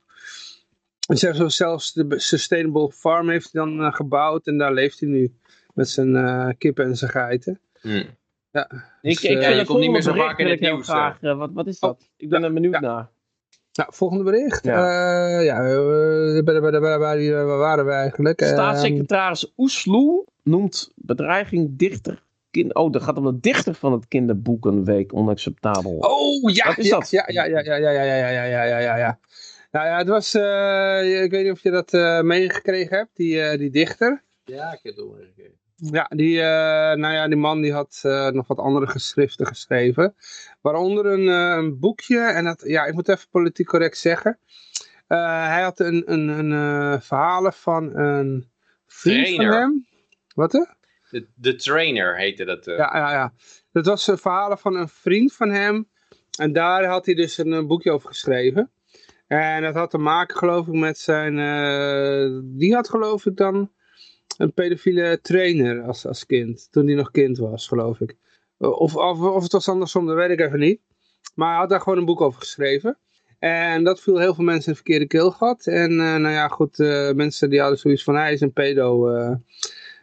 Dus 1.07 1.20
zo'n 1.20 1.51
self-sustainable 1.51 2.93
farm 2.93 3.28
heeft 3.28 3.53
hij 3.53 3.64
dan 3.64 3.93
gebouwd 3.93 4.47
en 4.47 4.59
daar 4.59 4.72
leeft 4.72 5.01
hij 5.01 5.09
nu 5.09 5.33
met 5.74 5.89
zijn 5.89 6.14
uh, 6.14 6.49
kippen 6.59 6.85
en 6.85 6.97
zijn 6.97 7.11
geiten. 7.11 7.61
Hmm. 7.81 8.05
Ja. 8.51 8.68
Dus, 9.03 9.22
ik, 9.22 9.31
ik 9.31 9.37
uh, 9.37 9.57
je 9.57 9.64
komt 9.64 9.81
niet 9.81 9.91
meer 9.91 10.03
zo 10.03 10.12
vaak 10.12 10.39
in 10.39 10.49
het 10.49 10.61
nieuws. 10.61 10.89
Graag, 10.89 11.22
uh, 11.22 11.37
wat, 11.37 11.51
wat 11.53 11.66
is 11.66 11.78
dat? 11.78 11.91
Oh, 11.91 12.07
ik 12.16 12.28
ben 12.28 12.43
er 12.43 12.53
benieuwd 12.53 12.74
ja. 12.74 12.81
naar. 12.81 13.09
Nou, 13.72 13.89
volgende 13.93 14.24
bericht. 14.24 14.64
Ja, 14.64 15.41
ja 15.41 15.62
waar 16.43 17.59
waren 17.59 17.87
we 17.87 17.93
eigenlijk? 17.93 18.43
Staatssecretaris 18.45 19.53
Oesloe 19.57 20.26
noemt 20.43 20.93
bedreiging 20.95 21.78
dichter 21.78 22.22
Kind, 22.51 22.75
oh, 22.75 22.93
dat 22.93 23.03
gaat 23.03 23.17
om 23.17 23.25
de 23.25 23.41
dichter 23.41 23.75
van 23.75 23.93
het 23.93 24.09
kinderboekenweek 24.09 25.15
onacceptabel. 25.15 25.97
Oh, 25.99 26.53
ja. 26.53 26.67
Wat 26.67 26.79
is 26.79 26.89
ja, 26.89 26.99
dat? 26.99 27.11
Ja, 27.11 27.25
ja, 27.27 27.45
ja, 27.45 27.61
ja, 27.61 27.77
ja, 27.77 27.91
ja, 27.91 28.03
ja, 28.03 28.29
ja, 28.29 28.65
ja, 28.65 28.79
ja, 28.79 28.97
ja. 28.97 29.19
Nou 29.71 29.87
ja, 29.87 29.99
het 29.99 30.09
was, 30.09 30.35
uh, 30.35 31.23
ik 31.23 31.31
weet 31.31 31.43
niet 31.43 31.53
of 31.53 31.63
je 31.63 31.71
dat 31.71 31.93
uh, 31.93 32.21
meegekregen 32.21 32.97
hebt, 32.97 33.11
die, 33.15 33.35
uh, 33.35 33.59
die 33.59 33.71
dichter. 33.71 34.23
Ja, 34.45 34.73
ik 34.73 34.81
heb 34.83 34.97
het 34.97 35.11
meegekregen. 35.11 35.59
Ja, 35.77 36.11
die, 36.15 36.37
uh, 36.37 36.43
nou 36.95 37.13
ja, 37.15 37.29
die 37.29 37.37
man 37.37 37.61
die 37.61 37.73
had 37.73 38.03
uh, 38.07 38.29
nog 38.29 38.47
wat 38.47 38.59
andere 38.59 38.87
geschriften 38.87 39.47
geschreven. 39.47 40.15
Waaronder 40.61 41.07
een, 41.07 41.27
uh, 41.27 41.57
een 41.57 41.79
boekje, 41.79 42.21
en 42.21 42.45
dat, 42.45 42.63
ja, 42.67 42.85
ik 42.85 42.95
moet 42.95 43.09
even 43.09 43.29
politiek 43.31 43.67
correct 43.67 43.99
zeggen. 43.99 44.39
hij 45.07 45.63
had 45.63 45.81
een, 45.81 46.13
een, 46.13 46.29
een 46.29 47.03
verhalen 47.03 47.53
van 47.53 47.97
een 47.97 48.51
vriend 48.87 49.27
trainer. 49.27 49.53
van 49.53 49.61
hem. 49.61 49.87
Wat 50.35 50.53
hè? 50.53 50.65
De, 51.35 51.55
Trainer 51.55 52.17
heette 52.17 52.45
dat. 52.45 52.65
Ja, 52.65 52.75
ja, 52.77 53.11
ja. 53.13 53.33
Dat 53.73 53.87
was 53.87 54.07
een 54.07 54.19
verhalen 54.19 54.59
van 54.59 54.75
een 54.77 54.89
vriend 54.89 55.35
van 55.35 55.51
hem. 55.51 55.89
En 56.39 56.53
daar 56.53 56.85
had 56.85 57.07
hij 57.07 57.15
dus 57.15 57.39
een, 57.39 57.53
een 57.53 57.67
boekje 57.67 57.91
over 57.91 58.09
geschreven. 58.09 58.71
En 59.27 59.63
dat 59.63 59.75
had 59.75 59.91
te 59.91 59.99
maken 59.99 60.37
geloof 60.37 60.67
ik 60.67 60.75
met 60.75 60.99
zijn... 60.99 61.35
die 62.59 62.75
had 62.75 62.89
geloof 62.89 63.27
ik 63.27 63.37
dan 63.37 63.71
een 64.37 64.53
pedofiele 64.53 65.21
trainer 65.21 65.83
als, 65.83 66.07
als 66.07 66.27
kind. 66.27 66.69
Toen 66.71 66.87
hij 66.87 66.95
nog 66.95 67.11
kind 67.11 67.39
was, 67.39 67.69
geloof 67.69 68.01
ik. 68.01 68.17
Of, 68.59 68.97
of, 68.97 69.21
of 69.21 69.43
het 69.43 69.53
was 69.53 69.69
andersom, 69.69 70.07
dat 70.07 70.17
weet 70.17 70.31
ik 70.31 70.41
even 70.41 70.59
niet. 70.59 70.81
Maar 71.35 71.49
hij 71.49 71.59
had 71.59 71.69
daar 71.69 71.81
gewoon 71.81 71.99
een 71.99 72.05
boek 72.05 72.21
over 72.21 72.41
geschreven. 72.41 72.99
En 73.39 73.85
dat 73.85 74.01
viel 74.01 74.19
heel 74.19 74.35
veel 74.35 74.45
mensen 74.45 74.65
in 74.65 74.73
het 74.73 74.83
verkeerde 74.83 75.07
keelgat. 75.07 75.67
En 75.67 75.97
nou 75.97 76.29
ja, 76.29 76.49
goed, 76.49 76.79
mensen 77.15 77.51
die 77.51 77.61
hadden 77.61 77.79
zoiets 77.79 78.05
van, 78.05 78.15
hij 78.15 78.33
is 78.33 78.41
een 78.41 78.53
pedo. 78.53 79.09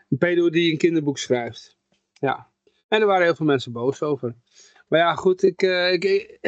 Een 0.09 0.17
pedo 0.17 0.49
die 0.49 0.71
een 0.71 0.77
kinderboek 0.77 1.17
schrijft. 1.17 1.77
Ja. 2.13 2.47
En 2.87 3.01
er 3.01 3.07
waren 3.07 3.25
heel 3.25 3.35
veel 3.35 3.45
mensen 3.45 3.71
boos 3.71 4.01
over. 4.01 4.35
Maar 4.87 4.99
ja, 4.99 5.15
goed, 5.15 5.43
ik... 5.43 5.61
Uh, 5.61 5.93
ik, 5.93 6.03
ik 6.03 6.39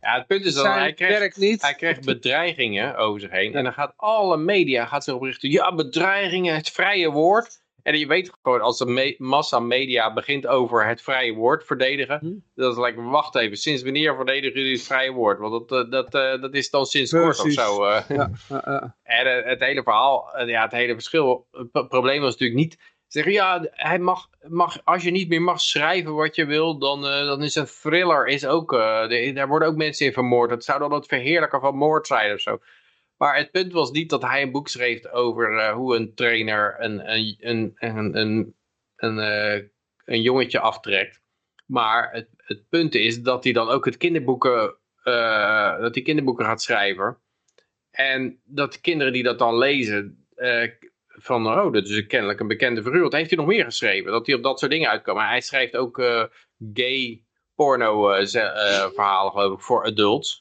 ja, 0.00 0.16
het 0.16 0.26
punt 0.26 0.44
is 0.44 0.54
dat 0.54 0.64
hij 0.64 0.92
krijgt, 0.92 1.36
niet. 1.36 1.62
hij 1.62 1.74
krijgt 1.74 2.04
bedreigingen 2.04 2.96
over 2.96 3.20
zich 3.20 3.30
heen. 3.30 3.54
En 3.54 3.64
dan 3.64 3.72
gaat 3.72 3.92
alle 3.96 4.36
media 4.36 4.86
gaat 4.86 5.04
zich 5.04 5.14
oprichten. 5.14 5.50
Ja, 5.50 5.74
bedreigingen, 5.74 6.54
het 6.54 6.70
vrije 6.70 7.10
woord. 7.10 7.62
En 7.84 7.98
je 7.98 8.06
weet 8.06 8.32
gewoon, 8.42 8.60
als 8.60 8.78
de 8.78 8.86
me 8.86 9.14
massa 9.18 9.58
media 9.58 10.12
begint 10.12 10.46
over 10.46 10.86
het 10.86 11.02
vrije 11.02 11.34
woord 11.34 11.64
verdedigen. 11.64 12.18
Hm. 12.18 12.32
Dat 12.54 12.72
is 12.72 12.84
like, 12.84 13.02
wacht 13.02 13.34
even, 13.36 13.56
sinds 13.56 13.82
wanneer 13.82 14.16
verdedigen 14.16 14.60
jullie 14.60 14.76
het 14.76 14.86
vrije 14.86 15.12
woord? 15.12 15.38
Want 15.38 15.68
dat, 15.68 15.90
dat, 15.90 16.14
uh, 16.14 16.40
dat 16.40 16.54
is 16.54 16.70
dan 16.70 16.86
sinds 16.86 17.10
Precies. 17.10 17.36
kort 17.36 17.68
of 17.68 17.74
zo. 17.74 17.86
Ja, 18.14 18.30
en 19.02 19.48
het 19.48 19.60
hele 19.60 19.82
verhaal, 19.82 20.46
ja, 20.46 20.62
het 20.62 20.72
hele 20.72 20.92
verschil. 20.92 21.46
Het 21.72 21.88
probleem 21.88 22.20
was 22.20 22.32
natuurlijk 22.32 22.60
niet 22.60 22.78
Zeggen 23.14 23.32
ja, 23.32 23.66
hij 23.70 23.98
mag, 23.98 24.28
mag, 24.48 24.84
als 24.84 25.02
je 25.02 25.10
niet 25.10 25.28
meer 25.28 25.42
mag 25.42 25.60
schrijven 25.60 26.14
wat 26.14 26.36
je 26.36 26.46
wil, 26.46 26.78
dan, 26.78 27.04
uh, 27.04 27.26
dan 27.26 27.42
is 27.42 27.54
een 27.54 27.66
thriller 27.66 28.26
is 28.26 28.46
ook, 28.46 28.72
uh, 28.72 29.08
de, 29.08 29.32
daar 29.34 29.48
worden 29.48 29.68
ook 29.68 29.76
mensen 29.76 30.06
in 30.06 30.12
vermoord. 30.12 30.50
Het 30.50 30.64
zou 30.64 30.78
dan 30.78 30.92
het 30.92 31.06
verheerlijken 31.06 31.60
van 31.60 31.76
moord 31.76 32.06
zijn 32.06 32.32
of 32.32 32.40
zo. 32.40 32.58
Maar 33.16 33.36
het 33.36 33.50
punt 33.50 33.72
was 33.72 33.90
niet 33.90 34.10
dat 34.10 34.22
hij 34.22 34.42
een 34.42 34.50
boek 34.50 34.68
schreef 34.68 35.06
over 35.06 35.52
uh, 35.52 35.72
hoe 35.72 35.96
een 35.96 36.14
trainer 36.14 36.76
een, 36.78 37.12
een, 37.12 37.36
een, 37.40 37.74
een, 37.78 38.16
een, 38.16 38.54
een, 38.96 39.70
een 40.04 40.22
jongetje 40.22 40.60
aftrekt. 40.60 41.22
Maar 41.66 42.12
het, 42.12 42.28
het 42.36 42.68
punt 42.68 42.94
is 42.94 43.22
dat 43.22 43.44
hij 43.44 43.52
dan 43.52 43.68
ook 43.68 43.84
het 43.84 43.96
kinderboeken, 43.96 44.76
dat 45.80 45.94
hij 45.94 46.02
kinderboeken 46.02 46.44
gaat 46.44 46.62
schrijven. 46.62 47.18
En 47.90 48.40
dat 48.44 48.72
de 48.72 48.80
kinderen 48.80 49.12
die 49.12 49.22
dat 49.22 49.38
dan 49.38 49.58
lezen, 49.58 50.26
van, 51.06 51.46
oh, 51.46 51.72
dat 51.72 51.88
is 51.88 52.06
kennelijk 52.06 52.40
een 52.40 52.48
bekende 52.48 52.82
figuur. 52.82 53.02
Wat 53.02 53.12
heeft 53.12 53.30
hij 53.30 53.38
nog 53.38 53.46
meer 53.46 53.64
geschreven? 53.64 54.12
Dat 54.12 54.26
hij 54.26 54.34
op 54.34 54.42
dat 54.42 54.58
soort 54.58 54.70
dingen 54.70 54.90
uitkwam. 54.90 55.16
Maar 55.16 55.28
hij 55.28 55.40
schrijft 55.40 55.76
ook 55.76 55.96
gay 56.74 57.22
porno 57.54 58.02
verhalen, 58.92 59.32
geloof 59.32 59.52
ik, 59.52 59.64
voor 59.64 59.84
adults. 59.84 60.40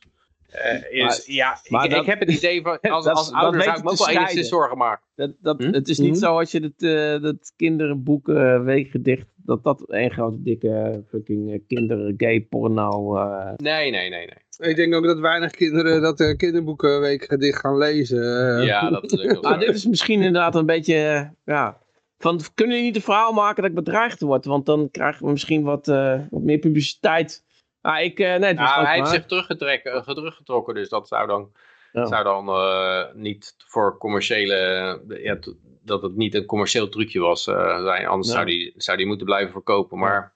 Is, 0.89 1.01
maar, 1.01 1.22
ja, 1.26 1.60
maar 1.68 1.86
ik, 1.86 1.91
dat, 1.91 1.99
ik, 1.99 2.06
heb 2.06 2.20
het 2.20 2.30
idee 2.30 2.62
van, 2.62 2.80
als, 2.91 3.06
als 3.06 3.32
ouder 3.32 3.62
zou 3.62 3.78
ik 3.78 3.84
me 3.84 3.89
ook 3.89 3.97
wel 3.97 4.10
enigszins 4.10 4.47
zorgen 4.47 4.78
maken. 4.78 5.06
Dat, 5.16 5.32
dat, 5.39 5.64
hm? 5.64 5.74
Het 5.74 5.88
is 5.88 5.99
niet 5.99 6.14
hm? 6.14 6.20
zo 6.20 6.38
als 6.38 6.51
je 6.51 6.60
het, 6.60 6.82
uh, 6.82 7.22
dat 7.22 7.54
kinderboek 7.56 8.28
uh, 8.28 8.64
weekgedicht, 8.64 9.28
dat 9.36 9.64
dat 9.64 9.84
een 9.88 10.12
grote 10.12 10.41
dikke 10.41 11.04
fucking 11.10 11.64
kinder 11.68 12.14
gay 12.18 12.41
porno... 12.41 13.14
Nee, 13.58 13.91
nee, 13.91 14.10
nee, 14.10 14.10
nee. 14.10 14.43
Ik 14.58 14.76
denk 14.76 14.95
ook 14.95 15.04
dat 15.04 15.20
weinig 15.20 15.51
kinderen 15.51 16.01
dat 16.01 16.20
uh, 16.20 16.36
kinderboekenweek 16.36 17.24
gedicht 17.24 17.60
gaan 17.60 17.78
lezen. 17.78 18.58
Eh. 18.58 18.66
Ja, 18.66 18.89
dat 18.89 19.12
is 19.12 19.30
ook 19.30 19.43
ah, 19.43 19.60
Dit 19.66 19.76
is 19.76 19.86
misschien 19.86 20.22
inderdaad 20.22 20.56
een 20.56 20.66
beetje, 20.66 20.95
eh, 20.95 21.54
ja... 21.56 21.82
Van, 22.18 22.41
kunnen 22.54 22.76
jullie 22.76 22.91
niet 22.91 22.95
een 22.99 23.06
verhaal 23.06 23.34
maken 23.34 23.62
dat 23.62 23.72
ik 23.72 23.78
bedreigd 23.78 24.22
word? 24.22 24.45
Want 24.45 24.66
dan 24.66 24.89
krijgen 24.91 25.26
we 25.26 25.32
misschien 25.32 25.64
wat, 25.64 25.88
uh, 25.88 26.20
wat 26.30 26.41
meer 26.41 26.58
publiciteit. 26.58 27.43
Ah, 27.84 28.03
ik, 28.03 28.17
nee, 28.17 28.27
het 28.27 28.55
nou, 28.55 28.86
hij 28.86 28.95
heeft 28.95 29.09
zich 29.09 29.25
teruggetrokken, 29.25 30.03
teruggetrokken, 30.15 30.73
dus 30.73 30.89
dat 30.89 31.07
zou 31.07 31.27
dan, 31.27 31.51
ja. 31.91 32.05
zou 32.05 32.23
dan 32.23 32.47
uh, 32.47 33.13
niet 33.13 33.55
voor 33.57 33.97
commerciële... 33.97 35.01
Ja, 35.07 35.38
dat 35.86 36.01
het 36.01 36.15
niet 36.15 36.36
een 36.36 36.45
commercieel 36.45 36.89
trucje 36.89 37.19
was. 37.19 37.43
zijn. 37.43 38.05
Anders 38.05 38.27
ja. 38.27 38.34
zou, 38.34 38.45
die, 38.45 38.73
zou 38.75 38.97
die 38.97 39.05
moeten 39.05 39.25
blijven 39.25 39.51
verkopen. 39.51 39.97
Maar 39.97 40.34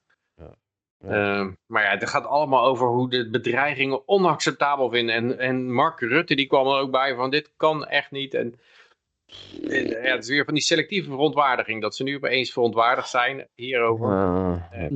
uh, 1.05 1.47
maar 1.65 1.83
ja, 1.83 1.89
het 1.89 2.09
gaat 2.09 2.25
allemaal 2.25 2.65
over 2.65 2.87
hoe 2.87 3.09
de 3.09 3.29
bedreigingen 3.29 4.07
onacceptabel 4.07 4.89
vinden. 4.89 5.15
En, 5.15 5.39
en 5.39 5.73
Mark 5.73 5.99
Rutte 5.99 6.35
die 6.35 6.47
kwam 6.47 6.67
er 6.67 6.79
ook 6.79 6.91
bij 6.91 7.15
van 7.15 7.29
dit 7.29 7.53
kan 7.57 7.85
echt 7.85 8.11
niet. 8.11 8.33
En, 8.33 8.59
en 9.69 9.87
ja, 9.87 10.13
het 10.15 10.23
is 10.23 10.29
weer 10.29 10.45
van 10.45 10.53
die 10.53 10.63
selectieve 10.63 11.09
verontwaardiging. 11.09 11.81
Dat 11.81 11.95
ze 11.95 12.03
nu 12.03 12.15
opeens 12.15 12.51
verontwaardigd 12.51 13.09
zijn 13.09 13.47
hierover. 13.55 14.09
Uh, 14.09 14.91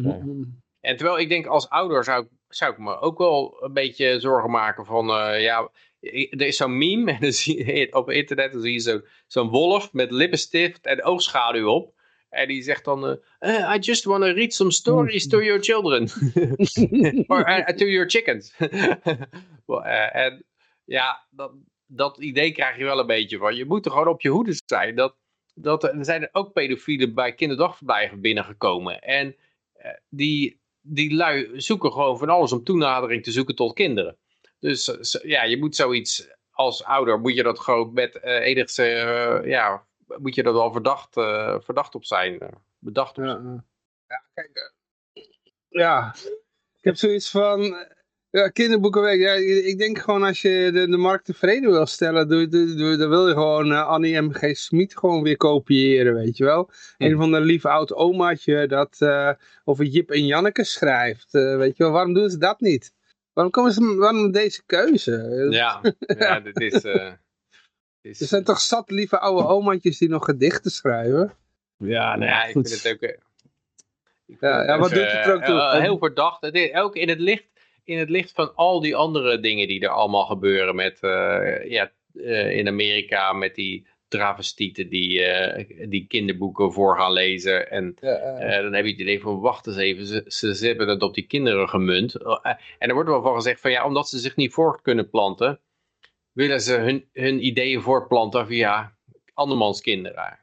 En 0.79 0.97
terwijl 0.97 1.19
ik 1.19 1.29
denk 1.29 1.45
als 1.45 1.69
ouder 1.69 2.03
zou, 2.03 2.27
zou 2.55 2.71
ik 2.71 2.77
me 2.77 2.99
ook 2.99 3.17
wel 3.17 3.57
een 3.63 3.73
beetje 3.73 4.19
zorgen 4.19 4.51
maken 4.51 4.85
van... 4.85 5.09
Uh, 5.09 5.41
ja, 5.41 5.69
er 6.01 6.41
is 6.41 6.57
zo'n 6.57 6.77
meme 6.77 7.11
en 7.15 7.19
dan 7.19 7.31
zie 7.31 7.65
je, 7.65 7.93
op 7.93 8.09
internet 8.09 8.51
dan 8.51 8.61
zie 8.61 8.73
je 8.73 8.79
zo'n 8.79 9.03
zo 9.27 9.49
wolf 9.49 9.93
met 9.93 10.11
lippenstift 10.11 10.85
en 10.85 11.03
oogschaduw 11.03 11.67
op. 11.67 11.93
En 12.29 12.47
die 12.47 12.61
zegt 12.61 12.85
dan, 12.85 13.17
uh, 13.39 13.73
I 13.75 13.79
just 13.79 14.03
want 14.03 14.23
to 14.23 14.31
read 14.31 14.53
some 14.53 14.71
stories 14.71 15.27
to 15.27 15.41
your 15.43 15.63
children. 15.63 16.09
Or 17.27 17.73
to 17.75 17.85
your 17.85 18.09
chickens. 18.09 18.53
en 20.13 20.45
ja, 20.85 21.27
dat, 21.29 21.51
dat 21.85 22.17
idee 22.17 22.51
krijg 22.51 22.77
je 22.77 22.83
wel 22.83 22.99
een 22.99 23.07
beetje 23.07 23.37
van. 23.37 23.55
Je 23.55 23.65
moet 23.65 23.85
er 23.85 23.91
gewoon 23.91 24.07
op 24.07 24.21
je 24.21 24.29
hoede 24.29 24.61
zijn. 24.65 24.95
Dat, 24.95 25.15
dat, 25.53 25.83
er 25.83 26.05
zijn 26.05 26.29
ook 26.31 26.53
pedofielen 26.53 27.13
bij 27.13 27.33
kinderdagverblijven 27.33 28.21
binnengekomen. 28.21 29.01
En 29.01 29.35
die, 30.09 30.60
die 30.81 31.15
lui 31.15 31.61
zoeken 31.61 31.91
gewoon 31.91 32.17
van 32.17 32.29
alles 32.29 32.51
om 32.51 32.63
toenadering 32.63 33.23
te 33.23 33.31
zoeken 33.31 33.55
tot 33.55 33.73
kinderen. 33.73 34.17
Dus 34.59 35.19
ja, 35.23 35.43
je 35.43 35.57
moet 35.57 35.75
zoiets 35.75 36.29
als 36.51 36.83
ouder, 36.83 37.19
moet 37.19 37.35
je 37.35 37.43
dat 37.43 37.59
gewoon 37.59 37.93
met 37.93 38.23
enigste 38.23 38.83
ja, 39.45 39.85
moet 40.19 40.35
je 40.35 40.43
er 40.43 40.53
wel 40.53 40.71
verdacht, 40.71 41.17
uh, 41.17 41.59
verdacht 41.59 41.95
op 41.95 42.05
zijn. 42.05 42.33
Uh, 42.33 42.49
bedacht 42.77 43.17
op 43.17 43.23
ja, 43.23 43.63
ja, 44.07 44.23
kijk. 44.33 44.57
Uh, 45.13 45.21
ja, 45.67 46.15
ik 46.77 46.83
heb 46.83 46.95
zoiets 46.95 47.29
van... 47.29 47.75
Ja, 48.31 48.49
kinderboekenweek. 48.49 49.19
Ja, 49.19 49.33
ik 49.67 49.77
denk 49.77 49.99
gewoon 49.99 50.23
als 50.23 50.41
je 50.41 50.69
de, 50.73 50.89
de 50.89 50.97
markt 50.97 51.25
tevreden 51.25 51.71
wil 51.71 51.85
stellen, 51.85 52.27
doe, 52.27 52.47
doe, 52.47 52.73
doe, 52.73 52.97
dan 52.97 53.09
wil 53.09 53.27
je 53.27 53.33
gewoon 53.33 53.71
uh, 53.71 53.87
Annie 53.87 54.21
M.G. 54.21 54.57
Smit 54.57 54.97
gewoon 54.97 55.23
weer 55.23 55.37
kopiëren, 55.37 56.13
weet 56.13 56.37
je 56.37 56.43
wel. 56.43 56.69
Een 56.97 57.17
van 57.17 57.31
de 57.31 57.39
lief 57.39 57.65
oud 57.65 57.93
omaatje 57.93 58.67
dat 58.67 58.97
uh, 58.99 59.31
over 59.63 59.85
Jip 59.85 60.11
en 60.11 60.25
Janneke 60.25 60.63
schrijft. 60.63 61.33
Uh, 61.33 61.57
weet 61.57 61.77
je 61.77 61.83
wel, 61.83 61.91
waarom 61.91 62.13
doen 62.13 62.29
ze 62.29 62.37
dat 62.37 62.59
niet? 62.59 62.93
Waarom 63.33 63.53
komen 63.53 63.71
ze, 63.71 63.95
waarom 63.95 64.31
deze 64.31 64.63
keuze? 64.65 65.11
Ja, 65.49 65.81
ja 65.99 66.39
dit 66.39 66.59
is... 66.59 66.73
is... 68.01 68.21
Er 68.21 68.27
zijn 68.27 68.43
toch 68.43 68.59
zat 68.59 68.89
lieve 68.89 69.19
oude 69.19 69.47
omaatjes 69.47 69.97
die 69.97 70.09
nog 70.09 70.25
gedichten 70.25 70.71
schrijven? 70.71 71.33
Ja, 71.77 72.15
nou 72.15 72.31
ja, 72.31 72.43
ik 72.43 72.51
vind 72.51 72.83
het 72.83 72.93
ook... 72.93 73.19
Ja, 74.39 74.63
ja, 74.63 74.79
wat 74.79 74.89
doet 74.89 75.11
het 75.11 75.25
er 75.25 75.33
ook 75.33 75.43
toe? 75.43 75.81
heel 75.81 75.97
verdacht. 75.97 76.73
Ook 76.73 76.95
in 76.95 77.09
het 77.09 77.19
licht 77.19 77.50
in 77.83 77.97
het 77.97 78.09
licht 78.09 78.31
van 78.31 78.55
al 78.55 78.79
die 78.79 78.95
andere 78.95 79.39
dingen 79.39 79.67
die 79.67 79.81
er 79.81 79.89
allemaal 79.89 80.25
gebeuren 80.25 80.75
met, 80.75 80.99
uh, 81.01 81.69
ja, 81.69 81.91
uh, 82.13 82.57
in 82.57 82.67
Amerika 82.67 83.33
met 83.33 83.55
die 83.55 83.87
travestieten 84.07 84.89
die, 84.89 85.19
uh, 85.19 85.89
die 85.89 86.07
kinderboeken 86.07 86.73
voor 86.73 86.97
gaan 86.97 87.11
lezen. 87.11 87.71
En 87.71 87.95
ja, 87.99 88.61
dan 88.61 88.73
heb 88.73 88.85
je 88.85 88.91
het 88.91 88.99
idee 88.99 89.21
van, 89.21 89.39
wacht 89.39 89.67
eens 89.67 89.77
even, 89.77 90.31
ze, 90.31 90.55
ze, 90.55 90.65
hebben 90.67 90.87
het 90.87 91.01
op 91.01 91.13
die 91.13 91.27
kinderen 91.27 91.69
gemunt. 91.69 92.15
en 92.79 92.87
er 92.89 92.93
wordt 92.93 93.09
wel 93.09 93.21
van 93.21 93.35
gezegd 93.35 93.61
van, 93.61 93.71
ja, 93.71 93.85
omdat 93.85 94.09
ze 94.09 94.19
zich 94.19 94.35
niet 94.35 94.53
voort 94.53 94.81
kunnen 94.81 95.09
planten, 95.09 95.59
willen 96.31 96.61
ze 96.61 96.73
hun, 96.73 97.09
hun 97.13 97.45
ideeën 97.45 97.81
voortplanten 97.81 98.47
via 98.47 98.95
andermans 99.33 99.81
kinderen. 99.81 100.39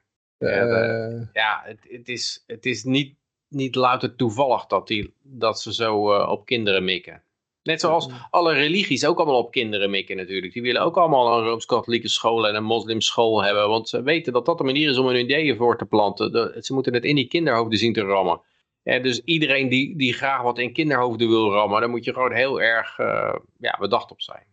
ja, 1.33 1.63
het, 1.65 1.79
het, 1.89 2.09
is, 2.09 2.45
het 2.47 2.67
is 2.67 2.85
niet, 2.85 3.17
niet 3.49 3.75
louter 3.75 4.17
toevallig 4.17 4.67
dat, 4.67 4.87
die, 4.87 5.15
dat 5.23 5.61
ze 5.61 5.75
zo 5.75 6.15
op 6.23 6.47
kinderen 6.47 6.85
mikken. 6.85 7.23
Net 7.69 7.81
zoals 7.81 8.09
alle 8.31 8.55
religies 8.55 9.07
ook 9.07 9.19
allemaal 9.19 9.39
op 9.39 9.51
kinderen 9.51 9.91
mikken 9.91 10.17
natuurlijk. 10.17 10.53
Die 10.53 10.63
willen 10.63 10.83
ook 10.83 10.97
allemaal 10.97 11.39
een 11.39 11.45
Rooms-Katholieke 11.45 12.09
school 12.09 12.49
en 12.49 12.55
een 12.55 12.65
moslimschool 12.65 13.45
hebben. 13.45 13.69
Want 13.69 13.89
ze 13.89 14.03
weten 14.03 14.33
dat 14.33 14.47
dat 14.47 14.59
de 14.59 14.65
manier 14.65 14.91
is 14.91 14.99
om 14.99 15.07
hun 15.07 15.21
ideeën 15.21 15.57
voor 15.57 15.79
te 15.79 15.85
planten. 15.85 16.55
ze 16.65 16.75
moeten 16.75 16.95
het 16.95 17.05
in 17.05 17.15
die 17.15 17.29
kinderhoofden 17.29 17.79
zien 17.79 17.93
te 17.93 18.01
rammen. 18.01 18.41
Ja, 18.83 18.99
dus 18.99 19.21
iedereen 19.25 19.69
die, 19.69 19.97
die 19.97 20.13
graag 20.13 20.43
wat 20.43 20.59
in 20.59 20.73
kinderhoofden 20.73 21.29
wil 21.29 21.53
rammen, 21.53 21.81
daar 21.81 21.91
moet 21.91 22.05
je 22.05 22.13
gewoon 22.13 22.33
heel 22.33 22.61
erg 22.61 22.99
uh, 22.99 23.35
ja, 23.59 23.77
bedacht 23.81 24.11
op 24.11 24.21
zijn. 24.21 24.47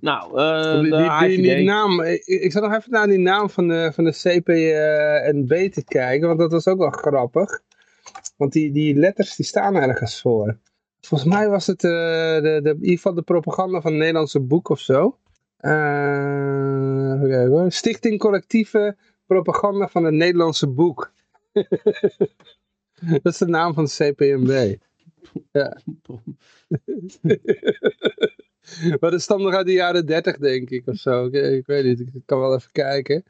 nou, 0.00 0.40
uh, 0.40 1.20
die, 1.20 1.42
die, 1.42 1.64
naam, 1.64 2.00
ik, 2.00 2.24
ik 2.24 2.52
zat 2.52 2.62
nog 2.62 2.74
even 2.74 2.90
naar 2.90 3.06
die 3.06 3.18
naam 3.18 3.50
van 3.50 3.68
de, 3.68 3.90
van 3.94 4.04
de 4.04 4.12
CPNB 4.12 5.72
te 5.72 5.84
kijken, 5.84 6.26
want 6.26 6.38
dat 6.38 6.52
was 6.52 6.66
ook 6.66 6.78
wel 6.78 6.90
grappig. 6.90 7.60
Want 8.36 8.52
die, 8.52 8.72
die 8.72 8.94
letters 8.94 9.36
die 9.36 9.46
staan 9.46 9.74
ergens 9.74 10.20
voor. 10.20 10.58
Volgens 11.00 11.30
mij 11.30 11.48
was 11.48 11.66
het 11.66 11.84
uh, 11.84 11.90
de, 11.90 12.60
de, 12.62 12.70
in 12.70 12.80
ieder 12.80 12.96
geval 12.96 13.14
de 13.14 13.22
propaganda 13.22 13.80
van 13.80 13.90
het 13.90 14.00
Nederlandse 14.00 14.40
boek 14.40 14.68
of 14.68 14.80
zo. 14.80 15.18
Hoor. 17.48 17.72
Stichting 17.72 18.18
Collectieve 18.18 18.96
Propaganda 19.26 19.88
van 19.88 20.04
het 20.04 20.14
Nederlandse 20.14 20.68
Boek. 20.68 21.12
Dat 23.22 23.32
is 23.32 23.38
de 23.38 23.46
naam 23.46 23.74
van 23.74 23.84
de 23.84 23.90
CPMB. 23.90 24.76
Ja. 25.52 25.78
maar 29.00 29.10
dat 29.10 29.20
stamt 29.20 29.42
nog 29.42 29.54
uit 29.54 29.66
de 29.66 29.72
jaren 29.72 30.06
30, 30.06 30.38
denk 30.38 30.70
ik, 30.70 30.86
of 30.86 30.96
zo. 30.96 31.26
Ik, 31.26 31.32
ik, 31.32 31.66
weet 31.66 31.84
niet, 31.84 32.00
ik 32.00 32.22
kan 32.24 32.40
wel 32.40 32.54
even 32.54 32.72
kijken. 32.72 33.24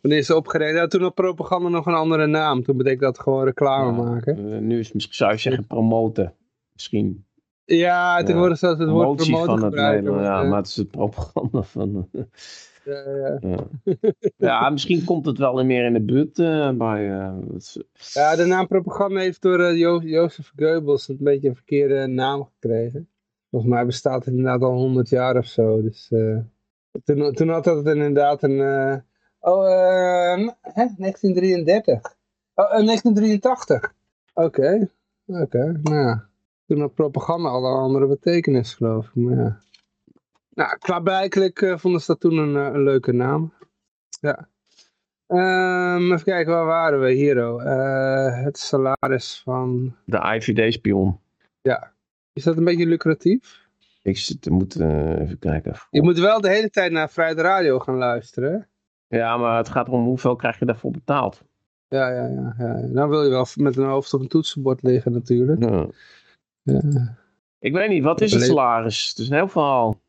Wanneer 0.00 0.20
is 0.20 0.30
opgereden? 0.30 0.74
Ja, 0.74 0.86
toen 0.86 1.02
had 1.02 1.14
propaganda 1.14 1.68
nog 1.68 1.86
een 1.86 1.94
andere 1.94 2.26
naam. 2.26 2.62
Toen 2.62 2.76
betekende 2.76 3.04
dat 3.04 3.18
gewoon 3.18 3.44
reclame 3.44 4.02
ja, 4.02 4.08
maken. 4.08 4.38
Uh, 4.38 4.58
nu 4.58 4.78
is 4.78 4.84
het 4.84 4.94
misschien, 4.94 5.16
zou 5.16 5.32
je 5.32 5.38
zeggen, 5.38 5.66
promoten 5.66 6.34
misschien. 6.74 7.24
Ja, 7.64 8.22
tegenwoordig 8.22 8.60
ja, 8.60 8.76
het 8.76 8.88
woord 8.88 9.16
promoten 9.16 9.46
van 9.46 9.64
het 9.64 9.74
ja, 10.04 10.42
maar 10.42 10.58
het 10.58 10.66
is 10.66 10.76
het 10.76 10.90
propaganda 10.90 11.62
van... 11.62 12.08
Ja, 12.84 13.10
ja. 13.10 13.38
ja. 13.40 13.66
ja, 14.36 14.70
misschien 14.70 15.04
komt 15.04 15.26
het 15.26 15.38
wel 15.38 15.64
meer 15.64 15.84
in 15.84 15.92
de 15.92 16.00
buurt 16.00 16.38
uh, 16.38 16.70
bij... 16.70 17.08
Uh, 17.08 17.36
ja, 18.12 18.36
de 18.36 18.44
naam 18.44 18.66
propaganda 18.66 19.20
heeft 19.20 19.42
door 19.42 19.60
uh, 19.60 19.78
jo 19.78 20.00
Jozef 20.00 20.52
Goebbels 20.56 21.08
een 21.08 21.16
beetje 21.20 21.48
een 21.48 21.54
verkeerde 21.54 22.06
naam 22.06 22.44
gekregen. 22.44 23.08
Volgens 23.50 23.72
mij 23.72 23.86
bestaat 23.86 24.24
het 24.24 24.34
inderdaad 24.34 24.62
al 24.62 24.72
100 24.72 25.08
jaar 25.08 25.36
of 25.36 25.46
zo. 25.46 25.82
Dus 25.82 26.12
toen, 27.04 27.32
toen 27.32 27.48
had 27.48 27.64
dat 27.64 27.86
inderdaad 27.86 28.42
een... 28.42 28.60
oh, 29.40 29.64
hè? 30.60 30.86
1933. 30.96 32.16
Oh, 32.54 32.70
1983. 32.70 33.94
Oké, 34.34 34.90
oké, 35.26 35.80
nou 35.82 35.96
ja. 35.96 36.28
Toen 36.66 36.80
had 36.80 36.94
propaganda 36.94 37.48
al 37.48 37.64
een 37.64 37.82
andere 37.82 38.06
betekenis, 38.06 38.74
geloof 38.74 39.06
ik. 39.06 39.14
Maar 39.14 39.36
ja. 39.36 39.58
Nou, 40.54 40.78
klaarblijkelijk 40.78 41.60
uh, 41.60 41.78
vonden 41.78 42.00
ze 42.00 42.06
dat 42.06 42.20
toen 42.20 42.36
een, 42.36 42.56
eh, 42.56 42.74
een 42.74 42.82
leuke 42.82 43.12
naam. 43.12 43.52
Ja. 44.20 44.48
Um, 45.26 46.12
even 46.12 46.24
kijken, 46.24 46.52
waar 46.52 46.66
waren 46.66 47.00
we 47.00 47.12
hier? 47.12 47.36
Uh, 47.36 48.44
het 48.44 48.58
salaris 48.58 49.40
van... 49.44 49.96
De 50.04 50.18
IVD-spion. 50.18 51.18
Ja. 51.62 51.92
Is 52.32 52.42
dat 52.42 52.56
een 52.56 52.64
beetje 52.64 52.86
lucratief? 52.86 53.62
Ik 54.02 54.16
zit, 54.18 54.50
moet 54.50 54.80
uh, 54.80 55.20
even 55.20 55.38
kijken. 55.38 55.74
Je 55.90 56.02
moet 56.02 56.18
wel 56.18 56.40
de 56.40 56.48
hele 56.48 56.70
tijd 56.70 56.92
naar 56.92 57.10
Vrijde 57.10 57.42
Radio 57.42 57.78
gaan 57.78 57.96
luisteren. 57.96 58.68
Ja, 59.08 59.36
maar 59.36 59.56
het 59.56 59.68
gaat 59.68 59.88
om 59.88 60.04
hoeveel 60.04 60.36
krijg 60.36 60.58
je 60.58 60.64
daarvoor 60.64 60.90
betaald. 60.90 61.42
Ja, 61.88 62.08
ja, 62.08 62.26
ja. 62.26 62.54
ja. 62.58 62.88
Dan 62.92 63.08
wil 63.08 63.22
je 63.22 63.30
wel 63.30 63.46
met 63.54 63.76
een 63.76 63.84
hoofd 63.84 64.14
op 64.14 64.20
een 64.20 64.28
toetsenbord 64.28 64.82
liggen 64.82 65.12
natuurlijk. 65.12 65.62
Ja. 65.62 65.86
Ik 67.58 67.72
weet 67.72 67.88
niet, 67.88 68.02
wat 68.02 68.20
is 68.20 68.32
het 68.32 68.42
salaris? 68.42 69.08
Het 69.08 69.18
is 69.18 69.28
een 69.28 69.36
heel 69.36 69.48
verhaal. 69.48 70.00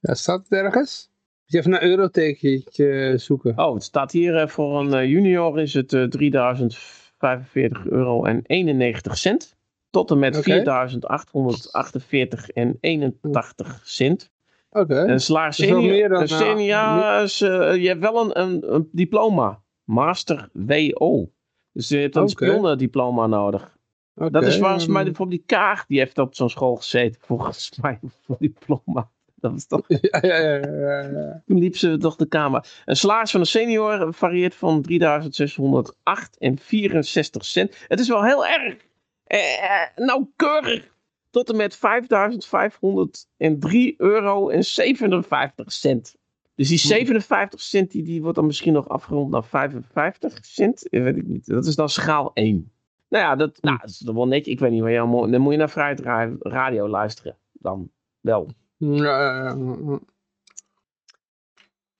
Ja, 0.00 0.14
staat 0.14 0.42
het 0.48 0.52
ergens? 0.52 1.10
Moet 1.40 1.52
je 1.52 1.58
even 1.58 1.70
naar 1.70 1.82
eurotekentje 1.82 3.14
zoeken. 3.16 3.58
Oh, 3.58 3.74
het 3.74 3.82
staat 3.82 4.12
hier 4.12 4.42
uh, 4.42 4.46
voor 4.46 4.80
een 4.80 5.02
uh, 5.02 5.10
junior 5.10 5.60
is 5.60 5.74
het 5.74 5.92
uh, 5.92 6.04
3045 6.04 7.86
euro 7.86 8.24
en 8.24 8.42
91 8.46 9.18
cent. 9.18 9.56
Tot 9.90 10.10
en 10.10 10.18
met 10.18 10.38
okay. 10.38 10.62
4848 10.62 12.50
en 12.50 12.76
81 12.80 13.80
cent. 13.84 14.30
Oké. 14.70 14.92
Okay. 14.92 15.06
En 15.06 15.20
salaris 15.20 15.56
senior, 15.56 16.28
senior 16.28 17.22
is, 17.22 17.38
je 17.38 17.84
hebt 17.86 18.00
wel 18.00 18.20
een, 18.24 18.40
een, 18.40 18.74
een, 18.74 18.88
diploma. 18.92 19.62
Master 19.84 20.48
WO. 20.52 21.30
Dus 21.72 21.88
je 21.88 21.96
hebt 21.96 22.16
een 22.16 22.22
okay. 22.22 22.34
spionnendiploma 22.34 23.26
nodig. 23.26 23.78
Okay, 24.14 24.30
dat 24.30 24.44
is 24.44 24.58
volgens 24.58 24.86
mij 24.86 25.04
bijvoorbeeld 25.04 25.38
die 25.38 25.56
kaart 25.56 25.84
die 25.88 25.98
heeft 25.98 26.18
op 26.18 26.34
zo'n 26.34 26.50
school 26.50 26.76
gezeten. 26.76 27.20
Volgens 27.24 27.72
mij 27.82 27.98
voor 28.24 28.36
diploma. 28.38 29.10
Dat 29.34 29.52
was 29.52 29.66
toch... 29.66 29.84
Ja, 29.88 30.18
ja, 30.22 30.38
ja, 30.38 30.56
ja, 30.56 31.00
ja. 31.00 31.42
Toen 31.46 31.58
liep 31.58 31.76
ze 31.76 31.96
toch 31.96 32.16
de 32.16 32.26
kamer. 32.26 32.82
Een 32.84 32.96
salaris 32.96 33.30
van 33.30 33.40
een 33.40 33.46
senior 33.46 34.14
varieert 34.14 34.54
van 34.54 34.82
3608 34.82 36.36
en 36.38 36.58
64 36.58 37.44
cent. 37.44 37.76
Het 37.88 38.00
is 38.00 38.08
wel 38.08 38.24
heel 38.24 38.46
erg 38.46 38.76
eh, 39.24 39.86
nauwkeurig. 39.96 40.88
Tot 41.30 41.50
en 41.50 41.56
met 41.56 41.76
5503 41.76 43.94
euro 43.98 44.48
en 44.48 44.64
57 44.64 45.72
cent. 45.72 46.16
Dus 46.54 46.68
die 46.68 46.78
57 46.78 47.60
cent 47.60 47.90
die, 47.90 48.02
die 48.02 48.22
wordt 48.22 48.36
dan 48.36 48.46
misschien 48.46 48.72
nog 48.72 48.88
afgerond 48.88 49.30
naar 49.30 49.44
55 49.44 50.44
cent. 50.44 50.86
Weet 50.90 51.16
ik 51.16 51.26
niet. 51.26 51.46
Dat 51.46 51.66
is 51.66 51.74
dan 51.74 51.88
schaal 51.88 52.30
1. 52.34 52.72
Nou 53.10 53.24
ja, 53.24 53.36
dat, 53.36 53.58
nou, 53.60 53.78
dat 53.80 53.90
is 53.90 54.02
wel 54.02 54.26
netjes. 54.26 54.54
Ik 54.54 54.60
weet 54.60 54.70
niet 54.70 54.80
waar 54.80 54.90
je 54.90 55.00
allemaal... 55.00 55.30
Dan 55.30 55.40
moet 55.40 55.52
je 55.52 55.58
naar 55.58 55.70
Vrijheid 55.70 56.00
Radio 56.40 56.88
luisteren. 56.88 57.36
Dan 57.52 57.90
wel. 58.20 58.48
Ja, 58.76 59.54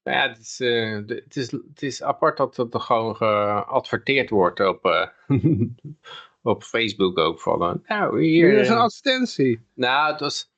nou 0.02 0.16
ja, 0.16 0.28
het 0.28 0.38
is, 0.38 0.60
uh, 0.60 0.96
het, 1.06 1.36
is, 1.36 1.50
het 1.50 1.82
is 1.82 2.02
apart 2.02 2.36
dat 2.36 2.56
het 2.56 2.74
er 2.74 2.80
gewoon 2.80 3.16
geadverteerd 3.16 4.30
wordt 4.30 4.60
op, 4.60 4.84
uh, 4.84 5.06
op 6.52 6.62
Facebook 6.62 7.18
ook. 7.18 7.40
Van, 7.40 7.82
nou, 7.86 8.22
hier, 8.22 8.50
hier 8.50 8.58
is 8.58 8.68
een 8.68 8.76
advertentie. 8.76 9.60
Nou, 9.74 10.12
het 10.12 10.20
was, 10.20 10.50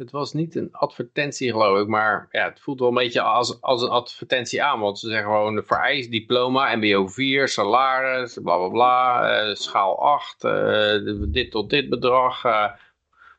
het 0.00 0.10
was 0.10 0.32
niet 0.32 0.54
een 0.54 0.72
advertentie 0.72 1.50
geloof 1.50 1.80
ik, 1.80 1.86
maar 1.86 2.28
ja, 2.30 2.44
het 2.48 2.60
voelt 2.60 2.78
wel 2.78 2.88
een 2.88 2.94
beetje 2.94 3.20
als, 3.20 3.60
als 3.60 3.82
een 3.82 3.88
advertentie 3.88 4.62
aan. 4.62 4.80
Want 4.80 4.98
ze 4.98 5.08
zeggen 5.08 5.26
gewoon 5.26 5.62
vereist 5.64 6.10
diploma, 6.10 6.76
mbo 6.76 7.06
4, 7.06 7.48
salaris, 7.48 8.38
bla 8.42 8.56
bla 8.56 8.68
bla, 8.68 9.48
uh, 9.48 9.54
schaal 9.54 9.98
8, 10.02 10.44
uh, 10.44 11.16
dit 11.28 11.50
tot 11.50 11.70
dit 11.70 11.88
bedrag. 11.88 12.44
Uh, 12.44 12.72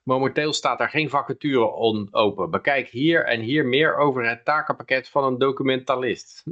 momenteel 0.03 0.53
staat 0.53 0.79
er 0.79 0.89
geen 0.89 1.09
vacature 1.09 1.71
open. 2.11 2.49
Bekijk 2.49 2.87
hier 2.87 3.25
en 3.25 3.41
hier 3.41 3.65
meer 3.65 3.97
over 3.97 4.29
het 4.29 4.45
takenpakket 4.45 5.09
van 5.09 5.23
een 5.23 5.37
documentalist. 5.37 6.43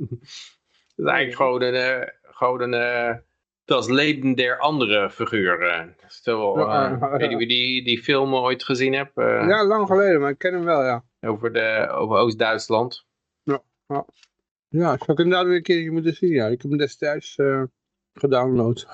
dat 0.96 1.06
is 1.06 1.06
eigenlijk 1.06 1.36
gewoon 1.36 1.62
een, 1.62 2.12
gewoon 2.22 2.62
een 2.62 3.22
dat 3.70 3.84
is 3.84 3.90
Leven 3.90 4.36
der 4.36 4.60
andere 4.60 5.10
figuren. 5.10 5.96
Stel, 6.08 6.60
uh, 6.60 7.12
weet 7.18 7.30
je 7.30 7.38
wie 7.38 7.48
die, 7.48 7.84
die 7.84 8.04
film 8.04 8.36
ooit 8.36 8.64
gezien 8.64 8.94
hebt? 8.94 9.18
Uh, 9.18 9.26
ja, 9.26 9.66
lang 9.66 9.88
geleden, 9.88 10.22
maar 10.22 10.30
ik 10.30 10.38
ken 10.38 10.54
hem 10.54 10.64
wel, 10.64 10.84
ja. 10.84 11.04
Over, 11.22 11.54
de, 11.54 11.88
over 11.92 12.18
Oost-Duitsland. 12.18 13.06
Ja, 13.44 13.62
ja. 13.88 14.06
ja, 14.68 14.94
ik 14.94 15.04
zou 15.04 15.12
ik 15.12 15.18
inderdaad 15.18 15.46
weer 15.46 15.56
een 15.56 15.64
keer 15.64 15.92
moeten 15.92 16.14
zien. 16.14 16.32
Ja. 16.32 16.46
Ik 16.46 16.62
heb 16.62 16.70
hem 16.72 16.80
destijds 16.80 17.38
uh, 17.38 17.64
gedownload. 18.14 18.88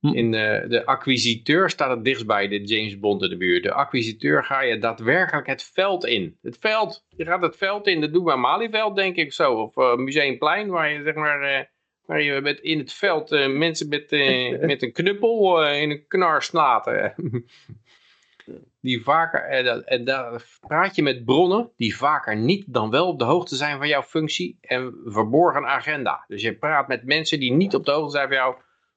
In 0.00 0.30
de, 0.30 0.64
de 0.68 0.86
acquisiteur 0.86 1.70
staat 1.70 1.90
het 1.90 2.04
dichtst 2.04 2.26
bij 2.26 2.48
de 2.48 2.64
James 2.64 2.98
Bond 2.98 3.22
in 3.22 3.28
de 3.28 3.36
buurt. 3.36 3.62
De 3.62 3.72
acquisiteur 3.72 4.44
ga 4.44 4.60
je 4.60 4.78
daadwerkelijk 4.78 5.46
het 5.46 5.62
veld 5.62 6.04
in. 6.04 6.38
Het 6.42 6.56
veld, 6.60 7.06
je 7.08 7.24
gaat 7.24 7.42
het 7.42 7.56
veld 7.56 7.86
in, 7.86 8.00
dat 8.00 8.12
doet 8.12 8.24
bij 8.24 8.36
Malieveld 8.36 8.96
denk 8.96 9.16
ik 9.16 9.32
zo. 9.32 9.54
Of 9.54 9.96
Museumplein, 9.96 10.68
waar 10.68 10.92
je 10.92 11.02
zeg 11.02 11.14
maar... 11.14 11.70
Waar 12.10 12.22
je 12.22 12.40
met, 12.40 12.60
in 12.60 12.78
het 12.78 12.92
veld 12.92 13.32
uh, 13.32 13.46
mensen 13.46 13.88
met, 13.88 14.10
met 14.70 14.82
een 14.82 14.92
knuppel 14.92 15.66
in 15.66 15.90
een 15.90 16.06
knar 16.06 16.42
slaat. 16.42 16.84
die 18.80 19.02
vaker, 19.02 19.44
en, 19.44 19.86
en 19.86 20.04
daar 20.04 20.44
praat 20.66 20.96
je 20.96 21.02
met 21.02 21.24
bronnen 21.24 21.70
die 21.76 21.96
vaker 21.96 22.36
niet 22.36 22.64
dan 22.66 22.90
wel 22.90 23.08
op 23.08 23.18
de 23.18 23.24
hoogte 23.24 23.56
zijn 23.56 23.78
van 23.78 23.88
jouw 23.88 24.02
functie 24.02 24.58
en 24.60 25.00
verborgen 25.04 25.66
agenda. 25.66 26.24
Dus 26.28 26.42
je 26.42 26.54
praat 26.54 26.88
met 26.88 27.04
mensen 27.04 27.40
die 27.40 27.52
niet 27.52 27.74
op 27.74 27.84
de 27.84 27.92
hoogte 27.92 28.16
zijn 28.16 28.28
van 28.28 28.36
jouw 28.36 28.52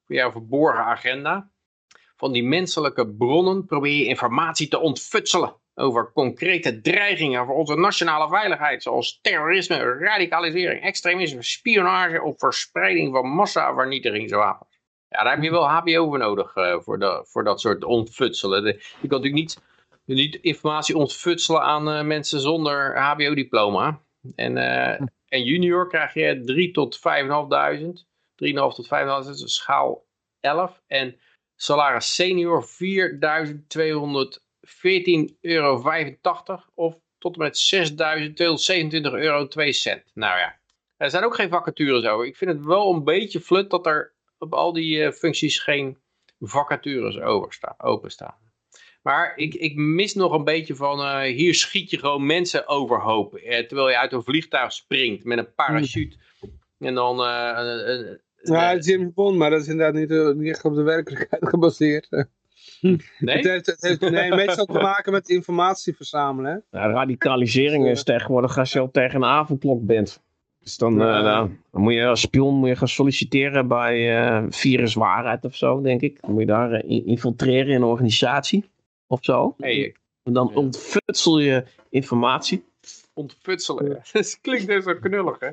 voor 0.06 0.16
jouw 0.16 0.32
verborgen 0.32 0.84
agenda. 0.84 1.52
Van 2.16 2.32
die 2.32 2.44
menselijke 2.44 3.08
bronnen 3.08 3.66
probeer 3.66 3.96
je 3.96 4.06
informatie 4.06 4.68
te 4.68 4.80
ontfutselen 4.80 5.56
over 5.76 6.12
concrete 6.14 6.82
dreigingen 6.82 7.46
voor 7.46 7.56
onze 7.56 7.76
nationale 7.76 8.28
veiligheid, 8.28 8.84
zoals 8.84 9.20
terrorisme, 9.22 9.98
radicalisering, 9.98 10.82
extremisme, 10.82 11.44
spionage 11.44 12.22
of 12.22 12.40
verspreiding 12.40 13.14
van 13.14 13.30
massavernietigingswapens. 13.30 14.82
Ja, 15.10 15.24
daar 15.24 15.34
heb 15.34 15.44
je 15.44 15.52
wel 15.52 15.70
HBO 15.70 16.06
voor 16.06 16.18
nodig 16.18 16.56
uh, 16.56 16.80
voor, 16.80 17.00
de, 17.00 17.26
voor 17.28 17.44
dat 17.44 17.62
soort 17.62 17.84
ontfutselen. 17.84 18.66
je 18.66 18.72
kan 19.08 19.22
natuurlijk 19.22 19.34
niet, 19.34 19.62
niet 20.06 20.36
informatie 20.36 20.98
ontfutselen 20.98 21.62
aan 21.62 21.90
uh, 21.90 22.02
mensen 22.02 22.40
zonder 22.40 23.00
HBO-diploma. 23.00 24.02
En, 24.36 24.58
uh, 24.58 25.00
en 25.28 25.44
junior 25.44 25.88
krijg 25.88 26.14
je 26.14 26.42
3 26.46 26.72
tot 26.72 26.98
5.500. 26.98 27.02
3,5 28.36 28.54
tot 28.54 28.86
5,5 29.26 29.30
is 29.30 29.56
schaal 29.56 30.06
11. 30.40 30.82
En 30.88 31.20
salaris 31.56 32.16
senior 32.16 32.64
4.214,85 34.74 34.80
euro 35.42 35.82
of 36.74 37.00
tot 37.18 37.38
en 37.38 37.42
met 37.42 37.74
6.227 39.10 39.12
euro 39.12 39.48
2 39.48 39.74
cent. 39.74 40.04
Nou 40.14 40.38
ja, 40.40 40.60
er 40.98 41.10
zijn 41.10 41.24
ook 41.24 41.36
geen 41.36 41.50
vacatures 41.50 42.06
over. 42.06 42.26
Ik 42.26 42.38
vind 42.38 42.52
het 42.52 42.66
wel 42.66 42.94
een 42.94 43.04
beetje 43.04 43.40
flut 43.40 43.70
dat 43.70 43.86
er 43.86 44.14
op 44.38 44.54
al 44.54 44.74
die 44.74 44.98
uh, 44.98 45.12
functies 45.12 45.60
geen 45.60 45.98
vacatures 46.40 47.20
openstaan. 47.78 48.42
Maar 49.02 49.34
ik, 49.36 49.54
ik 49.54 49.76
mis 49.76 50.14
nog 50.14 50.34
een 50.34 50.44
beetje 50.44 50.76
van, 50.76 51.00
uh, 51.00 51.22
hier 51.22 51.56
schiet 51.56 51.90
je 51.90 51.98
gewoon 51.98 52.26
mensen 52.26 52.68
overhoop. 52.68 53.36
Eh, 53.36 53.66
terwijl 53.66 53.90
je 53.90 53.98
uit 53.98 54.14
een 54.14 54.24
vliegtuig 54.24 54.74
springt 54.74 55.24
met 55.24 55.38
een 55.38 55.54
parachute. 55.54 56.18
En 56.80 56.94
dan 56.94 57.20
uh, 57.20 58.16
ja, 58.44 58.78
James 58.78 59.14
Bond, 59.14 59.38
maar 59.38 59.50
dat 59.50 59.62
is 59.62 59.68
inderdaad 59.68 59.94
niet, 59.94 60.12
eh, 60.12 60.30
niet 60.30 60.50
echt 60.50 60.66
op 60.66 60.76
de 60.76 60.82
werkelijkheid 60.82 61.50
gebaseerd. 61.54 62.26
Nee? 62.82 62.98
Het 63.18 63.46
heeft, 63.46 63.66
het 63.66 63.82
heeft 63.82 64.00
nee, 64.00 64.36
meestal 64.36 64.66
te 64.66 64.80
maken 64.80 65.12
met 65.12 65.30
informatie 65.30 65.96
verzamelen. 65.96 66.64
Ja, 66.72 66.88
radicalisering 66.88 67.88
is 67.88 68.04
tegenwoordig 68.04 68.58
als 68.58 68.72
je 68.72 68.80
al 68.80 68.92
tegen 68.92 69.16
een 69.16 69.30
avondklok 69.30 69.86
bent. 69.86 70.22
Dus 70.60 70.78
dan, 70.78 71.02
uh, 71.02 71.24
dan, 71.24 71.60
moet 71.72 71.94
je 71.94 72.06
als 72.06 72.22
spion 72.22 72.56
moet 72.56 72.70
je 72.70 72.76
gaan 72.76 72.88
solliciteren 72.88 73.68
bij 73.68 74.26
uh, 74.26 74.46
viruswaarheid 74.50 75.46
of 75.46 75.56
zo, 75.56 75.82
denk 75.82 76.02
ik. 76.02 76.22
Dan 76.22 76.32
moet 76.32 76.40
je 76.40 76.46
daar 76.46 76.84
infiltreren 76.86 77.68
in 77.68 77.76
een 77.76 77.84
organisatie 77.84 78.70
of 79.08 79.20
zo. 79.22 79.56
Hey, 79.58 79.96
en 80.24 80.34
dan 80.34 80.56
ontfutsel 80.56 81.40
je 81.40 81.66
informatie. 81.90 82.66
Ontfutselen, 83.14 83.86
ja. 83.86 84.00
dat 84.12 84.40
klinkt 84.42 84.68
dus 84.68 84.84
zo 84.84 84.96
knullig, 85.00 85.40
hè? 85.40 85.50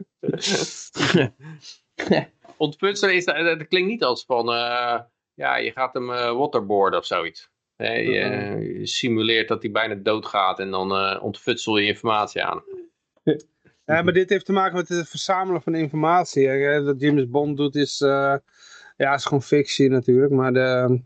ontfutselen 2.57 3.15
is, 3.15 3.24
dat, 3.24 3.69
klinkt 3.69 3.89
niet 3.89 4.05
als 4.05 4.24
van, 4.24 4.49
ja, 5.40 5.56
je 5.56 5.72
gaat 5.72 5.94
hem 5.94 6.10
uh, 6.10 6.32
waterboarden 6.32 6.98
of 6.98 7.06
zoiets. 7.06 7.50
Nee, 7.76 8.10
je, 8.10 8.78
je, 8.78 8.86
simuleert 8.86 9.48
dat 9.48 9.62
hij 9.62 9.70
bijna 9.70 9.94
doodgaat 9.94 10.58
en 10.58 10.70
dan 10.70 10.92
uh, 10.92 11.22
ontfutsel 11.22 11.78
je 11.78 11.86
informatie 11.86 12.42
aan. 12.42 12.62
Ja, 13.84 14.02
maar 14.02 14.12
dit 14.12 14.30
heeft 14.30 14.44
te 14.44 14.52
maken 14.52 14.76
met 14.76 14.88
het 14.88 15.08
verzamelen 15.08 15.62
van 15.62 15.74
informatie. 15.74 16.48
Hè. 16.48 16.84
Dat 16.84 17.00
James 17.00 17.28
Bond 17.28 17.56
doet 17.56 17.74
is, 17.74 17.98
ja, 18.96 19.14
is 19.14 19.24
gewoon 19.24 19.42
fictie 19.42 19.88
natuurlijk, 19.88 20.32
maar 20.32 20.52
de, 20.52 21.00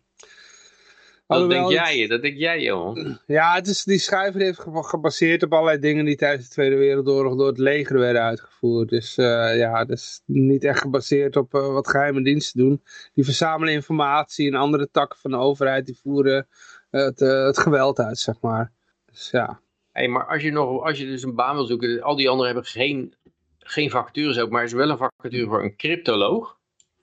dat 1.26 1.50
denk 1.50 1.70
jij, 1.70 2.06
dat 2.06 2.22
denk 2.22 2.36
jij, 2.36 2.62
joh. 2.62 2.96
Ja, 3.26 3.54
het 3.54 3.66
is, 3.66 3.84
die 3.84 3.98
schrijver 3.98 4.40
heeft 4.40 4.64
gebaseerd 4.70 5.42
op 5.42 5.52
allerlei 5.52 5.78
dingen 5.78 6.04
die 6.04 6.16
tijdens 6.16 6.48
de 6.48 6.52
Tweede 6.52 6.76
Wereldoorlog 6.76 7.36
door 7.36 7.46
het 7.46 7.58
leger 7.58 7.98
werden 7.98 8.22
uitgevoerd. 8.22 8.88
Dus 8.88 9.18
uh, 9.18 9.56
ja, 9.56 9.84
dus 9.84 10.20
niet 10.26 10.64
echt 10.64 10.80
gebaseerd 10.80 11.36
op 11.36 11.54
uh, 11.54 11.72
wat 11.72 11.88
geheime 11.88 12.22
diensten 12.22 12.60
doen. 12.60 12.82
Die 13.14 13.24
verzamelen 13.24 13.74
informatie 13.74 14.46
en 14.46 14.54
andere 14.54 14.88
takken 14.90 15.18
van 15.18 15.30
de 15.30 15.36
overheid 15.36 15.86
die 15.86 15.98
voeren 16.02 16.48
het, 16.90 17.20
uh, 17.20 17.44
het 17.44 17.58
geweld 17.58 17.98
uit, 17.98 18.18
zeg 18.18 18.40
maar. 18.40 18.72
Dus 19.06 19.30
ja. 19.30 19.60
Hey, 19.92 20.08
maar 20.08 20.26
als 20.26 20.42
je, 20.42 20.50
nog, 20.50 20.82
als 20.82 20.98
je 20.98 21.06
dus 21.06 21.22
een 21.22 21.34
baan 21.34 21.54
wil 21.54 21.64
zoeken, 21.64 22.02
al 22.02 22.16
die 22.16 22.28
anderen 22.28 22.52
hebben 22.52 22.70
geen, 22.70 23.14
geen 23.58 23.90
vacatures 23.90 24.38
ook, 24.38 24.50
maar 24.50 24.60
er 24.60 24.66
is 24.66 24.72
wel 24.72 24.90
een 24.90 24.98
vacature 24.98 25.46
voor 25.46 25.62
een 25.62 25.76
cryptoloog, 25.76 26.58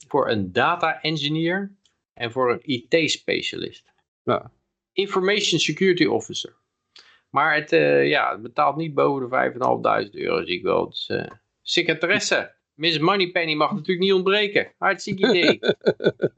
voor 0.08 0.30
een 0.30 0.52
data 0.52 1.02
engineer 1.02 1.76
en 2.14 2.32
voor 2.32 2.52
een 2.52 2.62
IT-specialist. 2.62 3.91
Ja. 4.24 4.52
Information 4.94 5.60
Security 5.60 6.06
Officer. 6.06 6.60
Maar 7.30 7.56
het, 7.56 7.72
uh, 7.72 8.08
ja, 8.08 8.32
het 8.32 8.42
betaalt 8.42 8.76
niet 8.76 8.94
boven 8.94 9.30
de 9.30 10.06
5.500 10.10 10.12
euro, 10.12 10.46
zie 10.46 10.56
ik 10.56 10.64
wel. 10.64 10.90
Dus, 10.90 11.10
uh, 11.10 11.26
secretaresse. 11.62 12.56
Miss 12.74 13.00
Moneypenny 13.00 13.54
mag 13.54 13.72
natuurlijk 13.72 14.00
niet 14.00 14.14
ontbreken. 14.14 14.74
Hartstikke 14.78 15.28
idee. 15.30 15.60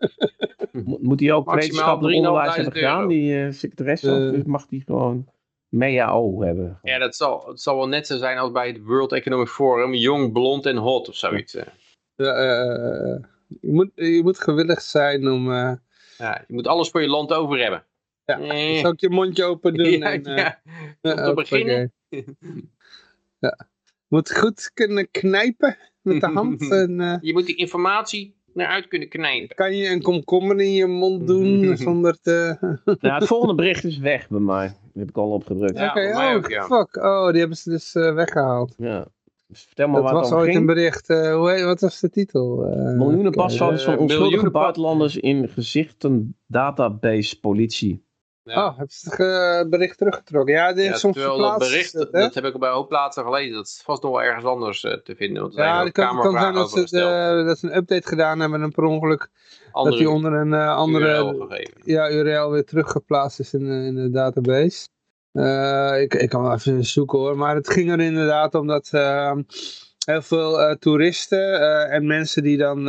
Moet 1.07 1.19
hij 1.19 1.31
ook 1.31 1.53
wetenschappelijk 1.53 2.17
onderwijs 2.17 2.55
hebben 2.55 2.73
gedaan, 2.73 3.07
die 3.07 3.45
uh, 3.45 3.51
secretaresse? 3.51 4.33
of 4.37 4.45
mag 4.45 4.65
die 4.65 4.81
gewoon 4.85 5.29
MEAO 5.69 6.41
hebben? 6.41 6.79
Ja, 6.83 6.97
dat 6.97 7.15
zal, 7.15 7.47
het 7.47 7.61
zal 7.61 7.75
wel 7.75 7.87
net 7.87 8.07
zo 8.07 8.17
zijn 8.17 8.37
als 8.37 8.51
bij 8.51 8.67
het 8.67 8.83
World 8.83 9.11
Economic 9.11 9.47
Forum. 9.47 9.93
Jong, 9.93 10.31
blond 10.31 10.65
en 10.65 10.77
hot 10.77 11.09
of 11.09 11.15
zoiets. 11.15 11.53
Ja, 12.15 12.33
je, 13.61 13.71
moet, 13.71 13.91
je 13.95 14.21
moet 14.23 14.39
gewillig 14.39 14.81
zijn 14.81 15.27
om 15.27 15.51
ja, 16.17 16.43
je 16.47 16.53
moet 16.53 16.67
alles 16.67 16.89
voor 16.89 17.01
je 17.01 17.07
land 17.07 17.33
over 17.33 17.59
hebben. 17.59 17.85
Ja, 18.25 18.39
eh. 18.39 18.79
zal 18.79 18.91
ik 18.91 18.99
je 18.99 19.09
mondje 19.09 19.43
open 19.43 19.73
doen? 19.73 19.89
ja, 19.99 20.11
en, 20.11 20.23
ja. 20.23 20.61
Uh, 21.01 21.11
om 21.11 21.23
te 21.23 21.33
beginnen. 21.33 21.93
ja. 23.39 23.67
Moet 24.07 24.37
goed 24.37 24.71
kunnen 24.73 25.11
knijpen 25.11 25.77
met 26.01 26.21
de 26.21 26.27
hand. 26.27 26.71
En, 26.71 26.99
uh, 26.99 27.15
je 27.21 27.33
moet 27.33 27.45
die 27.45 27.55
informatie 27.55 28.35
naar 28.53 28.67
uit 28.67 28.87
kunnen 28.87 29.09
knijpen. 29.09 29.55
Kan 29.55 29.75
je 29.75 29.89
een 29.89 30.01
komkommer 30.01 30.59
in 30.59 30.71
je 30.71 30.85
mond 30.85 31.27
doen 31.27 31.77
zonder 31.77 32.19
te... 32.21 32.57
ja, 32.99 33.15
het 33.15 33.27
volgende 33.27 33.55
bericht 33.55 33.83
is 33.83 33.97
weg 33.97 34.29
bij 34.29 34.39
mij. 34.39 34.67
Dat 34.67 34.77
heb 34.93 35.09
ik 35.09 35.17
al 35.17 35.31
opgedrukt. 35.31 35.77
Ja, 35.77 35.89
Oké, 35.89 35.99
okay, 35.99 36.35
oh, 36.35 36.49
ja. 36.49 36.65
fuck. 36.65 36.95
Oh, 36.95 37.29
die 37.29 37.39
hebben 37.39 37.57
ze 37.57 37.69
dus 37.69 37.95
uh, 37.95 38.13
weggehaald. 38.13 38.73
Ja. 38.77 39.07
Dus 39.53 39.63
vertel 39.63 39.87
maar 39.87 40.01
dat 40.01 40.11
wat 40.11 40.21
was 40.21 40.31
ooit 40.31 40.45
ging. 40.45 40.57
een 40.57 40.65
bericht. 40.65 41.09
Uh, 41.09 41.35
hoe, 41.35 41.63
wat 41.63 41.81
was 41.81 41.99
de 41.99 42.09
titel? 42.09 42.67
Uh, 42.67 42.97
Miljoenen 42.97 43.31
pasfoto's 43.31 43.83
van 43.83 43.97
onschuldige 43.97 44.51
buitenlanders 44.51 45.17
in 45.17 45.49
gezichten 45.49 46.37
database 46.47 47.39
politie. 47.39 48.05
Ja. 48.43 48.65
Oh, 48.65 48.77
heb 48.77 48.89
je 48.89 49.23
het 49.23 49.69
bericht 49.69 49.97
teruggetrokken? 49.97 50.53
Ja, 50.53 50.73
dit 50.73 50.85
ja, 50.85 50.95
soms 50.95 51.15
dat 51.17 51.57
bericht, 51.57 51.93
dat, 51.93 52.11
dat 52.11 52.33
heb 52.33 52.45
ik 52.45 52.59
bij 52.59 52.69
een 52.69 52.75
hoop 52.75 52.89
plaatsen 52.89 53.23
gelezen. 53.23 53.53
Dat 53.53 53.65
is 53.65 53.81
vast 53.85 54.03
nog 54.03 54.11
wel 54.11 54.23
ergens 54.23 54.45
anders 54.45 54.83
uh, 54.83 54.93
te 54.93 55.15
vinden. 55.15 55.41
Want 55.41 55.55
ja, 55.55 55.83
het 55.83 55.91
kan, 55.91 56.19
kan 56.19 56.31
zijn 56.31 56.53
dat 56.53 56.71
ze, 56.71 56.85
de, 56.89 57.43
dat 57.45 57.57
ze 57.57 57.67
een 57.67 57.75
update 57.75 58.07
gedaan 58.07 58.39
hebben 58.39 58.59
en 58.59 58.65
een 58.65 58.71
per 58.71 58.83
ongeluk 58.83 59.29
andere, 59.71 59.95
dat 59.95 60.05
die 60.05 60.15
onder 60.15 60.33
een 60.33 60.53
andere 60.53 61.05
URL, 61.05 61.47
ja, 61.83 62.11
URL 62.11 62.51
weer 62.51 62.65
teruggeplaatst 62.65 63.39
is 63.39 63.53
in, 63.53 63.67
in 63.67 63.95
de 63.95 64.09
database. 64.09 64.87
Uh, 65.33 66.01
ik, 66.01 66.13
ik 66.13 66.29
kan 66.29 66.41
wel 66.41 66.53
even 66.53 66.85
zoeken 66.85 67.19
hoor, 67.19 67.37
maar 67.37 67.55
het 67.55 67.69
ging 67.69 67.91
er 67.91 67.99
inderdaad 67.99 68.55
om 68.55 68.67
dat 68.67 68.89
uh, 68.93 69.35
heel 70.05 70.21
veel 70.21 70.59
uh, 70.59 70.75
toeristen 70.75 71.59
en 71.89 72.07
mensen 72.07 72.43
die 72.43 72.57
dan 72.57 72.87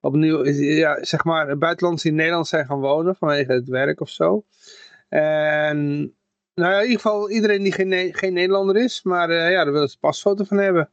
opnieuw, 0.00 0.44
ja, 0.44 1.04
zeg 1.04 1.24
maar, 1.24 1.58
buitenlanders 1.58 2.04
in 2.04 2.14
Nederland 2.14 2.46
zijn 2.46 2.66
gaan 2.66 2.80
wonen 2.80 3.16
vanwege 3.16 3.52
het 3.52 3.68
werk 3.68 4.00
of 4.00 4.08
zo. 4.08 4.44
En 5.08 5.76
nou 6.54 6.72
ja, 6.72 6.76
in 6.76 6.82
ieder 6.82 7.00
geval 7.00 7.30
iedereen 7.30 7.62
die 7.62 7.72
geen, 7.72 8.14
geen 8.14 8.32
Nederlander 8.32 8.76
is, 8.76 9.02
maar 9.02 9.32
ja, 9.32 9.64
daar 9.64 9.72
willen 9.72 9.88
ze 9.88 9.94
een 9.94 10.08
pasfoto 10.08 10.44
van 10.44 10.56
hebben. 10.56 10.90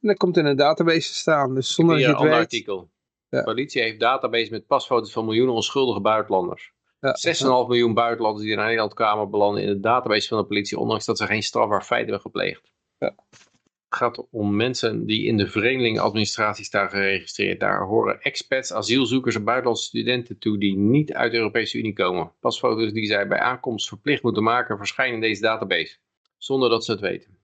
En 0.00 0.08
dat 0.08 0.16
komt 0.16 0.36
in 0.36 0.44
een 0.44 0.56
database 0.56 1.08
te 1.08 1.14
staan, 1.14 1.54
dus 1.54 1.74
zonder 1.74 1.96
dat 1.96 2.04
je 2.04 2.10
het 2.10 2.20
weet. 2.20 2.32
artikel. 2.32 2.90
Ja. 3.28 3.38
De 3.38 3.44
politie 3.44 3.82
heeft 3.82 4.00
database 4.00 4.50
met 4.50 4.66
pasfoto's 4.66 5.12
van 5.12 5.24
miljoenen 5.24 5.54
onschuldige 5.54 6.00
buitenlanders. 6.00 6.72
Ja, 7.02 7.16
6,5 7.64 7.68
miljoen 7.68 7.94
buitenlanders 7.94 8.46
die 8.46 8.54
naar 8.56 8.64
Nederland 8.64 8.94
kwamen 8.94 9.30
belanden 9.30 9.62
in 9.62 9.68
de 9.68 9.80
database 9.80 10.28
van 10.28 10.38
de 10.38 10.44
politie, 10.44 10.78
ondanks 10.78 11.04
dat 11.04 11.18
ze 11.18 11.26
geen 11.26 11.42
strafbaar 11.42 11.84
feit 11.84 12.02
hebben 12.02 12.20
gepleegd. 12.20 12.72
Ja. 12.98 13.14
Het 13.30 14.00
gaat 14.00 14.26
om 14.30 14.56
mensen 14.56 15.06
die 15.06 15.26
in 15.26 15.36
de 15.36 15.46
vreemdelingenadministratie 15.46 16.64
staan 16.64 16.90
geregistreerd. 16.90 17.60
Daar 17.60 17.82
horen 17.82 18.20
expats, 18.20 18.72
asielzoekers 18.72 19.34
en 19.34 19.44
buitenlandse 19.44 19.84
studenten 19.84 20.38
toe 20.38 20.58
die 20.58 20.76
niet 20.76 21.12
uit 21.12 21.32
de 21.32 21.38
Europese 21.38 21.78
Unie 21.78 21.92
komen. 21.92 22.32
Pasfoto's 22.40 22.92
die 22.92 23.06
zij 23.06 23.28
bij 23.28 23.38
aankomst 23.38 23.88
verplicht 23.88 24.22
moeten 24.22 24.42
maken 24.42 24.76
verschijnen 24.76 25.14
in 25.14 25.20
deze 25.20 25.42
database, 25.42 25.96
zonder 26.38 26.70
dat 26.70 26.84
ze 26.84 26.90
het 26.90 27.00
weten. 27.00 27.38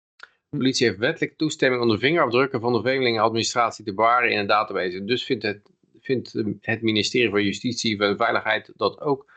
De 0.48 0.56
politie 0.56 0.86
heeft 0.86 0.98
wettelijk 0.98 1.36
toestemming 1.36 1.82
om 1.82 1.88
de 1.88 1.98
vingerafdrukken 1.98 2.60
van 2.60 2.72
de 2.72 2.80
vreemdelingenadministratie 2.80 3.84
te 3.84 3.94
bewaren 3.94 4.30
in 4.30 4.38
een 4.38 4.46
database. 4.46 5.04
Dus 5.04 5.24
vindt 5.24 5.42
het 5.42 5.72
vindt 6.00 6.32
het 6.60 6.82
ministerie 6.82 7.30
van 7.30 7.44
Justitie 7.44 7.98
en 7.98 8.16
Veiligheid 8.16 8.72
dat 8.76 9.00
ook, 9.00 9.32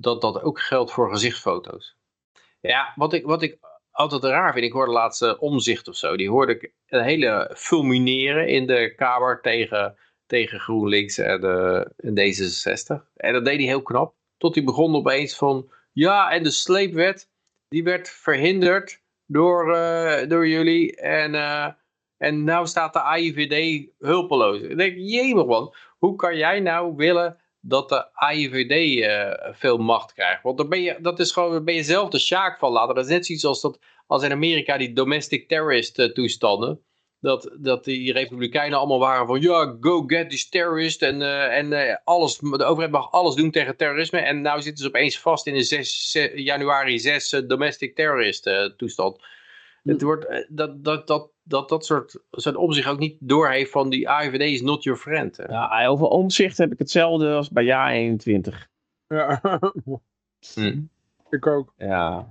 dat 0.00 0.20
dat 0.20 0.42
ook 0.42 0.60
geldt 0.60 0.92
voor 0.92 1.10
gezichtsfoto's. 1.10 1.96
Ja, 2.60 2.92
wat 2.96 3.12
ik, 3.12 3.26
wat 3.26 3.42
ik 3.42 3.58
altijd 3.90 4.22
raar 4.22 4.52
vind, 4.52 4.64
ik 4.64 4.72
hoorde 4.72 4.92
laatste 4.92 5.38
omzicht 5.38 5.88
of 5.88 5.96
zo, 5.96 6.16
die 6.16 6.30
hoorde 6.30 6.52
ik 6.52 6.72
een 6.86 7.02
hele 7.02 7.50
fulmineren 7.56 8.48
in 8.48 8.66
de 8.66 8.94
Kamer 8.96 9.40
tegen, 9.40 9.96
tegen 10.26 10.60
GroenLinks 10.60 11.18
en, 11.18 11.44
uh, 11.44 11.84
en 11.96 12.18
D66. 12.18 13.12
En 13.14 13.32
dat 13.32 13.44
deed 13.44 13.58
hij 13.58 13.66
heel 13.66 13.82
knap, 13.82 14.14
tot 14.36 14.54
hij 14.54 14.64
begon 14.64 14.94
opeens 14.94 15.36
van, 15.36 15.70
ja, 15.92 16.30
en 16.30 16.42
de 16.42 16.50
sleepwet, 16.50 17.30
die 17.68 17.84
werd 17.84 18.08
verhinderd 18.08 19.02
door, 19.26 19.76
uh, 19.76 20.28
door 20.28 20.48
jullie 20.48 20.96
en... 20.96 21.34
En 22.18 22.44
nou 22.44 22.66
staat 22.66 22.92
de 22.92 23.00
AIVD 23.00 23.88
hulpeloos. 23.98 24.60
Ik 24.60 24.76
denk, 24.76 24.96
jemig 24.96 25.46
man, 25.46 25.74
hoe 25.98 26.16
kan 26.16 26.36
jij 26.36 26.60
nou 26.60 26.96
willen 26.96 27.40
dat 27.68 27.88
de 27.88 28.14
AIVD 28.14 29.02
eh, 29.02 29.54
veel 29.54 29.78
macht 29.78 30.12
krijgt? 30.12 30.42
Want 30.42 30.56
dan 30.56 30.68
ben 30.68 30.82
je, 30.82 30.96
dat 31.00 31.20
is 31.20 31.32
gewoon, 31.32 31.64
ben 31.64 31.74
je 31.74 31.82
zelf 31.82 32.10
de 32.10 32.18
sjaak 32.18 32.58
van 32.58 32.72
laten. 32.72 32.94
Dat 32.94 33.04
is 33.04 33.10
net 33.10 33.26
zoiets 33.26 33.44
als, 33.44 33.60
dat, 33.60 33.78
als 34.06 34.22
in 34.22 34.32
Amerika 34.32 34.76
die 34.76 34.92
domestic 34.92 35.48
terrorist 35.48 35.98
uh, 35.98 36.06
toestanden. 36.06 36.80
Dat, 37.20 37.56
dat 37.60 37.84
die 37.84 38.12
republikeinen 38.12 38.78
allemaal 38.78 38.98
waren 38.98 39.26
van 39.26 39.40
ja, 39.40 39.76
go 39.80 40.02
get 40.06 40.30
these 40.30 40.48
terrorists 40.48 41.02
en, 41.02 41.20
uh, 41.20 41.56
en 41.56 42.00
alles, 42.04 42.38
de 42.38 42.64
overheid 42.64 42.92
mag 42.92 43.12
alles 43.12 43.34
doen 43.34 43.50
tegen 43.50 43.76
terrorisme. 43.76 44.18
En 44.18 44.40
nou 44.40 44.62
zitten 44.62 44.82
ze 44.82 44.88
opeens 44.88 45.18
vast 45.18 45.46
in 45.46 45.54
een 45.54 45.64
6, 45.64 46.10
6, 46.10 46.30
januari 46.34 46.98
6 46.98 47.30
domestic 47.46 47.94
terrorist 47.94 48.50
toestand. 48.76 49.18
Het 49.88 50.02
wordt, 50.02 50.46
dat, 50.48 50.84
dat, 50.84 51.06
dat, 51.06 51.30
dat 51.42 51.68
dat 51.68 51.84
soort 51.84 52.22
zijn 52.30 52.56
omzicht 52.56 52.88
ook 52.88 52.98
niet 52.98 53.16
doorheeft 53.20 53.70
van 53.70 53.90
die 53.90 54.08
AIVD 54.08 54.40
is 54.40 54.62
not 54.62 54.82
your 54.82 54.98
friend. 54.98 55.36
Hè? 55.36 55.44
Ja, 55.44 55.86
over 55.86 56.06
omzicht 56.06 56.58
heb 56.58 56.72
ik 56.72 56.78
hetzelfde 56.78 57.32
als 57.32 57.50
bij 57.50 57.64
jaar 57.64 57.90
21. 57.90 58.68
Ja, 59.06 59.40
hm. 60.54 60.80
ik 61.30 61.46
ook. 61.46 61.72
Ja. 61.76 62.28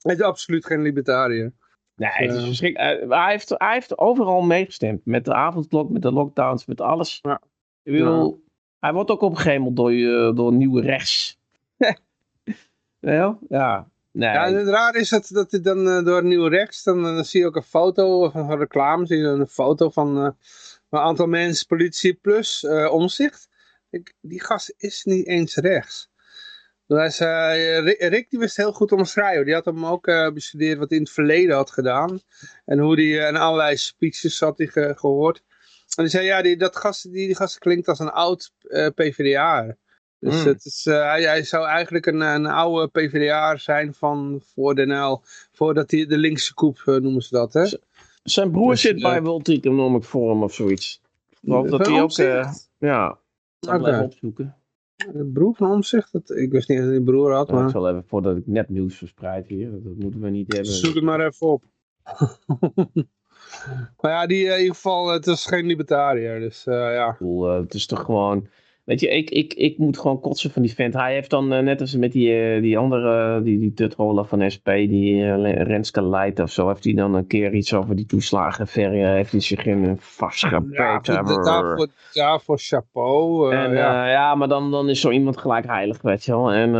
Hij 0.00 0.14
is 0.14 0.20
absoluut 0.20 0.66
geen 0.66 0.82
libertariër. 0.82 1.52
Nee, 1.94 2.10
het 2.10 2.34
is 2.34 2.44
verschrikkelijk. 2.44 3.12
Hij 3.12 3.30
heeft, 3.30 3.48
hij 3.48 3.72
heeft 3.72 3.98
overal 3.98 4.42
meegestemd. 4.42 5.04
Met 5.04 5.24
de 5.24 5.34
avondklok, 5.34 5.90
met 5.90 6.02
de 6.02 6.12
lockdowns, 6.12 6.66
met 6.66 6.80
alles. 6.80 7.18
Ja. 7.22 7.40
Ik 7.82 7.92
wil, 7.92 8.42
Hij 8.78 8.92
wordt 8.92 9.10
ook 9.10 9.20
opgehemeld 9.20 9.76
door, 9.76 9.92
door 10.34 10.52
nieuwe 10.52 10.80
rechts. 10.80 11.38
ja, 12.98 13.38
ja. 13.48 13.90
Nee. 14.12 14.30
Ja, 14.30 14.52
het 14.52 14.68
raar 14.68 14.94
is 14.94 15.08
dat, 15.08 15.28
dat 15.30 15.50
hij 15.50 15.60
dan 15.60 15.86
uh, 15.86 16.04
door 16.04 16.24
nieuw 16.24 16.46
rechts, 16.46 16.82
dan, 16.82 17.02
dan, 17.02 17.24
zie 17.24 17.40
je 17.40 17.46
ook 17.46 17.56
een 17.56 17.62
foto 17.62 18.30
van, 18.30 18.46
van 18.46 18.58
reclame, 18.58 19.06
zie 19.06 19.18
je 19.18 19.26
een 19.26 19.46
foto 19.46 19.90
van 19.90 20.18
uh, 20.18 20.30
een 20.90 20.98
aantal 20.98 21.26
mensen, 21.26 21.66
politie 21.66 22.14
plus 22.14 22.66
omzicht. 22.90 23.48
Ik, 23.90 24.14
die 24.20 24.42
gast 24.42 24.74
is 24.76 25.04
niet 25.04 25.26
eens 25.26 25.56
rechts. 25.56 26.08
Dus, 26.86 27.18
Rick 27.18 28.30
die 28.30 28.38
wist 28.38 28.56
heel 28.56 28.72
goed 28.72 28.92
omschrijven. 28.92 29.44
Die 29.44 29.54
had 29.54 29.64
hem 29.64 29.86
ook 29.86 30.04
bestudeerd 30.34 30.78
wat 30.78 30.88
hij 30.88 30.98
in 30.98 31.04
het 31.04 31.12
verleden 31.12 31.56
had 31.56 31.70
gedaan. 31.70 32.20
En 32.64 32.78
hoe 32.78 33.00
hij 33.00 33.26
en 33.26 33.36
allerlei 33.36 33.76
speeches 33.76 34.40
had 34.40 34.58
hij 34.58 34.66
ge 34.66 34.94
gehoord. 34.96 35.42
En 35.96 36.02
die 36.02 36.08
zei, 36.08 36.26
ja, 36.26 36.42
die, 36.42 36.56
dat 36.56 36.76
gast, 36.76 37.02
die, 37.02 37.26
die 37.26 37.36
gast 37.36 37.58
klinkt 37.58 37.88
als 37.88 37.98
een 37.98 38.10
oud 38.10 38.52
PvdA. 38.94 39.76
Dus 40.20 40.40
mm. 40.40 40.46
het 40.46 40.64
is, 40.64 40.86
uh, 40.86 40.94
hij, 40.94 41.22
hij, 41.22 41.42
zou 41.42 41.66
eigenlijk 41.66 42.06
een, 42.06 42.20
een 42.20 42.46
oude 42.46 42.88
PvdA 42.88 43.56
zijn 43.56 43.94
van 43.94 44.40
voor 44.54 44.74
Den 44.74 45.02
L. 45.02 45.22
Voordat 45.52 45.90
hij 45.90 46.06
de 46.06 46.18
linkse 46.18 46.54
koep 46.54 46.82
uh, 46.86 46.96
noemen 46.96 47.22
ze 47.22 47.28
dat, 47.30 47.52
hè? 47.52 47.66
zijn 48.22 48.50
broer 48.50 48.70
dus, 48.70 48.80
zit 48.80 49.02
bij 49.02 49.22
World 49.22 49.48
Economic 49.48 50.04
Forum 50.04 50.42
of 50.42 50.54
zoiets. 50.54 51.00
Of 51.46 51.68
dat 51.70 51.86
hij 51.86 52.00
ook, 52.00 52.18
uh, 52.18 52.52
ja, 52.78 53.18
okay. 53.60 53.78
even 53.78 54.04
opzoeken. 54.04 54.54
De 54.96 55.30
broer 55.32 55.54
van 55.54 55.70
Omzicht? 55.70 56.12
Dat, 56.12 56.30
ik 56.30 56.52
wist 56.52 56.68
niet 56.68 56.78
dat 56.78 56.86
hij 56.86 56.96
een 56.96 57.04
broer 57.04 57.32
had. 57.32 57.50
Maar... 57.50 57.64
Ik 57.64 57.70
zal 57.70 57.88
even, 57.88 58.04
voordat 58.06 58.36
ik 58.36 58.46
net 58.46 58.68
nieuws 58.68 58.96
verspreid 58.96 59.46
hier, 59.46 59.70
dat 59.70 59.94
moeten 59.96 60.20
we 60.20 60.30
niet 60.30 60.52
hebben. 60.52 60.72
Zoek 60.72 60.94
het 60.94 61.04
maar 61.04 61.26
even 61.26 61.46
op. 61.46 61.62
maar 64.00 64.10
ja, 64.10 64.26
die 64.26 64.44
in 64.44 64.58
ieder 64.58 64.74
geval, 64.74 65.12
het 65.12 65.26
is 65.26 65.46
geen 65.46 65.66
libertariër, 65.66 66.40
dus 66.40 66.64
ja. 66.64 67.14
Cool, 67.18 67.48
het 67.48 67.74
is 67.74 67.86
toch 67.86 68.04
gewoon 68.04 68.48
Weet 68.84 69.00
je, 69.00 69.08
ik, 69.08 69.30
ik, 69.30 69.54
ik 69.54 69.78
moet 69.78 69.98
gewoon 69.98 70.20
kotsen 70.20 70.50
van 70.50 70.62
die 70.62 70.74
vent. 70.74 70.94
Hij 70.94 71.12
heeft 71.12 71.30
dan, 71.30 71.52
uh, 71.52 71.58
net 71.58 71.80
als 71.80 71.96
met 71.96 72.12
die, 72.12 72.54
uh, 72.54 72.62
die 72.62 72.78
andere, 72.78 73.42
die, 73.42 73.58
die 73.58 73.72
tutroller 73.72 74.24
van 74.24 74.50
SP, 74.54 74.66
die 74.66 75.14
uh, 75.14 75.62
Renske 75.62 76.02
Leid 76.02 76.40
of 76.40 76.50
zo, 76.50 76.68
heeft 76.68 76.84
hij 76.84 76.94
dan 76.94 77.14
een 77.14 77.26
keer 77.26 77.54
iets 77.54 77.74
over 77.74 77.96
die 77.96 78.06
toeslagenverrie, 78.06 79.04
heeft 79.04 79.32
hij 79.32 79.40
zich 79.40 79.66
in 79.66 79.96
vastgepijpt. 79.98 81.06
Ja, 81.06 81.22
daarvoor, 81.22 81.88
daarvoor 82.12 82.58
chapeau. 82.58 83.54
en, 83.54 83.72
ja. 83.72 84.10
ja. 84.10 84.34
maar 84.34 84.48
dan, 84.48 84.70
dan 84.70 84.88
is 84.88 85.00
zo 85.00 85.10
iemand 85.10 85.36
gelijk 85.36 85.66
heilig, 85.66 86.02
weet 86.02 86.24
je 86.24 86.32
wel. 86.32 86.52
En, 86.52 86.72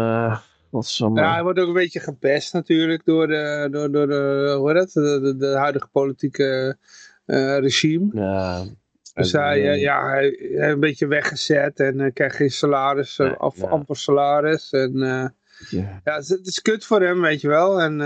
wat 0.71 0.87
zo, 0.87 1.11
ja, 1.15 1.33
hij 1.33 1.43
wordt 1.43 1.59
ook 1.59 1.67
een 1.67 1.73
beetje 1.73 2.01
gepest 2.01 2.53
natuurlijk 2.53 3.05
door 3.05 3.27
de, 3.27 3.69
door, 3.71 3.93
door 3.93 4.07
de, 4.07 4.55
hoe 4.59 4.73
heet 4.73 4.81
het, 4.81 4.93
de, 4.93 5.21
de, 5.21 5.37
de 5.37 5.57
huidige 5.57 5.89
politieke 5.93 6.77
regime. 7.61 8.09
Ja. 8.13 8.65
Dus 9.15 9.33
hij, 9.33 9.75
uh, 9.75 9.81
ja, 9.81 10.09
hij, 10.09 10.51
hij 10.53 10.71
een 10.71 10.81
beetje 10.81 11.07
weggezet 11.07 11.81
en 11.81 11.99
uh, 11.99 12.13
krijgt 12.13 12.37
geen 12.37 12.51
salaris, 12.51 13.17
nee, 13.17 13.41
of 13.41 13.57
ja. 13.57 13.69
amper 13.69 13.97
salaris. 13.97 14.71
En, 14.71 14.97
uh, 14.97 15.27
ja, 15.71 16.01
ja 16.05 16.15
het, 16.15 16.41
is 16.47 16.63
kut 16.63 16.85
voor 16.85 17.03
hem, 17.03 17.21
weet 17.21 17.41
je 17.41 17.49
wel. 17.49 17.81
En, 17.81 18.01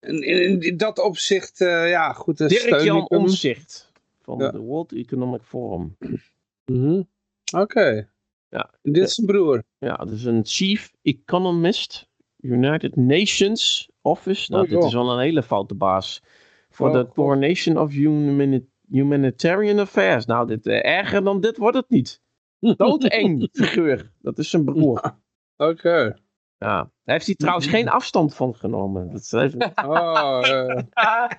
en 0.00 0.22
in, 0.22 0.60
in, 0.60 0.76
dat 0.76 0.98
opzicht, 0.98 1.58
ja, 1.58 2.12
goed. 2.12 2.48
Dirk-Jan 2.48 3.08
Omzicht 3.08 3.92
van 4.20 4.38
de 4.38 4.58
World 4.58 4.92
Economic 4.92 5.42
Forum. 5.42 5.96
Mm 5.98 6.18
-hmm. 6.64 7.08
Oké. 7.52 7.62
Okay. 7.62 8.08
Ja. 8.48 8.70
Dit 8.82 9.04
is 9.04 9.14
zijn 9.14 9.26
broer. 9.26 9.62
Ja, 9.78 9.96
dus 9.96 10.24
een 10.24 10.42
Chief 10.44 10.92
Economist, 11.02 12.08
United 12.40 12.96
Nations 12.96 13.90
Office. 14.00 14.52
Nou, 14.52 14.64
oh, 14.64 14.70
dit 14.70 14.84
is 14.84 14.92
wel 14.92 15.10
een 15.10 15.20
hele 15.20 15.42
foute 15.42 15.74
baas. 15.74 16.22
Voor 16.70 16.92
de 16.92 17.04
oh, 17.04 17.10
Coronation 17.10 17.78
of 17.78 17.90
Humanity 17.90 18.69
Humanitarian 18.90 19.78
Affairs. 19.78 20.26
Nou, 20.26 20.46
dit, 20.46 20.66
uh, 20.66 20.84
erger 20.84 21.24
dan 21.24 21.40
dit 21.40 21.56
wordt 21.56 21.76
het 21.76 21.88
niet. 21.90 22.20
Doodeng 22.60 23.48
figuur. 23.52 24.12
Dat 24.18 24.38
is 24.38 24.50
zijn 24.50 24.64
broer. 24.64 25.14
Oké. 25.56 26.16
Ja. 26.58 26.90
Daar 27.04 27.14
heeft 27.14 27.26
hij 27.26 27.34
trouwens 27.34 27.66
geen 27.66 27.88
afstand 27.88 28.34
van 28.34 28.54
genomen. 28.54 29.12
Dat 29.12 29.20
is 29.20 29.32
even... 29.32 29.72
Oh, 29.86 30.40
uh... 30.46 31.30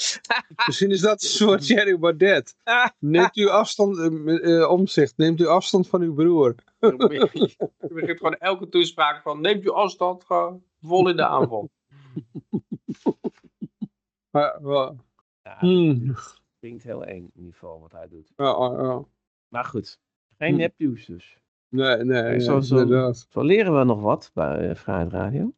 Misschien 0.66 0.90
is 0.90 1.00
dat 1.00 1.22
een 1.22 1.28
soort 1.28 1.66
Jerry 1.66 1.98
Baudet. 1.98 2.56
Neemt 2.98 3.36
u 3.36 3.48
afstand, 3.48 3.98
uh, 3.98 4.70
omzicht, 4.70 5.16
neemt 5.16 5.40
u 5.40 5.46
afstand 5.46 5.88
van 5.88 6.02
uw 6.02 6.14
broer. 6.14 6.54
Je 6.78 7.66
begint 7.78 8.16
gewoon 8.16 8.36
elke 8.36 8.68
toespraak 8.68 9.22
van, 9.22 9.40
neemt 9.40 9.64
u 9.64 9.70
afstand, 9.70 10.24
gewoon 10.24 10.62
vol 10.82 11.08
in 11.08 11.16
de 11.16 11.26
aanval. 11.26 11.70
Maar, 14.30 14.60
ja, 15.42 15.56
hmm 15.58 16.14
klinkt 16.60 16.82
heel 16.82 17.04
eng 17.04 17.22
in 17.22 17.30
ieder 17.34 17.52
geval 17.52 17.80
wat 17.80 17.92
hij 17.92 18.08
doet. 18.08 18.32
Ja, 18.36 18.74
ja. 18.78 19.04
Maar 19.48 19.64
goed, 19.64 19.98
geen 20.38 20.52
hm. 20.52 20.58
nepnieuws 20.58 21.06
dus. 21.06 21.38
Nee, 21.68 21.96
nee, 21.96 22.40
zo, 22.40 22.60
zo, 22.60 23.12
zo, 23.28 23.42
leren 23.42 23.78
we 23.78 23.84
nog 23.84 24.00
wat 24.00 24.30
bij 24.34 24.68
uh, 24.68 24.74
Vrijheid 24.74 25.12
Radio. 25.12 25.52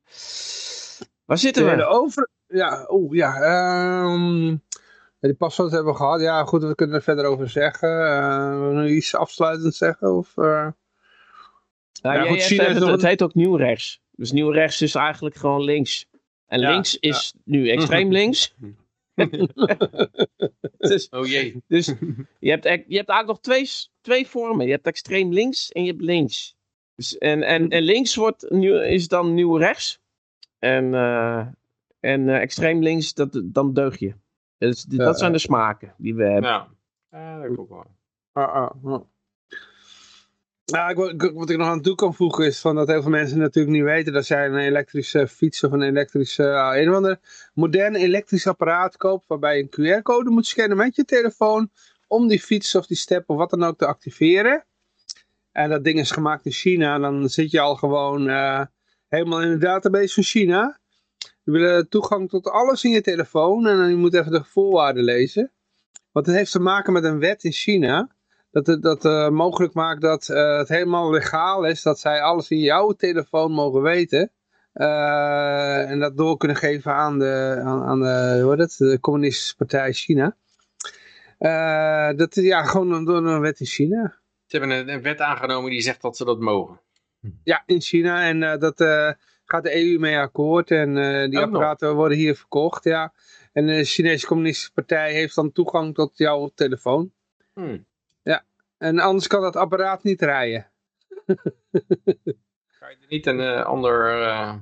Waar 1.24 1.38
zitten 1.38 1.64
we? 1.64 1.76
De 1.76 1.84
over... 1.84 2.28
Ja, 2.46 2.84
oh 2.84 3.14
ja. 3.14 3.32
Um, 4.02 4.62
die 5.20 5.34
pasfoto 5.34 5.74
hebben 5.74 5.92
we 5.92 5.98
gehad. 5.98 6.20
Ja, 6.20 6.44
goed, 6.44 6.62
we 6.62 6.74
kunnen 6.74 6.96
er 6.96 7.02
verder 7.02 7.24
over 7.24 7.48
zeggen. 7.48 7.88
Uh, 8.84 8.94
iets 8.96 9.14
afsluitend 9.14 9.74
zeggen? 9.74 10.16
Of, 10.16 10.36
uh... 10.36 10.68
Nou, 12.02 12.16
ja, 12.16 12.24
goed, 12.24 12.42
China 12.42 12.64
het, 12.64 12.86
het 12.86 13.02
heet 13.02 13.22
ook 13.22 13.34
nieuw 13.34 13.56
rechts. 13.56 14.02
Dus 14.10 14.32
nieuw 14.32 14.50
rechts 14.50 14.82
is 14.82 14.94
eigenlijk 14.94 15.34
gewoon 15.34 15.62
links. 15.62 16.08
En 16.46 16.60
ja, 16.60 16.70
links 16.70 16.98
is 16.98 17.34
nu 17.44 17.70
extreem 17.70 18.12
links. 18.12 18.54
dus, 20.78 21.08
oh 21.08 21.26
jee. 21.26 21.62
Dus 21.66 21.86
je 22.38 22.50
hebt, 22.50 22.64
je 22.64 22.96
hebt 22.96 23.08
eigenlijk 23.08 23.26
nog 23.26 23.40
twee, 23.40 23.68
twee 24.00 24.26
vormen. 24.26 24.66
Je 24.66 24.72
hebt 24.72 24.86
extreem 24.86 25.32
links 25.32 25.72
en 25.72 25.84
je 25.84 25.90
hebt 25.90 26.02
links. 26.02 26.56
Dus, 26.94 27.18
en, 27.18 27.42
en, 27.42 27.68
en 27.68 27.82
links 27.82 28.14
wordt, 28.14 28.50
nu, 28.50 28.84
is 28.84 29.08
dan 29.08 29.34
nieuw 29.34 29.56
rechts. 29.56 30.00
En, 30.58 30.84
uh, 30.84 31.46
en 32.00 32.20
uh, 32.20 32.40
extreem 32.40 32.82
links, 32.82 33.14
dat, 33.14 33.42
dan 33.44 33.72
deug 33.72 33.98
je. 33.98 34.14
Dus, 34.58 34.82
dat 34.82 35.18
zijn 35.18 35.32
de 35.32 35.38
smaken 35.38 35.94
die 35.98 36.14
we 36.14 36.24
hebben. 36.24 36.50
Ja, 36.50 36.68
uh, 37.10 37.42
dat 37.42 37.54
klopt 37.54 37.70
wel. 37.70 37.86
Ah, 38.32 38.54
ah, 38.54 39.02
Ja, 40.72 40.94
wat 41.34 41.50
ik 41.50 41.56
nog 41.56 41.68
aan 41.68 41.82
toe 41.82 41.94
kan 41.94 42.14
voegen 42.14 42.46
is 42.46 42.60
van 42.60 42.74
dat 42.74 42.88
heel 42.88 43.02
veel 43.02 43.10
mensen 43.10 43.38
natuurlijk 43.38 43.74
niet 43.74 43.84
weten 43.84 44.12
dat 44.12 44.26
zij 44.26 44.46
een 44.46 44.56
elektrische 44.56 45.28
fiets 45.28 45.64
of 45.64 45.72
een 45.72 45.82
elektrische, 45.82 46.42
uh, 46.42 46.70
een 46.80 46.88
of 46.88 46.94
ander 46.94 47.18
modern 47.54 47.94
elektrisch 47.94 48.46
apparaat 48.46 48.96
koopt 48.96 49.26
waarbij 49.26 49.56
je 49.56 49.62
een 49.62 50.00
QR-code 50.00 50.30
moet 50.30 50.46
scannen 50.46 50.76
met 50.76 50.96
je 50.96 51.04
telefoon 51.04 51.70
om 52.06 52.28
die 52.28 52.40
fiets 52.40 52.74
of 52.74 52.86
die 52.86 52.96
step 52.96 53.30
of 53.30 53.36
wat 53.36 53.50
dan 53.50 53.62
ook 53.62 53.78
te 53.78 53.86
activeren. 53.86 54.64
En 55.52 55.70
dat 55.70 55.84
ding 55.84 55.98
is 55.98 56.10
gemaakt 56.10 56.44
in 56.44 56.52
China, 56.52 56.98
dan 56.98 57.28
zit 57.28 57.50
je 57.50 57.60
al 57.60 57.76
gewoon 57.76 58.28
uh, 58.28 58.64
helemaal 59.08 59.42
in 59.42 59.50
de 59.50 59.58
database 59.58 60.14
van 60.14 60.22
China. 60.22 60.78
Je 61.42 61.50
wil 61.50 61.88
toegang 61.88 62.28
tot 62.28 62.48
alles 62.48 62.84
in 62.84 62.90
je 62.90 63.00
telefoon 63.00 63.66
en 63.66 63.76
dan 63.76 63.88
je 63.88 63.96
moet 63.96 64.14
even 64.14 64.32
de 64.32 64.44
voorwaarden 64.44 65.04
lezen. 65.04 65.52
Want 66.12 66.26
het 66.26 66.34
heeft 66.34 66.52
te 66.52 66.60
maken 66.60 66.92
met 66.92 67.04
een 67.04 67.18
wet 67.18 67.44
in 67.44 67.52
China 67.52 68.10
dat 68.52 68.66
het 68.66 68.82
dat, 68.82 69.30
mogelijk 69.32 69.74
maakt 69.74 70.00
dat 70.00 70.26
het 70.26 70.68
helemaal 70.68 71.10
legaal 71.10 71.64
is, 71.64 71.82
dat 71.82 71.98
zij 71.98 72.22
alles 72.22 72.50
in 72.50 72.58
jouw 72.58 72.92
telefoon 72.92 73.52
mogen 73.52 73.82
weten. 73.82 74.30
en 74.72 75.98
dat 75.98 76.16
door 76.16 76.36
kunnen 76.36 76.56
geven 76.56 76.92
aan 76.92 77.18
de, 77.18 77.60
aan, 77.64 77.82
aan 77.82 78.00
de, 78.00 78.40
hoe 78.42 78.56
het, 78.56 78.74
de 78.78 79.00
Communistische 79.00 79.56
Partij 79.56 79.92
China. 79.92 80.36
dat 82.16 82.36
is 82.36 82.44
ja, 82.44 82.62
gewoon 82.64 83.04
door 83.04 83.26
een 83.26 83.40
wet 83.40 83.60
in 83.60 83.66
China. 83.66 84.20
Ze 84.46 84.58
hebben 84.58 84.78
een, 84.78 84.88
een, 84.88 85.02
wet 85.02 85.20
aangenomen 85.20 85.70
die 85.70 85.80
zegt 85.80 86.02
dat 86.02 86.16
ze 86.16 86.24
dat 86.24 86.40
mogen. 86.40 86.80
Ja, 87.44 87.62
in 87.66 87.80
China. 87.80 88.28
En 88.28 88.58
dat 88.58 88.76
gaat 89.44 89.62
de 89.62 89.74
EU 89.74 89.98
mee 89.98 90.18
akkoord. 90.18 90.70
En 90.70 90.94
die 91.30 91.38
apparaten 91.38 91.94
worden 91.94 92.18
hier 92.18 92.36
verkocht, 92.36 92.84
ja. 92.84 93.12
En 93.52 93.66
de 93.66 93.84
Chinese 93.84 94.26
Communistische 94.26 94.72
Partij 94.72 95.12
heeft 95.12 95.34
dan 95.34 95.52
toegang 95.52 95.94
tot 95.94 96.16
jouw 96.16 96.50
telefoon. 96.54 97.12
Hmm. 97.54 97.86
En 98.82 98.98
anders 98.98 99.26
kan 99.26 99.40
dat 99.40 99.56
apparaat 99.56 100.02
niet 100.02 100.20
rijden. 100.22 100.70
kan 102.78 102.90
je 102.90 102.96
er 103.00 103.06
niet 103.08 103.26
een 103.26 103.38
uh, 103.38 103.64
ander... 103.64 104.20
Uh... 104.20 104.54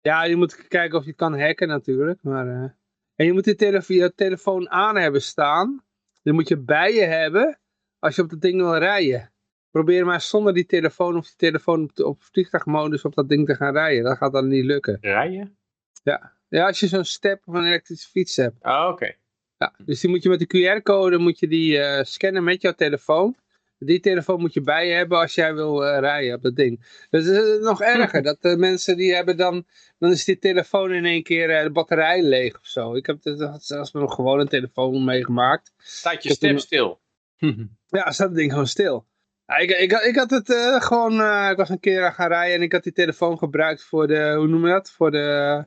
Ja, 0.00 0.24
je 0.24 0.36
moet 0.36 0.68
kijken 0.68 0.98
of 0.98 1.04
je 1.04 1.12
kan 1.12 1.40
hacken 1.40 1.68
natuurlijk. 1.68 2.22
Maar, 2.22 2.46
uh... 2.46 2.70
En 3.14 3.26
je 3.26 3.32
moet 3.32 3.44
je, 3.44 3.84
je 3.86 4.14
telefoon 4.14 4.70
aan 4.70 4.96
hebben 4.96 5.22
staan. 5.22 5.84
Die 6.22 6.32
moet 6.32 6.48
je 6.48 6.56
bij 6.56 6.94
je 6.94 7.04
hebben 7.04 7.58
als 7.98 8.16
je 8.16 8.22
op 8.22 8.30
dat 8.30 8.40
ding 8.40 8.60
wil 8.60 8.76
rijden. 8.76 9.32
Probeer 9.70 10.04
maar 10.04 10.20
zonder 10.20 10.54
die 10.54 10.66
telefoon 10.66 11.16
of 11.16 11.26
die 11.26 11.36
telefoon 11.36 11.82
op, 11.82 12.04
op 12.04 12.22
vliegtuigmodus 12.22 13.04
op 13.04 13.14
dat 13.14 13.28
ding 13.28 13.46
te 13.46 13.54
gaan 13.54 13.72
rijden. 13.72 14.04
Dat 14.04 14.16
gaat 14.16 14.32
dan 14.32 14.48
niet 14.48 14.64
lukken. 14.64 14.98
Rijden? 15.00 15.58
Ja. 16.02 16.32
Ja, 16.48 16.66
als 16.66 16.80
je 16.80 16.86
zo'n 16.86 17.04
step 17.04 17.42
of 17.44 17.54
een 17.54 17.64
elektrische 17.64 18.08
fiets 18.08 18.36
hebt. 18.36 18.62
Ah, 18.62 18.88
oké. 18.88 19.14
Ja, 19.58 19.74
dus 19.84 20.00
die 20.00 20.10
moet 20.10 20.22
je 20.22 20.28
met 20.28 20.38
de 20.38 20.80
QR-code 20.80 21.18
moet 21.18 21.38
je 21.38 21.48
die 21.48 22.04
scannen 22.04 22.44
met 22.44 22.62
jouw 22.62 22.72
telefoon. 22.72 23.36
Die 23.78 24.00
telefoon 24.00 24.40
moet 24.40 24.52
je 24.52 24.60
bij 24.60 24.86
je 24.88 24.94
hebben 24.94 25.18
als 25.18 25.34
jij 25.34 25.54
wil 25.54 25.82
uh, 25.82 25.98
rijden 25.98 26.34
op 26.34 26.42
dat 26.42 26.56
ding. 26.56 27.04
Dus 27.10 27.26
het 27.26 27.44
is 27.44 27.58
nog 27.58 27.82
erger. 27.82 28.22
dat 28.32 28.42
de 28.42 28.56
mensen 28.56 28.96
die 28.96 29.14
hebben 29.14 29.36
dan... 29.36 29.66
Dan 29.98 30.10
is 30.10 30.24
die 30.24 30.38
telefoon 30.38 30.92
in 30.92 31.04
één 31.04 31.22
keer 31.22 31.50
uh, 31.50 31.62
de 31.62 31.70
batterij 31.70 32.22
leeg 32.22 32.58
of 32.58 32.66
zo. 32.66 32.94
Ik 32.94 33.06
heb 33.06 33.18
zelfs 33.58 33.92
nog 33.92 34.14
gewoon 34.14 34.40
een 34.40 34.48
telefoon 34.48 35.04
meegemaakt. 35.04 35.72
Staat 35.76 36.22
je 36.22 36.32
step 36.32 36.58
stil? 36.58 37.00
ja, 37.86 38.10
staat 38.10 38.28
het 38.28 38.36
ding 38.36 38.50
gewoon 38.50 38.66
stil. 38.66 39.06
Ja, 39.46 39.56
ik, 39.56 39.70
ik, 39.70 39.92
ik 39.92 40.16
had 40.16 40.30
het 40.30 40.52
gewoon... 40.84 41.12
ik 41.50 41.56
was 41.56 41.68
een 41.68 41.80
keer 41.80 42.12
gaan 42.12 42.28
rijden 42.28 42.56
en 42.56 42.62
ik 42.62 42.72
had 42.72 42.82
die 42.82 42.92
telefoon 42.92 43.38
gebruikt 43.38 43.84
voor 43.84 44.06
de... 44.06 44.34
Hoe 44.36 44.46
noem 44.46 44.66
je 44.66 44.72
dat? 44.72 44.90
Voor 44.90 45.10
de 45.10 45.64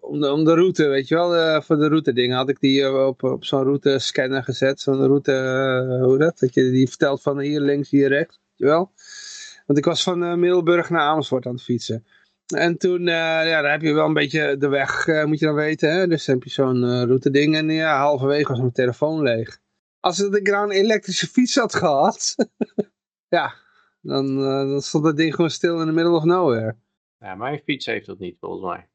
om 0.00 0.20
de, 0.20 0.32
om 0.32 0.44
de 0.44 0.54
route, 0.54 0.86
weet 0.86 1.08
je 1.08 1.14
wel, 1.14 1.36
uh, 1.36 1.60
voor 1.60 1.76
de 1.76 1.88
route 1.88 2.12
dingen 2.12 2.36
had 2.36 2.48
ik 2.48 2.60
die 2.60 2.80
uh, 2.80 3.06
op, 3.06 3.22
op 3.22 3.44
zo'n 3.44 3.62
route 3.62 3.98
scanner 3.98 4.42
gezet, 4.42 4.80
zo'n 4.80 5.06
route, 5.06 5.32
uh, 5.32 6.04
hoe 6.04 6.18
dat, 6.18 6.38
dat 6.38 6.54
je 6.54 6.70
die 6.70 6.88
vertelt 6.88 7.22
van 7.22 7.38
hier 7.38 7.60
links, 7.60 7.90
hier 7.90 8.08
rechts, 8.08 8.36
weet 8.36 8.58
je 8.58 8.64
wel. 8.64 8.92
Want 9.66 9.78
ik 9.78 9.84
was 9.84 10.02
van 10.02 10.40
Middelburg 10.40 10.90
naar 10.90 11.00
Amersfoort 11.00 11.46
aan 11.46 11.54
het 11.54 11.62
fietsen. 11.62 12.06
En 12.54 12.78
toen, 12.78 13.02
ja, 13.02 13.44
daar 13.44 13.70
heb 13.70 13.82
je 13.82 13.92
wel 13.92 14.06
een 14.06 14.12
beetje 14.12 14.56
de 14.56 14.68
weg, 14.68 15.06
moet 15.24 15.38
je 15.38 15.46
dan 15.46 15.54
weten, 15.54 15.92
hè? 15.92 16.06
dus 16.06 16.24
dan 16.24 16.34
heb 16.34 16.44
je 16.44 16.50
zo'n 16.50 17.04
route 17.04 17.30
ding 17.30 17.56
en 17.56 17.70
ja, 17.70 17.98
halverwege 17.98 18.48
was 18.48 18.58
mijn 18.58 18.72
telefoon 18.72 19.22
leeg. 19.22 19.58
Als 20.00 20.20
ik 20.20 20.50
nou 20.50 20.64
een 20.64 20.76
elektrische 20.76 21.26
fiets 21.26 21.54
had 21.54 21.74
gehad, 21.74 22.34
ja, 23.36 23.54
dan, 24.00 24.36
dan 24.38 24.80
stond 24.80 25.04
dat 25.04 25.16
ding 25.16 25.34
gewoon 25.34 25.50
stil 25.50 25.80
in 25.80 25.86
the 25.86 25.92
middle 25.92 26.14
of 26.14 26.24
nowhere. 26.24 26.76
Ja, 27.18 27.34
mijn 27.34 27.60
fiets 27.64 27.86
heeft 27.86 28.06
dat 28.06 28.18
niet, 28.18 28.36
volgens 28.40 28.62
mij. 28.62 28.88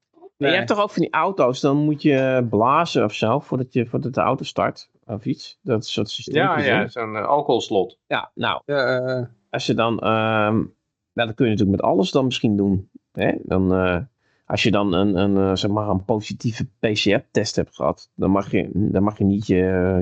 Je 0.50 0.56
hebt 0.56 0.68
toch 0.68 0.80
ook 0.80 0.92
van 0.92 1.02
die 1.02 1.12
auto's, 1.12 1.60
dan 1.60 1.78
moet 1.78 2.02
je 2.02 2.48
blazen 2.50 3.04
of 3.04 3.14
zo 3.14 3.40
voordat, 3.40 3.74
je, 3.74 3.86
voordat 3.86 4.14
de 4.14 4.22
auto 4.22 4.44
start 4.44 4.90
of 5.06 5.26
iets. 5.26 5.60
Dat 5.62 5.86
soort 5.86 6.10
systeem. 6.10 6.44
Ja, 6.44 6.60
ja 6.60 6.88
zo'n 6.88 7.14
uh, 7.14 7.26
alcoholslot. 7.26 7.98
Ja, 8.08 8.32
nou, 8.36 8.62
uh, 8.66 9.22
als 9.50 9.66
je 9.66 9.74
dan, 9.74 9.94
uh, 9.94 10.00
nou, 10.00 10.68
dat 11.14 11.34
kun 11.34 11.46
je 11.46 11.52
natuurlijk 11.52 11.82
met 11.82 11.82
alles 11.82 12.12
dan 12.12 12.26
misschien 12.26 12.58
doen. 12.58 12.90
Hè? 13.12 13.32
Dan, 13.44 13.74
uh, 13.74 13.98
als 14.46 14.64
je 14.64 14.72
dan 14.72 14.94
een, 14.94 15.16
een, 15.16 15.58
zeg 15.58 15.72
maar 15.72 15.90
een 15.90 16.06
positieve 16.06 16.68
PCR-test 16.80 17.56
hebt 17.56 17.76
gehad, 17.76 18.12
dan 18.16 18.32
mag 18.32 18.52
je, 18.52 18.70
dan 18.74 19.04
mag 19.04 19.18
je 19.18 19.24
niet 19.24 19.48
je, 19.48 19.56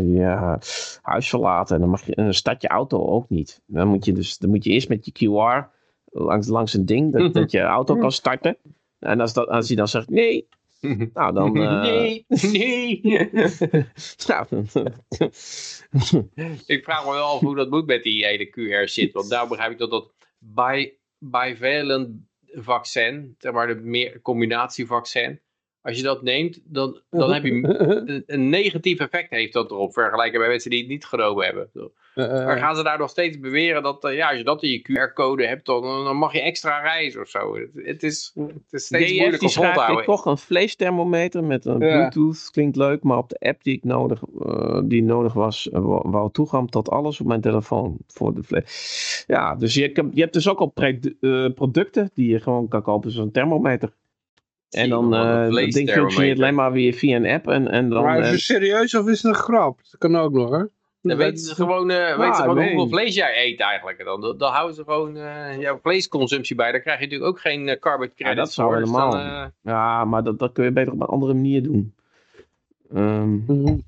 je 0.06 0.58
huis 1.02 1.30
verlaten. 1.30 1.80
Dan 1.80 1.90
mag 1.90 2.06
je, 2.06 2.20
een 2.20 2.34
start 2.34 2.62
je 2.62 2.68
auto 2.68 3.06
ook 3.06 3.30
niet. 3.30 3.62
Dan 3.66 3.88
moet 3.88 4.06
je, 4.06 4.12
dus, 4.12 4.38
dan 4.38 4.50
moet 4.50 4.64
je 4.64 4.70
eerst 4.70 4.90
met 4.90 5.06
je 5.06 5.12
QR 5.12 5.68
langs, 6.06 6.48
langs 6.48 6.74
een 6.74 6.86
ding, 6.86 7.12
dat, 7.14 7.34
dat 7.42 7.52
je 7.52 7.60
auto 7.60 7.96
kan 7.96 8.12
starten. 8.12 8.58
En 9.00 9.20
als, 9.20 9.34
dat, 9.34 9.48
als 9.48 9.68
hij 9.68 9.76
dan 9.76 9.88
zegt 9.88 10.10
nee, 10.10 10.48
nou 11.14 11.34
dan... 11.34 11.58
Uh... 11.58 11.82
Nee, 11.82 12.26
nee. 12.28 13.02
nou, 14.28 14.48
ik 16.66 16.84
vraag 16.84 17.06
me 17.06 17.12
wel 17.12 17.26
af 17.26 17.40
hoe 17.40 17.56
dat 17.56 17.70
moet 17.70 17.86
met 17.86 18.04
die 18.04 18.26
hele 18.26 18.48
QR-shit. 18.48 19.14
Want 19.14 19.30
daar 19.30 19.48
begrijp 19.48 19.72
ik 19.72 19.78
dat 19.78 19.92
dat 19.92 20.14
bij 20.38 20.98
bivalent 21.18 22.28
vaccin, 22.52 23.36
zeg 23.38 23.52
maar 23.52 23.68
de 23.68 23.76
meer 23.76 24.22
combinatievaccin, 24.22 25.40
als 25.82 25.98
je 25.98 26.04
dat 26.04 26.22
neemt, 26.22 26.60
dan, 26.64 27.02
dan 27.10 27.34
heb 27.34 27.44
je 27.44 27.52
een, 28.06 28.24
een 28.26 28.50
negatief 28.50 29.00
effect 29.00 29.30
heeft 29.30 29.54
dat 29.54 29.72
erop, 29.72 29.94
vergelijken 29.94 30.40
bij 30.40 30.50
mensen 30.50 30.70
die 30.70 30.80
het 30.80 30.90
niet 30.90 31.06
genomen 31.06 31.46
hebben. 31.46 31.70
Uh, 32.16 32.46
maar 32.46 32.58
gaan 32.58 32.76
ze 32.76 32.84
daar 32.84 32.98
nog 32.98 33.10
steeds 33.10 33.40
beweren 33.40 33.84
dat, 33.84 34.06
uh, 34.06 34.16
ja, 34.16 34.28
als 34.30 34.38
je 34.38 34.44
dat 34.44 34.64
in 34.64 34.70
je 34.70 34.82
QR-code 34.82 35.46
hebt, 35.46 35.66
dan, 35.66 35.82
dan, 35.82 36.16
mag 36.16 36.34
je 36.34 36.42
extra 36.42 36.82
reizen 36.82 37.22
of 37.22 37.28
zo. 37.28 37.56
Het, 37.56 37.70
het, 37.74 38.04
is, 38.04 38.32
het 38.36 38.74
is 38.74 38.86
steeds 38.86 39.18
moeilijk 39.18 39.42
om 39.42 39.50
vol 39.50 39.64
te 39.64 39.80
houden. 39.80 40.06
toch 40.06 40.26
een 40.26 40.38
vleesthermometer 40.38 41.44
met 41.44 41.66
een 41.66 41.78
bluetooth, 41.78 42.50
klinkt 42.52 42.76
leuk, 42.76 43.04
maar 43.04 43.18
op 43.18 43.30
de 43.30 43.40
app 43.40 43.64
die 43.64 43.76
ik 43.76 43.84
nodig, 43.84 44.22
uh, 44.46 44.82
die 44.84 45.04
nodig 45.04 45.34
was, 45.34 45.70
wou 45.72 46.32
toegang 46.32 46.72
tot 46.72 46.90
alles 46.90 47.20
op 47.20 47.28
mijn 47.28 47.42
telefoon 47.42 47.98
voor 48.08 48.34
de 48.34 48.44
vlees. 48.44 49.24
Ja, 49.28 49.56
dus 49.56 49.74
je, 49.74 50.10
je 50.14 50.22
hebt 50.22 50.34
dus 50.34 50.50
ook 50.50 50.60
al 50.60 50.74
producten 51.54 52.12
die 52.14 52.30
je 52.32 52.40
gewoon 52.40 52.68
kan 52.68 52.82
kopen, 52.82 53.12
zo'n 53.12 53.32
thermometer. 53.32 53.92
En 54.70 54.90
dan 54.90 55.14
uh, 55.14 55.72
denk 55.72 55.90
je 55.90 56.34
alleen 56.36 56.56
maar 56.56 56.72
weer 56.72 56.94
via 56.94 57.16
een 57.16 57.26
app. 57.26 57.48
En, 57.48 57.68
en 57.68 57.90
dan, 57.90 58.04
maar 58.04 58.20
is 58.20 58.30
het 58.30 58.40
serieus 58.40 58.96
of 58.96 59.08
is 59.08 59.22
het 59.22 59.32
een 59.32 59.40
grap? 59.40 59.80
Dat 59.92 60.00
kan 60.00 60.16
ook 60.16 60.34
nog, 60.34 60.52
hè? 60.52 60.64
Dan 61.02 61.18
weten 61.18 61.38
ze 61.38 61.56
gewoon, 61.56 61.92
uh, 61.92 62.18
weten 62.18 62.36
ze 62.36 62.42
gewoon 62.42 62.64
hoeveel 62.64 62.88
vlees 62.88 63.16
jij 63.16 63.46
eet 63.46 63.60
eigenlijk. 63.60 64.04
Dan, 64.06 64.36
dan, 64.38 64.52
houden 64.52 64.76
ze 64.76 64.84
gewoon 64.84 65.18
uh, 65.18 65.60
jouw 65.60 65.80
vleesconsumptie 65.82 66.56
bij. 66.56 66.72
Dan 66.72 66.82
krijg 66.82 67.00
je 67.00 67.04
natuurlijk 67.04 67.32
ook 67.32 67.40
geen 67.40 67.68
uh, 67.68 67.80
carbon 67.80 68.12
credits. 68.16 68.30
Ja, 68.30 68.36
dat 68.36 68.54
zou 68.54 68.74
helemaal. 68.74 69.18
ja, 69.62 70.06
maar 70.06 70.24
dat, 70.24 70.40
dat 70.40 70.52
kun 70.52 70.64
je 70.64 70.72
beter 70.72 70.94
op 70.94 71.02
een 71.02 71.08
andere 71.08 71.34
manier 71.34 71.64
doen. 71.64 71.94
Um, 72.96 73.84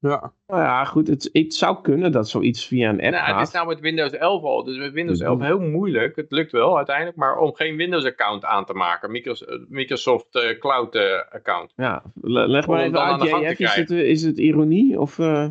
ja. 0.00 0.32
Nou 0.46 0.62
ja, 0.62 0.84
goed, 0.84 1.06
het, 1.06 1.28
het 1.32 1.54
zou 1.54 1.80
kunnen 1.82 2.12
dat 2.12 2.28
zoiets 2.28 2.66
via 2.66 2.88
een 2.88 3.00
app 3.00 3.10
nou, 3.10 3.24
gaat. 3.24 3.38
Het 3.38 3.46
is 3.46 3.54
nou 3.54 3.66
met 3.66 3.80
Windows 3.80 4.12
11 4.12 4.42
al, 4.42 4.64
dus 4.64 4.78
met 4.78 4.92
Windows 4.92 5.20
11 5.20 5.40
heel 5.40 5.60
moeilijk. 5.60 6.16
Het 6.16 6.30
lukt 6.30 6.52
wel 6.52 6.76
uiteindelijk, 6.76 7.16
maar 7.16 7.38
om 7.38 7.54
geen 7.54 7.76
Windows-account 7.76 8.44
aan 8.44 8.64
te 8.64 8.72
maken. 8.72 9.22
Microsoft 9.68 10.34
uh, 10.36 10.58
Cloud-account. 10.58 11.72
ja, 11.76 12.02
leg 12.20 12.66
maar 12.66 12.80
even 12.80 13.00
uit, 13.00 13.58
JF, 13.58 13.58
is 13.58 13.74
het, 13.74 13.90
is 13.90 14.22
het 14.22 14.38
ironie 14.38 15.00
of... 15.00 15.18
Uh... 15.18 15.46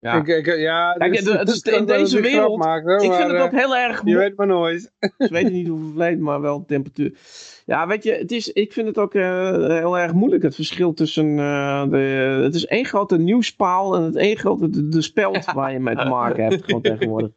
Ja, 0.00 0.14
ik, 0.14 0.26
ik, 0.26 0.46
ja 0.58 0.92
Kijk, 0.92 1.24
dus, 1.24 1.32
het 1.32 1.48
is 1.48 1.62
in 1.62 1.86
deze 1.86 2.20
wereld, 2.20 2.64
ik 2.64 3.12
vind 3.12 3.30
het 3.30 3.40
ook 3.40 3.52
heel 3.52 3.76
erg... 3.76 4.02
Je 4.04 4.16
weet 4.16 4.36
maar 4.36 4.46
nooit. 4.46 4.92
Ze 5.18 5.28
weten 5.28 5.52
niet 5.52 5.68
hoeveel 5.68 5.92
vlees, 5.92 6.18
maar 6.18 6.40
wel 6.40 6.64
temperatuur. 6.64 7.18
Ja, 7.66 7.86
weet 7.86 8.02
je, 8.02 8.12
het 8.12 8.32
is, 8.32 8.52
ik 8.52 8.72
vind 8.72 8.86
het 8.86 8.98
ook 8.98 9.14
uh, 9.14 9.50
heel 9.66 9.98
erg 9.98 10.12
moeilijk, 10.12 10.42
het 10.42 10.54
verschil 10.54 10.94
tussen... 10.94 11.26
Uh, 11.26 11.88
de, 11.90 11.96
het 12.42 12.54
is 12.54 12.66
één 12.66 12.84
grote 12.84 13.18
nieuwspaal 13.18 13.96
en 13.96 14.02
het 14.02 14.16
één 14.16 14.36
grote 14.36 14.70
de, 14.70 14.88
de 14.88 15.02
speld 15.02 15.44
waar 15.52 15.72
je 15.72 15.78
mee 15.78 15.96
te 15.96 16.08
maken 16.08 16.44
hebt 16.44 16.64
gewoon 16.64 16.82
tegenwoordig. 16.82 17.30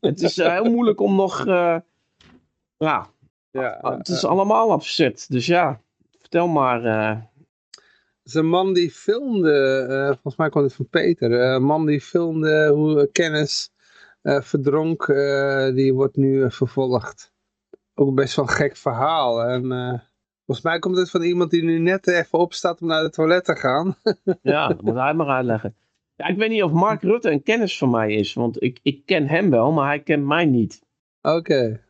Het 0.00 0.22
is 0.22 0.38
uh, 0.38 0.52
heel 0.52 0.70
moeilijk 0.70 1.00
om 1.00 1.14
nog... 1.14 1.44
ja, 2.76 3.06
ja, 3.50 3.78
het 3.82 4.08
is 4.08 4.24
allemaal 4.24 4.72
absurd. 4.72 5.30
Dus 5.30 5.46
ja, 5.46 5.80
vertel 6.18 6.48
maar 6.48 6.80
is 8.24 8.34
een 8.34 8.48
man 8.48 8.72
die 8.72 8.90
filmde, 8.90 9.86
uh, 9.90 10.06
volgens 10.06 10.36
mij 10.36 10.48
kwam 10.48 10.62
het 10.62 10.74
van 10.74 10.88
Peter, 10.88 11.30
uh, 11.30 11.52
een 11.52 11.62
man 11.62 11.86
die 11.86 12.00
filmde 12.00 12.68
hoe 12.68 13.08
kennis 13.12 13.70
uh, 14.22 14.40
verdronk, 14.40 15.06
die 15.74 15.94
wordt 15.94 16.16
nu 16.16 16.50
vervolgd. 16.50 17.32
Ook 17.94 18.14
best 18.14 18.36
wel 18.36 18.44
een 18.44 18.50
gek 18.50 18.76
verhaal. 18.76 19.42
En 19.42 19.62
volgens 20.44 20.66
mij 20.66 20.78
komt 20.78 20.96
het 20.96 21.10
van 21.10 21.22
iemand 21.22 21.50
die 21.50 21.62
nu 21.62 21.78
net 21.78 22.06
even 22.06 22.38
opstaat 22.38 22.80
om 22.80 22.86
naar 22.86 23.02
het 23.02 23.12
toilet 23.12 23.44
te 23.44 23.56
gaan. 23.56 23.96
ja, 24.42 24.68
dat 24.68 24.82
moet 24.82 24.94
hij 24.94 25.14
maar 25.14 25.28
uitleggen. 25.28 25.74
Ja, 26.16 26.26
ik 26.26 26.36
weet 26.36 26.50
niet 26.50 26.62
of 26.62 26.72
Mark 26.72 27.02
Rutte 27.02 27.30
een 27.30 27.42
kennis 27.42 27.78
van 27.78 27.90
mij 27.90 28.12
is, 28.12 28.34
want 28.34 28.62
ik, 28.62 28.78
ik 28.82 29.06
ken 29.06 29.26
hem 29.26 29.50
wel, 29.50 29.72
maar 29.72 29.86
hij 29.86 30.02
kent 30.02 30.24
mij 30.24 30.44
niet. 30.44 30.82
Oké. 31.22 31.80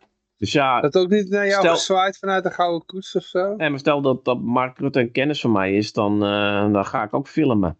Dus 0.42 0.52
ja, 0.52 0.80
dat 0.80 0.96
ook 0.96 1.08
niet 1.08 1.28
naar 1.28 1.46
jou 1.46 1.60
stel, 1.60 1.74
gezwaaid 1.74 2.18
vanuit 2.18 2.42
de 2.42 2.50
Gouden 2.50 2.86
Koets 2.86 3.16
of 3.16 3.22
zo? 3.22 3.56
Nee, 3.56 3.70
maar 3.70 3.78
stel 3.78 4.02
dat, 4.02 4.24
dat 4.24 4.40
Mark 4.40 4.78
Rutte 4.78 5.00
een 5.00 5.12
kennis 5.12 5.40
van 5.40 5.52
mij 5.52 5.76
is, 5.76 5.92
dan, 5.92 6.24
uh, 6.24 6.72
dan 6.72 6.84
ga 6.84 7.02
ik 7.02 7.14
ook 7.14 7.28
filmen. 7.28 7.78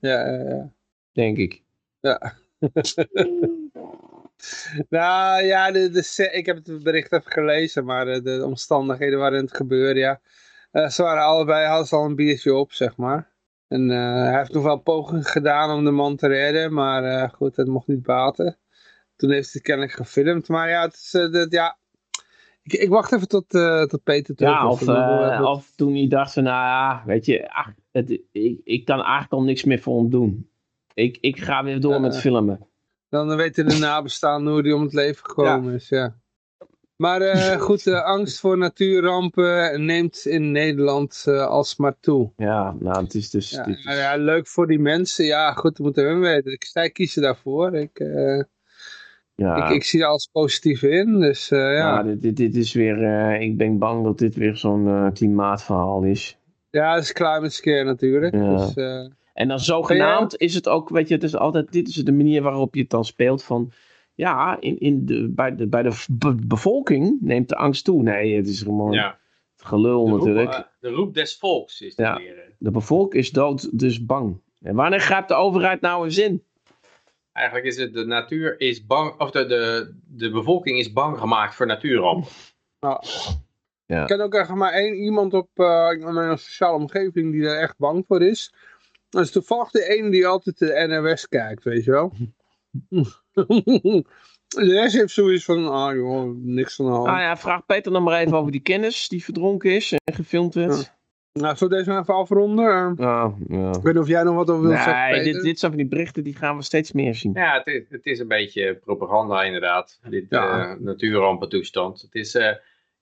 Ja, 0.00 0.26
ja, 0.26 0.48
ja. 0.48 0.70
Denk 1.12 1.36
ik. 1.36 1.62
Ja. 2.00 2.32
nou 4.88 5.44
ja, 5.44 5.70
de, 5.70 5.90
de, 5.90 6.28
ik 6.32 6.46
heb 6.46 6.56
het 6.56 6.82
bericht 6.82 7.12
even 7.12 7.32
gelezen, 7.32 7.84
maar 7.84 8.04
de, 8.04 8.22
de 8.22 8.44
omstandigheden 8.44 9.18
waarin 9.18 9.44
het 9.44 9.56
gebeurde, 9.56 10.00
ja. 10.00 10.20
Uh, 10.72 10.88
ze 10.88 11.02
waren 11.02 11.22
allebei, 11.22 11.66
hadden 11.66 11.86
ze 11.86 11.96
al 11.96 12.04
een 12.04 12.14
biertje 12.14 12.54
op, 12.54 12.72
zeg 12.72 12.96
maar. 12.96 13.30
En 13.68 13.90
uh, 13.90 14.14
hij 14.14 14.36
heeft 14.38 14.52
nog 14.52 14.62
wel 14.62 14.78
pogingen 14.78 15.24
gedaan 15.24 15.76
om 15.76 15.84
de 15.84 15.90
man 15.90 16.16
te 16.16 16.26
redden, 16.26 16.72
maar 16.72 17.30
goed, 17.30 17.56
het 17.56 17.68
mocht 17.68 17.86
niet 17.86 18.02
baten. 18.02 18.58
toen 19.16 19.30
heeft 19.30 19.52
hij 19.52 19.62
kennelijk 19.62 19.92
gefilmd. 19.92 20.48
Maar 20.48 20.68
ja, 20.68 20.82
het 20.82 20.94
is, 20.94 21.14
uh, 21.14 21.46
ja 21.48 21.78
ik, 22.64 22.72
ik, 22.72 22.88
wacht 22.88 23.12
even 23.12 23.28
tot, 23.28 23.54
uh, 23.54 23.82
tot 23.82 24.02
Peter 24.02 24.34
terug 24.34 24.52
ja, 24.52 24.68
of, 24.68 24.82
uh, 24.88 25.42
of 25.44 25.72
toen 25.76 25.94
hij 25.94 26.08
dacht 26.08 26.32
van, 26.32 26.42
nou 26.42 26.64
ja, 26.64 27.02
weet 27.06 27.26
je, 27.26 27.52
ach, 27.52 27.72
het, 27.92 28.10
ik, 28.32 28.60
ik 28.64 28.84
kan 28.84 29.02
eigenlijk 29.02 29.32
al 29.32 29.42
niks 29.42 29.64
meer 29.64 29.80
voor 29.80 29.98
hem 29.98 30.10
doen. 30.10 30.48
Ik, 30.94 31.18
ik 31.20 31.40
ga 31.40 31.64
weer 31.64 31.80
door 31.80 32.00
met 32.00 32.18
filmen. 32.18 32.66
Dan 33.08 33.36
weten 33.36 33.68
de 33.68 33.78
nabestaanden 33.78 34.52
hoe 34.52 34.62
hij 34.62 34.72
om 34.72 34.82
het 34.82 34.92
leven 34.92 35.24
gekomen 35.24 35.74
is, 35.74 35.88
ja. 35.88 36.16
Maar 36.96 37.20
uh, 37.22 37.60
goed, 37.66 37.84
de 37.84 38.02
angst 38.02 38.40
voor 38.40 38.58
natuurrampen 38.58 39.84
neemt 39.84 40.24
in 40.26 40.52
Nederland 40.52 41.24
uh, 41.28 41.46
alsmaar 41.46 41.96
toe. 42.00 42.32
Ja, 42.36 42.76
nou 42.78 43.02
het 43.02 43.14
is 43.14 43.30
dus... 43.30 43.50
Ja, 43.50 43.66
is... 43.66 43.82
ja, 43.84 44.16
leuk 44.16 44.46
voor 44.46 44.66
die 44.66 44.78
mensen. 44.78 45.24
Ja, 45.24 45.52
goed, 45.52 45.76
dat 45.76 45.78
moeten 45.78 46.20
we 46.20 46.26
weten. 46.26 46.52
Ik, 46.52 46.64
zij 46.64 46.90
kiezen 46.90 47.22
daarvoor. 47.22 47.74
Ik, 47.74 48.00
uh, 48.00 48.42
ja. 49.34 49.68
ik, 49.68 49.74
ik 49.74 49.84
zie 49.84 50.00
er 50.00 50.06
alles 50.06 50.28
positief 50.32 50.82
in, 50.82 51.20
dus 51.20 51.48
ja. 51.48 51.70
ja 51.70 52.02
dit, 52.02 52.22
dit, 52.22 52.36
dit, 52.36 52.56
is 52.56 52.72
weer... 52.72 53.40
ik 53.40 53.56
ben 53.56 53.78
bang 53.78 54.04
dat 54.04 54.18
dit 54.18 54.34
weer 54.34 54.56
zo'n 54.56 55.10
klimaatverhaal 55.12 56.02
is. 56.02 56.38
Ja, 56.70 56.94
dat 56.94 57.02
is 57.02 57.12
climate 57.12 57.48
scare 57.48 57.84
natuurlijk. 57.84 58.34
Ja. 58.34 58.56
Dus, 58.56 58.74
en 59.34 59.48
dan 59.48 59.60
zogenaamd 59.60 60.36
is 60.36 60.54
het 60.54 60.68
ook, 60.68 60.88
weet 60.88 61.08
je, 61.08 61.14
het 61.14 61.22
is 61.22 61.36
altijd, 61.36 61.72
dit 61.72 61.88
is 61.88 61.94
de 61.94 62.12
manier 62.12 62.42
waarop 62.42 62.74
je 62.74 62.80
het 62.80 62.90
dan 62.90 63.04
speelt 63.04 63.44
van 63.44 63.72
ja, 64.14 64.56
in, 64.60 64.78
in 64.78 65.06
de, 65.06 65.28
bij, 65.28 65.54
de, 65.54 65.68
bij 65.68 65.82
de 65.82 66.04
bevolking 66.46 67.18
neemt 67.20 67.48
de 67.48 67.56
angst 67.56 67.84
toe. 67.84 68.02
Nee, 68.02 68.36
het 68.36 68.48
is 68.48 68.62
gewoon 68.62 68.92
ja. 68.92 69.18
gelul 69.56 70.08
natuurlijk. 70.08 70.52
Uh, 70.52 70.60
de 70.80 70.88
roep 70.88 71.14
des 71.14 71.36
volks 71.36 71.80
is 71.80 71.96
ja, 71.96 72.16
weer. 72.16 72.52
De 72.58 72.70
bevolking 72.70 73.22
is 73.22 73.30
dood, 73.30 73.78
dus 73.78 74.04
bang. 74.04 74.40
En 74.60 74.74
wanneer 74.74 75.00
grijpt 75.00 75.28
de 75.28 75.34
overheid 75.34 75.80
nou 75.80 76.04
een 76.04 76.12
zin? 76.12 76.42
Eigenlijk 77.34 77.66
is 77.66 77.76
het 77.76 77.92
de 77.92 78.04
natuur 78.04 78.60
is 78.60 78.86
bang, 78.86 79.20
of 79.20 79.30
de, 79.30 79.46
de, 79.46 79.94
de 80.06 80.30
bevolking 80.30 80.78
is 80.78 80.92
bang 80.92 81.18
gemaakt 81.18 81.54
voor 81.54 81.66
natuurramp. 81.66 82.28
Nou, 82.80 83.04
ja. 83.86 84.00
Ik 84.00 84.06
ken 84.06 84.20
ook 84.20 84.34
echt 84.34 84.48
maar 84.54 84.72
één 84.72 84.94
iemand 84.94 85.34
op 85.34 85.48
uh, 85.54 85.88
mijn 85.88 86.38
sociale 86.38 86.76
omgeving 86.76 87.32
die 87.32 87.46
er 87.46 87.60
echt 87.60 87.78
bang 87.78 88.04
voor 88.06 88.22
is. 88.22 88.54
Dat 89.08 89.24
is 89.24 89.30
toevallig 89.30 89.70
de 89.70 89.88
ene 89.88 90.10
die 90.10 90.26
altijd 90.26 90.58
de 90.58 90.84
NRS 90.88 91.28
kijkt, 91.28 91.64
weet 91.64 91.84
je 91.84 91.90
wel. 91.90 92.12
De 94.54 94.72
rest 94.72 94.94
heeft 94.94 95.12
zoiets 95.12 95.44
van, 95.44 95.68
ah 95.72 95.94
joh, 95.94 96.36
niks 96.36 96.80
aan 96.80 96.86
de 96.86 96.92
hand. 96.92 97.08
Ah 97.08 97.18
ja, 97.18 97.36
vraag 97.36 97.66
Peter 97.66 97.92
dan 97.92 98.02
maar 98.02 98.20
even 98.20 98.36
over 98.36 98.52
die 98.52 98.60
kennis 98.60 99.08
die 99.08 99.24
verdronken 99.24 99.74
is 99.74 99.92
en 99.92 100.14
gefilmd 100.14 100.54
werd. 100.54 100.76
Ja. 100.76 100.96
Nou, 101.40 101.56
zullen 101.56 101.76
we 101.76 101.84
deze 101.84 101.98
even 101.98 102.14
afronden? 102.14 102.94
Ja, 102.96 103.34
ja. 103.48 103.68
Ik 103.68 103.82
weet 103.82 103.94
niet 103.94 104.02
of 104.02 104.08
jij 104.08 104.22
nog 104.22 104.34
wat 104.34 104.50
over 104.50 104.62
wilt 104.62 104.74
nee, 104.74 104.84
zeggen, 104.84 105.10
Nee, 105.10 105.32
dit, 105.32 105.42
dit 105.42 105.58
zijn 105.58 105.70
van 105.70 105.80
die 105.80 105.90
berichten, 105.90 106.24
die 106.24 106.36
gaan 106.36 106.56
we 106.56 106.62
steeds 106.62 106.92
meer 106.92 107.14
zien. 107.14 107.32
Ja, 107.34 107.58
het 107.58 107.66
is, 107.66 107.82
het 107.88 108.06
is 108.06 108.18
een 108.18 108.28
beetje 108.28 108.74
propaganda 108.74 109.42
inderdaad, 109.42 110.00
dit 110.08 110.26
ja. 110.28 110.70
uh, 110.70 110.80
natuurrampentoestand. 110.80 112.00
Het 112.00 112.14
is, 112.14 112.34
uh, 112.34 112.50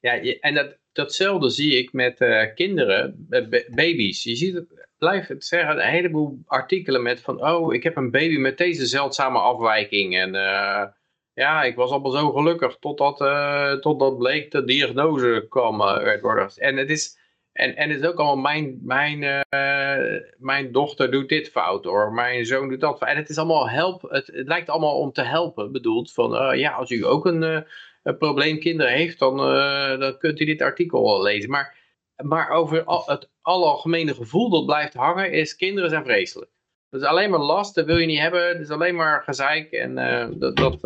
ja, 0.00 0.20
en 0.40 0.54
dat, 0.54 0.78
datzelfde 0.92 1.50
zie 1.50 1.78
ik 1.78 1.92
met 1.92 2.20
uh, 2.20 2.42
kinderen, 2.54 3.26
baby's. 3.74 4.22
Je 4.22 4.36
ziet 4.36 4.54
het, 4.54 4.88
blijf 4.98 5.26
het 5.26 5.44
zeggen, 5.44 5.76
een 5.76 5.90
heleboel 5.90 6.38
artikelen 6.46 7.02
met 7.02 7.20
van, 7.20 7.46
oh, 7.46 7.74
ik 7.74 7.82
heb 7.82 7.96
een 7.96 8.10
baby 8.10 8.36
met 8.38 8.58
deze 8.58 8.86
zeldzame 8.86 9.38
afwijking. 9.38 10.16
En 10.16 10.34
uh, 10.34 10.84
ja, 11.32 11.62
ik 11.62 11.76
was 11.76 11.90
allemaal 11.90 12.10
zo 12.10 12.32
gelukkig 12.32 12.76
totdat, 12.80 13.20
uh, 13.20 13.72
totdat 13.72 14.18
bleek 14.18 14.50
de 14.50 14.64
diagnose 14.64 15.46
kwam. 15.48 15.80
Uh, 15.80 16.48
en 16.56 16.76
het 16.76 16.90
is... 16.90 17.20
En, 17.52 17.76
en 17.76 17.90
het 17.90 18.00
is 18.00 18.06
ook 18.06 18.18
allemaal, 18.18 18.36
mijn, 18.36 18.78
mijn, 18.82 19.22
uh, 19.22 20.20
mijn 20.38 20.72
dochter 20.72 21.10
doet 21.10 21.28
dit 21.28 21.50
fout 21.50 21.84
hoor, 21.84 22.12
mijn 22.12 22.46
zoon 22.46 22.68
doet 22.68 22.80
dat 22.80 22.98
fout. 22.98 23.10
En 23.10 23.16
het 23.16 23.28
is 23.28 23.38
allemaal 23.38 23.68
help, 23.68 24.02
het, 24.02 24.26
het 24.26 24.46
lijkt 24.46 24.68
allemaal 24.68 24.98
om 24.98 25.12
te 25.12 25.22
helpen, 25.22 25.72
bedoeld 25.72 26.12
van, 26.12 26.34
uh, 26.34 26.58
ja, 26.58 26.72
als 26.72 26.90
u 26.90 27.04
ook 27.06 27.26
een, 27.26 27.64
een 28.02 28.16
probleem 28.18 28.58
kinderen 28.58 28.92
heeft, 28.92 29.18
dan, 29.18 29.36
dan 30.00 30.18
kunt 30.18 30.40
u 30.40 30.44
dit 30.44 30.62
artikel 30.62 31.22
lezen. 31.22 31.50
Maar 31.50 31.80
maar 32.16 32.50
over 32.50 32.84
al, 32.84 33.02
het 33.06 33.28
algemene 33.40 34.14
gevoel 34.14 34.50
dat 34.50 34.66
blijft 34.66 34.94
hangen 34.94 35.32
is 35.32 35.56
kinderen 35.56 35.90
zijn 35.90 36.04
vreselijk. 36.04 36.50
Dat 36.90 37.00
is 37.00 37.06
alleen 37.06 37.30
maar 37.30 37.40
last, 37.40 37.74
dat 37.74 37.86
wil 37.86 37.96
je 37.96 38.06
niet 38.06 38.18
hebben. 38.18 38.48
Het 38.48 38.60
is 38.60 38.70
alleen 38.70 38.94
maar 38.94 39.22
gezeik 39.22 39.70
en 39.72 39.94
dat, 40.38 40.56
dat 40.56 40.80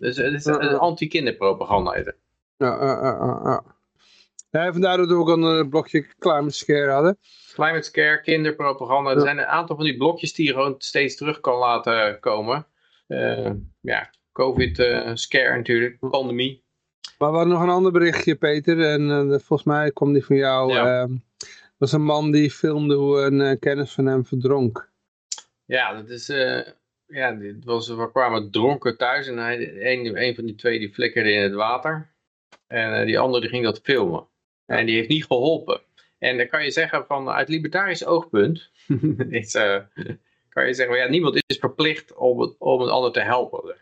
dus, 0.00 0.16
het 0.16 0.32
is 0.32 0.44
een 0.44 0.78
anti-kinderpropaganda. 0.78 1.96
Ja, 1.96 2.04
ja, 2.56 3.00
ja, 3.02 3.40
ja. 3.44 3.64
Ja, 4.52 4.72
vandaar 4.72 4.96
dat 4.96 5.08
we 5.08 5.14
ook 5.14 5.28
een 5.28 5.58
uh, 5.58 5.68
blokje 5.68 6.06
Climate 6.18 6.50
Scare 6.50 6.90
hadden. 6.90 7.18
Climate 7.52 7.82
Scare, 7.82 8.20
kinderpropaganda. 8.20 9.10
Er 9.10 9.20
zijn 9.20 9.38
een 9.38 9.46
aantal 9.46 9.76
van 9.76 9.84
die 9.84 9.96
blokjes 9.96 10.34
die 10.34 10.46
je 10.46 10.52
gewoon 10.52 10.74
steeds 10.78 11.16
terug 11.16 11.40
kan 11.40 11.58
laten 11.58 12.20
komen. 12.20 12.66
ja, 13.80 14.10
COVID-scare 14.32 15.56
natuurlijk, 15.56 15.96
pandemie. 16.10 16.64
Maar 17.18 17.30
we 17.30 17.36
hadden 17.36 17.54
nog 17.54 17.62
een 17.62 17.68
ander 17.68 17.92
berichtje, 17.92 18.36
Peter. 18.36 18.80
En 18.80 19.08
uh, 19.08 19.38
volgens 19.38 19.64
mij 19.64 19.90
kwam 19.90 20.12
die 20.12 20.24
van 20.24 20.36
jou. 20.36 20.72
Ja. 20.72 21.02
Uh, 21.02 21.16
was 21.76 21.92
een 21.92 22.04
man 22.04 22.30
die 22.30 22.50
filmde 22.50 22.94
hoe 22.94 23.20
een 23.20 23.40
uh, 23.40 23.58
kennis 23.58 23.92
van 23.92 24.06
hem 24.06 24.24
verdronk. 24.24 24.90
Ja, 25.64 25.94
dat 25.94 26.08
is... 26.08 26.30
Uh, 26.30 26.60
ja, 27.06 27.32
dit 27.32 27.64
was, 27.64 27.88
we 27.88 28.10
kwamen 28.10 28.50
dronken 28.50 28.96
thuis. 28.96 29.26
En 29.26 29.38
hij, 29.38 29.92
een, 29.92 30.22
een 30.22 30.34
van 30.34 30.44
die 30.44 30.54
twee 30.54 30.78
die 30.78 30.92
flikkerde 30.92 31.32
in 31.32 31.42
het 31.42 31.54
water. 31.54 32.14
En 32.66 33.06
die 33.06 33.18
andere 33.18 33.40
die 33.40 33.50
ging 33.50 33.64
dat 33.64 33.80
filmen. 33.82 34.30
En 34.66 34.86
die 34.86 34.94
heeft 34.94 35.08
niet 35.08 35.24
geholpen. 35.24 35.80
En 36.18 36.36
dan 36.36 36.48
kan 36.48 36.64
je 36.64 36.70
zeggen 36.70 37.04
van 37.06 37.28
uit 37.28 37.48
libertarisch 37.48 38.04
oogpunt... 38.04 38.70
is, 39.30 39.52
kan 40.48 40.66
je 40.66 40.74
zeggen, 40.74 40.96
ja, 40.96 41.08
niemand 41.08 41.42
is 41.46 41.56
verplicht 41.58 42.14
om 42.14 42.40
het, 42.40 42.54
om 42.58 42.80
het 42.80 42.90
ander 42.90 43.12
te 43.12 43.20
helpen. 43.20 43.76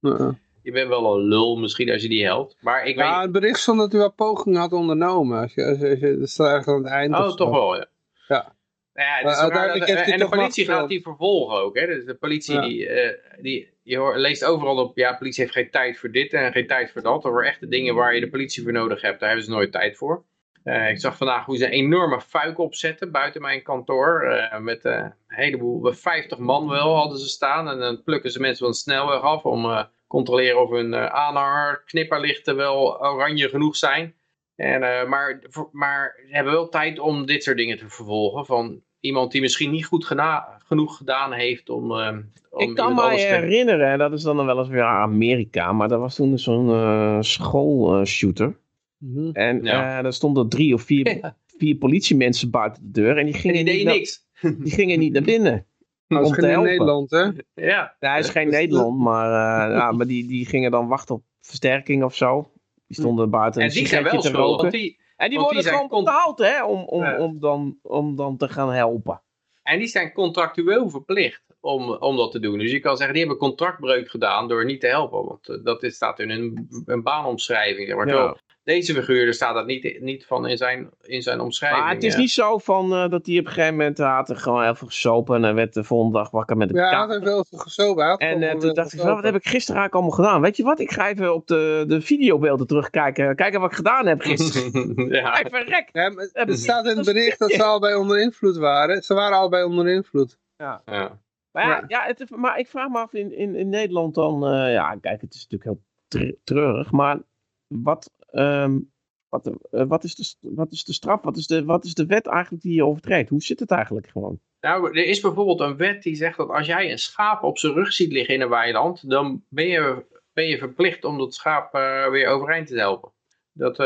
-uh 0.00 0.28
je 0.64 0.72
bent 0.72 0.88
wel 0.88 1.14
een 1.14 1.22
lul 1.22 1.56
misschien 1.56 1.90
als 1.90 2.02
je 2.02 2.08
die 2.08 2.24
helpt. 2.24 2.56
Maar 2.60 2.86
ik 2.86 2.96
ja, 2.96 3.14
weet... 3.14 3.22
het 3.22 3.32
bericht 3.32 3.58
stond 3.58 3.78
dat 3.78 3.94
u 3.94 3.98
wel 3.98 4.12
pogingen 4.12 4.60
had 4.60 4.72
ondernomen. 4.72 5.40
Als 5.40 5.54
je, 5.54 5.64
als 5.64 5.78
je, 5.78 6.16
dat 6.18 6.28
staat 6.28 6.48
ergens 6.48 6.66
aan 6.66 6.82
het 6.82 6.92
eind. 6.92 7.14
Oh, 7.14 7.36
toch 7.36 7.50
wel, 7.50 7.76
ja. 7.76 7.86
Ja. 8.28 8.53
Ja, 8.94 9.22
uiteindelijk 9.22 9.86
dat, 9.86 10.06
en 10.06 10.18
de 10.18 10.28
politie 10.28 10.64
gaat 10.64 10.88
die 10.88 11.02
vervolgen 11.02 11.56
ook. 11.56 11.78
Hè? 11.78 11.86
Dus 11.86 12.04
de 12.04 12.14
politie, 12.14 12.54
ja. 12.54 12.60
die, 12.60 12.88
uh, 12.88 13.10
die, 13.40 13.72
je 13.82 13.96
hoort, 13.96 14.16
leest 14.16 14.44
overal 14.44 14.76
op, 14.76 14.96
ja, 14.96 15.16
politie 15.16 15.42
heeft 15.42 15.54
geen 15.54 15.70
tijd 15.70 15.98
voor 15.98 16.10
dit 16.10 16.32
en 16.32 16.52
geen 16.52 16.66
tijd 16.66 16.90
voor 16.90 17.02
dat. 17.02 17.24
Over 17.24 17.44
echte 17.44 17.68
dingen 17.68 17.94
waar 17.94 18.14
je 18.14 18.20
de 18.20 18.28
politie 18.28 18.62
voor 18.62 18.72
nodig 18.72 19.00
hebt, 19.00 19.20
daar 19.20 19.28
hebben 19.28 19.46
ze 19.46 19.52
nooit 19.52 19.72
tijd 19.72 19.96
voor. 19.96 20.24
Uh, 20.64 20.90
ik 20.90 21.00
zag 21.00 21.16
vandaag 21.16 21.44
hoe 21.44 21.56
ze 21.56 21.64
een 21.64 21.70
enorme 21.70 22.20
fuik 22.20 22.58
opzetten 22.58 23.10
buiten 23.10 23.40
mijn 23.40 23.62
kantoor. 23.62 24.24
Uh, 24.24 24.58
met 24.58 24.84
een 24.84 25.14
heleboel, 25.26 25.92
50 25.92 26.38
man 26.38 26.68
wel 26.68 26.96
hadden 26.96 27.18
ze 27.18 27.28
staan. 27.28 27.68
En 27.68 27.78
dan 27.78 28.02
plukken 28.02 28.30
ze 28.30 28.40
mensen 28.40 28.64
van 28.64 28.70
de 28.70 28.76
snelweg 28.76 29.20
af 29.20 29.44
om 29.44 29.88
controleren 30.06 30.62
of 30.62 30.70
hun 30.70 30.94
aanhanger 30.94 31.82
knipperlichten 31.86 32.56
wel 32.56 33.00
oranje 33.00 33.48
genoeg 33.48 33.76
zijn. 33.76 34.14
En, 34.56 34.82
uh, 34.82 35.08
maar, 35.08 35.42
maar 35.72 36.14
ze 36.28 36.34
hebben 36.34 36.52
wel 36.52 36.68
tijd 36.68 36.98
om 36.98 37.26
dit 37.26 37.42
soort 37.42 37.56
dingen 37.56 37.78
te 37.78 37.88
vervolgen. 37.88 38.46
Van 38.46 38.82
iemand 39.00 39.32
die 39.32 39.40
misschien 39.40 39.70
niet 39.70 39.86
goed 39.86 40.12
genoeg 40.58 40.96
gedaan 40.96 41.32
heeft 41.32 41.68
om... 41.70 41.90
Uh, 41.90 42.16
om 42.50 42.60
ik 42.60 42.74
kan 42.74 42.94
me 42.94 43.10
herinneren, 43.10 43.90
en 43.90 43.98
dat 43.98 44.12
is 44.12 44.22
dan 44.22 44.46
wel 44.46 44.58
eens 44.58 44.68
weer 44.68 44.82
Amerika, 44.82 45.72
maar 45.72 45.88
dat 45.88 46.00
was 46.00 46.14
toen 46.14 46.38
zo'n 46.38 46.68
uh, 46.68 47.16
schoolshooter. 47.20 48.56
Mm 48.98 49.14
-hmm. 49.14 49.32
En 49.32 49.62
ja. 49.62 50.02
daar 50.02 50.12
stonden 50.12 50.48
drie 50.48 50.74
of 50.74 50.82
vier, 50.82 51.16
ja. 51.16 51.36
vier 51.58 51.76
politiemensen 51.76 52.50
buiten 52.50 52.82
de 52.82 52.90
deur. 53.00 53.18
En 53.18 53.24
die 53.24 53.34
gingen, 53.34 53.58
en 53.58 53.64
die 53.64 53.74
niet, 53.74 53.84
niks. 53.86 54.26
die 54.62 54.72
gingen 54.72 54.98
niet 54.98 55.12
naar 55.12 55.22
binnen. 55.22 55.66
Nou, 56.08 56.24
om 56.24 56.32
te 56.32 56.46
helpen. 56.46 56.70
Nederland, 56.70 57.10
hè? 57.10 57.30
Ja. 57.54 57.96
hij 57.98 58.18
is 58.18 58.28
geen 58.28 58.48
Nederland, 58.48 58.98
maar, 58.98 59.26
uh, 59.26 59.76
ja, 59.76 59.92
maar 59.92 60.06
die, 60.06 60.26
die 60.26 60.46
gingen 60.46 60.70
dan 60.70 60.88
wachten 60.88 61.14
op 61.14 61.22
versterking 61.40 62.04
of 62.04 62.14
zo. 62.14 62.50
Die 62.94 63.04
stonden 63.04 63.30
buiten 63.30 63.62
en 63.62 63.68
die 63.68 63.86
zijn 63.86 64.04
wel 64.04 64.20
te 64.20 64.30
roken. 64.30 64.70
Die, 64.70 65.00
en 65.16 65.30
die 65.30 65.38
worden 65.38 65.62
die 65.62 65.72
gewoon 65.72 66.04
betaald, 66.04 66.38
hè, 66.38 66.64
om, 66.64 66.82
om, 66.82 67.02
ja. 67.02 67.18
om, 67.18 67.40
dan, 67.40 67.78
om 67.82 68.16
dan 68.16 68.36
te 68.36 68.48
gaan 68.48 68.72
helpen. 68.72 69.22
En 69.62 69.78
die 69.78 69.88
zijn 69.88 70.12
contractueel 70.12 70.90
verplicht 70.90 71.42
om, 71.60 71.90
om 71.90 72.16
dat 72.16 72.32
te 72.32 72.40
doen. 72.40 72.58
Dus 72.58 72.70
je 72.70 72.80
kan 72.80 72.96
zeggen, 72.96 73.14
die 73.14 73.24
hebben 73.24 73.42
contractbreuk 73.42 74.10
gedaan 74.10 74.48
door 74.48 74.64
niet 74.64 74.80
te 74.80 74.86
helpen. 74.86 75.24
Want 75.24 75.48
uh, 75.48 75.64
dat 75.64 75.82
is, 75.82 75.94
staat 75.94 76.18
in 76.18 76.30
een, 76.30 76.68
een 76.86 77.02
baanomschrijving. 77.02 77.86
Zeg 77.88 77.96
maar. 77.96 78.08
ja 78.08 78.36
deze 78.64 78.94
figuur, 78.94 79.26
er 79.26 79.34
staat 79.34 79.54
dat 79.54 79.66
niet, 79.66 80.00
niet 80.00 80.26
van 80.26 80.46
in 80.46 80.56
zijn, 80.56 80.90
in 81.02 81.22
zijn 81.22 81.40
omschrijving. 81.40 81.82
Maar 81.82 81.94
het 81.94 82.02
is 82.02 82.16
niet 82.16 82.30
zo 82.30 82.58
van, 82.58 82.92
uh, 82.92 83.08
dat 83.08 83.26
hij 83.26 83.38
op 83.38 83.46
een 83.46 83.52
gegeven 83.52 83.76
moment 83.76 83.98
had 83.98 84.38
gewoon 84.38 84.62
heel 84.62 84.74
veel 84.74 84.86
gesopen 84.86 85.36
en 85.36 85.42
hij 85.42 85.54
werd 85.54 85.74
de 85.74 85.84
volgende 85.84 86.18
dag 86.18 86.30
wakker 86.30 86.56
met 86.56 86.70
een 86.70 86.76
Ja, 86.76 87.06
hij 87.06 87.14
heeft 87.14 87.26
heel 87.28 87.44
veel 87.48 87.58
gesopen. 87.58 88.16
En 88.16 88.42
uh, 88.42 88.54
toen 88.54 88.74
dacht 88.74 88.92
ik, 88.92 89.00
wat 89.00 89.22
heb 89.22 89.34
ik 89.34 89.46
gisteren 89.46 89.80
eigenlijk 89.80 89.94
allemaal 89.94 90.10
gedaan? 90.10 90.40
Weet 90.40 90.56
je 90.56 90.62
wat, 90.62 90.78
ik 90.78 90.90
ga 90.90 91.08
even 91.08 91.34
op 91.34 91.46
de, 91.46 91.84
de 91.86 92.00
videobeelden 92.00 92.66
terugkijken, 92.66 93.36
kijken 93.36 93.60
wat 93.60 93.70
ik 93.70 93.76
gedaan 93.76 94.06
heb 94.06 94.20
gisteren. 94.20 94.94
ja. 95.14 95.44
Verrek. 95.50 95.88
Ja, 95.92 96.12
het 96.32 96.58
staat 96.58 96.86
in 96.86 96.96
het 96.96 97.06
bericht 97.06 97.38
dat 97.38 97.52
ze 97.52 97.62
allebei 97.62 97.94
onder 97.94 98.20
invloed 98.20 98.56
waren. 98.56 99.02
Ze 99.02 99.14
waren 99.14 99.36
allebei 99.36 99.64
onder 99.64 99.88
invloed. 99.88 100.38
Ja. 100.56 100.82
ja. 100.86 101.22
Maar, 101.50 101.66
ja, 101.66 101.84
ja 101.86 102.04
het, 102.06 102.30
maar 102.30 102.58
ik 102.58 102.68
vraag 102.68 102.88
me 102.88 102.98
af 102.98 103.12
in, 103.12 103.36
in, 103.36 103.54
in 103.54 103.68
Nederland 103.68 104.14
dan, 104.14 104.54
uh, 104.54 104.72
ja 104.72 104.96
kijk, 105.00 105.20
het 105.20 105.34
is 105.34 105.46
natuurlijk 105.48 105.78
heel 106.08 106.36
treurig, 106.44 106.90
maar 106.90 107.18
wat 107.66 108.10
Um, 108.38 108.92
wat, 109.28 109.46
uh, 109.70 109.82
wat, 109.86 110.04
is 110.04 110.14
de, 110.14 110.34
wat 110.40 110.72
is 110.72 110.84
de 110.84 110.92
straf? 110.92 111.22
Wat 111.22 111.36
is 111.36 111.46
de, 111.46 111.64
wat 111.64 111.84
is 111.84 111.94
de 111.94 112.06
wet 112.06 112.26
eigenlijk 112.26 112.62
die 112.62 112.74
je 112.74 112.84
overtreedt? 112.84 113.28
Hoe 113.28 113.42
zit 113.42 113.60
het 113.60 113.70
eigenlijk 113.70 114.08
gewoon? 114.08 114.40
Nou, 114.60 114.86
er 114.86 115.06
is 115.06 115.20
bijvoorbeeld 115.20 115.60
een 115.60 115.76
wet 115.76 116.02
die 116.02 116.14
zegt 116.14 116.36
dat 116.36 116.48
als 116.48 116.66
jij 116.66 116.90
een 116.90 116.98
schaap 116.98 117.42
op 117.42 117.58
zijn 117.58 117.72
rug 117.72 117.92
ziet 117.92 118.12
liggen 118.12 118.34
in 118.34 118.40
een 118.40 118.48
weiland, 118.48 119.10
dan 119.10 119.44
ben 119.48 119.66
je 119.66 120.04
ben 120.32 120.46
je 120.46 120.58
verplicht 120.58 121.04
om 121.04 121.18
dat 121.18 121.34
schaap 121.34 121.72
weer 122.10 122.28
overeind 122.28 122.66
te 122.66 122.78
helpen. 122.78 123.12
Dat, 123.52 123.80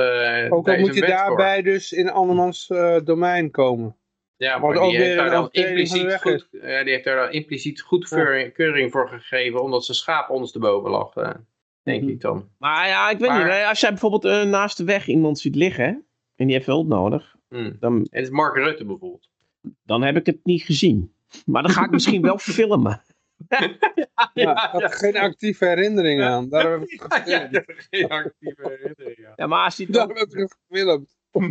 ook 0.51 0.69
al 0.69 0.79
moet 0.79 0.95
je 0.95 1.07
daarbij 1.07 1.62
dus 1.62 1.93
in 1.93 2.11
andermans 2.11 2.66
domein 3.05 3.51
komen. 3.51 3.97
Ja, 4.37 4.59
maar 4.59 4.73
die 4.73 4.97
heeft, 4.97 5.16
daar 5.16 5.31
dan 5.31 5.49
impliciet 5.51 6.15
goed, 6.20 6.49
ja, 6.51 6.83
die 6.83 6.93
heeft 6.93 7.05
daar 7.05 7.16
dan 7.16 7.33
impliciet 7.33 7.81
goedkeuring 7.81 8.91
voor 8.91 9.09
gegeven, 9.09 9.62
omdat 9.62 9.85
zijn 9.85 9.97
schaap 9.97 10.31
ondersteboven 10.31 10.91
lag, 10.91 11.15
denk 11.89 12.02
mhm. 12.02 12.10
ik 12.10 12.20
dan. 12.20 12.48
Maar 12.59 12.89
ja, 12.89 13.10
ik 13.10 13.19
weet 13.19 13.31
niet, 13.31 13.66
als 13.69 13.81
jij 13.81 13.90
bijvoorbeeld 13.90 14.47
naast 14.48 14.77
de 14.77 14.85
weg 14.85 15.06
iemand 15.06 15.39
ziet 15.39 15.55
liggen, 15.55 16.06
en 16.35 16.47
die 16.47 16.55
heeft 16.55 16.66
hulp 16.66 16.86
nodig, 16.86 17.36
hmm. 17.48 17.77
dan... 17.81 17.97
En 17.97 18.06
het 18.10 18.23
is 18.23 18.31
Mark 18.31 18.56
Rutte 18.56 18.85
bijvoorbeeld. 18.85 19.28
Dan 19.85 20.02
heb 20.02 20.16
ik 20.16 20.27
het 20.27 20.44
niet 20.44 20.62
gezien. 20.62 21.12
Maar 21.47 21.62
dan 21.62 21.70
ga 21.70 21.85
ik 21.85 21.90
misschien 21.90 22.23
wel 22.23 22.39
filmen. 22.59 23.02
ja, 24.35 24.70
ja, 24.78 24.89
geen 24.89 25.16
actieve 25.16 25.65
herinnering 25.65 26.23
aan. 26.23 26.48
Daar 26.48 26.70
heb 26.70 26.82
ik 26.82 27.02
het 27.09 27.28
ja, 27.28 27.48
ja, 27.51 27.62
geen 27.66 28.09
actieve 28.09 28.62
herinnering 28.62 29.27
aan. 29.27 29.32
Ja, 29.36 29.47
maar 29.47 29.65
als 29.65 29.77
je 29.77 29.86
dan... 29.86 30.09
Daar 30.09 30.16
heb 30.16 30.27
ik 30.27 30.39
het 30.39 30.56
gefilmd. 30.69 31.16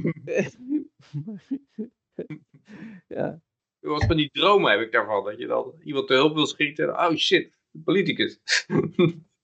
ja. 3.17 3.41
Wat 3.79 4.05
van 4.05 4.17
die 4.17 4.29
dromen 4.31 4.71
heb 4.71 4.81
ik 4.81 4.91
daarvan. 4.91 5.23
Dat 5.23 5.37
je 5.37 5.47
dan 5.47 5.73
iemand 5.83 6.07
te 6.07 6.13
hulp 6.13 6.35
wil 6.35 6.45
schieten. 6.45 6.89
Oh 6.89 7.15
shit, 7.15 7.51
politicus. 7.83 8.39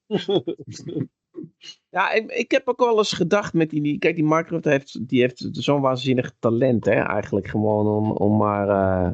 Ja, 1.90 2.12
ik, 2.12 2.32
ik, 2.32 2.52
heb 2.52 2.68
ook 2.68 2.80
wel 2.80 2.98
eens 2.98 3.14
gedacht 3.14 3.54
met 3.54 3.70
die... 3.70 4.00
Kijk, 4.00 4.16
die 4.16 4.24
Mark 4.24 4.50
Rutte 4.50 4.70
heeft, 4.70 5.10
die 5.10 5.22
heeft 5.22 5.48
zo'n 5.52 5.82
waanzinnig 5.82 6.34
talent, 6.40 6.86
hè. 6.86 6.92
Eigenlijk 6.92 7.48
gewoon 7.48 7.88
om, 7.88 8.12
om 8.12 8.38
maar... 8.38 8.68
Uh, 8.68 9.12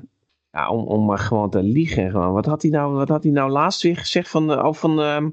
ja, 0.51 0.69
om, 0.69 0.85
om 0.85 1.05
maar 1.05 1.17
gewoon 1.17 1.49
te 1.49 1.63
liegen. 1.63 2.11
Gewoon. 2.11 2.33
Wat, 2.33 2.45
had 2.45 2.61
hij 2.61 2.71
nou, 2.71 2.93
wat 2.93 3.09
had 3.09 3.23
hij 3.23 3.31
nou 3.31 3.51
laatst 3.51 3.81
weer 3.81 3.97
gezegd 3.97 4.29
van... 4.29 4.51
Uh, 4.51 4.73
van 4.73 4.99
uh, 4.99 5.25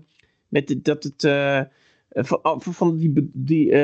met 0.48 0.78
dat 0.82 1.02
het... 1.02 1.24
Uh, 1.24 1.60
van, 2.08 2.38
oh, 2.42 2.60
van 2.60 2.96
die... 2.96 3.30
die 3.32 3.74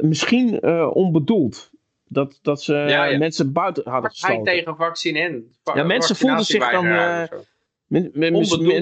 misschien 0.00 0.66
onbedoeld. 0.92 1.70
Dat, 2.08 2.38
dat 2.42 2.62
ze 2.62 3.14
mensen 3.18 3.52
buiten 3.52 3.90
hadden 3.90 4.10
gesloten. 4.10 4.44
Hij 4.44 4.44
tegen 4.44 4.76
vaccin 4.76 5.16
en 5.16 5.54
Ja, 5.74 5.84
mensen 5.84 6.16
voelden 6.16 6.44
zich 6.44 6.70
dan... 6.70 6.86
Men, 7.94 8.10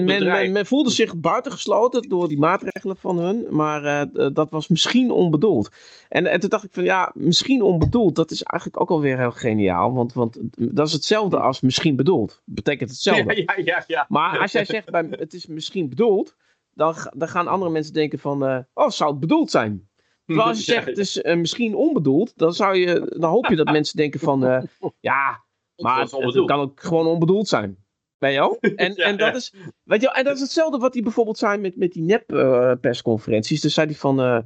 men, 0.05 0.51
men, 0.51 0.65
voelde 0.65 0.89
zich 0.89 1.17
buitengesloten 1.17 2.09
door 2.09 2.27
die 2.27 2.39
maatregelen 2.39 2.97
van 2.97 3.17
hun, 3.17 3.45
maar 3.49 4.09
uh, 4.13 4.27
dat 4.33 4.49
was 4.49 4.67
misschien 4.67 5.11
onbedoeld. 5.11 5.69
En, 6.09 6.25
en 6.25 6.39
toen 6.39 6.49
dacht 6.49 6.63
ik 6.63 6.71
van 6.71 6.83
ja, 6.83 7.11
misschien 7.13 7.61
onbedoeld, 7.61 8.15
dat 8.15 8.31
is 8.31 8.43
eigenlijk 8.43 8.81
ook 8.81 8.89
alweer 8.89 9.17
heel 9.17 9.31
geniaal, 9.31 9.93
want, 9.93 10.13
want 10.13 10.39
dat 10.55 10.87
is 10.87 10.93
hetzelfde 10.93 11.39
als 11.39 11.61
misschien 11.61 11.95
bedoeld. 11.95 12.41
Betekent 12.45 12.89
hetzelfde. 12.89 13.21
Ja, 13.43 13.53
ja, 13.55 13.63
ja, 13.65 13.83
ja. 13.87 14.05
Maar 14.09 14.39
als 14.39 14.51
jij 14.51 14.65
zegt 14.65 14.91
bij, 14.91 15.07
het 15.09 15.33
is 15.33 15.47
misschien 15.47 15.89
bedoeld, 15.89 16.35
dan, 16.73 16.95
dan 17.15 17.27
gaan 17.27 17.47
andere 17.47 17.71
mensen 17.71 17.93
denken 17.93 18.19
van, 18.19 18.49
uh, 18.49 18.57
oh, 18.73 18.89
zou 18.89 19.11
het 19.11 19.19
bedoeld 19.19 19.51
zijn? 19.51 19.89
Terwijl 20.25 20.47
als 20.47 20.65
je 20.65 20.71
zegt 20.73 20.87
het 20.87 20.97
is 20.97 21.17
uh, 21.17 21.35
misschien 21.35 21.75
onbedoeld, 21.75 22.37
dan, 22.37 22.53
zou 22.53 22.75
je, 22.77 23.15
dan 23.19 23.29
hoop 23.29 23.45
je 23.45 23.55
dat 23.55 23.71
mensen 23.77 23.97
denken 23.97 24.19
van, 24.19 24.67
ja, 24.99 25.43
maar 25.75 25.99
het, 25.99 26.11
het 26.11 26.45
kan 26.45 26.59
ook 26.59 26.81
gewoon 26.81 27.05
onbedoeld 27.05 27.47
zijn. 27.47 27.82
Bij 28.23 28.33
jou? 28.33 28.57
En, 28.59 28.95
en, 29.09 29.17
dat 29.17 29.35
is, 29.35 29.53
weet 29.83 30.01
je, 30.01 30.11
en 30.11 30.23
dat 30.23 30.35
is 30.35 30.41
hetzelfde 30.41 30.77
wat 30.77 30.93
hij 30.93 31.03
bijvoorbeeld 31.03 31.37
zei 31.37 31.57
met, 31.57 31.75
met 31.75 31.91
die 31.91 32.03
nep-persconferenties. 32.03 33.61
dus 33.61 33.73
zei 33.73 33.87
hij 33.87 33.95
van, 33.95 34.19
uh, 34.19 34.39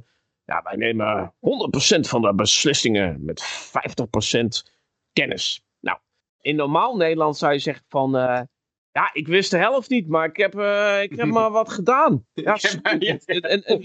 ja, 0.44 0.60
wij 0.62 0.76
nemen 0.76 1.34
100% 1.34 1.38
van 2.00 2.22
de 2.22 2.34
beslissingen 2.34 3.24
met 3.24 3.42
50% 3.42 4.70
kennis. 5.12 5.62
Nou, 5.80 5.98
in 6.40 6.56
normaal 6.56 6.96
Nederland 6.96 7.36
zou 7.36 7.52
je 7.52 7.58
zeggen 7.58 7.84
van, 7.88 8.16
uh, 8.16 8.40
ja, 8.92 9.10
ik 9.12 9.26
wist 9.26 9.50
de 9.50 9.58
helft 9.58 9.90
niet, 9.90 10.08
maar 10.08 10.28
ik 10.28 10.36
heb, 10.36 10.52
ik 11.02 11.18
heb 11.18 11.28
maar 11.38 11.50
wat 11.50 11.68
gedaan. 11.68 12.26
Ja, 12.32 12.58
en, 12.82 13.00
en, 13.00 13.80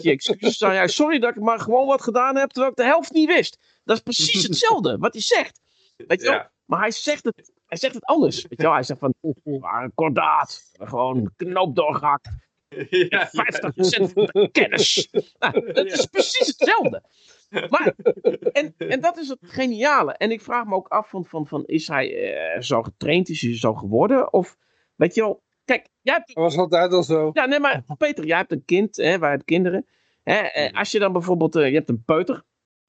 je 0.00 0.10
excuses 0.10 0.62
aan, 0.62 0.74
ja, 0.74 0.86
sorry 0.86 1.18
dat 1.18 1.36
ik 1.36 1.42
maar 1.42 1.60
gewoon 1.60 1.86
wat 1.86 2.02
gedaan 2.02 2.36
heb, 2.36 2.50
terwijl 2.50 2.72
ik 2.72 2.78
de 2.78 2.84
helft 2.84 3.12
niet 3.12 3.28
wist. 3.28 3.80
Dat 3.84 3.96
is 3.96 4.02
precies 4.02 4.42
hetzelfde 4.48 4.98
wat 4.98 5.12
hij 5.12 5.22
zegt. 5.22 5.60
Weet 5.96 6.22
je 6.22 6.30
ja. 6.30 6.54
Maar 6.66 6.80
hij 6.80 6.90
zegt 6.90 7.24
het 7.24 7.52
hij 7.66 7.78
zegt 7.78 7.94
het 7.94 8.04
anders. 8.04 8.42
Weet 8.42 8.58
je 8.58 8.62
wel? 8.62 8.72
Hij 8.72 8.82
zegt 8.82 9.00
van, 9.00 9.14
kordaat, 9.94 10.70
gewoon 10.72 11.32
knoop 11.36 11.76
doorgehakt. 11.76 12.28
Ja, 13.08 13.30
50% 13.30 13.32
van 14.12 14.28
de 14.32 14.48
kennis. 14.52 15.08
Nou, 15.38 15.66
het 15.72 15.92
is 15.92 16.06
precies 16.06 16.46
hetzelfde. 16.46 17.02
Maar, 17.50 17.94
en, 18.52 18.74
en 18.76 19.00
dat 19.00 19.18
is 19.18 19.28
het 19.28 19.38
geniale. 19.40 20.12
En 20.12 20.30
ik 20.30 20.40
vraag 20.40 20.64
me 20.64 20.74
ook 20.74 20.88
af 20.88 21.08
van, 21.08 21.24
van, 21.24 21.46
van 21.46 21.64
is 21.64 21.88
hij 21.88 22.34
uh, 22.56 22.60
zo 22.60 22.82
getraind, 22.82 23.28
is 23.28 23.40
hij 23.40 23.58
zo 23.58 23.74
geworden? 23.74 24.32
Of, 24.32 24.56
weet 24.94 25.14
je 25.14 25.20
wel, 25.20 25.42
kijk, 25.64 25.88
jij 26.00 26.14
hebt... 26.14 26.26
Dat 26.26 26.44
was 26.44 26.56
altijd 26.56 26.92
al 26.92 27.02
zo. 27.02 27.30
Ja, 27.32 27.46
nee, 27.46 27.60
maar 27.60 27.84
Peter, 27.98 28.26
jij 28.26 28.36
hebt 28.36 28.52
een 28.52 28.64
kind, 28.64 28.96
hè, 28.96 29.18
wij 29.18 29.28
hebben 29.28 29.46
kinderen. 29.46 29.86
Hè, 30.22 30.34
eh, 30.38 30.78
als 30.78 30.90
je 30.90 30.98
dan 30.98 31.12
bijvoorbeeld, 31.12 31.56
uh, 31.56 31.68
je 31.68 31.74
hebt 31.74 31.88
een 31.88 32.04
peuter. 32.04 32.44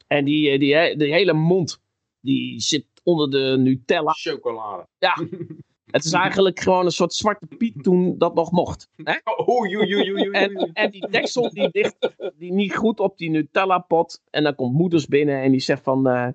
En 0.08 0.26
die, 0.26 0.60
die, 0.60 0.98
die 0.98 1.14
hele 1.14 1.34
mond, 1.34 1.82
die 2.20 2.60
zit 2.60 2.86
onder 3.08 3.30
de 3.30 3.56
Nutella. 3.58 4.12
Chocolade. 4.12 4.88
Ja. 4.98 5.18
Het 5.88 6.06
is 6.06 6.12
eigenlijk 6.12 6.60
gewoon 6.60 6.86
een 6.86 6.92
soort 6.92 7.14
zwarte 7.14 7.46
piet 7.58 7.84
toen 7.84 8.18
dat 8.18 8.36
nog 8.36 8.52
mocht. 8.52 8.90
Hè? 9.04 9.16
Oh, 9.24 10.36
en, 10.36 10.72
en 10.74 10.92
die 10.92 11.08
deksel 11.10 11.50
die 11.50 11.70
ligt 11.72 12.16
die 12.38 12.54
niet 12.54 12.76
goed 12.76 13.00
op 13.00 13.18
die 13.18 13.30
Nutella 13.30 13.80
pot. 13.80 14.22
En 14.30 14.44
dan 14.44 14.56
komt 14.56 14.74
moeders 14.74 15.06
binnen 15.06 15.42
en 15.42 15.52
die 15.52 15.60
zegt 15.60 15.84
van... 15.84 16.08
Uh, 16.08 16.28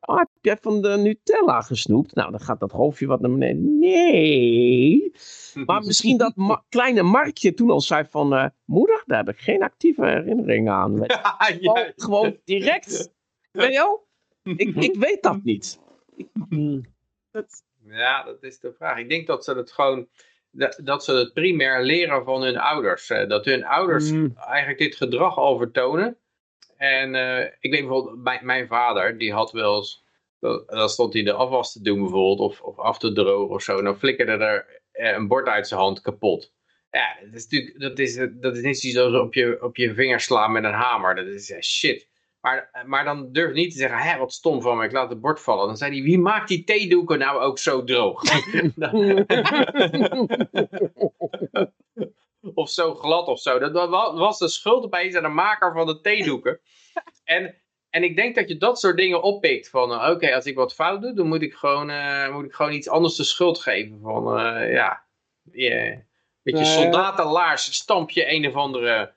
oh, 0.00 0.16
heb 0.16 0.28
jij 0.40 0.56
van 0.60 0.82
de 0.82 0.88
Nutella 0.88 1.60
gesnoept? 1.60 2.14
Nou, 2.14 2.30
dan 2.30 2.40
gaat 2.40 2.60
dat 2.60 2.72
hoofdje 2.72 3.06
wat 3.06 3.20
naar 3.20 3.30
beneden. 3.30 3.78
Nee. 3.78 5.12
Maar 5.64 5.82
misschien 5.82 6.16
dat 6.16 6.34
kleine 6.68 7.02
Markje 7.02 7.54
toen 7.54 7.70
al 7.70 7.80
zei 7.80 8.04
van... 8.08 8.34
Uh, 8.34 8.46
moeder, 8.64 9.02
daar 9.06 9.18
heb 9.24 9.34
ik 9.34 9.40
geen 9.40 9.62
actieve 9.62 10.04
herinnering 10.04 10.68
aan. 10.68 10.94
Ja, 11.06 11.50
ja. 11.60 11.92
Gewoon 11.96 12.36
direct. 12.44 13.12
Weet 13.50 13.72
je 13.72 13.78
wel? 13.78 14.06
Ik, 14.56 14.76
ik 14.76 14.94
weet 14.94 15.22
dat 15.22 15.44
niet. 15.44 15.86
Ja, 17.84 18.22
dat 18.22 18.42
is 18.42 18.58
de 18.58 18.72
vraag. 18.72 18.98
Ik 18.98 19.08
denk 19.08 19.26
dat 19.26 19.44
ze 19.44 19.54
het 19.54 19.72
gewoon, 19.72 20.08
dat 20.82 21.04
ze 21.04 21.12
het 21.12 21.32
primair 21.32 21.82
leren 21.82 22.24
van 22.24 22.42
hun 22.42 22.56
ouders. 22.56 23.06
Dat 23.06 23.44
hun 23.44 23.64
ouders 23.64 24.10
mm. 24.10 24.34
eigenlijk 24.36 24.78
dit 24.78 24.96
gedrag 24.96 25.36
al 25.36 25.58
vertonen. 25.58 26.16
En 26.76 27.14
uh, 27.14 27.40
ik 27.40 27.70
weet 27.70 27.80
bijvoorbeeld, 27.80 28.22
mijn, 28.22 28.46
mijn, 28.46 28.66
vader, 28.66 29.18
die 29.18 29.32
had 29.32 29.52
wel 29.52 29.76
eens, 29.76 30.04
dan 30.66 30.88
stond 30.88 31.12
hij 31.12 31.22
de 31.22 31.32
afwas 31.32 31.72
te 31.72 31.82
doen 31.82 32.00
bijvoorbeeld, 32.00 32.38
of, 32.38 32.60
of 32.60 32.78
af 32.78 32.98
te 32.98 33.12
drogen 33.12 33.54
of 33.54 33.62
zo. 33.62 33.78
En 33.78 33.84
dan 33.84 33.98
flikkerde 33.98 34.32
er 34.32 34.82
eh, 34.92 35.12
een 35.12 35.28
bord 35.28 35.46
uit 35.46 35.68
zijn 35.68 35.80
hand 35.80 36.00
kapot. 36.00 36.52
Ja, 36.90 37.16
dat 37.24 37.34
is 37.34 37.42
natuurlijk, 37.42 37.80
dat 37.80 37.98
is, 37.98 38.26
dat 38.32 38.56
is 38.56 38.62
niet 38.62 38.94
zoals 38.94 39.14
op 39.14 39.34
je, 39.34 39.62
op 39.62 39.76
je 39.76 39.94
vinger 39.94 40.20
slaan 40.20 40.52
met 40.52 40.64
een 40.64 40.72
hamer. 40.72 41.14
Dat 41.14 41.26
is 41.26 41.56
shit. 41.60 42.08
Maar, 42.48 42.84
maar 42.86 43.04
dan 43.04 43.32
durf 43.32 43.52
niet 43.52 43.70
te 43.70 43.78
zeggen, 43.78 43.98
hé, 43.98 44.18
wat 44.18 44.32
stom 44.32 44.62
van 44.62 44.76
me, 44.76 44.84
ik 44.84 44.92
laat 44.92 45.10
het 45.10 45.20
bord 45.20 45.40
vallen. 45.40 45.66
Dan 45.66 45.76
zei 45.76 45.92
hij, 45.92 46.02
wie 46.02 46.18
maakt 46.18 46.48
die 46.48 46.64
theedoeken 46.64 47.18
nou 47.18 47.40
ook 47.40 47.58
zo 47.58 47.84
droog? 47.84 48.22
of 52.54 52.70
zo 52.70 52.94
glad 52.94 53.26
of 53.26 53.40
zo. 53.40 53.58
Dat 53.58 53.88
was 54.14 54.38
de 54.38 54.48
schuld 54.48 54.84
opeens 54.84 55.14
aan 55.14 55.22
de 55.22 55.28
maker 55.28 55.72
van 55.72 55.86
de 55.86 56.00
theedoeken. 56.00 56.60
En, 57.24 57.54
en 57.90 58.02
ik 58.02 58.16
denk 58.16 58.34
dat 58.34 58.48
je 58.48 58.56
dat 58.56 58.80
soort 58.80 58.96
dingen 58.96 59.22
oppikt. 59.22 59.68
Van, 59.68 60.10
oké, 60.10 60.34
als 60.34 60.46
ik 60.46 60.54
wat 60.54 60.74
fout 60.74 61.02
doe, 61.02 61.14
dan 61.14 61.26
moet 61.26 61.42
ik 61.42 61.54
gewoon, 61.54 61.90
uh, 61.90 62.32
moet 62.32 62.44
ik 62.44 62.54
gewoon 62.54 62.72
iets 62.72 62.88
anders 62.88 63.16
de 63.16 63.24
schuld 63.24 63.58
geven. 63.58 64.00
Van, 64.02 64.40
uh, 64.40 64.72
ja, 64.72 65.04
yeah. 65.52 65.98
beetje 66.42 66.64
soldatenlaars 66.64 67.74
stamp 67.74 68.10
je 68.10 68.32
een 68.32 68.48
of 68.48 68.54
andere 68.54 69.12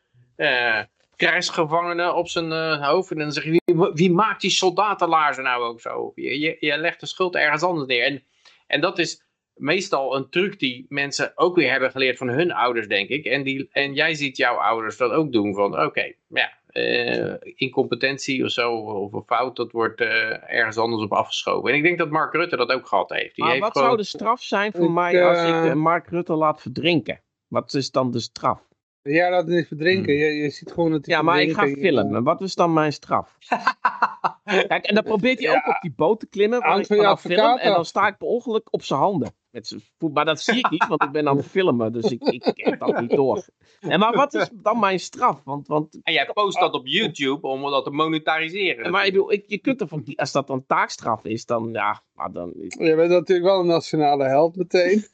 krijgsgevangene 1.27 2.13
op 2.13 2.27
zijn 2.27 2.51
uh, 2.51 2.87
hoofd. 2.87 3.11
En 3.11 3.17
dan 3.17 3.31
zeg 3.31 3.43
je, 3.43 3.49
wie, 3.49 3.89
wie 3.93 4.11
maakt 4.11 4.41
die 4.41 4.49
soldatenlaarzen 4.49 5.43
nou 5.43 5.63
ook 5.63 5.81
zo? 5.81 6.11
Je, 6.15 6.39
je, 6.39 6.57
je, 6.59 6.77
legt 6.77 6.99
de 6.99 7.05
schuld 7.05 7.35
ergens 7.35 7.63
anders 7.63 7.87
neer. 7.87 8.03
En, 8.03 8.23
en 8.67 8.81
dat 8.81 8.99
is 8.99 9.23
meestal 9.53 10.15
een 10.15 10.29
truc 10.29 10.59
die 10.59 10.85
mensen 10.89 11.31
ook 11.35 11.55
weer 11.55 11.71
hebben 11.71 11.91
geleerd 11.91 12.17
van 12.17 12.27
hun 12.27 12.51
ouders, 12.51 12.87
denk 12.87 13.09
ik. 13.09 13.25
En, 13.25 13.43
die, 13.43 13.69
en 13.71 13.93
jij 13.93 14.13
ziet 14.13 14.37
jouw 14.37 14.55
ouders 14.55 14.97
dat 14.97 15.11
ook 15.11 15.31
doen. 15.31 15.53
Van 15.53 15.81
oké, 15.81 16.13
ja, 16.27 16.53
uh, 16.71 17.33
incompetentie 17.55 18.43
of 18.43 18.51
zo, 18.51 18.73
of 18.73 19.13
een 19.13 19.23
fout, 19.25 19.55
dat 19.55 19.71
wordt 19.71 20.01
uh, 20.01 20.51
ergens 20.51 20.77
anders 20.77 21.03
op 21.03 21.13
afgeschoven. 21.13 21.69
En 21.69 21.75
ik 21.75 21.83
denk 21.83 21.97
dat 21.97 22.09
Mark 22.09 22.33
Rutte 22.33 22.55
dat 22.57 22.71
ook 22.71 22.87
gehad 22.87 23.09
heeft. 23.09 23.35
Die 23.35 23.43
maar 23.43 23.53
heeft 23.53 23.63
wat 23.63 23.77
zou 23.77 23.97
de 23.97 24.03
straf 24.03 24.41
zijn 24.41 24.71
voor 24.71 24.91
mij 24.91 25.25
als 25.25 25.67
ik 25.67 25.73
Mark 25.73 26.09
Rutte 26.09 26.33
laat 26.33 26.61
verdrinken? 26.61 27.21
Wat 27.47 27.73
is 27.73 27.91
dan 27.91 28.11
de 28.11 28.19
straf? 28.19 28.70
Ja, 29.03 29.29
dat 29.29 29.47
niet 29.47 29.67
verdrinken. 29.67 30.13
Hmm. 30.13 30.23
Je, 30.23 30.33
je 30.33 30.49
ziet 30.49 30.71
gewoon 30.71 30.91
dat 30.91 31.05
Ja, 31.05 31.21
maar 31.21 31.41
ik 31.41 31.53
ga 31.53 31.67
filmen. 31.67 32.23
Wat 32.23 32.41
is 32.41 32.55
dan 32.55 32.73
mijn 32.73 32.93
straf? 32.93 33.37
Kijk, 34.67 34.85
en 34.85 34.95
dan 34.95 35.03
probeert 35.03 35.39
hij 35.39 35.55
ook 35.55 35.67
op 35.67 35.77
die 35.81 35.93
boot 35.95 36.19
te 36.19 36.27
klimmen. 36.27 36.79
Ik 36.79 36.85
film, 36.85 37.57
en 37.57 37.73
dan 37.73 37.85
sta 37.85 38.07
ik 38.07 38.17
per 38.17 38.27
ongeluk 38.27 38.67
op 38.73 38.83
zijn 38.83 38.99
handen. 38.99 39.33
Met 39.51 39.75
maar 40.13 40.25
dat 40.25 40.41
zie 40.41 40.57
ik 40.57 40.69
niet, 40.69 40.87
want 40.87 41.03
ik 41.03 41.11
ben 41.11 41.27
aan 41.27 41.37
het 41.37 41.45
filmen. 41.45 41.93
Dus 41.93 42.11
ik, 42.11 42.23
ik 42.23 42.51
heb 42.55 42.79
dat 42.79 42.99
niet 42.99 43.09
door. 43.09 43.45
En 43.79 43.99
maar 43.99 44.15
wat 44.15 44.33
is 44.33 44.49
dan 44.53 44.79
mijn 44.79 44.99
straf? 44.99 45.41
Want, 45.43 45.67
want... 45.67 45.99
En 46.03 46.13
jij 46.13 46.29
post 46.33 46.59
dat 46.59 46.73
op 46.73 46.87
YouTube 46.87 47.47
om 47.47 47.61
dat 47.61 47.83
te 47.83 47.91
monetariseren. 47.91 48.91
Maar 48.91 49.05
ik 49.05 49.11
bedoel, 49.11 49.31
ik, 49.31 49.43
je 49.47 49.57
kunt 49.57 49.81
ervan, 49.81 50.03
als 50.15 50.31
dat 50.31 50.47
dan 50.47 50.65
taakstraf 50.65 51.25
is, 51.25 51.45
dan 51.45 51.69
ja, 51.71 52.03
Maar 52.21 52.31
dan... 52.31 52.53
Je 52.67 52.95
bent 52.95 53.09
natuurlijk 53.09 53.47
wel 53.47 53.59
een 53.59 53.65
nationale 53.65 54.23
held 54.23 54.55
meteen. 54.55 55.03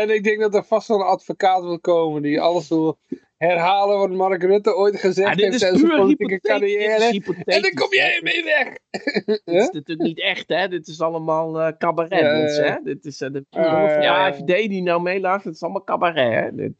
en 0.00 0.10
ik 0.10 0.24
denk 0.24 0.40
dat 0.40 0.54
er 0.54 0.64
vast 0.64 0.88
wel 0.88 1.00
een 1.00 1.06
advocaat 1.06 1.62
wil 1.62 1.80
komen 1.80 2.22
die 2.22 2.40
alles 2.40 2.68
wil 2.68 2.98
herhalen 3.36 3.98
wat 3.98 4.10
Mark 4.10 4.42
Rutte 4.42 4.74
ooit 4.74 5.00
gezegd 5.00 5.40
heeft 5.40 5.58
tijdens 5.58 5.82
zijn 5.82 5.96
politieke 5.96 6.40
carrière. 6.40 7.22
En 7.44 7.62
dan 7.62 7.72
kom 7.74 7.88
jij 7.90 8.20
mee 8.22 8.44
weg. 8.44 8.68
Dit 9.26 9.42
is 9.44 9.70
natuurlijk 9.70 10.08
niet 10.08 10.20
echt, 10.20 10.48
hè? 10.48 10.68
Dit 10.68 10.86
is 10.86 11.00
allemaal 11.00 11.60
uh, 11.60 11.72
cabaret, 11.78 12.20
ja, 12.20 12.32
mensen, 12.32 12.64
hè? 12.64 12.76
Dit 12.82 13.04
is 13.04 13.20
uh, 13.20 13.30
de 13.32 13.44
uh, 13.50 13.62
ja, 14.00 14.26
AFD 14.26 14.46
die 14.46 14.82
nou 14.82 15.02
meeluistert, 15.02 15.44
het 15.44 15.54
is 15.54 15.62
allemaal 15.62 15.84
cabaret, 15.84 16.32
hè? 16.32 16.54
Dit, 16.54 16.74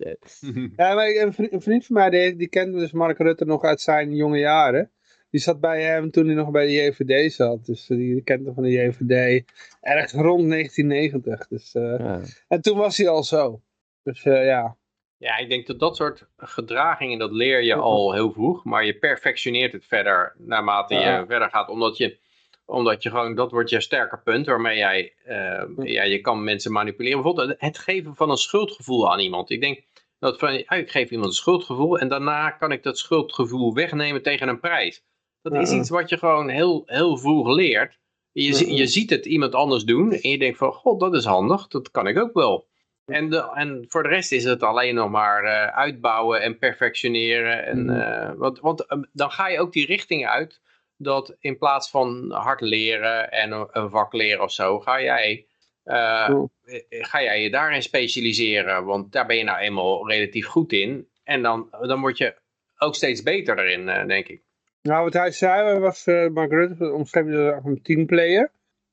ja, 0.76 0.94
maar 0.94 1.08
een 1.08 1.32
vriend, 1.32 1.52
een 1.52 1.60
vriend, 1.60 1.86
van 1.86 1.96
mij, 1.96 2.10
die, 2.10 2.36
die 2.36 2.48
kende 2.48 2.78
dus 2.78 2.92
Mark 2.92 3.18
Rutte 3.18 3.44
nog 3.44 3.62
uit 3.62 3.80
zijn 3.80 4.14
jonge 4.14 4.38
jaren. 4.38 4.90
Die 5.30 5.40
zat 5.40 5.60
bij 5.60 5.82
hem 5.82 6.10
toen 6.10 6.26
hij 6.26 6.34
nog 6.34 6.50
bij 6.50 6.66
de 6.66 6.72
JVD 6.72 7.32
zat. 7.32 7.66
Dus 7.66 7.86
die, 7.86 8.14
die 8.14 8.22
kende 8.22 8.52
van 8.52 8.62
de 8.62 8.70
JVD 8.70 9.44
ergens 9.80 10.12
rond 10.12 10.50
1990. 10.50 11.48
Dus, 11.48 11.72
ja. 11.72 12.20
En 12.48 12.60
toen 12.60 12.76
was 12.76 12.96
hij 12.96 13.08
al 13.08 13.22
zo. 13.22 13.60
Dus 14.02 14.22
ja, 14.22 14.76
ja, 15.18 15.36
ik 15.36 15.48
denk 15.48 15.66
dat 15.66 15.78
dat 15.78 15.96
soort 15.96 16.26
gedragingen, 16.36 17.18
dat 17.18 17.32
leer 17.32 17.62
je 17.62 17.74
al 17.74 18.12
heel 18.12 18.32
vroeg. 18.32 18.64
Maar 18.64 18.84
je 18.84 18.98
perfectioneert 18.98 19.72
het 19.72 19.86
verder 19.86 20.34
naarmate 20.38 20.94
je 20.94 21.24
verder 21.28 21.50
gaat. 21.50 21.68
Omdat 21.68 21.96
je, 21.96 22.18
omdat 22.64 23.02
je 23.02 23.10
gewoon, 23.10 23.34
dat 23.34 23.50
wordt 23.50 23.70
je 23.70 23.80
sterke 23.80 24.18
punt 24.18 24.46
waarmee 24.46 24.76
jij, 24.76 25.14
uh, 25.26 25.62
ja, 25.86 26.02
je 26.02 26.20
kan 26.20 26.44
mensen 26.44 26.72
manipuleren. 26.72 27.22
Bijvoorbeeld 27.22 27.60
het 27.60 27.78
geven 27.78 28.16
van 28.16 28.30
een 28.30 28.36
schuldgevoel 28.36 29.12
aan 29.12 29.18
iemand. 29.18 29.50
Ik 29.50 29.60
denk 29.60 29.82
dat 30.18 30.38
van, 30.38 30.52
ik 30.52 30.90
geef 30.90 31.10
iemand 31.10 31.28
een 31.28 31.36
schuldgevoel 31.36 31.98
en 31.98 32.08
daarna 32.08 32.50
kan 32.50 32.72
ik 32.72 32.82
dat 32.82 32.98
schuldgevoel 32.98 33.74
wegnemen 33.74 34.22
tegen 34.22 34.48
een 34.48 34.60
prijs. 34.60 35.04
Dat 35.52 35.62
is 35.62 35.72
iets 35.72 35.88
wat 35.88 36.08
je 36.08 36.18
gewoon 36.18 36.48
heel, 36.48 36.82
heel 36.86 37.16
vroeg 37.16 37.48
leert. 37.48 37.98
Je, 38.32 38.74
je 38.74 38.86
ziet 38.86 39.10
het 39.10 39.26
iemand 39.26 39.54
anders 39.54 39.84
doen 39.84 40.12
en 40.12 40.30
je 40.30 40.38
denkt 40.38 40.58
van, 40.58 40.72
god, 40.72 41.00
dat 41.00 41.14
is 41.14 41.24
handig, 41.24 41.68
dat 41.68 41.90
kan 41.90 42.06
ik 42.06 42.18
ook 42.18 42.34
wel. 42.34 42.66
En, 43.04 43.30
de, 43.30 43.50
en 43.54 43.84
voor 43.88 44.02
de 44.02 44.08
rest 44.08 44.32
is 44.32 44.44
het 44.44 44.62
alleen 44.62 44.94
nog 44.94 45.10
maar 45.10 45.44
uh, 45.44 45.66
uitbouwen 45.66 46.42
en 46.42 46.58
perfectioneren. 46.58 47.64
En, 47.64 47.90
uh, 47.90 48.30
want 48.36 48.60
want 48.60 48.92
um, 48.92 49.08
dan 49.12 49.30
ga 49.30 49.48
je 49.48 49.60
ook 49.60 49.72
die 49.72 49.86
richting 49.86 50.26
uit 50.26 50.60
dat 50.96 51.36
in 51.40 51.58
plaats 51.58 51.90
van 51.90 52.30
hard 52.30 52.60
leren 52.60 53.30
en 53.30 53.68
een, 53.72 53.90
vak 53.90 54.12
leren 54.12 54.42
of 54.42 54.52
zo, 54.52 54.80
ga 54.80 55.02
jij, 55.02 55.46
uh, 55.84 56.44
ga 56.88 57.22
jij 57.22 57.42
je 57.42 57.50
daarin 57.50 57.82
specialiseren. 57.82 58.84
Want 58.84 59.12
daar 59.12 59.26
ben 59.26 59.36
je 59.36 59.44
nou 59.44 59.58
eenmaal 59.58 60.08
relatief 60.08 60.46
goed 60.46 60.72
in. 60.72 61.08
En 61.24 61.42
dan, 61.42 61.68
dan 61.80 62.00
word 62.00 62.18
je 62.18 62.36
ook 62.78 62.94
steeds 62.94 63.22
beter 63.22 63.58
erin, 63.58 64.06
denk 64.08 64.28
ik. 64.28 64.45
Nou, 64.86 65.04
wat 65.04 65.12
hij 65.12 65.30
zei 65.30 65.78
was, 65.78 66.06
uh, 66.06 66.28
Mark 66.28 66.50
Rutte 66.50 66.92
omschreef 66.92 67.26
een 67.64 67.82
teamplayer. 67.82 68.50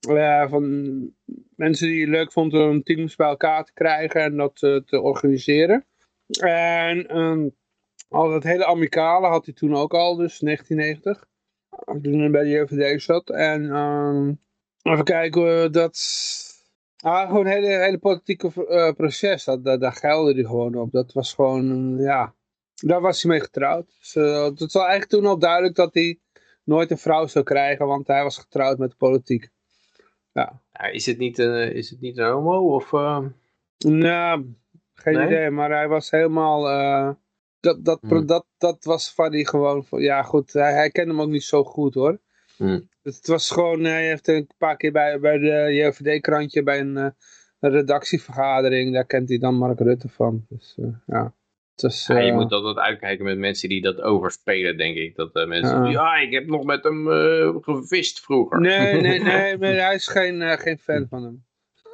Uh, 0.09 0.49
van 0.49 0.63
mensen 1.55 1.87
die 1.87 2.01
het 2.01 2.09
leuk 2.09 2.31
vonden 2.31 2.69
om 2.69 2.83
teams 2.83 3.15
bij 3.15 3.27
elkaar 3.27 3.63
te 3.63 3.73
krijgen 3.73 4.21
en 4.21 4.37
dat 4.37 4.61
uh, 4.61 4.81
te 4.85 5.01
organiseren. 5.01 5.85
En 6.39 7.17
um, 7.17 7.55
al 8.09 8.29
dat 8.29 8.43
hele 8.43 8.65
amicale 8.65 9.27
had 9.27 9.45
hij 9.45 9.53
toen 9.53 9.75
ook 9.75 9.93
al, 9.93 10.15
dus 10.15 10.39
1990. 10.39 11.27
Toen 12.01 12.19
hij 12.19 12.29
bij 12.29 12.43
de 12.43 12.49
JVD 12.49 13.01
zat. 13.01 13.29
En 13.29 13.75
um, 13.75 14.39
even 14.81 15.03
kijken, 15.03 15.71
dat... 15.71 15.97
Ah, 16.97 17.27
gewoon 17.27 17.45
het 17.45 17.53
hele, 17.53 17.67
hele 17.67 17.97
politieke 17.97 18.49
proces, 18.95 19.43
dat, 19.43 19.63
dat, 19.63 19.79
daar 19.81 19.93
geldde 19.93 20.33
hij 20.33 20.43
gewoon 20.43 20.75
op. 20.75 20.91
Dat 20.91 21.13
was 21.13 21.33
gewoon, 21.33 21.97
ja, 21.97 22.33
daar 22.85 23.01
was 23.01 23.21
hij 23.21 23.31
mee 23.31 23.41
getrouwd. 23.41 23.85
Dus, 23.99 24.15
uh, 24.15 24.43
het 24.43 24.59
was 24.59 24.75
eigenlijk 24.75 25.09
toen 25.09 25.25
al 25.25 25.39
duidelijk 25.39 25.75
dat 25.75 25.93
hij 25.93 26.19
nooit 26.63 26.91
een 26.91 26.97
vrouw 26.97 27.27
zou 27.27 27.45
krijgen, 27.45 27.87
want 27.87 28.07
hij 28.07 28.23
was 28.23 28.37
getrouwd 28.37 28.77
met 28.77 28.89
de 28.89 28.95
politiek. 28.95 29.49
Ja. 30.31 30.61
ja. 30.71 30.85
is, 30.85 31.05
het 31.05 31.17
niet, 31.17 31.39
uh, 31.39 31.69
is 31.69 31.89
het 31.89 32.01
niet 32.01 32.17
een 32.17 32.31
homo? 32.31 32.73
Of, 32.73 32.91
uh... 32.91 33.25
Nou, 33.77 34.55
geen 34.93 35.13
nee? 35.13 35.25
idee. 35.25 35.49
Maar 35.49 35.71
hij 35.71 35.87
was 35.87 36.11
helemaal... 36.11 36.69
Uh, 36.69 37.09
dat, 37.59 37.85
dat, 37.85 37.99
hmm. 38.01 38.25
dat, 38.25 38.45
dat 38.57 38.83
was 38.83 39.09
Faddy 39.09 39.43
gewoon... 39.43 39.85
Ja 39.89 40.23
goed, 40.23 40.53
hij, 40.53 40.73
hij 40.73 40.89
kende 40.89 41.11
hem 41.11 41.21
ook 41.21 41.29
niet 41.29 41.43
zo 41.43 41.63
goed 41.63 41.93
hoor. 41.93 42.19
Hmm. 42.57 42.89
Het 43.01 43.27
was 43.27 43.51
gewoon... 43.51 43.83
Hij 43.83 44.07
heeft 44.07 44.27
een 44.27 44.49
paar 44.57 44.77
keer 44.77 44.91
bij, 44.91 45.19
bij 45.19 45.37
de 45.37 45.73
JVD-krantje... 45.73 46.63
bij 46.63 46.79
een, 46.79 46.95
een, 46.95 47.71
redactievergadering... 47.71 48.93
Daar 48.93 49.05
kent 49.05 49.29
hij 49.29 49.37
dan 49.37 49.55
Mark 49.55 49.79
Rutte 49.79 50.09
van. 50.09 50.45
Dus 50.49 50.77
ja... 51.05 51.33
Dus, 51.75 52.07
ja, 52.07 52.19
je 52.19 52.31
uh, 52.31 52.37
moet 52.37 52.51
altijd 52.51 52.77
uitkijken 52.77 53.25
met 53.25 53.37
mensen 53.37 53.69
die 53.69 53.81
dat 53.81 54.01
overspelen, 54.01 54.77
denk 54.77 54.97
ik. 54.97 55.15
Dat 55.15 55.35
uh, 55.35 55.45
mensen, 55.45 55.85
uh, 55.85 55.91
ja, 55.91 56.15
ik 56.15 56.31
heb 56.31 56.45
nog 56.45 56.63
met 56.63 56.83
hem 56.83 57.07
uh, 57.07 57.55
gevist 57.61 58.19
vroeger. 58.19 58.61
Nee, 58.61 59.01
nee, 59.01 59.19
nee, 59.19 59.57
maar 59.59 59.69
hij 59.69 59.95
is 59.95 60.07
geen, 60.07 60.59
geen 60.59 60.79
fan 60.79 61.07
van 61.09 61.23
hem. 61.23 61.45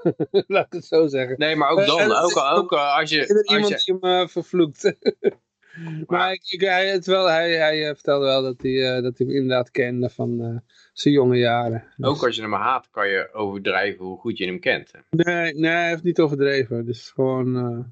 Laat 0.47 0.65
ik 0.65 0.73
het 0.73 0.85
zo 0.85 1.07
zeggen. 1.07 1.35
Nee, 1.37 1.55
maar 1.55 1.69
ook 1.69 1.85
dan, 1.85 2.11
ook, 2.11 2.37
ook 2.37 2.71
als 2.71 3.09
je... 3.09 3.43
Iemand 3.51 3.83
je... 3.83 3.99
die 3.99 4.09
hem 4.09 4.29
vervloekt. 4.29 4.95
maar 6.07 6.31
ik, 6.31 6.43
ik, 6.43 6.61
hij, 6.61 6.87
het 6.87 7.05
wel, 7.05 7.25
hij, 7.25 7.51
hij 7.51 7.95
vertelde 7.95 8.25
wel 8.25 8.41
dat 8.41 8.61
hij, 8.61 9.01
dat 9.01 9.17
hij 9.17 9.27
hem 9.27 9.35
inderdaad 9.35 9.71
kende 9.71 10.09
van 10.09 10.61
zijn 10.93 11.13
jonge 11.13 11.37
jaren. 11.37 11.83
Dus. 11.97 12.07
Ook 12.07 12.25
als 12.25 12.35
je 12.35 12.41
hem 12.41 12.53
haat, 12.53 12.89
kan 12.91 13.09
je 13.09 13.33
overdrijven 13.33 14.05
hoe 14.05 14.19
goed 14.19 14.37
je 14.37 14.45
hem 14.45 14.59
kent. 14.59 14.91
Nee, 15.09 15.53
nee, 15.53 15.71
hij 15.71 15.89
heeft 15.89 16.03
niet 16.03 16.19
overdreven. 16.19 16.85
Dus 16.85 17.09
gewoon 17.09 17.87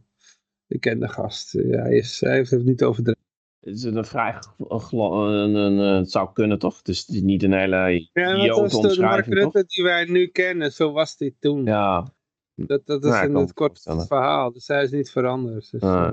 ik 0.68 0.81
ken 0.81 0.99
de 0.99 1.07
gast. 1.07 1.52
Ja, 1.52 1.81
hij, 1.81 1.95
is, 1.95 2.19
hij 2.19 2.34
heeft 2.34 2.52
het 2.52 2.65
niet 2.65 2.84
overdreven. 2.84 3.22
Het 3.60 3.76
is 3.76 3.84
een 3.84 4.06
vrij, 4.06 4.35
een, 4.57 5.56
een, 5.56 5.77
het 5.77 6.11
zou 6.11 6.30
kunnen 6.34 6.60
toch? 6.60 6.77
Het 6.77 6.88
is 6.88 7.07
niet 7.07 7.44
een 7.44 7.53
hele 7.53 8.07
ja, 8.14 8.45
dat 8.45 8.72
was 8.72 8.95
de 8.95 9.02
Mark 9.02 9.26
Rutte 9.26 9.64
die 9.68 9.84
wij 9.84 10.06
nu 10.06 10.27
kennen, 10.27 10.72
zo 10.72 10.91
was 10.91 11.15
hij 11.18 11.35
toen. 11.39 11.64
Ja. 11.64 12.14
Dat, 12.56 12.85
dat 12.85 13.03
is 13.03 13.10
ja, 13.10 13.22
in 13.22 13.35
het 13.35 13.53
kort 13.53 13.81
verhaal, 14.07 14.52
dus 14.52 14.68
hij 14.68 14.84
is 14.84 14.91
niet 14.91 15.11
veranderd. 15.11 15.72
Dus, 15.72 15.81
uh, 15.81 16.11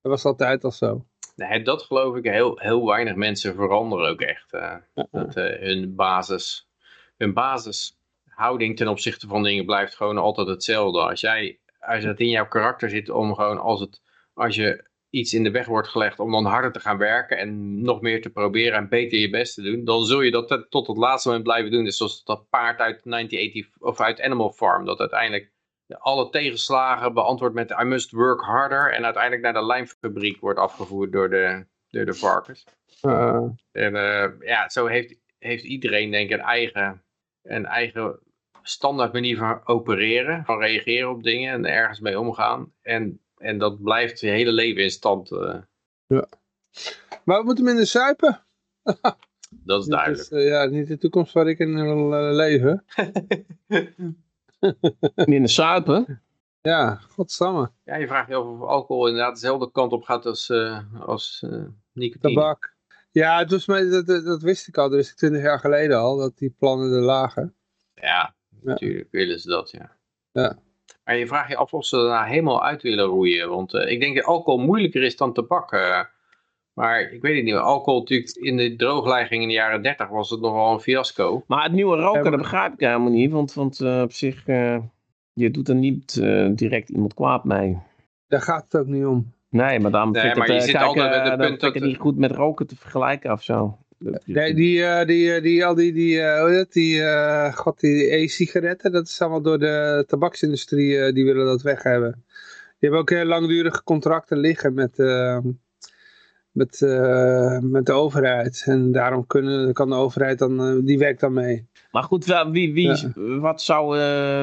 dat 0.00 0.12
was 0.12 0.24
altijd 0.24 0.64
al 0.64 0.70
zo. 0.70 1.06
Nee, 1.36 1.62
dat 1.62 1.82
geloof 1.82 2.16
ik, 2.16 2.24
heel, 2.24 2.58
heel 2.58 2.86
weinig 2.86 3.14
mensen 3.14 3.54
veranderen 3.54 4.10
ook 4.10 4.20
echt. 4.20 4.54
Uh, 4.54 4.74
ja. 4.94 5.06
Dat 5.10 5.36
uh, 5.36 5.44
hun 5.44 5.94
basis, 5.94 6.68
hun 7.16 7.32
basishouding 7.32 8.76
ten 8.76 8.88
opzichte 8.88 9.26
van 9.26 9.42
dingen 9.42 9.66
blijft 9.66 9.94
gewoon 9.94 10.18
altijd 10.18 10.48
hetzelfde. 10.48 11.00
Als 11.00 11.20
jij 11.20 11.58
als 11.82 12.04
het 12.04 12.20
in 12.20 12.28
jouw 12.28 12.48
karakter 12.48 12.90
zit 12.90 13.10
om 13.10 13.34
gewoon 13.34 13.58
als, 13.58 13.80
het, 13.80 14.02
als 14.34 14.54
je 14.54 14.90
iets 15.10 15.34
in 15.34 15.42
de 15.42 15.50
weg 15.50 15.66
wordt 15.66 15.88
gelegd 15.88 16.18
om 16.18 16.30
dan 16.30 16.44
harder 16.44 16.72
te 16.72 16.80
gaan 16.80 16.98
werken 16.98 17.38
en 17.38 17.82
nog 17.82 18.00
meer 18.00 18.22
te 18.22 18.30
proberen 18.30 18.78
en 18.78 18.88
beter 18.88 19.18
je 19.18 19.30
best 19.30 19.54
te 19.54 19.62
doen, 19.62 19.84
dan 19.84 20.04
zul 20.04 20.20
je 20.20 20.30
dat 20.30 20.66
tot 20.68 20.86
het 20.86 20.96
laatste 20.96 21.28
moment 21.28 21.46
blijven 21.46 21.70
doen. 21.70 21.84
Dus 21.84 21.96
zoals 21.96 22.24
dat 22.24 22.48
paard 22.48 22.78
uit 22.78 23.00
1980 23.04 23.82
of 23.82 24.00
uit 24.00 24.20
Animal 24.20 24.50
Farm, 24.50 24.84
dat 24.84 25.00
uiteindelijk 25.00 25.52
alle 25.98 26.30
tegenslagen 26.30 27.14
beantwoord 27.14 27.54
met 27.54 27.70
I 27.70 27.84
must 27.84 28.10
work 28.10 28.40
harder 28.40 28.92
en 28.92 29.04
uiteindelijk 29.04 29.42
naar 29.42 29.52
de 29.52 29.66
lijmfabriek 29.66 30.40
wordt 30.40 30.58
afgevoerd 30.58 31.12
door 31.12 31.30
de, 31.30 31.66
door 31.88 32.04
de 32.04 32.14
varkens. 32.14 32.66
Uh. 33.02 33.44
En 33.72 33.94
uh, 33.94 34.28
ja, 34.40 34.68
zo 34.68 34.86
heeft, 34.86 35.14
heeft 35.38 35.64
iedereen 35.64 36.10
denk 36.10 36.30
ik 36.30 36.38
een 36.38 36.44
eigen, 36.44 37.02
een 37.42 37.66
eigen 37.66 38.20
standaard 38.62 39.12
manier 39.12 39.36
van 39.36 39.60
opereren, 39.64 40.44
van 40.44 40.58
reageren 40.58 41.10
op 41.10 41.22
dingen 41.22 41.52
en 41.52 41.64
ergens 41.64 42.00
mee 42.00 42.20
omgaan. 42.20 42.72
En, 42.82 43.20
en 43.36 43.58
dat 43.58 43.82
blijft 43.82 44.20
je 44.20 44.28
hele 44.28 44.52
leven 44.52 44.82
in 44.82 44.90
stand. 44.90 45.30
Uh. 45.30 45.56
Ja. 46.06 46.28
Maar 47.24 47.38
we 47.38 47.44
moeten 47.44 47.64
minder 47.64 47.86
suipen. 47.86 48.40
dat 49.64 49.82
is 49.82 49.86
duidelijk. 49.86 50.22
Is, 50.22 50.30
uh, 50.30 50.48
ja, 50.48 50.64
niet 50.64 50.88
de 50.88 50.98
toekomst 50.98 51.32
waar 51.32 51.48
ik 51.48 51.58
in 51.58 51.82
wil 51.82 52.12
uh, 52.12 52.34
leven. 52.34 52.84
minder 55.24 55.50
suipen? 55.50 56.22
Ja, 56.60 56.94
godsamme. 56.94 57.70
Ja, 57.84 57.96
je 57.96 58.06
vraagt 58.06 58.28
je 58.28 58.34
af 58.34 58.44
of 58.44 58.60
alcohol 58.60 59.06
inderdaad 59.06 59.34
dezelfde 59.34 59.70
kant 59.70 59.92
op 59.92 60.02
gaat 60.02 60.26
als, 60.26 60.52
als 61.00 61.44
nicotine. 61.92 62.34
Tabak. 62.34 62.74
Ja, 63.10 63.38
het 63.38 63.50
was 63.50 63.66
mij, 63.66 63.88
dat, 63.88 64.06
dat, 64.06 64.42
wist 64.42 64.68
ik 64.68 64.76
al, 64.76 64.88
dat 64.88 64.96
wist 64.96 65.10
ik 65.10 65.16
twintig 65.16 65.42
jaar 65.42 65.58
geleden 65.58 65.98
al, 65.98 66.16
dat 66.16 66.38
die 66.38 66.54
plannen 66.58 66.92
er 66.92 67.02
lagen. 67.02 67.54
Ja, 67.94 68.34
Natuurlijk 68.64 69.08
willen 69.10 69.40
ze 69.40 69.48
dat, 69.48 69.70
ja. 69.70 69.96
ja. 70.32 70.58
Maar 71.04 71.16
je 71.16 71.26
vraagt 71.26 71.48
je 71.48 71.56
af 71.56 71.72
of 71.72 71.84
ze 71.84 71.96
er 71.96 72.08
nou 72.08 72.26
helemaal 72.26 72.64
uit 72.64 72.82
willen 72.82 73.04
roeien. 73.04 73.48
Want 73.48 73.74
uh, 73.74 73.90
ik 73.90 74.00
denk 74.00 74.16
dat 74.16 74.24
alcohol 74.24 74.60
moeilijker 74.60 75.02
is 75.02 75.16
dan 75.16 75.32
tabak. 75.32 75.72
Uh, 75.72 76.00
maar 76.72 77.00
ik 77.00 77.22
weet 77.22 77.36
het 77.36 77.44
niet. 77.44 77.54
Alcohol 77.54 78.00
natuurlijk 78.00 78.30
in 78.30 78.56
de 78.56 78.76
drooglegging 78.76 79.42
in 79.42 79.48
de 79.48 79.54
jaren 79.54 79.82
30 79.82 80.08
was 80.08 80.30
het 80.30 80.40
nogal 80.40 80.72
een 80.72 80.80
fiasco. 80.80 81.44
Maar 81.46 81.62
het 81.62 81.72
nieuwe 81.72 81.96
roken, 81.96 82.30
dat 82.30 82.40
begrijp 82.40 82.72
ik 82.72 82.80
helemaal 82.80 83.10
niet. 83.10 83.30
Want, 83.30 83.54
want 83.54 83.80
uh, 83.80 84.00
op 84.00 84.12
zich, 84.12 84.46
je 85.32 85.50
doet 85.50 85.68
er 85.68 85.74
niet 85.74 86.14
direct 86.58 86.88
iemand 86.88 87.14
kwaad 87.14 87.44
mee. 87.44 87.78
Daar 88.26 88.42
gaat 88.42 88.62
het 88.62 88.76
ook 88.76 88.86
niet 88.86 89.04
om. 89.04 89.32
Nee, 89.48 89.80
maar 89.80 89.90
dan 89.90 90.10
nee, 90.10 90.22
vind 90.22 90.36
ik 90.36 90.42
het, 90.42 90.70
kijk, 90.70 90.94
met 91.38 91.60
de 91.60 91.66
het 91.66 91.84
niet 91.84 91.98
goed 91.98 92.16
met 92.16 92.30
roken 92.30 92.66
te 92.66 92.76
vergelijken 92.76 93.32
of 93.32 93.42
zo. 93.42 93.78
Nee, 94.24 94.54
die, 94.54 94.78
uh, 94.78 95.04
die, 95.04 95.40
die, 95.40 95.66
al 95.66 95.74
die, 95.74 95.92
die, 95.92 96.16
uh, 96.16 96.46
heet 96.46 96.72
die, 96.72 96.96
uh, 96.98 97.52
god, 97.54 97.80
die 97.80 98.14
e-sigaretten, 98.14 98.92
dat 98.92 99.06
is 99.06 99.20
allemaal 99.20 99.42
door 99.42 99.58
de 99.58 100.04
tabaksindustrie, 100.06 101.12
die 101.12 101.24
willen 101.24 101.46
dat 101.46 101.62
weg 101.62 101.82
hebben. 101.82 102.24
Die 102.78 102.90
hebben 102.90 103.00
ook 103.00 103.10
heel 103.10 103.24
langdurige 103.24 103.82
contracten 103.84 104.38
liggen 104.38 104.74
met, 104.74 104.96
met, 106.52 106.80
met 107.62 107.86
de 107.86 107.92
overheid. 107.92 108.62
En 108.66 108.92
daarom 108.92 109.26
kunnen, 109.26 109.72
kan 109.72 109.88
de 109.88 109.94
overheid 109.94 110.38
dan, 110.38 110.80
die 110.84 110.98
werkt 110.98 111.20
dan 111.20 111.32
mee. 111.32 111.66
Maar 111.90 112.02
goed, 112.02 112.44
wie, 112.50 112.72
wie, 112.72 113.12
wat 113.40 113.62
zou, 113.62 113.96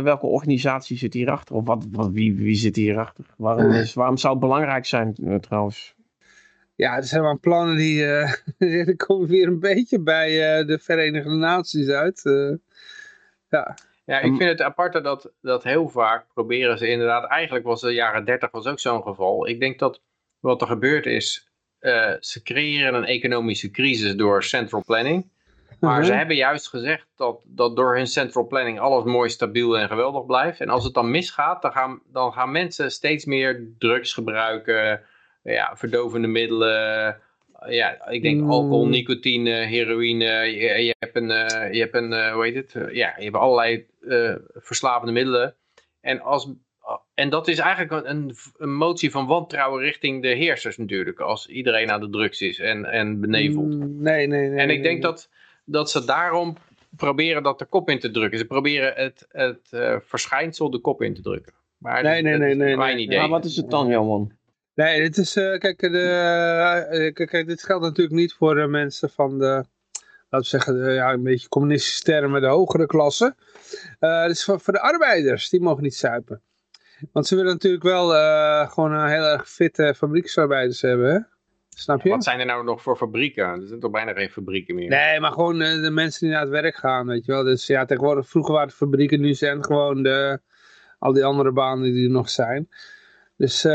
welke 0.04 0.26
organisatie 0.26 0.98
zit 0.98 1.14
hierachter? 1.14 1.56
Of 1.56 1.66
wat, 1.66 1.86
wat, 1.92 2.12
wie, 2.12 2.36
wie 2.36 2.56
zit 2.56 2.76
hierachter? 2.76 3.26
Waarom, 3.38 3.72
is, 3.72 3.94
waarom 3.94 4.18
zou 4.18 4.34
het 4.34 4.42
belangrijk 4.42 4.86
zijn 4.86 5.16
trouwens? 5.40 5.96
Ja, 6.80 6.96
er 6.96 7.04
zijn 7.04 7.22
wel 7.22 7.40
plannen 7.40 7.76
die, 7.76 8.04
uh, 8.04 8.34
die 8.58 8.96
komen 9.06 9.28
weer 9.28 9.48
een 9.48 9.60
beetje 9.60 10.00
bij 10.00 10.60
uh, 10.60 10.68
de 10.68 10.80
Verenigde 10.80 11.36
Naties 11.36 11.90
uit. 11.90 12.22
Uh, 12.24 12.56
ja. 13.50 13.78
ja, 14.06 14.20
ik 14.20 14.36
vind 14.36 14.50
het 14.50 14.62
aparte 14.62 15.02
dat, 15.02 15.32
dat 15.42 15.64
heel 15.64 15.90
vaak 15.90 16.26
proberen 16.34 16.78
ze 16.78 16.88
inderdaad, 16.88 17.30
eigenlijk 17.30 17.66
was 17.66 17.82
de 17.82 17.94
jaren 17.94 18.26
30 18.26 18.52
was 18.52 18.66
ook 18.66 18.80
zo'n 18.80 19.04
geval. 19.04 19.48
Ik 19.48 19.60
denk 19.60 19.80
dat 19.80 20.02
wat 20.40 20.62
er 20.62 20.68
gebeurd 20.68 21.06
is, 21.06 21.50
ze 22.20 22.40
creëren 22.44 22.94
een 22.94 23.06
economische 23.06 23.72
crisis 23.72 24.16
door 24.16 24.44
central 24.44 24.84
planning. 24.86 25.30
Maar 25.80 26.04
ze 26.04 26.10
mhm. 26.10 26.18
hebben 26.18 26.36
juist 26.36 26.68
gezegd 26.68 27.08
dat, 27.16 27.44
dat 27.46 27.76
door 27.76 27.96
hun 27.96 28.08
central 28.08 28.48
planning 28.48 28.80
alles 28.80 29.04
mooi 29.04 29.30
stabiel 29.30 29.78
en 29.78 29.88
geweldig 29.88 30.26
blijft. 30.26 30.60
En 30.60 30.70
als 30.70 30.84
het 30.84 30.94
dan 30.94 31.12
misgaat, 31.12 31.62
dan 31.62 31.72
gaan, 31.72 32.02
dan 32.12 32.34
gaan 32.34 32.52
mensen 32.52 32.92
steeds 32.92 33.26
meer 33.26 33.68
drugs 33.78 34.14
gebruiken, 34.14 35.02
ja, 35.52 35.76
verdovende 35.76 36.28
middelen. 36.28 37.18
Ja, 37.68 38.10
ik 38.10 38.22
denk 38.22 38.42
mm. 38.42 38.50
alcohol, 38.50 38.88
nicotine, 38.88 39.50
heroïne. 39.50 40.26
Je, 40.26 40.84
je 40.84 40.96
hebt 41.00 41.16
een, 41.16 41.30
uh, 41.30 41.74
je 41.74 41.80
hebt 41.80 41.96
een 41.96 42.12
uh, 42.12 42.34
hoe 42.34 42.44
heet 42.44 42.56
het? 42.56 42.74
Uh, 42.74 42.96
ja, 42.96 43.14
je 43.18 43.24
hebt 43.24 43.36
allerlei 43.36 43.86
verslavende 44.54 45.14
middelen. 45.14 45.56
En, 46.02 46.22
als, 46.22 46.54
en 47.14 47.30
dat 47.30 47.48
is 47.48 47.58
eigenlijk 47.58 48.08
een, 48.08 48.36
een, 48.58 48.74
motie 48.74 49.12
van 49.12 49.28
wantrouwen 49.28 49.82
richting 49.82 50.22
de 50.22 50.28
heersers 50.28 50.78
natuurlijk. 50.78 51.20
Als 51.20 51.48
iedereen 51.48 51.92
aan 51.92 52.00
de 52.00 52.10
drugs 52.10 52.42
is 52.42 52.60
en, 52.60 52.86
en 52.86 53.20
beneveld. 53.20 53.74
Mm, 53.74 54.02
nee, 54.02 54.28
nee, 54.28 54.50
nee. 54.50 54.60
En 54.60 54.70
ik 54.70 54.84
denk 54.84 55.02
dat, 55.02 55.30
dat 55.66 55.92
ze 55.92 56.06
daarom 56.06 56.56
proberen 56.90 57.44
dat 57.44 57.60
de 57.60 57.66
kop 57.66 57.90
in 57.90 58.00
te 58.00 58.12
drukken. 58.12 58.40
Ze 58.40 58.46
proberen 58.46 58.94
het, 58.96 59.28
het 59.30 59.70
verschijnsel 60.06 60.70
de 60.70 60.80
kop 60.80 61.02
in 61.02 61.14
te 61.14 61.22
drukken. 61.22 61.54
Maar 61.78 62.04
nee, 62.04 62.22
nee, 62.22 62.38
nee, 62.38 62.56
nee, 62.56 62.76
nee. 62.76 62.98
Idee. 62.98 63.20
Maar 63.20 63.30
wat 63.30 63.46
is 63.46 63.56
het 63.56 63.70
dan, 63.70 63.88
Johan? 63.88 64.39
Nee, 64.80 65.02
dit 65.02 65.18
is, 65.18 65.38
uh, 65.38 65.58
kijk, 65.58 65.80
de, 65.80 67.12
uh, 67.18 67.28
kijk, 67.28 67.48
dit 67.48 67.64
geldt 67.64 67.84
natuurlijk 67.84 68.16
niet 68.16 68.34
voor 68.34 68.56
de 68.56 68.68
mensen 68.68 69.10
van 69.10 69.40
de, 69.40 69.46
laten 70.30 70.30
we 70.30 70.44
zeggen, 70.44 70.84
de, 70.84 70.92
ja, 70.92 71.14
een 71.14 71.24
beetje 71.24 71.50
communistische 71.50 72.04
termen, 72.04 72.42
de 72.42 72.48
hogere 72.48 72.86
klasse. 72.86 73.36
Uh, 74.00 74.22
het 74.22 74.32
is 74.32 74.44
voor, 74.44 74.60
voor, 74.60 74.74
de 74.74 74.82
arbeiders, 74.82 75.50
die 75.50 75.62
mogen 75.62 75.84
niet 75.84 75.96
zuipen. 75.96 76.42
Want 77.12 77.28
ze 77.28 77.36
willen 77.36 77.52
natuurlijk 77.52 77.84
wel 77.84 78.10
gewoon 78.68 79.08
heel 79.08 79.24
erg 79.24 79.50
fitte 79.50 79.94
fabrieksarbeiders 79.98 80.82
hebben, 80.82 81.12
hè? 81.12 81.20
Snap 81.70 82.02
je? 82.02 82.10
Wat 82.10 82.24
zijn 82.24 82.40
er 82.40 82.46
nou 82.46 82.64
nog 82.64 82.82
voor 82.82 82.98
fabrieken? 82.98 83.44
Er 83.44 83.68
zijn 83.68 83.80
toch 83.80 83.92
bijna 83.92 84.14
geen 84.14 84.30
fabrieken 84.30 84.76
meer? 84.76 84.90
Nee, 84.90 85.20
maar 85.20 85.32
gewoon 85.32 85.60
de 85.60 85.92
mensen 85.92 86.20
die 86.20 86.30
naar 86.30 86.42
het 86.42 86.50
werk 86.50 86.76
gaan, 86.76 87.08
weet 87.08 87.26
je 87.26 87.32
wel. 87.32 87.44
Dus 87.44 87.68
ja, 87.68 87.86
tegenwoordig, 87.86 88.30
vroeger 88.30 88.54
waren 88.54 88.68
het 88.68 88.78
fabrieken, 88.78 89.22
nu 89.22 89.34
zijn 89.34 89.64
gewoon 89.64 90.04
de, 90.04 90.40
al 91.00 91.14
die 91.14 91.26
andere 91.26 91.52
banen 91.52 91.94
die 91.94 92.06
er 92.06 92.12
nog 92.12 92.30
zijn. 92.30 92.70
Dus 93.38 93.66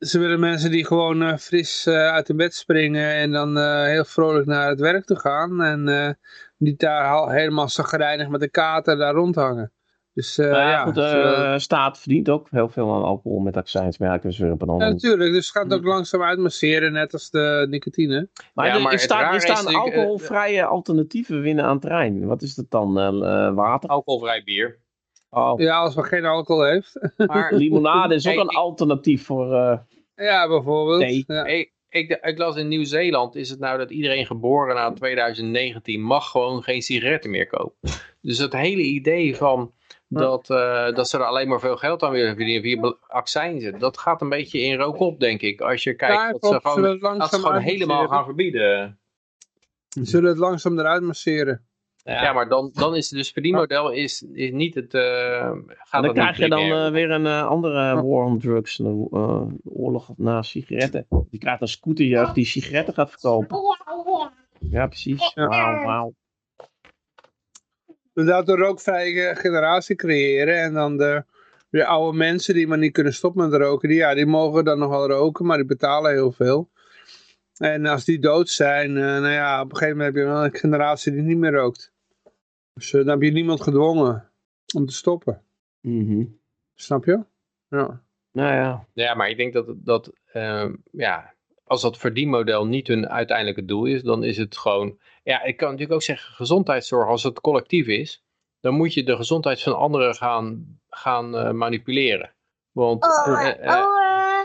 ze 0.00 0.18
willen 0.18 0.40
mensen 0.40 0.70
die 0.70 0.86
gewoon 0.86 1.22
uh, 1.22 1.36
fris 1.36 1.86
uh, 1.86 1.94
uit 1.94 2.26
de 2.26 2.34
bed 2.34 2.54
springen 2.54 3.14
en 3.14 3.30
dan 3.30 3.58
uh, 3.58 3.84
heel 3.84 4.04
vrolijk 4.04 4.46
naar 4.46 4.68
het 4.68 4.80
werk 4.80 5.04
toe 5.04 5.18
gaan. 5.18 5.62
En 5.62 6.18
niet 6.56 6.80
daar 6.80 7.32
helemaal 7.32 7.68
zagrijnig 7.68 8.28
met 8.28 8.40
de 8.40 8.48
kater 8.48 8.96
daar 8.96 9.14
rondhangen. 9.14 9.72
Dus, 10.14 10.36
nou 10.36 10.50
ja, 10.50 10.70
ja, 10.70 10.82
goed, 10.82 10.94
de 10.94 11.54
staat 11.56 11.98
verdient 11.98 12.28
ook 12.28 12.46
heel 12.50 12.68
veel 12.68 12.94
aan 12.94 13.02
alcohol 13.02 13.38
met 13.38 13.56
accijnsmerken. 13.56 14.30
Ja, 14.36 14.76
natuurlijk, 14.76 15.32
dus 15.32 15.46
het 15.46 15.56
gaat 15.56 15.72
ook 15.72 15.84
langzaam 15.84 16.22
uitmasseren, 16.22 16.92
net 16.92 17.12
als 17.12 17.30
de 17.30 17.66
nicotine. 17.70 18.28
Maar, 18.54 18.66
ja, 18.66 18.78
maar 18.78 18.92
er, 18.92 18.98
staan, 18.98 19.34
er 19.34 19.40
staan 19.40 19.74
alcoholvrije 19.74 20.64
alternatieven 20.64 21.40
winnen 21.40 21.64
aan 21.64 21.80
terrein. 21.80 22.26
Wat 22.26 22.42
is 22.42 22.54
dat 22.54 22.70
dan? 22.70 22.92
water? 23.54 23.88
Alcoholvrij 23.88 24.42
bier. 24.44 24.78
Oh. 25.30 25.60
Ja, 25.60 25.78
als 25.78 25.94
we 25.94 26.02
geen 26.02 26.24
alcohol 26.24 26.64
heeft. 26.64 27.10
Maar 27.16 27.54
limonade 27.62 28.14
is 28.14 28.28
ook 28.28 28.36
een 28.38 28.48
alternatief 28.48 29.24
voor... 29.24 29.52
Uh, 29.52 29.78
ja, 30.14 30.48
bijvoorbeeld. 30.48 31.26
Ja. 31.26 31.44
Ik, 31.44 31.72
ik, 31.88 32.18
ik, 32.22 32.38
las 32.38 32.56
in 32.56 32.68
Nieuw-Zeeland 32.68 33.36
is 33.36 33.50
het 33.50 33.58
nou 33.58 33.78
dat 33.78 33.90
iedereen 33.90 34.26
geboren 34.26 34.74
na 34.74 34.92
2019 34.92 36.00
mag 36.02 36.30
gewoon 36.30 36.62
geen 36.62 36.82
sigaretten 36.82 37.30
meer 37.30 37.46
kopen. 37.46 37.90
Dus 38.20 38.38
het 38.38 38.52
hele 38.52 38.82
idee 38.82 39.36
van 39.36 39.72
dat, 40.08 40.50
uh, 40.50 40.92
dat 40.92 41.08
ze 41.08 41.16
er 41.16 41.24
alleen 41.24 41.48
maar 41.48 41.60
veel 41.60 41.76
geld 41.76 42.02
aan 42.02 42.12
willen 42.12 42.36
verdienen 42.36 42.62
via 42.62 42.96
accijnzen, 43.06 43.78
dat 43.78 43.98
gaat 43.98 44.20
een 44.20 44.28
beetje 44.28 44.60
in 44.60 44.78
rook 44.78 44.98
op, 44.98 45.20
denk 45.20 45.40
ik. 45.40 45.60
Als 45.60 45.82
je 45.82 45.94
kijkt 45.94 46.14
ja, 46.14 46.32
dat 46.32 46.46
ze 46.46 46.60
gewoon, 46.62 47.28
ze 47.28 47.36
gewoon 47.36 47.58
helemaal 47.58 48.08
gaan 48.08 48.24
verbieden. 48.24 48.98
Ze 49.88 50.04
zullen 50.04 50.30
het 50.30 50.38
langzaam 50.38 50.78
eruit 50.78 51.02
masseren. 51.02 51.68
Ja, 52.14 52.32
maar 52.32 52.48
dan, 52.48 52.70
dan 52.72 52.96
is 52.96 53.10
het 53.10 53.18
dus 53.18 53.30
verdienmodel 53.30 53.90
is, 53.90 54.24
is 54.32 54.50
niet 54.50 54.74
het... 54.74 54.94
Uh, 54.94 55.52
gaat 55.66 56.02
dan 56.02 56.12
krijg 56.12 56.36
je 56.36 56.48
dan 56.48 56.64
uh, 56.64 56.90
weer 56.90 57.10
een 57.10 57.24
uh, 57.24 57.46
andere 57.46 57.94
war 57.94 58.24
on 58.24 58.38
drugs, 58.38 58.78
een 58.78 59.08
oorlog 59.64 60.10
naar 60.16 60.44
sigaretten. 60.44 61.06
Je 61.30 61.38
krijgt 61.38 61.60
een 61.60 61.68
scooterjeugd 61.68 62.34
die 62.34 62.44
sigaretten 62.44 62.94
gaat 62.94 63.10
verkopen. 63.10 63.58
Ja, 64.58 64.86
precies. 64.86 65.34
Wauw, 65.34 65.84
wauw. 65.84 66.14
Dus 68.12 68.26
dat 68.26 68.48
een 68.48 68.56
rookvrije 68.56 69.34
generatie 69.36 69.96
creëren 69.96 70.62
en 70.62 70.72
dan 70.72 70.96
de, 70.96 71.24
de 71.68 71.86
oude 71.86 72.16
mensen 72.16 72.54
die 72.54 72.66
maar 72.66 72.78
niet 72.78 72.92
kunnen 72.92 73.14
stoppen 73.14 73.48
met 73.48 73.60
roken, 73.60 73.88
die, 73.88 73.98
ja, 73.98 74.14
die 74.14 74.26
mogen 74.26 74.64
dan 74.64 74.78
nog 74.78 74.90
wel 74.90 75.08
roken, 75.08 75.46
maar 75.46 75.56
die 75.56 75.66
betalen 75.66 76.12
heel 76.12 76.32
veel. 76.32 76.70
En 77.56 77.86
als 77.86 78.04
die 78.04 78.18
dood 78.18 78.48
zijn, 78.48 78.92
nou 78.92 79.28
ja, 79.28 79.60
op 79.60 79.70
een 79.70 79.76
gegeven 79.76 79.96
moment 79.96 80.16
heb 80.16 80.24
je 80.24 80.30
wel 80.30 80.44
een 80.44 80.54
generatie 80.54 81.12
die 81.12 81.22
niet 81.22 81.38
meer 81.38 81.52
rookt. 81.52 81.92
Dus 82.74 82.92
uh, 82.92 83.00
dan 83.00 83.10
heb 83.10 83.22
je 83.22 83.30
niemand 83.30 83.62
gedwongen 83.62 84.30
om 84.74 84.86
te 84.86 84.92
stoppen. 84.92 85.42
Mm 85.80 86.38
Snap 86.74 87.04
je? 87.04 87.24
Ja. 87.68 88.02
Nou 88.32 88.54
ja. 88.54 88.86
Ja, 88.92 89.14
maar 89.14 89.28
ik 89.28 89.36
denk 89.36 89.52
dat, 89.52 89.66
dat 89.76 90.12
uh, 90.32 90.68
ja, 90.92 91.34
als 91.64 91.82
dat 91.82 91.98
verdienmodel 91.98 92.66
niet 92.66 92.86
hun 92.86 93.08
uiteindelijke 93.08 93.64
doel 93.64 93.84
is, 93.84 94.02
dan 94.02 94.24
is 94.24 94.36
het 94.36 94.56
gewoon... 94.56 94.98
Ja, 95.22 95.42
ik 95.42 95.56
kan 95.56 95.68
natuurlijk 95.68 95.94
ook 95.94 96.02
zeggen, 96.02 96.34
gezondheidszorg, 96.34 97.08
als 97.08 97.22
het 97.22 97.40
collectief 97.40 97.86
is, 97.86 98.24
dan 98.60 98.74
moet 98.74 98.94
je 98.94 99.04
de 99.04 99.16
gezondheid 99.16 99.62
van 99.62 99.76
anderen 99.76 100.14
gaan, 100.14 100.78
gaan 100.88 101.34
uh, 101.34 101.50
manipuleren. 101.50 102.34
Want... 102.72 103.04
Oh, 103.04 103.42
uh, 103.42 103.66
oh, 103.66 104.44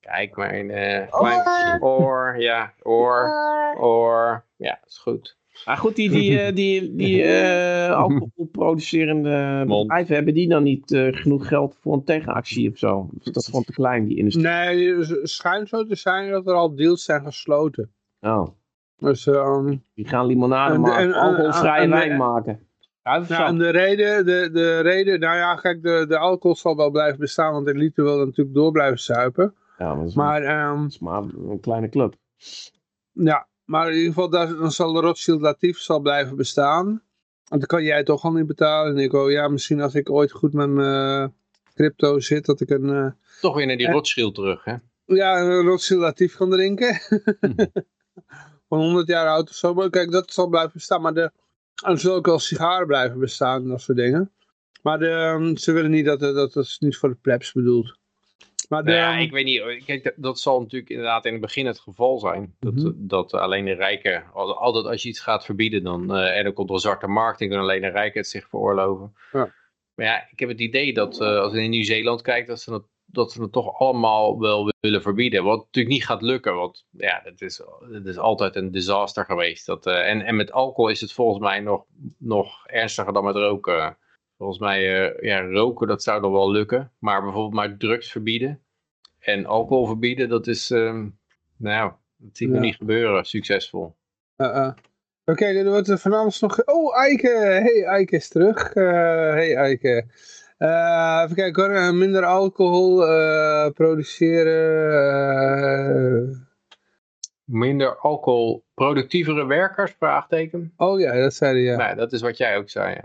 kijk, 0.00 0.36
mijn, 0.36 0.66
mijn 0.66 1.82
oor, 1.82 2.36
ja, 2.38 2.74
oor, 2.82 3.30
oor, 3.78 4.44
ja, 4.56 4.80
is 4.86 4.98
goed. 4.98 5.37
Maar 5.64 5.76
goed, 5.76 5.96
die, 5.96 6.10
die, 6.10 6.38
eh, 6.40 6.54
die, 6.54 6.96
die 6.96 7.22
uh, 7.22 7.90
alcoholproducerende 7.90 9.64
bedrijven, 9.66 10.14
hebben 10.14 10.34
die 10.34 10.48
dan 10.48 10.62
niet 10.62 10.90
uh, 10.90 11.16
genoeg 11.16 11.48
geld 11.48 11.76
voor 11.80 11.94
een 11.94 12.04
tegenactie 12.04 12.70
of 12.70 12.78
zo? 12.78 13.10
Of 13.16 13.26
is 13.26 13.32
dat 13.32 13.44
gewoon 13.44 13.64
te 13.64 13.72
klein, 13.72 14.06
die 14.06 14.16
industrie? 14.16 14.46
Nee, 14.46 14.94
het 14.94 15.30
schijnt 15.30 15.68
zo 15.68 15.84
te 15.84 15.94
zijn 15.94 16.30
dat 16.30 16.46
er 16.46 16.54
al 16.54 16.74
deals 16.74 17.04
zijn 17.04 17.24
gesloten. 17.24 17.90
Oh. 18.20 18.48
Dus, 18.98 19.26
um, 19.26 19.82
die 19.94 20.08
gaan 20.08 20.26
limonade 20.26 20.74
en, 20.74 20.80
maken, 20.80 21.04
en, 21.04 21.12
alcoholvrije 21.12 21.88
wijn 21.88 22.16
maken. 22.16 22.60
Ja, 23.02 23.24
nou, 23.28 23.48
en 23.48 23.58
de 23.58 23.68
reden, 23.68 24.26
de, 24.26 24.50
de 24.52 24.80
reden, 24.80 25.20
nou 25.20 25.36
ja, 25.36 25.54
kijk, 25.54 25.82
de, 25.82 26.04
de 26.08 26.18
alcohol 26.18 26.56
zal 26.56 26.76
wel 26.76 26.90
blijven 26.90 27.18
bestaan, 27.18 27.52
want 27.52 27.66
de 27.66 27.74
elite 27.74 28.02
wil 28.02 28.18
natuurlijk 28.18 28.54
door 28.54 28.72
blijven 28.72 28.98
zuipen. 28.98 29.54
Ja, 29.78 29.86
maar, 29.86 29.96
dat 29.96 30.08
is, 30.08 30.14
maar, 30.14 30.70
um, 30.70 30.82
dat 30.82 30.90
is 30.90 30.98
maar 30.98 31.22
een 31.22 31.60
kleine 31.60 31.88
club. 31.88 32.14
Ja, 33.12 33.47
maar 33.68 33.88
in 33.90 33.96
ieder 33.96 34.12
geval, 34.12 34.30
dan 34.30 34.72
zal 34.72 34.92
de 34.92 35.00
Rothschild 35.00 35.40
Latief 35.40 35.78
zal 35.78 36.00
blijven 36.00 36.36
bestaan. 36.36 36.86
En 37.48 37.58
dan 37.58 37.66
kan 37.66 37.82
jij 37.82 38.04
toch 38.04 38.24
al 38.24 38.32
niet 38.32 38.46
betalen. 38.46 38.96
En 38.96 39.02
ik 39.02 39.12
oh 39.12 39.30
ja, 39.30 39.48
misschien 39.48 39.80
als 39.80 39.94
ik 39.94 40.10
ooit 40.10 40.32
goed 40.32 40.52
met 40.52 40.68
mijn 40.68 41.34
crypto 41.74 42.20
zit, 42.20 42.46
dat 42.46 42.60
ik 42.60 42.70
een... 42.70 42.88
Uh, 42.88 43.10
toch 43.40 43.54
weer 43.56 43.66
naar 43.66 43.76
die 43.76 43.90
Rothschild 43.90 44.34
terug, 44.34 44.64
hè? 44.64 44.74
Ja, 45.04 45.40
een 45.40 45.64
Rothschild 45.64 46.00
Latief 46.00 46.36
kan 46.36 46.50
drinken. 46.50 47.00
Van 48.68 48.78
100 48.78 49.06
jaar 49.06 49.28
oud 49.28 49.48
of 49.48 49.54
zo. 49.54 49.74
Maar 49.74 49.90
kijk, 49.90 50.10
dat 50.10 50.32
zal 50.32 50.48
blijven 50.48 50.72
bestaan. 50.72 51.00
Maar 51.00 51.14
de, 51.14 51.30
er 51.74 51.98
zullen 51.98 52.16
ook 52.16 52.26
wel 52.26 52.38
sigaren 52.38 52.86
blijven 52.86 53.18
bestaan 53.18 53.62
en 53.62 53.68
dat 53.68 53.80
soort 53.80 53.98
dingen. 53.98 54.32
Maar 54.82 54.98
de, 54.98 55.08
ehm, 55.08 55.56
ze 55.56 55.72
willen 55.72 55.90
niet 55.90 56.04
dat, 56.04 56.20
dat, 56.20 56.34
dat 56.34 56.56
is 56.56 56.78
niet 56.78 56.96
voor 56.96 57.08
de 57.08 57.18
plebs 57.22 57.52
bedoeld. 57.52 57.97
Maar 58.68 58.84
nou 58.84 58.96
ja, 58.96 59.16
ik 59.16 59.30
weet 59.30 59.44
niet. 59.44 59.84
Kijk, 59.84 60.14
dat 60.16 60.40
zal 60.40 60.60
natuurlijk 60.60 60.90
inderdaad 60.90 61.24
in 61.24 61.32
het 61.32 61.40
begin 61.40 61.66
het 61.66 61.78
geval 61.78 62.18
zijn. 62.18 62.54
Dat, 62.60 62.74
mhm. 62.74 62.92
dat 62.94 63.32
alleen 63.34 63.64
de 63.64 63.74
rijken, 63.74 64.24
altijd 64.32 64.84
als 64.84 65.02
je 65.02 65.08
iets 65.08 65.20
gaat 65.20 65.44
verbieden, 65.44 65.82
dan, 65.82 66.16
uh, 66.16 66.36
en 66.36 66.44
dan 66.44 66.52
komt 66.52 66.68
er 66.68 66.74
een 66.74 66.80
zwarte 66.80 67.06
markt 67.06 67.40
en 67.40 67.48
dan 67.48 67.58
alleen 67.58 67.80
de 67.80 67.88
rijken 67.88 68.20
het 68.20 68.28
zich 68.28 68.48
veroorloven. 68.48 69.14
Ja. 69.32 69.54
Maar 69.94 70.06
ja, 70.06 70.28
ik 70.30 70.38
heb 70.38 70.48
het 70.48 70.60
idee 70.60 70.94
dat 70.94 71.20
uh, 71.20 71.38
als 71.38 71.52
je 71.52 71.62
in 71.62 71.70
Nieuw-Zeeland 71.70 72.22
kijkt, 72.22 72.48
dat 72.48 72.60
ze 72.60 72.72
het 72.72 72.84
dat 73.10 73.32
ze 73.32 73.42
het 73.42 73.52
toch 73.52 73.78
allemaal 73.78 74.38
wel 74.38 74.72
willen 74.80 75.02
verbieden. 75.02 75.44
Wat 75.44 75.58
natuurlijk 75.58 75.94
niet 75.94 76.04
gaat 76.04 76.22
lukken, 76.22 76.54
want 76.54 76.86
ja, 76.90 77.20
het 77.24 77.40
is, 77.40 77.62
het 77.92 78.06
is 78.06 78.18
altijd 78.18 78.56
een 78.56 78.70
disaster 78.70 79.24
geweest. 79.24 79.66
Dat, 79.66 79.86
uh, 79.86 80.10
en, 80.10 80.22
en 80.22 80.36
met 80.36 80.52
alcohol 80.52 80.90
is 80.90 81.00
het 81.00 81.12
volgens 81.12 81.38
mij 81.38 81.60
nog, 81.60 81.84
nog 82.18 82.66
ernstiger 82.66 83.12
dan 83.12 83.24
met 83.24 83.34
roken. 83.34 83.96
Volgens 84.38 84.58
mij, 84.58 85.10
uh, 85.10 85.20
ja, 85.20 85.40
roken 85.40 85.86
dat 85.86 86.02
zou 86.02 86.20
nog 86.20 86.32
wel 86.32 86.50
lukken. 86.50 86.92
Maar 86.98 87.22
bijvoorbeeld 87.22 87.54
maar 87.54 87.76
drugs 87.76 88.10
verbieden 88.10 88.60
en 89.18 89.46
alcohol 89.46 89.86
verbieden, 89.86 90.28
dat 90.28 90.46
is, 90.46 90.70
uh, 90.70 91.04
nou 91.56 91.92
Dat 92.16 92.38
we 92.38 92.48
Ja. 92.54 92.60
niet 92.60 92.74
gebeuren, 92.74 93.24
succesvol. 93.24 93.96
Uh-uh. 94.36 94.72
Oké, 95.24 95.44
er 95.44 95.70
wordt 95.70 95.88
er 95.88 96.12
alles 96.12 96.40
nog... 96.40 96.64
Oh, 96.64 96.96
Eike! 96.98 97.28
Hey, 97.28 97.84
Eike 97.84 98.16
is 98.16 98.28
terug. 98.28 98.74
Hey, 98.74 99.54
Eike. 99.54 100.06
Even 100.58 101.34
kijken 101.34 101.70
hoor. 101.70 101.94
Minder 101.94 102.24
alcohol 102.24 102.96
produceren. 103.72 104.56
Minder 107.44 107.96
alcohol, 107.96 108.64
productievere 108.74 109.46
werkers, 109.46 109.94
vraagteken. 109.98 110.72
oh 110.76 111.00
ja, 111.00 111.12
dat 111.12 111.34
zei 111.34 111.52
hij, 111.52 111.62
ja. 111.62 111.76
Nou, 111.76 111.96
dat 111.96 112.12
is 112.12 112.20
wat 112.20 112.36
jij 112.36 112.56
ook 112.56 112.70
zei, 112.70 112.94
ja. 112.94 113.04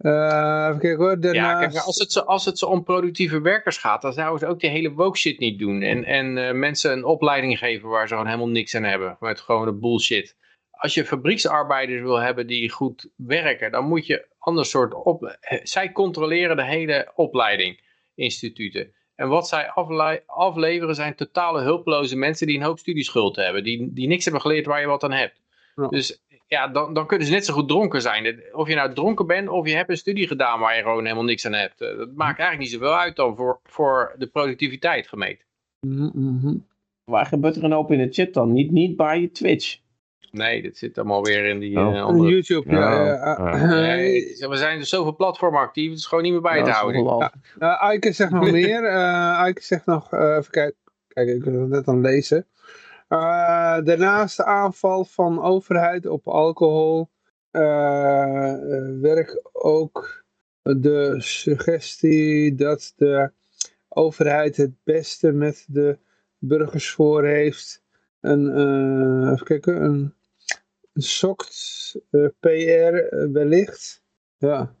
Eh, 0.00 0.66
even 0.68 0.80
kijken 0.80 0.96
hoor. 0.96 1.34
Ja, 1.34 1.58
kijk, 1.58 1.76
als 1.76 1.98
het, 1.98 2.12
zo, 2.12 2.20
als 2.20 2.44
het 2.44 2.58
zo 2.58 2.66
om 2.66 2.84
productieve 2.84 3.40
werkers 3.40 3.76
gaat, 3.78 4.02
dan 4.02 4.12
zouden 4.12 4.38
ze 4.38 4.46
ook 4.46 4.60
die 4.60 4.70
hele 4.70 4.92
woke 4.92 5.18
shit 5.18 5.38
niet 5.38 5.58
doen. 5.58 5.82
En, 5.82 6.04
en 6.04 6.48
eh, 6.48 6.54
mensen 6.54 6.92
een 6.92 7.04
opleiding 7.04 7.58
geven 7.58 7.88
waar 7.88 8.08
ze 8.08 8.12
gewoon 8.12 8.28
helemaal 8.28 8.48
niks 8.48 8.74
aan 8.74 8.82
hebben. 8.82 9.16
Met 9.20 9.40
gewoon 9.40 9.64
de 9.64 9.72
bullshit. 9.72 10.36
Als 10.70 10.94
je 10.94 11.04
fabrieksarbeiders 11.04 12.00
wil 12.00 12.16
hebben 12.20 12.46
die 12.46 12.70
goed 12.70 13.08
werken, 13.16 13.70
dan 13.70 13.84
moet 13.84 14.06
je 14.06 14.26
ander 14.38 14.64
soort 14.64 14.94
op. 14.94 15.38
Zij 15.62 15.92
controleren 15.92 16.56
de 16.56 16.64
hele 16.64 17.12
opleiding, 17.14 17.80
instituten. 18.14 18.92
En 19.14 19.28
wat 19.28 19.48
zij 19.48 19.70
afle- 19.70 20.22
afleveren 20.26 20.94
zijn 20.94 21.14
totale 21.14 21.62
hulpeloze 21.62 22.16
mensen 22.16 22.46
die 22.46 22.56
een 22.56 22.64
hoop 22.64 22.78
studieschuld 22.78 23.36
hebben. 23.36 23.64
Die, 23.64 23.92
die 23.92 24.08
niks 24.08 24.24
hebben 24.24 24.42
geleerd 24.42 24.66
waar 24.66 24.80
je 24.80 24.86
wat 24.86 25.02
aan 25.04 25.12
hebt. 25.12 25.40
Ja. 25.74 25.88
Dus 25.88 26.22
ja, 26.50 26.68
dan, 26.68 26.94
dan 26.94 27.06
kunnen 27.06 27.26
ze 27.26 27.32
net 27.32 27.44
zo 27.44 27.54
goed 27.54 27.68
dronken 27.68 28.02
zijn. 28.02 28.42
Of 28.52 28.68
je 28.68 28.74
nou 28.74 28.94
dronken 28.94 29.26
bent 29.26 29.48
of 29.48 29.68
je 29.68 29.74
hebt 29.74 29.90
een 29.90 29.96
studie 29.96 30.26
gedaan 30.26 30.60
waar 30.60 30.76
je 30.76 30.82
gewoon 30.82 31.02
helemaal 31.02 31.24
niks 31.24 31.46
aan 31.46 31.52
hebt. 31.52 31.80
Eh, 31.80 31.96
Dat 31.96 32.08
maakt 32.14 32.38
eigenlijk 32.38 32.58
niet 32.58 32.80
zoveel 32.80 32.98
uit 32.98 33.16
dan 33.16 33.36
voor, 33.36 33.60
voor 33.64 34.14
de 34.18 34.26
productiviteit 34.26 35.08
gemeten. 35.08 35.44
Mhm, 35.86 36.08
mhm. 36.12 36.54
Waar 37.04 37.26
gebeurt 37.26 37.56
er 37.56 37.64
een 37.64 37.72
hoop 37.72 37.92
in 37.92 37.98
de 37.98 38.12
chat 38.12 38.32
dan? 38.32 38.52
Niet, 38.52 38.70
niet 38.70 38.96
bij 38.96 39.20
je 39.20 39.30
Twitch. 39.30 39.78
Nee, 40.30 40.62
dit 40.62 40.76
zit 40.78 40.98
allemaal 40.98 41.24
weer 41.24 41.44
in 41.44 41.58
die 41.58 41.78
Oh. 41.78 41.96
eh, 41.96 42.02
andere... 42.04 42.30
YouTube, 42.30 42.70
ja. 42.72 43.04
Ja, 43.04 43.04
ja. 43.04 43.56
ja. 43.56 43.66
Nee, 43.66 44.30
is- 44.30 44.46
we 44.46 44.56
zijn 44.56 44.78
dus 44.78 44.88
zoveel 44.88 45.16
platformen 45.16 45.60
actief, 45.60 45.88
het 45.90 45.98
is 45.98 46.06
gewoon 46.06 46.24
niet 46.24 46.32
meer 46.32 46.40
bij 46.42 46.52
Ja, 46.56 46.62
te 46.64 46.70
dat 46.70 46.94
is 46.94 47.00
houden. 47.02 47.30
Eh, 47.58 47.82
Eike 47.82 48.12
zegt 48.12 48.30
nog 48.30 48.50
meer. 48.60 48.84
Eh 48.84 49.40
Eike 49.40 49.62
zegt 49.62 49.86
nog, 49.86 50.12
eh, 50.12 50.36
even 50.38 50.50
kijken, 50.50 50.76
kijk, 51.08 51.28
ik 51.28 51.44
wil 51.44 51.60
het 51.60 51.68
net 51.68 51.88
aan 51.88 52.00
lezen. 52.00 52.46
Eh, 53.10 53.78
daarnaast 53.84 54.36
de 54.36 54.44
aanval 54.44 55.04
van 55.04 55.42
overheid 55.42 56.06
op 56.06 56.28
alcohol 56.28 57.08
eh, 57.50 58.52
eh, 58.52 59.00
werkt 59.00 59.40
ook 59.52 60.24
de 60.62 61.14
suggestie 61.18 62.54
dat 62.54 62.92
de 62.96 63.30
overheid 63.88 64.56
het 64.56 64.72
beste 64.84 65.32
met 65.32 65.64
de 65.68 65.98
burgers 66.38 66.90
voor 66.90 67.24
heeft. 67.24 67.82
Een, 68.20 68.50
eh, 68.50 69.32
even 69.32 69.46
kijken, 69.46 69.82
een, 69.82 70.14
een 70.92 71.02
sokt 71.02 71.96
eh, 72.10 72.26
PR 72.40 73.16
wellicht. 73.32 74.02
Ja. 74.38 74.74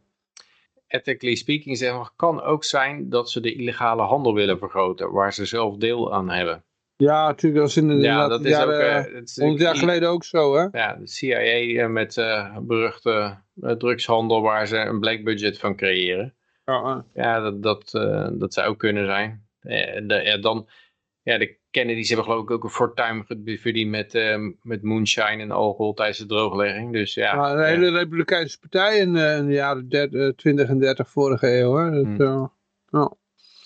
Ethically 0.86 1.34
speaking 1.34 1.78
zeg 1.78 1.92
maar, 1.92 2.10
kan 2.16 2.42
ook 2.42 2.64
zijn 2.64 3.08
dat 3.08 3.30
ze 3.30 3.40
de 3.40 3.54
illegale 3.54 4.02
handel 4.02 4.34
willen 4.34 4.58
vergroten, 4.58 5.12
waar 5.12 5.32
ze 5.32 5.44
zelf 5.44 5.76
deel 5.76 6.14
aan 6.14 6.30
hebben. 6.30 6.64
Ja, 7.00 7.26
natuurlijk, 7.26 7.60
dat 7.60 7.70
is 7.70 7.76
in 7.76 7.88
de 7.88 7.94
Ja, 7.94 7.98
inderdaad 8.00 8.28
dat 8.28 8.44
is 8.44 8.50
jaren, 8.50 9.06
eh, 9.06 9.14
het 9.14 9.28
is 9.28 9.36
100 9.36 9.60
jaar 9.62 9.76
geleden 9.76 10.08
ook 10.08 10.24
zo, 10.24 10.54
hè? 10.56 10.66
Ja, 10.72 10.94
de 10.94 11.06
CIA 11.06 11.38
eh, 11.82 11.86
met 11.88 12.16
eh, 12.16 12.56
beruchte 12.58 13.36
drugshandel 13.54 14.42
waar 14.42 14.66
ze 14.66 14.76
een 14.76 15.00
black 15.00 15.24
budget 15.24 15.58
van 15.58 15.76
creëren. 15.76 16.34
Ja, 16.64 17.04
Ja, 17.14 17.40
dat, 17.40 17.62
dat, 17.62 17.90
dat 18.32 18.54
zou 18.54 18.68
ook 18.68 18.78
kunnen 18.78 19.06
zijn. 19.06 19.48
Eh, 19.60 20.00
de, 20.06 20.20
ja, 20.24 20.38
dan, 20.38 20.68
ja, 21.22 21.38
de 21.38 21.58
Kennedys 21.70 22.08
hebben 22.08 22.26
geloof 22.26 22.42
ik 22.42 22.50
ook 22.50 22.64
een 22.64 22.70
fortuin 22.70 23.24
verdiend 23.44 23.90
met, 23.90 24.14
eh, 24.14 24.36
met 24.62 24.82
moonshine 24.82 25.42
en 25.42 25.50
alcohol 25.50 25.94
tijdens 25.94 26.18
de 26.18 26.26
drooglegging. 26.26 26.92
Dus 26.92 27.14
ja, 27.14 27.34
Ja, 27.34 27.54
de 27.54 27.60
ja. 27.60 27.66
hele 27.66 27.90
Republikeinse 27.90 28.58
partij 28.58 28.98
in, 28.98 29.16
in 29.16 29.46
de 29.46 29.52
jaren 29.52 29.88
30, 29.88 30.20
eh, 30.20 30.28
20 30.28 30.68
en 30.68 30.78
30 30.78 31.10
vorige 31.10 31.58
eeuw, 31.58 31.74
hè? 31.74 31.90
Dat, 31.90 32.04
Hmm. 32.04 32.50
eh, 32.90 33.06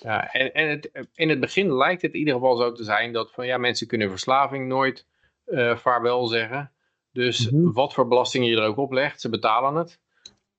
ja. 0.05 0.33
En, 0.33 0.53
en 0.53 0.69
het, 0.69 1.09
in 1.15 1.29
het 1.29 1.41
begin 1.41 1.75
lijkt 1.75 2.03
het 2.03 2.13
in 2.13 2.19
ieder 2.19 2.35
geval 2.35 2.57
zo 2.57 2.73
te 2.73 2.85
zijn 2.85 3.13
dat 3.13 3.33
van 3.33 3.47
ja, 3.47 3.59
mensen 3.59 3.87
kunnen 3.87 4.09
verslaving 4.11 4.69
nooit 4.69 5.07
eh 5.45 5.77
vaarwel 5.77 6.27
zeggen. 6.27 6.73
Dus 7.13 7.51
Mhm. 7.51 7.73
wat 7.73 7.95
voor 7.95 8.09
belasting 8.09 8.47
je 8.47 8.57
er 8.57 8.67
ook 8.67 8.77
oplegt, 8.77 9.21
ze 9.21 9.29
betalen 9.29 9.75
het. 9.75 10.01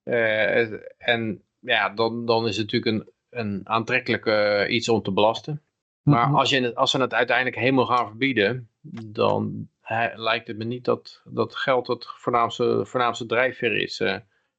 Eh, 0.04 0.72
en 0.98 1.44
ja, 1.60 1.90
dan, 1.90 2.26
dan 2.26 2.48
is 2.48 2.58
het 2.58 2.72
natuurlijk 2.72 3.08
een, 3.32 3.40
een 3.40 3.62
aantrekkelijk 3.64 4.26
eh, 4.26 4.74
iets 4.76 4.90
om 4.90 5.02
te 5.02 5.12
belasten. 5.12 5.62
Maar 6.02 6.28
Mhm. 6.28 6.36
als, 6.36 6.50
je 6.50 6.62
het, 6.62 6.76
als 6.76 6.92
ze 6.92 7.02
het 7.02 7.14
uiteindelijk 7.14 7.58
helemaal 7.58 7.86
gaan 7.86 8.08
verbieden, 8.08 8.70
dan 9.06 9.70
lijkt 10.16 10.48
het 10.48 10.58
me 10.58 10.64
niet 10.64 10.86
dat, 10.86 11.22
dat 11.26 11.56
geld 11.56 11.88
het 11.88 12.06
voornaamste, 12.08 12.86
voornaamste 12.86 13.26
drijfveer 13.26 13.76
is. 13.76 14.04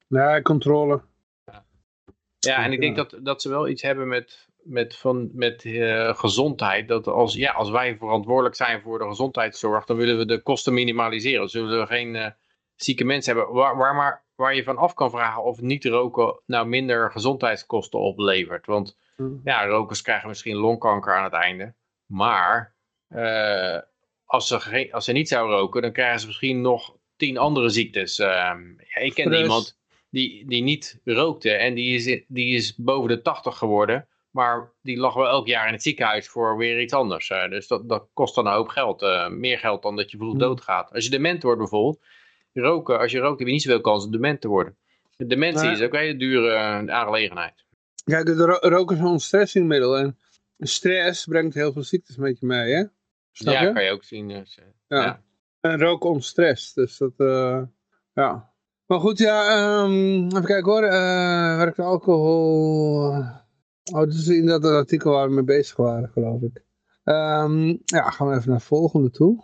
Nee, 0.07 0.41
controle. 0.41 1.01
Ja, 2.39 2.63
en 2.63 2.71
ik 2.71 2.79
denk 2.79 2.95
dat, 2.95 3.17
dat 3.21 3.41
ze 3.41 3.49
wel 3.49 3.67
iets 3.67 3.81
hebben 3.81 4.07
met, 4.07 4.46
met, 4.67 4.95
van, 4.95 5.29
met 5.33 5.65
eh, 5.65 6.13
gezondheid. 6.15 6.87
Dat 6.87 7.07
als, 7.07 7.33
ja, 7.33 7.51
als 7.51 7.69
wij 7.69 7.97
verantwoordelijk 7.97 8.55
zijn 8.55 8.81
voor 8.81 8.99
de 8.99 9.07
gezondheidszorg, 9.07 9.85
dan 9.85 9.97
willen 9.97 10.17
we 10.17 10.25
de 10.25 10.41
kosten 10.41 10.73
minimaliseren. 10.73 11.49
Zullen 11.49 11.79
we 11.79 11.85
geen 11.85 12.15
eh, 12.15 12.31
zieke 12.75 13.03
mensen 13.03 13.35
hebben. 13.35 13.53
Waar, 13.53 13.77
waar, 13.77 13.95
maar, 13.95 14.23
waar 14.35 14.55
je 14.55 14.63
van 14.63 14.77
af 14.77 14.93
kan 14.93 15.09
vragen 15.09 15.43
of 15.43 15.61
niet 15.61 15.85
roken 15.85 16.39
nou 16.45 16.67
minder 16.67 17.11
gezondheidskosten 17.11 17.99
oplevert. 17.99 18.65
Want 18.65 18.97
Hmm. 19.17 19.41
ja, 19.43 19.65
rokers 19.65 20.01
krijgen 20.01 20.27
misschien 20.27 20.55
longkanker 20.55 21.15
aan 21.15 21.23
het 21.23 21.33
einde. 21.33 21.73
Maar 22.05 22.75
eh, 23.07 23.79
als, 24.25 24.47
ze 24.47 24.59
geen, 24.59 24.93
als 24.93 25.05
ze 25.05 25.11
niet 25.11 25.27
zou 25.27 25.49
roken, 25.49 25.81
dan 25.81 25.91
krijgen 25.91 26.19
ze 26.19 26.25
misschien 26.25 26.61
nog 26.61 26.97
tien 27.15 27.37
andere 27.37 27.69
ziektes. 27.69 28.19
Ehm, 28.19 28.63
ja, 28.77 29.01
ik 29.01 29.13
ken 29.13 29.33
iemand 29.33 29.79
die, 30.09 30.47
die 30.47 30.63
niet 30.63 30.99
rookte 31.03 31.51
en 31.51 31.73
die 31.73 31.95
is, 31.95 32.23
die 32.27 32.55
is 32.55 32.75
boven 32.75 33.09
de 33.09 33.21
80 33.21 33.57
geworden. 33.57 34.07
Maar 34.37 34.71
die 34.81 34.97
lag 34.97 35.13
wel 35.13 35.27
elk 35.27 35.47
jaar 35.47 35.67
in 35.67 35.73
het 35.73 35.81
ziekenhuis 35.81 36.27
voor 36.27 36.57
weer 36.57 36.81
iets 36.81 36.93
anders. 36.93 37.27
Dus 37.49 37.67
dat, 37.67 37.89
dat 37.89 38.07
kost 38.13 38.35
dan 38.35 38.47
een 38.47 38.53
hoop 38.53 38.67
geld. 38.67 39.01
eh, 39.01 39.27
meer 39.29 39.59
geld 39.59 39.81
dan 39.81 39.95
dat 39.95 40.11
je 40.11 40.17
vroeg 40.17 40.29
Hmm. 40.31 40.39
doodgaat. 40.39 40.93
Als 40.93 41.03
je 41.03 41.09
dement 41.09 41.43
wordt 41.43 41.59
bijvoorbeeld. 41.59 41.99
Roken, 42.53 42.99
als 42.99 43.11
je 43.11 43.19
rookt 43.19 43.39
heb 43.39 43.47
je 43.47 43.53
niet 43.53 43.61
zoveel 43.61 43.81
kans 43.81 44.05
om 44.05 44.11
dement 44.11 44.41
te 44.41 44.47
worden. 44.47 44.77
De 45.15 45.25
dementie 45.25 45.69
is 45.69 45.81
ook 45.81 45.93
een 45.93 45.99
hele 45.99 46.17
dure 46.17 46.51
eh, 46.53 46.87
aangelegenheid. 46.95 47.65
Kijk, 48.03 48.25
de 48.25 48.33
ro 48.35 48.57
roken 48.59 48.95
is 48.95 49.01
een 49.01 49.07
ontstressingmiddel. 49.07 49.97
En 49.97 50.17
stress 50.59 51.25
brengt 51.25 51.53
heel 51.53 51.71
veel 51.73 51.83
ziektes 51.83 52.15
met 52.15 52.39
je 52.39 52.45
mee, 52.45 52.73
hè? 52.73 52.83
Snap 53.31 53.53
ja, 53.53 53.61
je? 53.61 53.73
kan 53.73 53.83
je 53.83 53.91
ook 53.91 54.03
zien. 54.03 54.27
dus, 54.27 54.57
eh, 54.57 54.65
Ja. 54.87 55.01
ja. 55.03 55.21
En 55.59 55.79
roken 55.79 56.09
ontstress. 56.09 56.73
Dus 56.73 56.97
dat, 56.97 57.13
ja. 58.13 58.51
Maar 58.85 58.99
goed, 58.99 59.17
ja, 59.17 59.47
ehm, 59.49 60.25
even 60.25 60.45
kijken 60.45 60.71
hoor. 60.71 60.83
eh 60.83 61.57
werkt 61.57 61.79
alcohol... 61.79 63.13
Oh, 63.93 64.01
dit 64.01 64.13
is 64.13 64.27
inderdaad 64.27 64.63
het 64.63 64.73
artikel 64.79 65.11
waar 65.11 65.27
we 65.27 65.33
mee 65.33 65.43
bezig 65.43 65.75
waren, 65.75 66.09
geloof 66.09 66.41
ik. 66.41 66.63
Ehm, 67.03 67.67
ja, 67.85 68.09
gaan 68.09 68.27
we 68.27 68.35
even 68.35 68.47
naar 68.49 68.57
het 68.57 68.67
volgende 68.67 69.09
toe. 69.09 69.43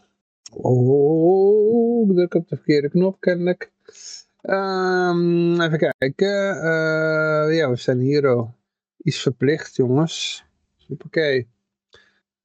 Oh, 0.54 2.10
ik 2.10 2.16
druk 2.16 2.34
op 2.34 2.48
de 2.50 2.56
verkeerde 2.56 2.90
knop, 2.90 3.20
kennelijk. 3.20 3.72
Ehm, 4.42 5.62
even 5.62 5.78
kijken. 5.78 6.62
Eh, 6.62 7.56
ja, 7.58 7.70
we 7.70 7.76
zijn 7.76 8.00
hier 8.00 8.28
al. 8.28 8.56
Iets 9.04 9.22
verplicht, 9.22 9.76
jongens. 9.76 10.44
Oké. 11.06 11.22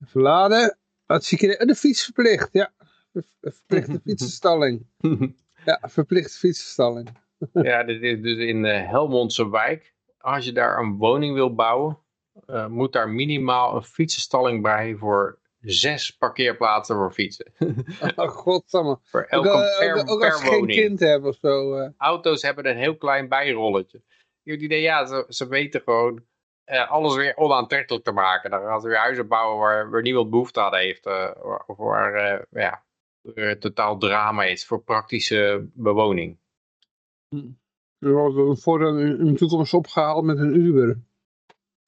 Even 0.04 0.20
laden. 0.20 0.78
Wat 1.06 1.24
zie 1.24 1.38
ik 1.38 1.44
hier? 1.44 1.66
De 1.66 1.74
fiets 1.74 2.04
verplicht, 2.04 2.48
ja. 2.52 2.72
Ver- 3.12 3.24
Verplichte 3.40 4.00
fietsenstalling. 4.04 4.86
Ja, 5.64 5.80
verplichte 5.88 6.38
fietsenstalling. 6.38 7.08
Ja, 7.52 7.84
dit 7.84 8.02
is 8.02 8.22
dus 8.22 8.38
in 8.38 8.62
de 8.62 8.68
Helmondse 8.68 9.50
wijk. 9.50 9.94
Als 10.19 10.45
je 10.45 10.53
daar 10.53 10.78
een 10.78 10.97
woning 10.97 11.35
wil 11.35 11.55
bouwen, 11.55 11.99
eh, 12.47 12.66
moet 12.66 12.93
daar 12.93 13.09
minimaal 13.09 13.77
een 13.77 13.82
fietsenstalling 13.82 14.62
bij 14.62 14.95
voor 14.97 15.39
zes 15.61 16.16
parkeerplaatsen 16.16 16.97
voor 16.97 17.12
fietsen. 17.12 17.53
Oh, 18.16 18.28
godsamme. 18.28 18.99
voor 19.11 19.23
Ook, 19.23 19.28
elke 19.31 19.51
al- 19.51 19.78
per, 19.78 19.95
ook, 20.01 20.11
ook 20.11 20.20
per 20.20 20.32
als 20.32 20.43
geen 20.43 20.66
kind 20.66 21.01
hebt 21.01 21.24
of 21.24 21.36
zo. 21.36 21.74
eh. 21.74 21.90
Auto's 21.97 22.43
hebben 22.43 22.66
een 22.66 22.77
heel 22.77 22.97
klein 22.97 23.28
bijrolletje. 23.28 24.03
Je 24.43 24.51
hebt 24.51 24.62
het 24.62 24.70
idee, 24.73 24.81
ja, 24.82 25.07
ze, 25.07 25.24
ze 25.28 25.49
weten 25.49 25.81
gewoon 25.81 26.24
eh, 26.65 26.90
alles 26.90 27.15
weer 27.16 27.36
onaantrekkelijk 27.36 28.05
te 28.05 28.12
maken. 28.12 28.51
Dan 28.51 28.61
gaan 28.62 28.81
ze 28.81 28.89
weer 28.89 28.99
huizen 28.99 29.28
bouwen 29.28 29.59
waar, 29.59 29.90
waar 29.90 30.03
niemand 30.03 30.31
behoefte 30.31 30.61
aan 30.61 30.74
heeft. 30.74 31.05
waar, 31.05 31.62
of 31.66 31.77
waar 31.77 32.47
ja, 32.51 32.82
totaal 33.59 33.99
drama 33.99 34.45
is 34.45 34.66
voor 34.66 34.82
praktische 34.82 35.69
bewoning. 35.74 36.39
Er 37.98 38.12
wordt 38.12 38.62
voor 38.62 38.98
in 39.00 39.24
de 39.26 39.34
toekomst 39.34 39.74
opgehaald 39.74 40.24
met 40.24 40.38
een 40.38 40.54
Uber. 40.54 41.00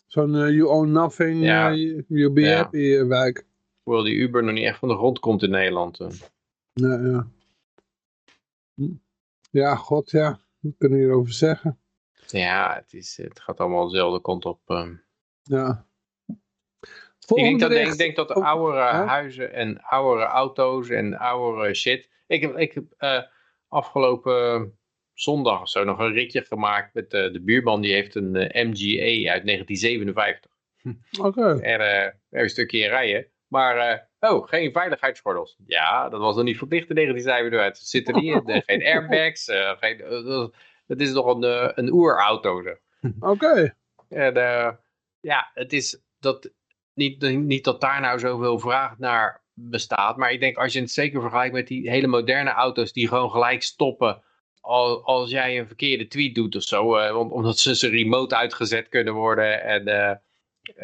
Zo'n 0.07 0.35
eh, 0.35 0.49
you 0.55 0.69
own 0.69 0.91
nothing, 0.91 1.43
Ja. 1.43 1.71
eh, 1.71 1.77
you- 1.77 2.05
you 2.09 2.33
be 2.33 2.41
Ja. 2.41 2.57
happy 2.57 2.95
eh, 2.95 3.07
wijk. 3.07 3.47
Hoewel 3.83 4.03
die 4.05 4.15
Uber 4.15 4.45
nog 4.45 4.55
niet 4.55 4.65
echt 4.65 4.79
van 4.79 4.89
de 4.89 4.95
grond 4.95 5.19
komt 5.19 5.43
in 5.43 5.51
Nederland. 5.51 6.01
eh. 6.01 6.09
Ja, 6.73 6.99
ja. 7.01 7.27
Hm. 8.75 8.93
Ja, 9.51 9.75
god 9.75 10.11
ja. 10.11 10.39
Wat 10.61 10.75
kunnen 10.79 10.99
we 10.99 11.05
hierover 11.05 11.33
zeggen? 11.33 11.79
Ja, 12.27 12.75
het, 12.75 12.93
is, 12.93 13.17
het 13.17 13.41
gaat 13.41 13.59
allemaal 13.61 13.89
dezelfde 13.89 14.21
kant 14.21 14.45
op. 14.45 14.61
Ja. 15.43 15.87
Ik 17.27 17.37
denk, 17.37 17.61
dat, 17.61 17.71
ik 17.71 17.97
denk 17.99 18.17
dat 18.17 18.29
de 18.29 18.35
oudere 18.35 18.81
huizen 18.83 19.53
en 19.53 19.81
oudere 19.83 20.27
auto's 20.27 20.89
en 20.89 21.19
oudere 21.19 21.75
shit... 21.75 22.11
Ik 22.27 22.41
heb, 22.41 22.57
ik 22.57 22.73
heb 22.73 22.85
uh, 22.99 23.23
afgelopen 23.69 24.79
zondag 25.21 25.61
of 25.61 25.69
zo 25.69 25.85
nog 25.85 25.99
een 25.99 26.13
ritje 26.13 26.45
gemaakt 26.45 26.95
met 26.95 27.15
uh, 27.15 27.33
de 27.33 27.41
buurman. 27.41 27.81
Die 27.81 27.93
heeft 27.93 28.15
een 28.15 28.35
uh, 28.35 28.65
MGA 28.65 29.31
uit 29.31 29.47
1957. 29.47 30.51
Oké. 31.19 31.27
Okay. 31.27 31.59
Er, 31.79 32.19
een 32.31 32.49
stukje 32.49 32.89
rijden. 32.89 33.27
Maar, 33.47 34.09
oh, 34.21 34.49
geen 34.49 34.73
veiligheidsgordels. 34.73 35.57
Ja, 35.67 36.09
dat 36.09 36.21
was 36.21 36.37
nog 36.37 36.45
niet 36.45 36.59
verplicht 36.59 36.89
in 36.89 36.95
1957. 36.95 37.83
Er 37.83 37.89
zitten 37.89 38.15
niet 38.15 38.49
in, 38.49 38.63
geen 38.67 38.85
airbags. 38.93 39.45
geen, 39.79 40.03
het 40.87 41.01
is 41.01 41.13
nog 41.13 41.27
een, 41.27 41.79
een 41.79 41.93
oerauto. 41.93 42.63
Oké. 43.21 43.75
En 44.09 44.35
ja, 45.21 45.51
het 45.55 45.73
is 45.73 46.03
dat 46.19 46.51
niet, 46.95 47.21
niet 47.33 47.65
dat 47.65 47.81
daar 47.81 48.01
nou 48.01 48.19
zoveel 48.19 48.59
vraag 48.59 48.99
naar 48.99 49.43
bestaat. 49.55 50.17
Maar 50.17 50.33
ik 50.33 50.41
denk 50.41 50.57
als 50.57 50.73
je 50.73 50.81
het 50.81 50.91
zeker 50.91 51.21
vergelijkt 51.21 51.55
met 51.55 51.67
die 51.67 51.91
hele 51.91 52.07
moderne 52.07 52.51
auto's 52.51 52.93
die 52.93 53.09
gewoon 53.09 53.31
gelijk 53.31 53.63
stoppen 53.63 54.23
als, 54.61 55.03
als 55.03 55.31
jij 55.31 55.59
een 55.59 55.67
verkeerde 55.67 56.09
tweet 56.09 56.35
doet 56.35 56.57
of 56.57 56.63
zo. 56.63 56.99
Uh, 56.99 57.33
omdat 57.33 57.59
ze, 57.59 57.77
ze 57.77 57.89
remote 57.89 58.37
uitgezet 58.37 58.89
kunnen 58.89 59.15
worden. 59.15 59.63
En 59.63 59.89
uh, 59.89 60.15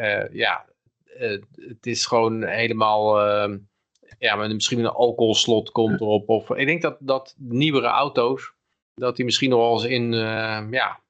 uh, 0.05 0.33
ja, 0.33 0.65
het 1.55 1.87
is 1.87 2.07
gewoon 2.07 2.45
helemaal... 2.45 3.21
Ehm, 3.21 3.59
ja, 4.19 4.37
met 4.37 4.53
misschien 4.53 4.79
een 4.79 4.87
alcoholslot 4.87 5.71
komt 5.71 6.01
erop. 6.01 6.29
Of, 6.29 6.51
ik 6.51 6.67
denk 6.67 6.83
dat, 6.83 6.97
dat 7.01 7.35
nieuwere 7.39 7.87
auto's, 7.87 8.53
dat 8.95 9.17
die 9.17 9.25
misschien 9.25 9.51
nog 9.51 9.61
wel 9.61 9.73
eens 9.73 9.85
in, 9.85 10.13
ja, 10.71 11.01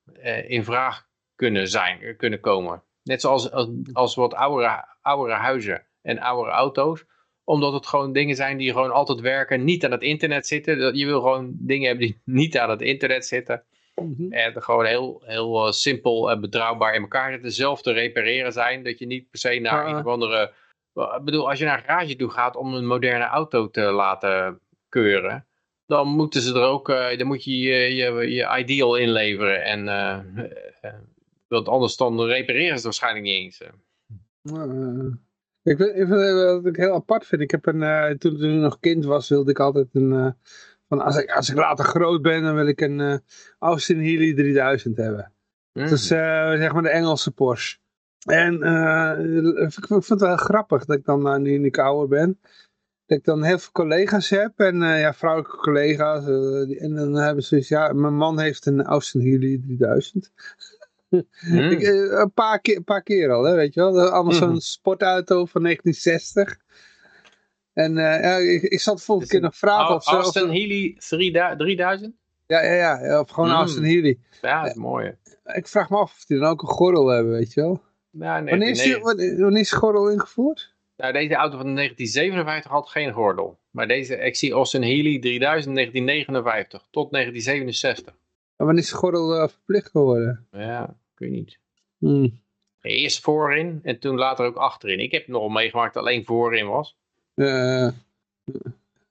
in 0.46 0.64
vraag 0.64 1.06
kunnen 1.34 1.68
zijn, 1.68 2.16
kunnen 2.16 2.40
komen. 2.40 2.82
Net 3.02 3.20
zoals 3.20 3.50
als, 3.50 3.68
als 3.92 4.14
wat 4.14 4.34
oudere, 4.34 4.84
oudere 5.02 5.38
huizen 5.38 5.86
en 6.02 6.18
oudere 6.18 6.54
auto's. 6.54 7.04
Omdat 7.48 7.72
het 7.72 7.86
gewoon 7.86 8.12
dingen 8.12 8.36
zijn 8.36 8.56
die 8.56 8.72
gewoon 8.72 8.92
altijd 8.92 9.20
werken, 9.20 9.64
niet 9.64 9.84
aan 9.84 9.90
het 9.90 10.02
internet 10.02 10.46
zitten. 10.46 10.96
Je 10.96 11.06
wil 11.06 11.20
gewoon 11.20 11.52
dingen 11.58 11.88
hebben 11.88 12.06
die 12.06 12.20
niet 12.40 12.58
aan 12.58 12.70
het 12.70 12.82
internet 12.82 13.26
zitten. 13.26 13.62
Mm 13.94 14.32
En 14.32 14.62
gewoon 14.62 14.84
heel, 14.84 15.22
heel 15.24 15.66
uh, 15.66 15.72
simpel 15.72 16.30
en 16.30 16.40
betrouwbaar 16.40 16.94
in 16.94 17.00
elkaar 17.00 17.32
zitten. 17.32 17.52
Zelf 17.52 17.82
te 17.82 17.92
repareren 17.92 18.52
zijn. 18.52 18.84
Dat 18.84 18.98
je 18.98 19.06
niet 19.06 19.30
per 19.30 19.38
se 19.38 19.58
naar 19.58 19.86
een 19.86 19.96
of 19.96 20.06
andere... 20.06 20.52
Ik 20.94 21.24
bedoel, 21.24 21.48
als 21.48 21.58
je 21.58 21.64
naar 21.64 21.78
een 21.78 21.84
garage 21.84 22.16
toe 22.16 22.30
gaat 22.30 22.56
om 22.56 22.74
een 22.74 22.86
moderne 22.86 23.24
auto 23.24 23.70
te 23.70 23.80
laten 23.80 24.60
keuren 24.88 25.46
dan 25.86 26.08
moeten 26.08 26.42
ze 26.42 26.54
er 26.54 26.62
ook, 26.62 26.88
uh, 26.88 27.18
dan 27.18 27.26
moet 27.26 27.44
je 27.44 27.58
je, 27.58 27.94
je, 27.94 28.30
je 28.30 28.56
ideal 28.58 28.96
inleveren. 28.96 29.64
En 29.64 29.86
uh, 29.86 30.18
want 31.48 31.68
anders 31.68 31.96
dan 31.96 32.22
repareren 32.22 32.78
ze 32.78 32.84
waarschijnlijk 32.84 33.24
niet 33.24 33.34
eens. 33.34 33.60
Ik, 35.66 35.76
vind, 35.76 36.08
wat 36.08 36.66
ik 36.66 36.76
heel 36.76 36.94
apart 36.94 37.26
vind. 37.26 37.42
Ik 37.42 37.50
heb 37.50 37.66
een, 37.66 37.80
uh, 37.80 38.10
toen, 38.10 38.36
toen 38.36 38.54
ik 38.54 38.60
nog 38.60 38.80
kind 38.80 39.04
was, 39.04 39.28
wilde 39.28 39.50
ik 39.50 39.58
altijd 39.58 39.88
een... 39.92 40.12
Uh, 40.12 40.30
van 40.88 41.00
als, 41.00 41.16
ik, 41.16 41.30
als 41.30 41.50
ik 41.50 41.56
later 41.56 41.84
groot 41.84 42.22
ben, 42.22 42.42
dan 42.42 42.54
wil 42.54 42.66
ik 42.66 42.80
een 42.80 42.98
uh, 42.98 43.16
Austin 43.58 44.00
Healey 44.00 44.34
3000 44.34 44.96
hebben. 44.96 45.32
Mm. 45.72 45.86
Dus 45.86 46.06
zeg 46.06 46.72
maar 46.72 46.82
de 46.82 46.88
Engelse 46.88 47.30
Porsche. 47.30 47.78
En 48.24 48.54
ik, 49.58 49.76
ik 49.76 49.86
vind 49.86 50.08
het 50.08 50.20
wel 50.20 50.36
grappig 50.36 50.84
dat 50.84 50.96
ik 50.96 51.04
dan, 51.04 51.42
nu 51.42 51.64
ik 51.64 51.78
ouder 51.78 52.08
ben, 52.08 52.40
dat 53.06 53.18
ik 53.18 53.24
dan 53.24 53.42
heel 53.42 53.58
veel 53.58 53.72
collega's 53.72 54.30
heb. 54.30 54.52
En 54.56 54.80
ja, 54.80 55.14
vrouwelijke 55.14 55.56
collega's. 55.56 56.26
en 56.78 56.94
dan 56.94 57.14
hebben 57.14 57.44
ze 57.44 57.64
ja, 57.68 57.92
mijn 57.92 58.16
man 58.16 58.40
heeft 58.40 58.66
een 58.66 58.82
Austin 58.82 59.20
Healey 59.20 59.60
3000. 59.66 60.32
Hmm. 61.40 61.70
Ik, 61.70 61.82
eh, 61.82 62.18
een, 62.20 62.32
paar 62.34 62.60
keer, 62.60 62.82
paar 62.82 63.02
keer 63.02 63.32
al, 63.32 63.44
hè, 63.44 63.54
weet 63.54 63.74
je 63.74 63.80
wel. 63.80 64.08
Allemaal 64.08 64.32
zo'n 64.32 64.48
hmm. 64.48 64.60
sportauto 64.60 65.44
van 65.44 65.62
1960. 65.62 66.58
En 67.72 67.96
uh, 67.96 68.20
ja, 68.22 68.36
ik, 68.36 68.62
ik 68.62 68.80
zat 68.80 69.02
volgende 69.02 69.30
keer 69.30 69.40
nog 69.40 69.56
vragen 69.56 69.94
of 69.94 70.04
zo. 70.04 70.10
Austin 70.10 70.48
Healey 70.48 70.96
3000? 71.56 72.14
Ja, 72.46 72.62
ja, 72.62 73.00
ja. 73.00 73.20
Of 73.20 73.30
gewoon 73.30 73.48
mm. 73.48 73.54
Austin 73.54 73.84
Healey. 73.84 74.18
Ja, 74.42 74.62
dat 74.62 74.70
is 74.70 74.76
mooi. 74.76 75.14
Ik 75.44 75.68
vraag 75.68 75.90
me 75.90 75.96
af 75.96 76.12
of 76.12 76.24
die 76.24 76.38
dan 76.38 76.50
ook 76.50 76.62
een 76.62 76.68
gordel 76.68 77.06
hebben, 77.06 77.32
weet 77.32 77.52
je 77.52 77.60
wel. 77.60 77.82
Nee, 78.10 78.28
wanneer, 78.28 78.68
is 78.68 78.82
die, 78.82 78.98
wanneer 78.98 79.60
is 79.60 79.70
de 79.70 79.76
gordel 79.76 80.10
ingevoerd? 80.10 80.74
Nou, 80.96 81.12
deze 81.12 81.34
auto 81.34 81.56
van 81.56 81.74
1957 81.74 82.70
had 82.70 82.88
geen 82.88 83.12
gordel. 83.12 83.58
Maar 83.70 83.88
deze, 83.88 84.16
ik 84.16 84.36
zie 84.36 84.52
Austin 84.52 84.82
Healey 84.82 85.18
3000 85.18 85.74
1959 85.74 86.86
tot 86.90 87.12
1967. 87.12 88.14
Maar 88.56 88.66
wanneer 88.66 88.84
is 88.84 88.90
de 88.90 88.96
gordel 88.96 89.42
uh, 89.42 89.48
verplicht 89.48 89.90
geworden? 89.90 90.46
Ja, 90.50 90.96
ik 91.16 91.28
weet 91.28 91.30
niet. 91.30 91.58
Hmm. 91.98 92.40
Eerst 92.80 93.20
voorin 93.20 93.80
en 93.82 93.98
toen 93.98 94.16
later 94.16 94.46
ook 94.46 94.56
achterin. 94.56 95.00
Ik 95.00 95.12
heb 95.12 95.26
nog 95.26 95.52
meegemaakt 95.52 95.94
dat 95.94 96.02
alleen 96.02 96.24
voorin 96.24 96.66
was. 96.66 96.96
Uh, 97.34 97.88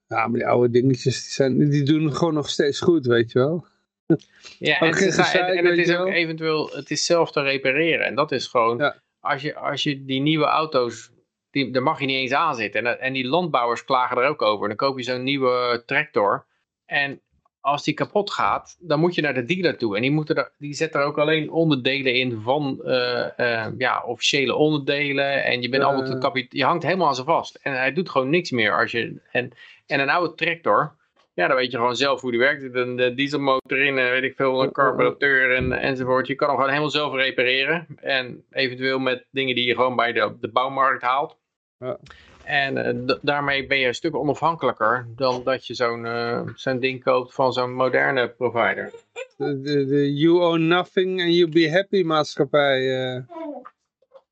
ja, 0.06 0.26
maar 0.26 0.32
die 0.32 0.46
oude 0.46 0.70
dingetjes 0.70 1.22
die, 1.22 1.32
zijn, 1.32 1.70
die 1.70 1.82
doen 1.82 2.14
gewoon 2.14 2.34
nog 2.34 2.48
steeds 2.48 2.80
goed, 2.80 3.06
weet 3.06 3.32
je 3.32 3.38
wel. 3.38 3.66
Ja, 4.58 4.80
en, 4.80 4.94
en, 4.94 5.66
het 5.66 5.78
is 5.78 5.96
ook 5.96 6.08
eventueel, 6.08 6.70
het 6.72 6.90
is 6.90 7.04
zelf 7.04 7.32
te 7.32 7.42
repareren. 7.42 8.06
En 8.06 8.14
dat 8.14 8.32
is 8.32 8.46
gewoon, 8.46 8.94
als, 9.20 9.42
je, 9.42 9.54
als 9.54 9.82
je 9.82 10.04
die 10.04 10.20
nieuwe 10.20 10.44
auto's, 10.44 11.10
die, 11.50 11.72
daar 11.72 11.82
mag 11.82 12.00
je 12.00 12.06
niet 12.06 12.16
eens 12.16 12.32
aan 12.32 12.54
zitten. 12.54 12.86
En, 12.86 13.00
en 13.00 13.12
die 13.12 13.26
landbouwers 13.26 13.84
klagen 13.84 14.16
er 14.16 14.28
ook 14.28 14.42
over. 14.42 14.68
Dan 14.68 14.76
koop 14.76 14.98
je 14.98 15.04
zo'n 15.04 15.22
nieuwe 15.22 15.82
tractor. 15.86 16.46
En 16.84 17.20
als 17.66 17.84
die 17.84 17.94
kapot 17.94 18.30
gaat, 18.30 18.76
dan 18.80 19.00
moet 19.00 19.14
je 19.14 19.20
naar 19.20 19.34
de 19.34 19.44
dealer 19.44 19.78
toe. 19.78 19.96
En 19.96 20.02
die, 20.02 20.10
moeten 20.10 20.36
er, 20.36 20.52
die 20.58 20.74
zet 20.74 20.94
er 20.94 21.02
ook 21.02 21.18
alleen 21.18 21.50
onderdelen 21.50 22.14
in 22.14 22.40
van 22.40 22.80
uh, 22.84 23.26
uh, 23.36 23.66
ja, 23.78 24.02
officiële 24.02 24.54
onderdelen. 24.54 25.44
En 25.44 25.62
je, 25.62 25.68
bent 25.68 25.82
uh. 25.82 25.88
allemaal 25.88 26.20
te 26.20 26.46
je 26.48 26.64
hangt 26.64 26.82
helemaal 26.82 27.06
aan 27.06 27.14
ze 27.14 27.24
vast. 27.24 27.58
En 27.62 27.72
hij 27.72 27.92
doet 27.92 28.10
gewoon 28.10 28.30
niks 28.30 28.50
meer. 28.50 28.78
Als 28.78 28.90
je, 28.90 29.20
en, 29.32 29.52
en 29.86 30.00
een 30.00 30.10
oude 30.10 30.34
tractor, 30.34 30.94
ja, 31.34 31.46
dan 31.46 31.56
weet 31.56 31.70
je 31.70 31.76
gewoon 31.76 31.96
zelf 31.96 32.20
hoe 32.20 32.30
die 32.30 32.40
werkt. 32.40 32.62
Er 32.62 32.76
een 32.76 33.14
dieselmotor 33.14 33.78
in, 33.78 33.94
weet 33.94 34.22
ik 34.22 34.36
veel, 34.36 34.62
een 34.62 34.72
carburateur 34.72 35.54
en, 35.54 35.72
enzovoort. 35.72 36.26
Je 36.26 36.34
kan 36.34 36.46
hem 36.46 36.56
gewoon 36.56 36.70
helemaal 36.70 36.90
zelf 36.90 37.14
repareren. 37.14 37.86
En 37.96 38.44
eventueel 38.50 38.98
met 38.98 39.26
dingen 39.30 39.54
die 39.54 39.66
je 39.66 39.74
gewoon 39.74 39.96
bij 39.96 40.12
de, 40.12 40.36
de 40.40 40.48
bouwmarkt 40.48 41.02
haalt. 41.02 41.36
Ja. 41.78 41.98
En 42.46 42.76
uh, 42.76 43.16
daarmee 43.22 43.66
ben 43.66 43.78
je 43.78 43.86
een 43.86 43.94
stuk 43.94 44.16
onafhankelijker 44.16 45.06
dan 45.16 45.42
dat 45.44 45.66
je 45.66 45.74
zo'n 45.74 46.04
uh, 46.04 46.40
zo'n 46.54 46.78
ding 46.78 47.02
koopt 47.02 47.34
van 47.34 47.52
zo'n 47.52 47.72
moderne 47.72 48.28
provider. 48.28 48.92
De, 49.36 49.60
de, 49.60 49.86
de, 49.86 50.14
you 50.14 50.40
own 50.40 50.66
nothing 50.66 51.20
and 51.20 51.34
you 51.34 51.48
be 51.48 51.70
happy 51.70 52.02
maatschappij. 52.02 52.80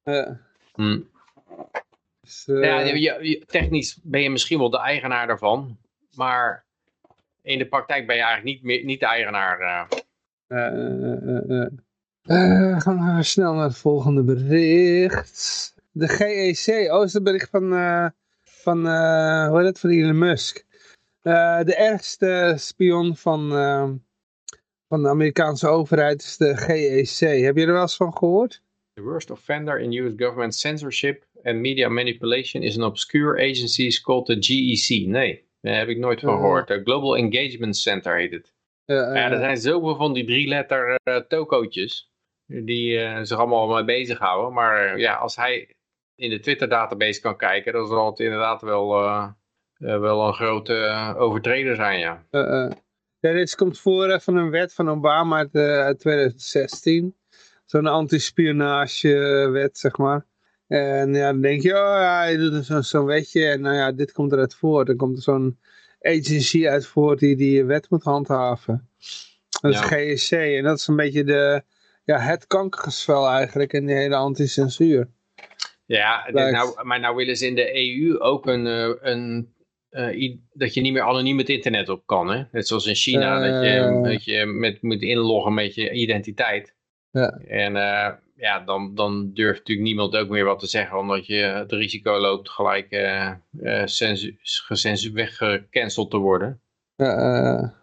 Uh, 0.04 0.26
hmm. 0.74 1.08
dus, 2.20 2.44
ja, 2.46 2.80
je, 2.80 3.42
technisch 3.46 3.98
ben 4.02 4.22
je 4.22 4.30
misschien 4.30 4.58
wel 4.58 4.70
de 4.70 4.78
eigenaar 4.78 5.26
daarvan, 5.26 5.78
maar 6.16 6.64
in 7.42 7.58
de 7.58 7.66
praktijk 7.66 8.06
ben 8.06 8.16
je 8.16 8.22
eigenlijk 8.22 8.54
niet, 8.54 8.64
meer, 8.64 8.84
niet 8.84 9.00
de 9.00 9.06
eigenaar. 9.06 9.88
gaan 12.80 13.16
we 13.16 13.22
snel 13.22 13.54
naar 13.54 13.64
het 13.64 13.78
volgende 13.78 14.22
bericht. 14.22 15.73
De 15.96 16.08
GEC, 16.08 16.92
oh, 16.92 17.04
is 17.04 17.12
het 17.12 17.22
bericht 17.22 17.50
van, 17.50 17.72
uh, 17.72 18.06
van 18.42 18.86
uh, 18.86 19.48
hoe 19.48 19.58
heet 19.58 19.66
het, 19.66 19.80
van 19.80 19.90
Elon 19.90 20.18
Musk. 20.18 20.64
Uh, 21.22 21.62
de 21.62 21.74
ergste 21.74 22.54
spion 22.56 23.16
van, 23.16 23.48
van 24.88 25.02
de 25.02 25.08
Amerikaanse 25.08 25.68
overheid 25.68 26.22
is 26.22 26.36
de 26.36 26.56
GEC. 26.56 27.42
Heb 27.44 27.56
je 27.56 27.66
er 27.66 27.72
wel 27.72 27.82
eens 27.82 27.96
van 27.96 28.16
gehoord? 28.16 28.62
The 28.92 29.02
worst 29.02 29.30
offender 29.30 29.80
in 29.80 29.92
US 29.92 30.12
government 30.16 30.54
censorship 30.54 31.24
and 31.42 31.56
media 31.56 31.88
manipulation 31.88 32.62
is 32.62 32.78
an 32.78 32.84
obscure 32.84 33.50
agency 33.50 34.00
called 34.02 34.26
the 34.26 34.36
GEC. 34.38 35.06
Nee, 35.06 35.44
daar 35.60 35.78
heb 35.78 35.88
ik 35.88 35.98
nooit 35.98 36.20
van 36.20 36.34
gehoord. 36.34 36.68
De 36.68 36.80
Global 36.84 37.16
Engagement 37.16 37.76
Center 37.76 38.16
heet 38.16 38.32
het. 38.32 38.52
ja, 38.84 39.30
er 39.30 39.38
zijn 39.38 39.56
zoveel 39.56 39.96
van 39.96 40.12
die 40.12 40.24
drie 40.24 40.48
letter 40.48 40.98
tokootjes 41.28 42.10
die 42.46 42.98
zich 43.24 43.38
allemaal 43.38 43.68
mee 43.68 43.84
bezighouden. 43.84 44.52
Maar 44.52 44.98
ja, 44.98 45.14
als 45.14 45.36
hij 45.36 45.74
in 46.16 46.30
de 46.30 46.40
Twitter 46.40 46.68
database 46.68 47.20
kan 47.20 47.36
kijken, 47.36 47.72
dan 47.72 47.86
zal 47.86 48.10
het 48.10 48.18
inderdaad 48.18 48.62
wel, 48.62 49.02
uh, 49.02 49.28
uh, 49.78 49.98
wel 50.00 50.26
een 50.26 50.34
grote 50.34 50.74
uh, 50.74 51.14
overtreder 51.16 51.76
zijn, 51.76 51.98
ja. 51.98 52.24
ja. 52.30 53.32
Dit 53.32 53.54
komt 53.54 53.78
voor 53.78 54.20
van 54.20 54.36
een 54.36 54.50
wet 54.50 54.74
van 54.74 54.90
Obama 54.90 55.36
uit, 55.36 55.54
uit 55.56 55.98
2016. 55.98 57.16
Zo'n 57.64 57.86
anti-spionagewet, 57.86 59.78
zeg 59.78 59.96
maar. 59.96 60.26
En 60.66 61.14
ja, 61.14 61.32
dan 61.32 61.40
denk 61.40 61.62
je, 61.62 61.70
oh 61.70 61.96
ja, 61.98 62.24
je 62.24 62.38
doet 62.38 62.64
zo'n 62.64 62.82
zo 62.82 63.04
wetje 63.04 63.46
en 63.46 63.60
nou 63.60 63.76
ja, 63.76 63.92
dit 63.92 64.12
komt 64.12 64.32
eruit 64.32 64.54
voort. 64.54 64.86
Dan 64.86 64.96
komt 64.96 65.16
er 65.16 65.22
zo'n 65.22 65.58
agency 66.00 66.68
uit 66.68 66.86
voort 66.86 67.18
die 67.18 67.36
die 67.36 67.64
wet 67.64 67.90
moet 67.90 68.02
handhaven. 68.02 68.88
Dat 69.60 69.72
is 69.72 69.80
GSC 69.80 70.32
en 70.32 70.62
dat 70.62 70.78
is 70.78 70.86
een 70.86 70.96
beetje 70.96 71.24
de, 71.24 71.62
ja, 72.04 72.18
het 72.18 72.46
kankergesvel 72.46 73.28
eigenlijk 73.28 73.72
in 73.72 73.86
die 73.86 73.96
hele 73.96 74.14
anti-censuur. 74.14 75.08
Ja, 75.86 76.28
nou, 76.32 76.84
maar 76.84 77.00
nou 77.00 77.16
willen 77.16 77.36
ze 77.36 77.46
in 77.46 77.54
de 77.54 77.98
EU 77.98 78.18
ook 78.18 78.46
een, 78.46 78.66
eh, 78.66 78.92
een 79.00 79.52
uh, 79.90 80.36
dat 80.52 80.74
je 80.74 80.80
niet 80.80 80.92
meer 80.92 81.02
anoniem 81.02 81.38
het 81.38 81.48
internet 81.48 81.88
op 81.88 82.06
kan. 82.06 82.30
Hè? 82.30 82.42
Net 82.52 82.66
zoals 82.66 82.86
in 82.86 82.94
China, 82.94 83.38
dat, 83.38 83.64
je, 83.64 83.70
eh. 83.70 84.02
dat 84.02 84.24
je 84.24 84.46
met 84.46 84.82
moet 84.82 85.02
inloggen 85.02 85.54
met 85.54 85.74
je 85.74 85.90
identiteit. 85.90 86.74
Ja. 87.10 87.30
En 87.30 87.74
uh, 87.74 88.10
ja, 88.36 88.60
dan, 88.64 88.94
dan 88.94 89.32
durft 89.32 89.58
natuurlijk 89.58 89.86
niemand 89.86 90.16
ook 90.16 90.28
meer 90.28 90.44
wat 90.44 90.58
te 90.58 90.66
zeggen, 90.66 90.98
omdat 90.98 91.26
je 91.26 91.34
het 91.34 91.72
risico 91.72 92.18
loopt 92.18 92.50
gelijk 92.50 92.88
weggecanceld 95.12 96.10
te 96.10 96.16
worden. 96.16 96.60
Ja, 96.96 97.74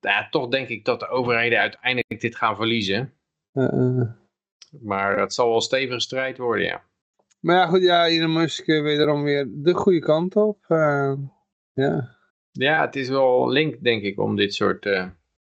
ja, 0.00 0.28
toch 0.30 0.48
denk 0.48 0.68
ik 0.68 0.84
dat 0.84 1.00
de 1.00 1.08
overheden 1.08 1.58
uiteindelijk 1.58 2.20
dit 2.20 2.36
gaan 2.36 2.56
verliezen. 2.56 3.12
Maar 4.80 5.18
het 5.18 5.34
zal 5.34 5.46
wel 5.46 5.54
een 5.54 5.62
stevige 5.62 6.00
strijd 6.00 6.38
worden, 6.38 6.64
ja. 6.64 6.82
Maar 7.40 7.56
ja, 7.56 7.66
goed, 7.66 7.82
ja, 7.82 8.06
Elon 8.06 8.32
Musk 8.32 8.66
wederom 8.66 9.22
weer 9.22 9.48
de 9.50 9.74
goede 9.74 9.98
kant 9.98 10.36
op. 10.36 10.64
ja. 11.72 12.16
ja, 12.50 12.80
het 12.80 12.96
is 12.96 13.08
wel 13.08 13.48
link, 13.48 13.82
denk 13.82 14.02
ik, 14.02 14.20
om 14.20 14.36
dit 14.36 14.54
soort 14.54 14.86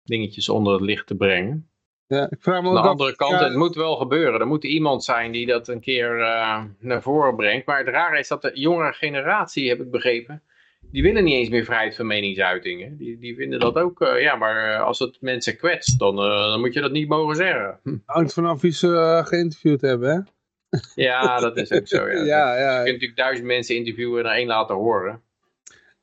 dingetjes 0.04 0.50
onder 0.50 0.74
het 0.74 0.82
licht 0.82 1.08
te 1.08 1.16
brengen. 1.16 1.70
Ja, 2.08 2.30
ik 2.30 2.42
vraag 2.42 2.62
me 2.62 2.68
Aan 2.68 2.74
de 2.74 2.90
andere 2.90 3.16
kant, 3.16 3.40
het 3.40 3.56
moet 3.56 3.76
wel 3.76 3.96
gebeuren. 3.96 4.40
Er 4.40 4.48
moet 4.48 4.64
iemand 4.64 5.04
zijn 5.04 5.32
die 5.32 5.46
dat 5.46 5.68
een 5.68 5.80
keer 5.80 6.20
uh, 6.20 6.64
naar 6.80 7.02
voren 7.02 7.36
brengt. 7.36 7.66
Maar 7.66 7.78
het 7.78 7.88
rare 7.88 8.20
is 8.20 8.28
dat 8.28 8.42
de 8.42 8.52
jongere 8.54 8.94
generatie, 8.94 9.70
heb 9.70 9.80
ik 9.80 9.92
begrepen, 9.92 10.44
die 10.92 11.04
willen 11.04 11.24
niet 11.24 11.34
eens 11.34 11.50
meer 11.50 11.64
vrijheid 11.64 11.96
van 11.96 12.08
meningsuitingen. 12.08 12.98
Die, 12.98 13.18
die 13.18 13.36
vinden 13.36 13.60
dat 13.60 13.76
ook, 13.76 14.02
uh, 14.02 14.22
ja, 14.22 14.36
maar 14.36 14.74
eh, 14.74 14.82
als 14.82 15.00
het 15.00 15.18
mensen 15.22 15.58
kwetst, 15.58 16.00
dan, 16.00 16.16
dan 16.16 16.60
moet 16.60 16.74
je 16.74 16.82
dat 16.82 16.92
niet 16.92 17.08
mogen 17.08 17.36
zeggen. 17.36 17.80
Hm. 17.84 17.98
Hangt 18.06 18.34
vanaf 18.34 18.62
wie 18.62 18.72
ze 18.72 19.22
geïnterviewd 19.26 19.82
hebben, 19.82 20.10
hè? 20.10 20.20
Ja, 20.96 21.40
dat 21.40 21.58
is 21.58 21.72
ook 21.72 21.88
zo, 21.88 22.10
ja. 22.10 22.24
ja, 22.36 22.58
ja. 22.60 22.78
Je 22.78 22.84
kunt 22.84 22.94
natuurlijk 22.94 23.18
duizend 23.18 23.48
mensen 23.48 23.76
interviewen 23.76 24.24
en 24.24 24.30
er 24.30 24.36
één 24.36 24.48
laten 24.48 24.76
horen. 24.76 25.22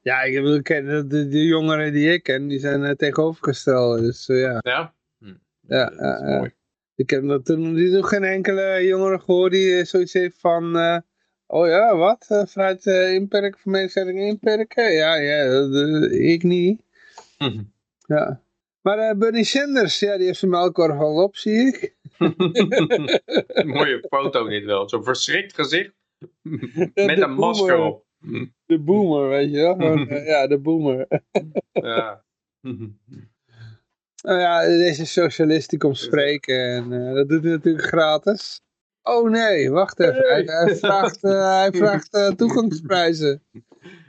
Ja, 0.01 0.23
ik 0.23 0.35
bedoel, 0.35 0.63
de, 0.63 1.05
de, 1.07 1.29
de 1.29 1.45
jongeren 1.45 1.93
die 1.93 2.13
ik 2.13 2.23
ken, 2.23 2.49
die 2.49 2.59
zijn 2.59 2.97
tegenovergesteld. 2.97 3.99
Dus 3.99 4.27
ja. 4.27 4.59
Ja? 4.61 4.95
Ja, 5.69 5.93
ja, 5.97 6.51
ik 6.95 7.11
heb 7.11 7.27
dat 7.27 7.45
toen 7.45 7.91
nog 7.91 8.09
geen 8.09 8.25
enkele 8.25 8.87
jongere 8.87 9.19
gehoord 9.19 9.53
die 9.53 9.85
zoiets 9.85 10.13
heeft 10.13 10.41
van... 10.41 10.73
Uh, 11.48 11.59
oh 11.59 11.66
ja, 11.66 11.97
wat? 11.97 12.27
Uh, 12.31 12.47
vrijheid 12.47 12.86
uh, 12.86 13.14
inperken, 13.14 13.60
vermenigvuldiging 13.60 14.28
inperken? 14.28 14.93
Ja, 14.93 15.14
ja, 15.14 15.43
ik 16.10 16.43
niet. 16.43 16.82
Mhm. 17.39 17.62
Ja. 18.06 18.40
Maar 18.81 19.16
Bernie 19.16 19.44
Sanders, 19.44 19.98
ja, 19.98 20.16
die 20.16 20.27
heeft 20.27 20.39
zijn 20.39 20.51
melkkorf 20.51 20.98
al 20.98 21.23
op, 21.23 21.36
zie 21.36 21.66
ik. 21.66 21.94
Mooie 23.74 24.05
foto 24.09 24.48
dit 24.48 24.64
wel. 24.64 24.89
Zo'n 24.89 25.05
verschrikt 25.05 25.55
gezicht. 25.55 25.93
Met 26.94 27.20
een 27.20 27.35
masker 27.35 27.78
op. 27.78 28.05
De 28.66 28.78
boomer, 28.78 29.28
weet 29.28 29.51
je 29.51 29.56
wel. 29.56 29.98
ja, 30.32 30.47
de 30.47 30.59
boomer. 30.59 31.06
ja. 31.73 32.24
Nou 34.23 34.39
ja, 34.39 34.66
deze 34.66 35.06
socialist 35.06 35.70
die 35.70 35.78
komt 35.78 35.98
spreken 35.98 36.74
en 36.74 36.93
uh, 36.93 37.14
dat 37.14 37.28
doet 37.28 37.43
hij 37.43 37.52
natuurlijk 37.52 37.85
gratis. 37.85 38.60
Oh 39.09 39.31
nee, 39.31 39.70
wacht 39.70 40.01
even. 40.01 40.28
Hij, 40.28 40.43
hij, 40.43 40.77
vraagt, 40.77 41.24
uh, 41.24 41.59
hij 41.59 41.73
vraagt 41.73 42.15
uh, 42.15 42.28
toegangsprijzen. 42.28 43.43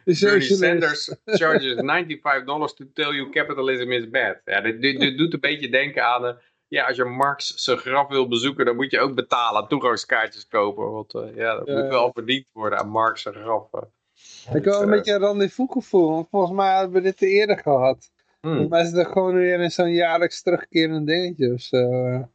Bernie 0.04 0.42
Sanders 0.42 1.16
charges 1.26 1.74
95 1.74 2.46
dollars 2.46 2.74
to 2.74 2.86
tell 2.94 3.14
you 3.14 3.30
capitalism 3.30 3.92
is 3.92 4.10
bad. 4.10 4.38
Ja, 4.46 4.62
dit, 4.62 4.82
dit, 4.82 5.00
dit 5.00 5.18
doet 5.18 5.34
een 5.34 5.40
beetje 5.40 5.70
denken 5.70 6.06
aan... 6.06 6.38
ja, 6.68 6.88
als 6.88 6.98
je 6.98 7.04
Marx 7.04 7.54
zijn 7.56 7.78
graf 7.78 8.08
wil 8.08 8.28
bezoeken, 8.28 8.66
dan 8.66 8.76
moet 8.76 8.92
je 8.92 9.00
ook 9.00 9.16
betalen. 9.16 9.68
Toegangskaartjes 9.68 10.48
kopen. 10.48 10.92
Want 10.92 11.12
ja, 11.36 11.56
dat 11.56 11.68
moet 11.68 11.90
wel 11.90 12.12
verdiend 12.14 12.50
worden 12.54 12.80
aan 12.80 12.90
Marx 12.90 13.22
zijn 13.22 13.36
graf. 13.36 13.70
Ik 13.74 14.54
heb 14.54 14.64
wel 14.64 14.82
een 14.82 14.90
beetje 14.90 15.14
een 15.14 15.20
rendezvous 15.20 15.72
gevoel. 15.72 16.10
Want 16.10 16.28
volgens 16.30 16.54
mij 16.54 16.78
hebben 16.78 16.96
we 16.96 17.02
dit 17.02 17.22
eerder 17.22 17.58
gehad. 17.58 18.12
Hmm. 18.42 18.68
Maar 18.68 18.82
is 18.82 18.92
het 18.92 19.08
gewoon 19.08 19.34
weer 19.34 19.60
in 19.60 19.72
zo'n 19.72 19.94
jaarlijks 19.94 20.42
terugkerend 20.42 21.08
dingetje 21.08 21.54
of 21.54 21.62
zo. 21.62 22.30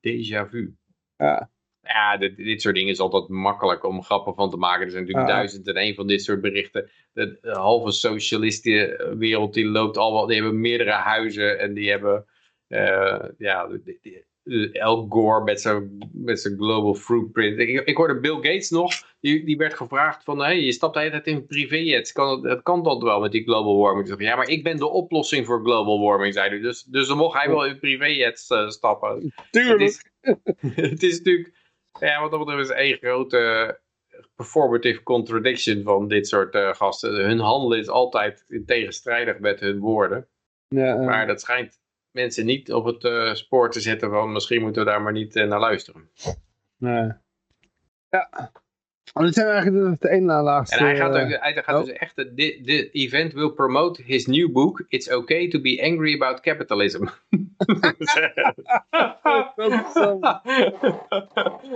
Déjà 0.00 0.48
vu. 0.50 0.74
Ja. 1.16 1.50
Ja, 1.86 2.16
dit, 2.16 2.36
dit 2.36 2.62
soort 2.62 2.74
dingen 2.74 2.92
is 2.92 3.00
altijd 3.00 3.28
makkelijk 3.28 3.84
om 3.84 4.02
grappen 4.02 4.34
van 4.34 4.50
te 4.50 4.56
maken. 4.56 4.84
Er 4.84 4.90
zijn 4.90 5.02
natuurlijk 5.02 5.32
duizend 5.32 5.68
en 5.68 5.74
één 5.74 5.94
van 5.94 6.06
dit 6.06 6.22
soort 6.22 6.40
berichten. 6.40 6.90
De, 7.12 7.38
halve 7.42 7.90
socialistische 7.90 9.14
wereld 9.18 9.54
die 9.54 9.66
loopt 9.66 9.96
al 9.96 10.26
die 10.26 10.36
hebben 10.36 10.60
meerdere 10.60 10.90
huizen 10.90 11.58
en 11.58 11.74
die 11.74 11.90
hebben, 11.90 12.24
uh, 12.68 13.24
ja, 13.38 13.68
die, 13.84 14.24
El 14.72 15.06
Gore 15.08 15.44
met 15.44 15.60
zijn, 15.60 16.10
met 16.12 16.40
zijn 16.40 16.56
global 16.56 16.94
footprint. 16.94 17.58
Ik, 17.58 17.68
ik 17.84 17.96
hoorde 17.96 18.20
Bill 18.20 18.34
Gates 18.34 18.70
nog, 18.70 18.92
die, 19.20 19.44
die 19.44 19.56
werd 19.56 19.74
gevraagd 19.74 20.24
van, 20.24 20.38
hey, 20.38 20.60
je 20.60 20.72
stapt 20.72 20.94
de 20.94 21.00
hele 21.00 21.10
tijd 21.10 21.26
in 21.26 21.46
privéjets. 21.46 22.12
Kan, 22.12 22.46
het 22.46 22.62
kan 22.62 22.82
dat 22.82 23.02
wel 23.02 23.20
met 23.20 23.32
die 23.32 23.42
global 23.42 23.78
warming? 23.78 24.08
Zei, 24.08 24.22
ja, 24.22 24.36
maar 24.36 24.48
ik 24.48 24.62
ben 24.62 24.76
de 24.76 24.88
oplossing 24.88 25.46
voor 25.46 25.60
global 25.64 26.00
warming, 26.00 26.34
zei 26.34 26.48
hij. 26.48 26.58
Dus, 26.58 26.82
dus 26.82 27.08
dan 27.08 27.16
mocht 27.16 27.38
hij 27.38 27.48
wel 27.48 27.66
in 27.66 27.78
privéjets 27.78 28.50
uh, 28.50 28.68
stappen. 28.68 29.34
Tuurlijk. 29.50 30.12
Het 30.20 30.42
is, 30.60 30.74
het 30.90 31.02
is 31.02 31.18
natuurlijk, 31.18 31.52
ja, 32.00 32.20
wat 32.20 32.30
dat 32.30 32.44
betreft 32.44 32.70
is 32.70 32.76
één 32.76 32.96
grote 32.96 33.80
performative 34.34 35.02
contradiction 35.02 35.82
van 35.82 36.08
dit 36.08 36.28
soort 36.28 36.54
uh, 36.54 36.74
gasten. 36.74 37.14
Hun 37.14 37.38
handelen 37.38 37.78
is 37.78 37.88
altijd 37.88 38.46
tegenstrijdig 38.66 39.38
met 39.38 39.60
hun 39.60 39.78
woorden. 39.78 40.28
Ja, 40.68 40.96
uh. 40.98 41.06
Maar 41.06 41.26
dat 41.26 41.40
schijnt 41.40 41.80
mensen 42.10 42.46
niet 42.46 42.72
op 42.72 42.84
het 42.84 43.04
uh, 43.04 43.34
spoor 43.34 43.70
te 43.70 43.80
zetten 43.80 44.10
van 44.10 44.32
misschien 44.32 44.62
moeten 44.62 44.84
we 44.84 44.90
daar 44.90 45.02
maar 45.02 45.12
niet 45.12 45.34
naar 45.34 45.60
luisteren. 45.60 46.10
Nee. 46.76 47.12
Ja. 48.10 48.52
Oh, 49.12 49.22
dit 49.22 49.34
zijn 49.34 49.48
eigenlijk 49.48 50.00
de 50.00 50.08
ene 50.08 50.42
laatste. 50.42 50.76
En 50.76 50.84
hij 50.84 50.96
gaat, 50.96 51.16
ook, 51.16 51.28
hij 51.40 51.62
gaat 51.62 51.84
dus 51.84 51.94
echt, 51.94 52.16
de, 52.16 52.60
de 52.62 52.90
event 52.90 53.32
will 53.32 53.50
promote 53.50 54.02
his 54.02 54.26
new 54.26 54.52
book, 54.52 54.84
It's 54.88 55.10
Okay 55.10 55.48
to 55.48 55.60
be 55.60 55.82
Angry 55.82 56.14
About 56.14 56.40
Capitalism. 56.40 57.04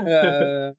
ja, 0.04 0.74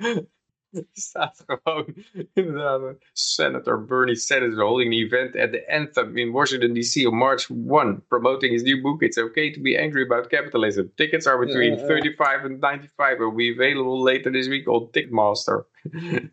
Er 0.80 0.86
staat 0.94 1.44
gewoon, 1.46 1.96
inderdaad, 2.34 2.96
Senator 3.14 3.86
Bernie 3.86 4.16
Sanders 4.16 4.56
holding 4.56 4.94
an 4.94 5.00
event 5.00 5.36
at 5.36 5.52
the 5.52 5.64
Anthem 5.68 6.18
in 6.18 6.32
Washington 6.32 6.74
D.C. 6.74 7.06
on 7.06 7.16
March 7.16 7.50
1, 7.50 8.04
promoting 8.08 8.54
his 8.54 8.64
new 8.64 8.82
book, 8.82 9.02
It's 9.02 9.18
Okay 9.18 9.52
to 9.52 9.62
be 9.62 9.78
Angry 9.78 10.04
About 10.04 10.30
Capitalism. 10.30 10.92
Tickets 10.96 11.28
are 11.28 11.46
between 11.46 11.74
uh, 11.74 11.88
35 11.88 12.46
and 12.46 12.62
95 12.62 13.12
and 13.12 13.20
will 13.20 13.32
be 13.36 13.52
available 13.52 14.04
later 14.04 14.32
this 14.32 14.48
week 14.48 14.68
on 14.68 14.90
Ticketmaster. 14.92 15.66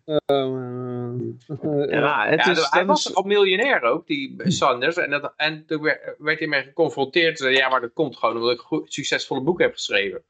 Uh, 0.06 0.18
ja, 1.90 2.26
het 2.28 2.46
is, 2.46 2.66
hij 2.70 2.86
was 2.86 3.14
al 3.14 3.22
miljonair 3.22 3.82
ook, 3.82 4.06
die 4.06 4.36
Sanders. 4.44 4.96
En, 4.96 5.10
dat, 5.10 5.32
en 5.36 5.66
toen 5.66 5.82
werd, 6.18 6.38
hij 6.38 6.48
mee 6.48 6.62
geconfronteerd. 6.62 7.38
Zei, 7.38 7.56
ja, 7.56 7.68
maar 7.68 7.80
dat 7.80 7.92
komt 7.92 8.16
gewoon 8.16 8.36
omdat 8.36 8.52
ik 8.52 8.66
een 8.70 8.82
succesvolle 8.84 9.42
boek 9.42 9.60
heb 9.60 9.72
geschreven. 9.72 10.22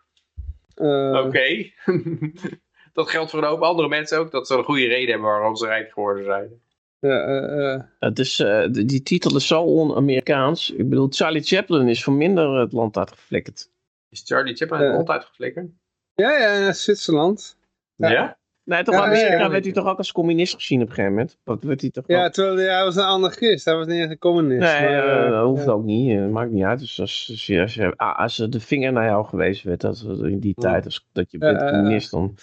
Uh, 0.77 1.25
Oké. 1.25 1.71
dat 2.93 3.11
geldt 3.11 3.31
voor 3.31 3.43
een 3.43 3.49
hoop 3.49 3.61
andere 3.61 3.89
mensen 3.89 4.19
ook. 4.19 4.31
Dat 4.31 4.47
ze 4.47 4.57
een 4.57 4.65
goede 4.65 4.87
reden 4.87 5.11
hebben 5.11 5.29
waarom 5.29 5.57
ze 5.57 5.67
rijk 5.67 5.93
geworden 5.93 6.25
zijn. 6.25 6.61
Ja, 7.01 7.91
het 7.99 8.19
is, 8.19 8.41
uh, 8.41 8.67
die 8.71 9.03
titel 9.03 9.37
is 9.37 9.47
zo 9.47 9.63
on-Amerikaans. 9.63 10.71
Ik 10.71 10.89
bedoel, 10.89 11.07
Charlie 11.11 11.43
Chaplin 11.43 11.89
is 11.89 12.05
van 12.05 12.17
minder 12.17 12.61
het 12.61 12.73
land 12.73 12.97
uitgeflikkerd. 12.97 13.71
Is 14.09 14.23
Charlie 14.25 14.55
Chaplin 14.55 14.81
het 14.81 14.95
land 14.95 15.09
uitgeflikkerd? 15.09 15.71
Ja, 16.15 16.39
ja, 16.39 16.67
in 16.67 16.75
Zwitserland. 16.75 17.57
Ja? 17.97 18.11
ja? 18.11 18.39
Nee, 18.65 18.83
toch 18.83 18.95
Amerika 18.95 19.51
werd 19.51 19.65
hij 19.65 19.73
toch 19.73 19.87
ook 19.87 19.99
als 19.99 20.13
communist 20.13 20.55
gezien 20.55 20.83
op 20.83 20.89
een 20.89 20.95
gegeven 20.95 21.15
moment? 21.15 21.39
Wat 21.45 21.63
werd 21.63 21.81
hij 21.81 21.91
toch 21.91 22.05
ja, 22.07 22.25
ook... 22.25 22.33
terwijl 22.33 22.57
hij, 22.57 22.85
was 22.85 22.97
een 22.97 23.03
anarchist. 23.03 23.65
Hij 23.65 23.75
was 23.75 23.87
niet 23.87 24.01
eens 24.01 24.11
een 24.11 24.19
communist. 24.19 24.73
Nee, 24.73 24.89
maar, 24.89 25.27
uh, 25.27 25.31
dat 25.31 25.45
hoeft 25.45 25.69
ook 25.69 25.85
niet. 25.85 26.19
Dat 26.19 26.31
maakt 26.31 26.51
niet 26.51 26.65
uit. 26.65 26.79
Dus 26.79 27.01
als, 27.01 27.29
als, 27.31 27.47
je, 27.47 27.61
als, 27.61 27.75
je, 27.75 27.97
als 27.97 28.37
de 28.37 28.61
vinger 28.61 28.93
naar 28.93 29.05
jou 29.05 29.27
gewezen 29.27 29.69
werd, 29.69 29.81
dat, 29.81 30.05
in 30.23 30.39
die 30.39 30.55
tijd, 30.55 30.85
als, 30.85 31.07
dat 31.13 31.31
je 31.31 31.39
bent 31.39 31.59
communist, 31.59 32.11
dan... 32.11 32.35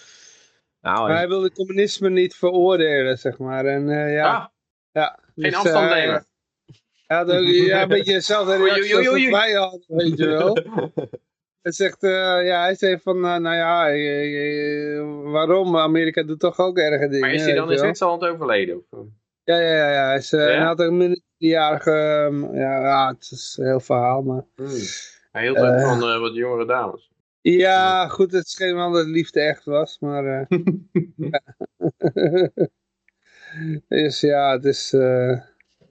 Nou, 0.85 1.07
maar 1.07 1.17
hij 1.17 1.27
wilde 1.27 1.51
communisme 1.51 2.09
niet 2.09 2.35
veroordelen, 2.35 3.17
zeg 3.17 3.37
maar. 3.37 3.65
En, 3.65 3.87
uh, 3.87 4.13
ja, 4.13 4.33
ah, 4.33 4.45
ja, 4.91 5.19
geen 5.35 5.43
dus, 5.43 5.55
afstand 5.55 5.89
nemen. 5.89 6.25
Ja, 7.07 7.23
de, 7.23 7.41
ja, 7.43 7.81
een 7.81 7.87
beetje 7.97 8.13
dezelfde 8.13 8.55
reactie 8.55 8.97
als 8.97 9.07
wat 9.07 9.29
wij 9.29 9.51
hadden, 9.51 9.83
weet 9.87 10.17
je 10.17 10.27
wel. 10.27 10.57
Hij 11.61 11.71
zegt, 11.71 12.03
uh, 12.03 12.11
ja, 12.45 12.61
hij 12.61 12.75
zegt 12.75 13.03
van, 13.03 13.15
uh, 13.15 13.35
nou 13.35 13.55
ja, 13.55 15.31
waarom? 15.31 15.77
Amerika 15.77 16.23
doet 16.23 16.39
toch 16.39 16.59
ook 16.59 16.77
erge 16.77 17.07
dingen. 17.07 17.19
Maar 17.19 17.33
is 17.33 17.43
hij 17.43 17.53
dan 17.53 17.71
in 17.71 17.77
Zwitserland 17.77 18.25
overleden? 18.25 18.83
Of? 18.89 18.99
Ja, 19.43 19.59
ja, 19.59 19.75
ja, 19.75 19.91
ja. 19.91 20.05
Hij, 20.05 20.17
is, 20.17 20.29
ja? 20.29 20.37
hij 20.37 20.59
had 20.59 20.79
een 20.79 20.97
minderjarige, 20.97 22.27
um, 22.29 22.55
ja, 22.55 22.79
ja, 22.79 23.07
het 23.07 23.31
is 23.31 23.57
een 23.59 23.65
heel 23.65 23.79
verhaal, 23.79 24.21
maar... 24.21 24.43
Hmm. 24.55 24.67
Hij 25.31 25.43
hield 25.43 25.57
ook 25.57 25.81
van 25.81 26.19
wat 26.19 26.35
jongere 26.35 26.65
dames. 26.65 27.11
Ja, 27.51 28.07
goed, 28.07 28.31
het 28.31 28.49
scheen 28.49 28.75
wel 28.75 28.91
dat 28.91 29.05
liefde 29.05 29.39
echt 29.41 29.65
was, 29.65 29.99
maar... 29.99 30.47
Uh, 30.49 30.59
dus 33.87 34.19
ja, 34.19 34.51
het 34.51 34.65
is... 34.65 34.93
Uh... 34.93 35.41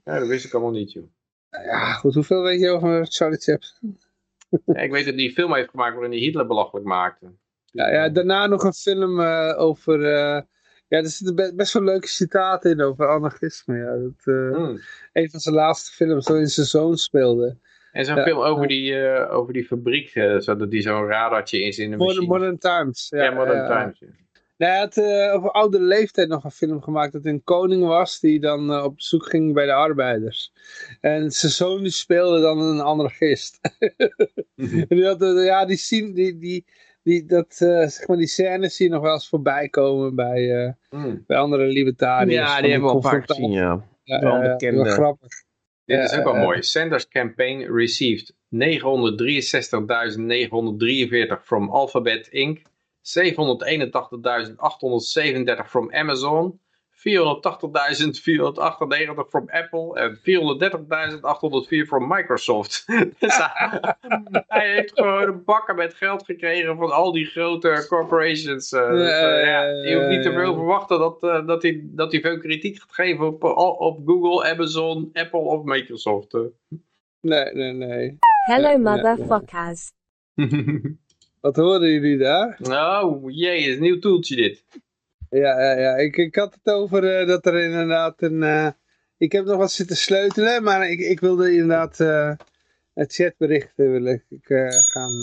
Ja, 0.03 0.19
dat 0.19 0.27
wist 0.27 0.45
ik 0.45 0.53
allemaal 0.53 0.71
niet, 0.71 0.91
joh. 0.91 1.03
Ja, 1.49 1.93
goed, 1.93 2.13
hoeveel 2.13 2.41
weet 2.41 2.59
je 2.59 2.69
over 2.69 3.07
Charlie 3.09 3.39
Chaplin? 3.39 3.99
ja, 4.75 4.79
ik 4.79 4.91
weet 4.91 5.05
dat 5.05 5.13
hij 5.13 5.23
een 5.23 5.31
film 5.31 5.53
heeft 5.53 5.69
gemaakt 5.69 5.93
waarin 5.93 6.11
hij 6.11 6.19
Hitler 6.19 6.47
belachelijk 6.47 6.85
maakte. 6.85 7.31
Ja, 7.65 7.91
ja 7.91 8.09
daarna 8.09 8.47
nog 8.47 8.63
een 8.63 8.73
film 8.73 9.19
uh, 9.19 9.53
over... 9.57 10.01
ja, 10.07 10.45
er 10.87 11.07
zitten 11.07 11.55
best 11.55 11.73
wel 11.73 11.83
leuke 11.83 12.07
citaten 12.07 12.71
in 12.71 12.81
over 12.81 13.07
anarchisme. 13.07 13.77
Ja. 13.77 13.97
Dat, 13.97 14.25
mm. 14.57 14.79
Een 15.13 15.29
van 15.29 15.39
zijn 15.39 15.55
laatste 15.55 15.91
films 15.91 16.27
waarin 16.27 16.47
zijn 16.47 16.67
zoon 16.67 16.97
speelde. 16.97 17.57
En 17.95 18.05
zo'n 18.05 18.23
film 18.23 18.39
over 18.39 18.67
die, 18.67 18.91
uh, 18.91 19.33
over 19.33 19.53
die 19.53 19.65
fabriek, 19.65 20.15
uh, 20.15 20.39
zodat 20.39 20.71
die 20.71 20.81
zo'n 20.81 21.05
radartje 21.05 21.63
is 21.63 21.77
in 21.77 21.91
de 21.91 21.97
machine. 21.97 22.25
Modern 22.25 22.57
Times. 22.57 23.07
Ja, 23.09 23.31
Modern 23.31 23.67
Times. 23.67 23.99
Ja. 23.99 24.07
Nou, 24.57 24.71
hij 24.71 24.79
had 24.79 24.97
uh, 24.97 25.43
op 25.43 25.51
oude 25.51 25.81
leeftijd 25.81 26.27
nog 26.27 26.43
een 26.43 26.51
film 26.51 26.81
gemaakt 26.81 27.13
dat 27.13 27.25
een 27.25 27.43
koning 27.43 27.83
was 27.83 28.19
die 28.19 28.39
dan 28.39 28.71
uh, 28.71 28.83
op 28.83 29.01
zoek 29.01 29.29
ging 29.29 29.53
bij 29.53 29.65
de 29.65 29.73
arbeiders. 29.73 30.53
En 31.01 31.31
zijn 31.31 31.51
zoon 31.51 31.81
die 31.81 31.91
speelde 31.91 32.41
dan 32.41 32.59
een 32.59 32.81
anarchist. 32.81 33.59
en 34.55 34.85
die 34.87 35.05
had, 35.05 35.21
uh, 35.21 35.45
ja, 35.45 35.65
die, 35.65 35.77
zien, 35.77 36.13
die, 36.13 36.37
die, 36.37 36.65
die, 37.03 37.25
dat, 37.25 37.53
zeg 37.55 38.07
maar 38.07 38.17
die 38.17 38.27
scènes 38.27 38.75
zie 38.75 38.85
je 38.85 38.91
nog 38.91 39.01
wel 39.01 39.13
eens 39.13 39.29
voorbij 39.29 39.69
komen 39.69 40.15
bij, 40.15 40.75
mm. 40.89 41.23
bij 41.27 41.37
andere 41.37 41.65
libertariërs. 41.65 42.49
Ja, 42.49 42.61
die 42.61 42.71
hebben 42.71 42.89
we 42.89 42.95
al 42.95 43.01
vaak 43.01 43.23
gezien, 43.25 43.51
ja. 43.51 43.83
Ja, 44.03 44.57
grappig. 44.83 45.43
Dit 45.85 45.99
is 45.99 46.13
ook 46.13 46.23
wel 46.23 46.35
mooi. 46.35 46.63
Sanders 46.63 47.07
campaign 47.07 47.61
received 47.61 48.33
963.943 48.55 48.61
from 51.41 51.69
Alphabet 51.69 52.29
Inc. 52.31 52.61
781.837 53.01 55.65
from 55.65 55.89
Amazon, 55.93 56.59
480.498 57.05 59.29
from 59.29 59.49
Apple 59.49 59.95
en 59.95 60.17
430.804 60.17 60.21
from 61.87 62.07
Microsoft. 62.07 62.85
dus 63.19 63.39
hij 64.47 64.73
heeft 64.73 64.91
gewoon 64.93 65.27
een 65.27 65.43
bakken 65.43 65.75
met 65.75 65.93
geld 65.93 66.25
gekregen 66.25 66.77
van 66.77 66.91
al 66.91 67.11
die 67.11 67.25
grote 67.25 67.85
corporations. 67.87 68.71
Uh, 68.71 68.89
dus, 68.89 69.09
uh, 69.09 69.43
ja, 69.43 69.63
je 69.63 69.95
hoeft 69.95 70.09
niet 70.09 70.23
te 70.23 70.33
veel 70.33 70.53
verwachten 70.53 70.99
dat, 70.99 71.23
uh, 71.23 71.47
dat, 71.47 71.61
hij, 71.61 71.81
dat 71.83 72.11
hij 72.11 72.21
veel 72.21 72.37
kritiek 72.37 72.79
gaat 72.79 72.93
geven 72.93 73.27
op, 73.27 73.43
op 73.79 74.01
Google, 74.05 74.49
Amazon, 74.49 75.09
Apple 75.13 75.39
of 75.39 75.63
Microsoft. 75.63 76.33
Nee, 77.21 77.53
nee, 77.53 77.71
nee. 77.71 78.17
Hello 78.45 78.77
motherfuckers. 78.77 79.91
Wat 81.41 81.55
horen 81.55 81.91
jullie 81.91 82.17
daar? 82.17 82.59
Oh, 82.69 83.23
jee, 83.27 83.57
is 83.57 83.75
een 83.75 83.81
nieuw 83.81 83.99
toeltje 83.99 84.35
dit. 84.35 84.63
Ja, 85.35 85.61
ja, 85.61 85.71
ja. 85.71 85.95
Ik, 85.95 86.17
ik 86.17 86.35
had 86.35 86.53
het 86.53 86.73
over 86.73 87.21
uh, 87.21 87.27
dat 87.27 87.45
er 87.45 87.63
inderdaad 87.63 88.21
een... 88.21 88.41
Uh, 88.41 88.67
ik 89.17 89.31
heb 89.31 89.45
nog 89.45 89.57
wat 89.57 89.71
zitten 89.71 89.95
sleutelen, 89.95 90.63
maar 90.63 90.89
ik, 90.89 90.99
ik 90.99 91.19
wilde 91.19 91.51
inderdaad 91.51 91.99
uh, 91.99 92.31
het 92.93 93.13
chatberichten 93.13 93.91
wil 93.91 94.05
ik, 94.05 94.23
gaan... 94.85 95.19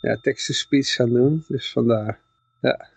ja, 0.00 0.16
text-to-speech 0.16 0.94
gaan 0.94 1.12
doen, 1.12 1.44
dus 1.48 1.72
vandaar. 1.72 2.20
Ja. 2.60 2.88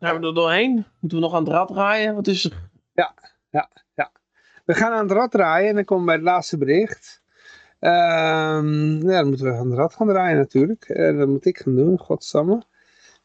Gaan 0.00 0.20
we 0.20 0.26
er 0.26 0.34
doorheen? 0.34 0.84
Moeten 1.00 1.18
we 1.18 1.24
nog 1.24 1.34
aan 1.34 1.44
het 1.44 1.52
rad 1.52 1.68
draaien? 1.68 2.14
Wat 2.14 2.26
is 2.26 2.44
er? 2.44 2.52
Ja, 2.92 3.14
ja, 3.50 3.70
ja. 3.94 4.12
We 4.64 4.74
gaan 4.74 4.92
aan 4.92 5.08
het 5.08 5.12
rad 5.12 5.30
draaien 5.30 5.68
en 5.68 5.74
dan 5.74 5.84
komen 5.84 6.04
we 6.04 6.10
bij 6.10 6.20
het 6.20 6.30
laatste 6.30 6.58
bericht. 6.58 7.22
Um, 7.80 9.08
ja, 9.08 9.18
dan 9.18 9.28
moeten 9.28 9.46
we 9.46 9.52
aan 9.52 9.70
de 9.70 9.76
rad 9.76 9.94
gaan 9.94 10.06
draaien 10.06 10.36
natuurlijk. 10.36 10.88
Uh, 10.88 11.18
dat 11.18 11.28
moet 11.28 11.44
ik 11.44 11.58
gaan 11.58 11.74
doen, 11.74 11.98
godsamme. 11.98 12.62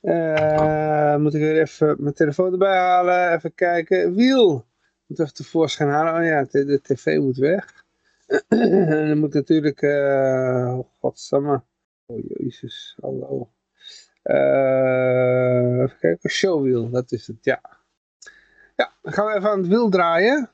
Uh, 0.07 1.15
moet 1.15 1.33
ik 1.33 1.41
weer 1.41 1.61
even 1.61 1.95
mijn 1.99 2.13
telefoon 2.13 2.51
erbij 2.51 2.77
halen, 2.77 3.33
even 3.33 3.53
kijken. 3.53 4.15
Wiel, 4.15 4.65
moet 5.05 5.19
even 5.19 5.33
tevoorschijn 5.33 5.89
halen. 5.89 6.21
Oh 6.21 6.27
ja, 6.27 6.43
de, 6.51 6.65
de 6.65 6.81
tv 6.81 7.17
moet 7.17 7.37
weg. 7.37 7.85
en 8.47 9.07
dan 9.07 9.17
moet 9.17 9.33
natuurlijk, 9.33 9.81
uh, 9.81 10.79
godsamme. 10.99 11.61
Oh 12.05 12.19
jezus, 12.27 12.97
hallo. 13.01 13.49
Uh, 14.23 15.81
even 15.81 15.97
kijken, 15.99 16.29
showwiel, 16.29 16.89
dat 16.89 17.11
is 17.11 17.27
het, 17.27 17.37
ja. 17.41 17.61
Ja, 18.75 18.93
dan 19.01 19.13
gaan 19.13 19.25
we 19.25 19.35
even 19.35 19.49
aan 19.49 19.59
het 19.59 19.67
wiel 19.67 19.89
draaien. 19.89 20.49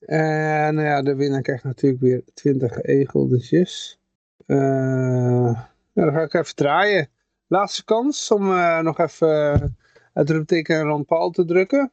En 0.00 0.74
nou 0.74 0.86
ja, 0.86 1.02
de 1.02 1.14
winnaar 1.14 1.42
krijgt 1.42 1.64
natuurlijk 1.64 2.02
weer 2.02 2.22
20 2.34 2.82
egeltjes. 2.82 4.00
Uh, 4.46 4.58
nou, 4.58 5.56
dan 5.92 6.12
ga 6.12 6.22
ik 6.22 6.34
even 6.34 6.54
draaien. 6.54 7.08
Laatste 7.54 7.84
kans 7.84 8.30
om 8.30 8.50
uh, 8.50 8.80
nog 8.80 8.98
even 8.98 9.76
het 10.12 10.30
roepteken 10.30 10.82
Ron 10.82 11.04
Paul 11.04 11.30
te 11.30 11.44
drukken. 11.44 11.92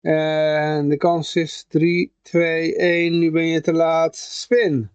En 0.00 0.88
de 0.88 0.96
kans 0.96 1.36
is 1.36 1.64
3, 1.68 2.12
2, 2.22 2.76
1. 2.76 3.18
Nu 3.18 3.30
ben 3.30 3.46
je 3.46 3.60
te 3.60 3.72
laat. 3.72 4.16
Spin. 4.16 4.90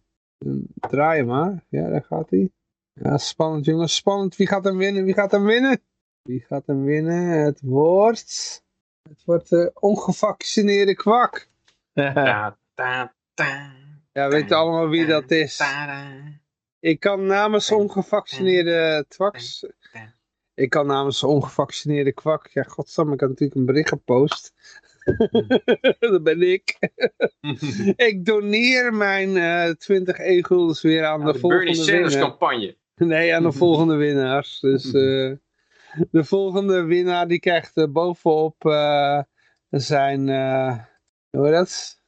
Draai 0.76 1.24
maar. 1.24 1.64
Ja, 1.70 1.90
daar 1.90 2.03
gaat 2.03 2.30
hij. 2.30 2.52
Ja, 2.94 3.18
spannend 3.18 3.65
jongens. 3.65 3.95
Spannend. 3.95 4.36
Wie 4.36 4.48
gaat 4.48 4.64
hem 4.64 4.78
winnen? 4.78 5.03
Wie 5.03 5.14
gaat 5.14 5.32
hem 5.32 5.45
winnen? 5.45 5.82
Wie 6.22 6.45
gaat 6.48 6.65
hem 6.65 6.84
winnen? 6.84 7.28
Het 7.28 7.61
wordt... 7.61 8.64
Het 9.10 9.24
wordt 9.26 9.49
de 9.49 9.72
ongevaccineerde 9.74 10.95
kwak. 10.95 11.48
Ta, 11.94 12.57
ta, 12.74 13.14
ta, 13.34 13.72
ja, 14.14 14.30
weet 14.30 14.49
je 14.49 14.56
allemaal 14.56 14.90
wie 14.90 15.06
dat 15.06 15.32
is? 15.32 15.57
Ik 16.84 17.00
kan 17.00 17.26
namens 17.26 17.72
ongevaccineerde 17.72 19.06
twaks... 19.08 19.66
Ik 20.54 20.70
kan 20.70 20.88
namens 20.88 21.24
ongevaccineerde 21.24 22.12
kwak... 22.12 22.48
Ja, 22.48 22.64
godsamme, 22.64 23.14
ik 23.14 23.20
had 23.20 23.30
natuurlijk 23.30 23.60
een 23.60 23.66
bericht 23.66 23.90
gepost. 23.90 24.54
dat 26.00 26.24
ben 26.24 26.42
ik. 26.42 26.78
ik 28.10 28.26
doneer 28.26 28.94
mijn 28.94 29.30
uh, 29.30 29.70
20 29.70 30.20
e 30.20 30.42
weer 30.82 31.06
aan 31.06 31.26
de, 31.26 31.32
de 31.32 31.40
volgende 31.40 31.66
Bernie 31.66 31.84
Sanders 31.84 32.18
campagne. 32.18 32.78
Nee, 32.96 33.36
aan 33.36 33.44
de 33.44 33.52
volgende 33.64 33.96
winnaars. 33.96 34.60
Dus 34.60 34.86
uh, 34.86 35.36
de 36.12 36.24
volgende 36.24 36.84
winnaar 36.84 37.28
die 37.28 37.40
krijgt 37.40 37.78
uh, 37.78 37.88
bovenop 37.88 38.66
uh, 38.66 39.22
zijn 39.70 40.28
hoe 41.30 41.52
dat? 41.52 42.02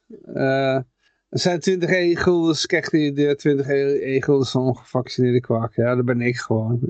Er 1.28 1.38
zijn 1.38 1.60
20 1.60 1.90
e-guldens, 1.90 2.66
krijgt 2.66 2.92
hij 2.92 3.12
de 3.12 3.34
20 3.36 3.68
e-guldens 3.68 4.50
van 4.50 4.62
ongevaccineerde 4.62 5.40
kwak. 5.40 5.74
Ja, 5.74 5.94
dat 5.94 6.04
ben 6.04 6.20
ik 6.20 6.36
gewoon. 6.36 6.80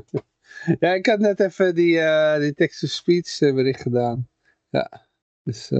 ja, 0.80 0.92
ik 0.92 1.06
had 1.06 1.18
net 1.18 1.40
even 1.40 1.74
die, 1.74 1.94
uh, 1.94 2.38
die 2.38 2.54
text-to-speech 2.54 3.40
uh, 3.40 3.54
bericht 3.54 3.80
gedaan. 3.80 4.28
Ja, 4.68 5.08
dus 5.42 5.70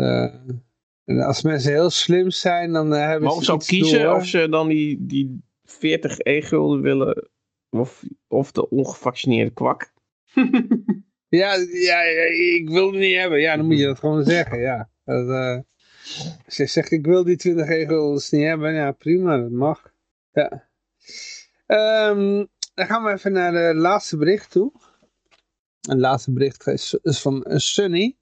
als 1.05 1.43
mensen 1.43 1.73
heel 1.73 1.91
slim 1.91 2.31
zijn, 2.31 2.73
dan 2.73 2.91
hebben 2.91 3.31
ze 3.31 3.55
iets 3.55 3.67
kiezen 3.67 4.03
door. 4.03 4.15
of 4.15 4.27
ze 4.27 4.49
dan 4.49 4.69
die, 4.69 5.07
die 5.07 5.43
40 5.65 6.19
e-gulden 6.19 6.81
willen, 6.81 7.29
of, 7.71 8.03
of 8.29 8.53
de 8.53 8.69
ongevaccineerde 8.69 9.51
kwak. 9.51 9.93
ja, 11.29 11.55
ja, 11.73 12.03
ik 12.59 12.69
wil 12.69 12.91
het 12.91 13.01
niet 13.01 13.17
hebben. 13.17 13.41
Ja, 13.41 13.57
dan 13.57 13.67
moet 13.67 13.79
je 13.79 13.85
dat 13.85 13.99
gewoon 13.99 14.25
zeggen, 14.25 14.61
ja. 14.61 14.91
Dat, 15.05 15.65
als 16.45 16.57
je 16.57 16.67
zegt, 16.67 16.91
ik 16.91 17.07
wil 17.07 17.25
die 17.25 17.37
20 17.37 17.67
regels 17.67 18.31
niet 18.31 18.45
hebben, 18.45 18.75
ja 18.75 18.93
prima, 18.93 19.39
dat 19.39 19.51
mag. 19.51 19.93
Ja. 20.33 20.69
Um, 22.11 22.49
dan 22.75 22.87
gaan 22.87 23.05
we 23.05 23.13
even 23.13 23.33
naar 23.33 23.53
de 23.53 23.75
laatste 23.75 24.17
bericht 24.17 24.51
toe. 24.51 24.73
Het 25.81 25.99
laatste 25.99 26.33
bericht 26.33 26.67
is, 26.67 26.97
van 27.03 27.45
Sunny. 27.47 28.17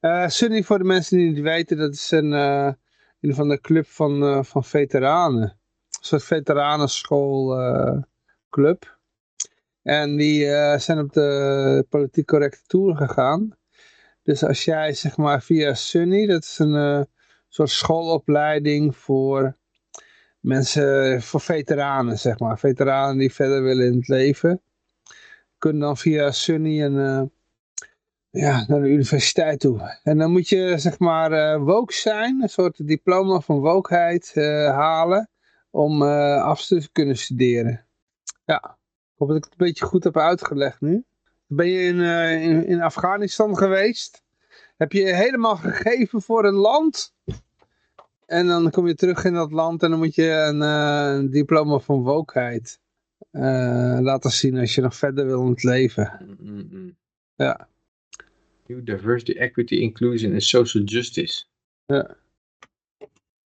Uh, 0.00 0.28
Sunny, 0.28 0.62
voor 0.62 0.78
de 0.78 0.84
mensen 0.84 1.16
die 1.16 1.26
het 1.26 1.34
niet 1.34 1.44
weten, 1.44 1.76
dat 1.76 1.94
is 1.94 2.10
een, 2.10 2.32
uh, 2.32 2.72
een 3.20 3.34
van 3.34 3.48
de 3.48 3.60
club 3.60 3.86
van, 3.86 4.22
uh, 4.22 4.42
van 4.42 4.64
veteranen. 4.64 5.42
Een 5.42 5.56
soort 6.00 6.24
veteranenschoolclub. 6.24 8.98
en 9.82 10.16
die 10.16 10.44
zijn 10.78 10.98
op 10.98 11.12
de 11.12 11.86
politiek 11.88 12.26
correcte 12.26 12.60
tour 12.66 12.96
gegaan. 12.96 13.58
Dus 14.30 14.44
als 14.44 14.64
jij 14.64 14.92
zeg 14.92 15.16
maar 15.16 15.42
via 15.42 15.74
Sunny, 15.74 16.26
dat 16.26 16.42
is 16.42 16.58
een 16.58 16.74
uh, 16.74 17.02
soort 17.48 17.70
schoolopleiding 17.70 18.96
voor 18.96 19.56
mensen, 20.40 21.22
voor 21.22 21.40
veteranen 21.40 22.18
zeg 22.18 22.38
maar. 22.38 22.58
Veteranen 22.58 23.18
die 23.18 23.32
verder 23.32 23.62
willen 23.62 23.86
in 23.86 23.96
het 23.96 24.08
leven. 24.08 24.62
Kunnen 25.58 25.80
dan 25.80 25.96
via 25.96 26.30
Sunny 26.30 26.82
een, 26.82 26.94
uh, 26.94 27.22
ja, 28.30 28.64
naar 28.68 28.80
de 28.80 28.88
universiteit 28.88 29.60
toe. 29.60 29.98
En 30.02 30.18
dan 30.18 30.32
moet 30.32 30.48
je 30.48 30.78
zeg 30.78 30.98
maar 30.98 31.32
uh, 31.32 31.64
woke 31.64 31.94
zijn, 31.94 32.42
een 32.42 32.48
soort 32.48 32.86
diploma 32.86 33.40
van 33.40 33.60
wokeheid 33.60 34.34
halen. 34.64 35.30
Om 35.70 36.02
af 36.02 36.66
te 36.66 36.88
kunnen 36.92 37.16
studeren. 37.16 37.86
Ja, 38.44 38.78
ik 39.12 39.14
hoop 39.16 39.28
dat 39.28 39.36
ik 39.36 39.44
het 39.44 39.52
een 39.52 39.66
beetje 39.66 39.84
goed 39.84 40.04
heb 40.04 40.16
uitgelegd 40.16 40.80
nu. 40.80 41.04
Ben 41.52 41.68
je 41.68 41.82
in, 41.82 41.96
uh, 41.96 42.42
in, 42.42 42.66
in, 42.66 42.80
Afghanistan 42.80 43.56
geweest? 43.56 44.22
Heb 44.76 44.92
je 44.92 45.14
helemaal 45.14 45.56
gegeven 45.56 46.22
voor 46.22 46.44
een 46.44 46.54
land? 46.54 47.14
En 48.26 48.46
dan 48.46 48.70
kom 48.70 48.86
je 48.86 48.94
terug 48.94 49.24
in 49.24 49.32
dat 49.32 49.52
land 49.52 49.82
en 49.82 49.90
dan 49.90 49.98
moet 49.98 50.14
je 50.14 50.30
een, 50.30 50.60
uh, 50.60 51.18
een 51.18 51.30
diploma 51.30 51.78
van 51.78 52.02
wokeheid 52.02 52.80
uh, 53.32 53.98
laten 54.00 54.30
zien 54.30 54.58
als 54.58 54.74
je 54.74 54.80
nog 54.80 54.96
verder 54.96 55.26
wil 55.26 55.42
in 55.42 55.50
het 55.50 55.62
leven. 55.62 56.36
Mm 56.40 56.68
-mm. 56.70 56.96
Ja. 57.34 57.68
New 58.66 58.84
diversity, 58.84 59.32
equity, 59.32 59.74
inclusion 59.74 60.32
en 60.32 60.40
social 60.40 60.84
justice. 60.84 61.44
Ja. 61.86 62.16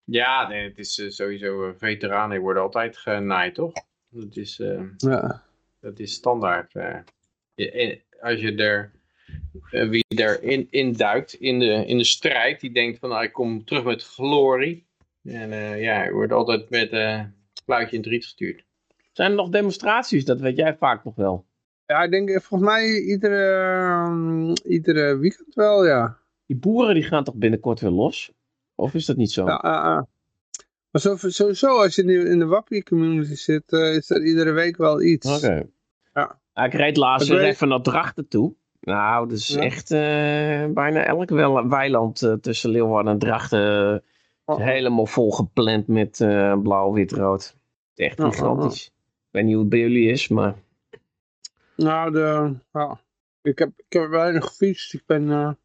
Ja, 0.04 0.48
nee, 0.48 0.68
het 0.68 0.78
is 0.78 1.16
sowieso, 1.16 1.74
veteranen 1.78 2.40
worden 2.40 2.62
altijd 2.62 2.96
genaaid, 2.96 3.54
toch? 3.54 3.72
Dat 4.08 4.36
is, 4.36 4.56
ja. 4.96 5.42
dat 5.80 5.98
is 5.98 6.12
standaard 6.12 6.72
als 8.20 8.40
je 8.40 8.54
er, 8.54 8.92
uh, 9.70 9.88
wie 9.88 10.04
erin 10.08 10.66
in 10.70 10.92
duikt 10.92 11.34
in 11.34 11.58
de, 11.58 11.86
in 11.86 11.98
de 11.98 12.04
strijd, 12.04 12.60
die 12.60 12.72
denkt 12.72 12.98
van 12.98 13.08
nou 13.08 13.24
ik 13.24 13.32
kom 13.32 13.64
terug 13.64 13.84
met 13.84 14.02
glorie. 14.02 14.86
En 15.22 15.50
uh, 15.50 15.82
ja, 15.82 16.08
u 16.08 16.12
wordt 16.12 16.32
altijd 16.32 16.70
met 16.70 16.92
uh, 16.92 17.20
fluitje 17.64 17.96
in 17.96 18.02
het 18.02 18.10
riet 18.10 18.24
gestuurd. 18.24 18.64
Zijn 19.12 19.30
er 19.30 19.36
nog 19.36 19.48
demonstraties? 19.48 20.24
Dat 20.24 20.40
weet 20.40 20.56
jij 20.56 20.76
vaak 20.76 21.04
nog 21.04 21.14
wel. 21.14 21.44
Ja, 21.86 22.02
ik 22.02 22.10
denk 22.10 22.42
volgens 22.42 22.70
mij 22.70 23.00
iedere, 23.00 24.06
um, 24.06 24.52
iedere 24.64 25.18
weekend 25.18 25.54
wel, 25.54 25.86
ja. 25.86 26.18
Die 26.46 26.56
boeren 26.56 26.94
die 26.94 27.02
gaan 27.02 27.24
toch 27.24 27.34
binnenkort 27.34 27.80
weer 27.80 27.90
los? 27.90 28.32
Of 28.74 28.94
is 28.94 29.06
dat 29.06 29.16
niet 29.16 29.32
zo? 29.32 29.46
Ja, 29.46 29.64
uh, 29.64 29.96
uh. 29.96 30.02
Maar 30.90 31.00
zo, 31.00 31.16
sowieso, 31.16 31.66
als 31.66 31.94
je 31.94 32.02
in 32.02 32.08
de, 32.08 32.28
in 32.30 32.38
de 32.38 32.44
Wappie 32.44 32.82
community 32.82 33.34
zit, 33.34 33.72
uh, 33.72 33.94
is 33.94 34.10
er 34.10 34.24
iedere 34.24 34.52
week 34.52 34.76
wel 34.76 35.02
iets. 35.02 35.26
Oké. 35.26 35.36
Okay. 35.36 35.66
Ja. 36.54 36.64
Ik 36.64 36.72
reed 36.72 36.96
laatst 36.96 37.28
weer 37.28 37.42
even 37.42 37.68
naar 37.68 37.80
Drachten 37.80 38.28
toe. 38.28 38.54
Nou, 38.80 39.34
ja. 39.34 39.60
echt 39.60 39.90
uh, 39.90 40.72
bijna 40.72 41.04
elk 41.04 41.30
weiland 41.68 42.22
uh, 42.22 42.32
tussen 42.32 42.70
Leeuwarden 42.70 43.12
en 43.12 43.18
Drachten 43.18 44.02
oh. 44.44 44.58
helemaal 44.58 45.06
volgepland 45.06 45.86
met 45.86 46.20
uh, 46.20 46.60
blauw, 46.62 46.92
wit, 46.92 47.12
rood. 47.12 47.56
Echt 47.94 48.20
gigantisch. 48.20 48.88
Oh, 48.88 48.94
oh, 48.94 49.04
ik 49.26 49.30
weet 49.30 49.44
niet 49.44 49.52
hoe 49.52 49.60
het 49.60 49.70
bij 49.70 49.78
jullie 49.78 50.10
is, 50.10 50.28
maar... 50.28 50.54
Nou, 51.76 52.12
de, 52.12 52.54
ja. 52.72 53.00
ik, 53.42 53.58
heb, 53.58 53.70
ik 53.76 53.92
heb 53.92 54.08
weinig 54.08 54.44
gefietst. 54.44 54.94
Ik 54.94 55.02
ben... 55.06 55.56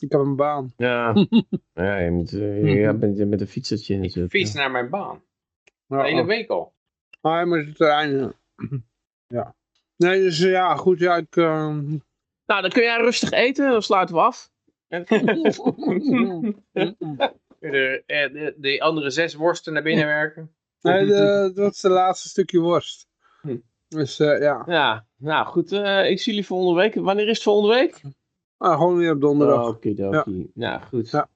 Ik 0.00 0.12
heb 0.12 0.20
een 0.20 0.36
baan. 0.36 0.72
Ja, 0.76 1.14
ja 1.72 1.96
je, 1.96 2.10
moet, 2.10 2.30
je 2.30 2.96
bent 2.98 3.28
met 3.28 3.40
een 3.40 3.46
fietsertje 3.46 3.98
natuurlijk. 3.98 4.34
Ik 4.34 4.40
fiets 4.40 4.54
naar 4.54 4.70
mijn 4.70 4.90
baan. 4.90 5.22
De 5.86 6.02
hele 6.02 6.24
week 6.24 6.50
al. 6.50 6.72
Ah, 7.20 7.32
ja, 7.32 7.44
maar 7.44 7.58
het 7.58 7.76
terrein. 7.76 8.32
Ja. 9.30 9.54
Nee, 9.98 10.20
dus 10.20 10.38
ja, 10.38 10.76
goed, 10.76 10.98
ja, 10.98 11.16
ik... 11.16 11.36
Uh... 11.36 11.76
Nou, 12.46 12.62
dan 12.62 12.70
kun 12.70 12.82
jij 12.82 13.00
rustig 13.00 13.30
eten, 13.30 13.70
dan 13.70 13.82
sluiten 13.82 14.14
we 14.14 14.20
af. 14.20 14.50
de, 14.88 15.04
de, 18.06 18.54
de, 18.56 18.80
andere 18.80 19.10
zes 19.10 19.34
worsten 19.34 19.72
naar 19.72 19.82
binnen 19.82 20.06
werken. 20.06 20.54
Nee, 20.80 21.06
de, 21.06 21.50
dat 21.54 21.74
is 21.74 21.82
het 21.82 21.92
laatste 21.92 22.28
stukje 22.28 22.58
worst. 22.58 23.06
Hm. 23.40 23.56
Dus 23.88 24.20
uh, 24.20 24.40
ja. 24.40 24.62
Ja, 24.66 25.06
nou 25.16 25.46
goed, 25.46 25.72
uh, 25.72 26.10
ik 26.10 26.20
zie 26.20 26.32
jullie 26.32 26.46
volgende 26.46 26.80
week. 26.80 26.94
Wanneer 26.94 27.28
is 27.28 27.34
het 27.34 27.42
volgende 27.42 27.74
week? 27.74 28.00
Ah, 28.56 28.76
gewoon 28.76 28.96
weer 28.96 29.12
op 29.12 29.20
donderdag. 29.20 29.62
Oh, 29.62 29.68
Oké, 29.68 29.92
ja. 29.96 30.24
Nou, 30.54 30.82
goed. 30.82 31.10
Ja. 31.10 31.28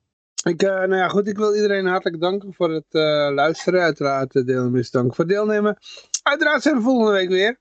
Ik, 0.45 0.63
uh, 0.63 0.69
nou 0.69 0.97
ja, 0.97 1.09
goed, 1.09 1.27
ik 1.27 1.37
wil 1.37 1.55
iedereen 1.55 1.87
hartelijk 1.87 2.21
danken 2.21 2.55
voor 2.55 2.71
het 2.71 2.87
luisteren. 3.35 3.83
Uiteraard 3.83 4.33
de 4.33 4.45
deelnemers 4.45 4.91
dank 4.91 5.15
voor 5.15 5.25
het 5.25 5.35
deelnemen. 5.35 5.77
Uiteraard 6.23 6.63
zijn 6.63 6.77
we 6.77 6.83
volgende 6.83 7.13
week 7.13 7.29
weer. 7.29 7.59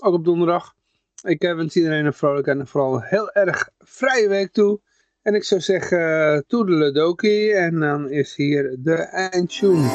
Ook 0.00 0.14
op 0.14 0.24
donderdag. 0.24 0.74
Ik 1.22 1.42
wens 1.42 1.76
iedereen 1.76 2.06
een 2.06 2.12
vrolijke 2.12 2.50
en 2.50 2.66
vooral 2.66 3.02
heel 3.02 3.32
erg 3.32 3.68
vrije 3.78 4.28
week 4.28 4.52
toe. 4.52 4.80
En 5.22 5.34
ik 5.34 5.44
zou 5.44 5.60
zeggen, 5.60 5.98
uh, 5.98 6.38
toedeledokie. 6.46 7.54
En 7.54 7.80
dan 7.80 8.10
is 8.10 8.36
hier 8.36 8.76
de 8.78 8.94
eindtune. 8.94 9.88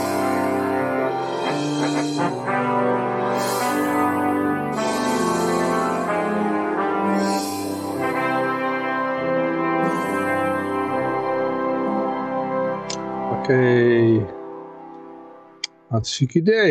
Oké. 13.32 13.54
Okay. 13.54 14.26
Hartstikke 15.88 16.38
idee. 16.40 16.66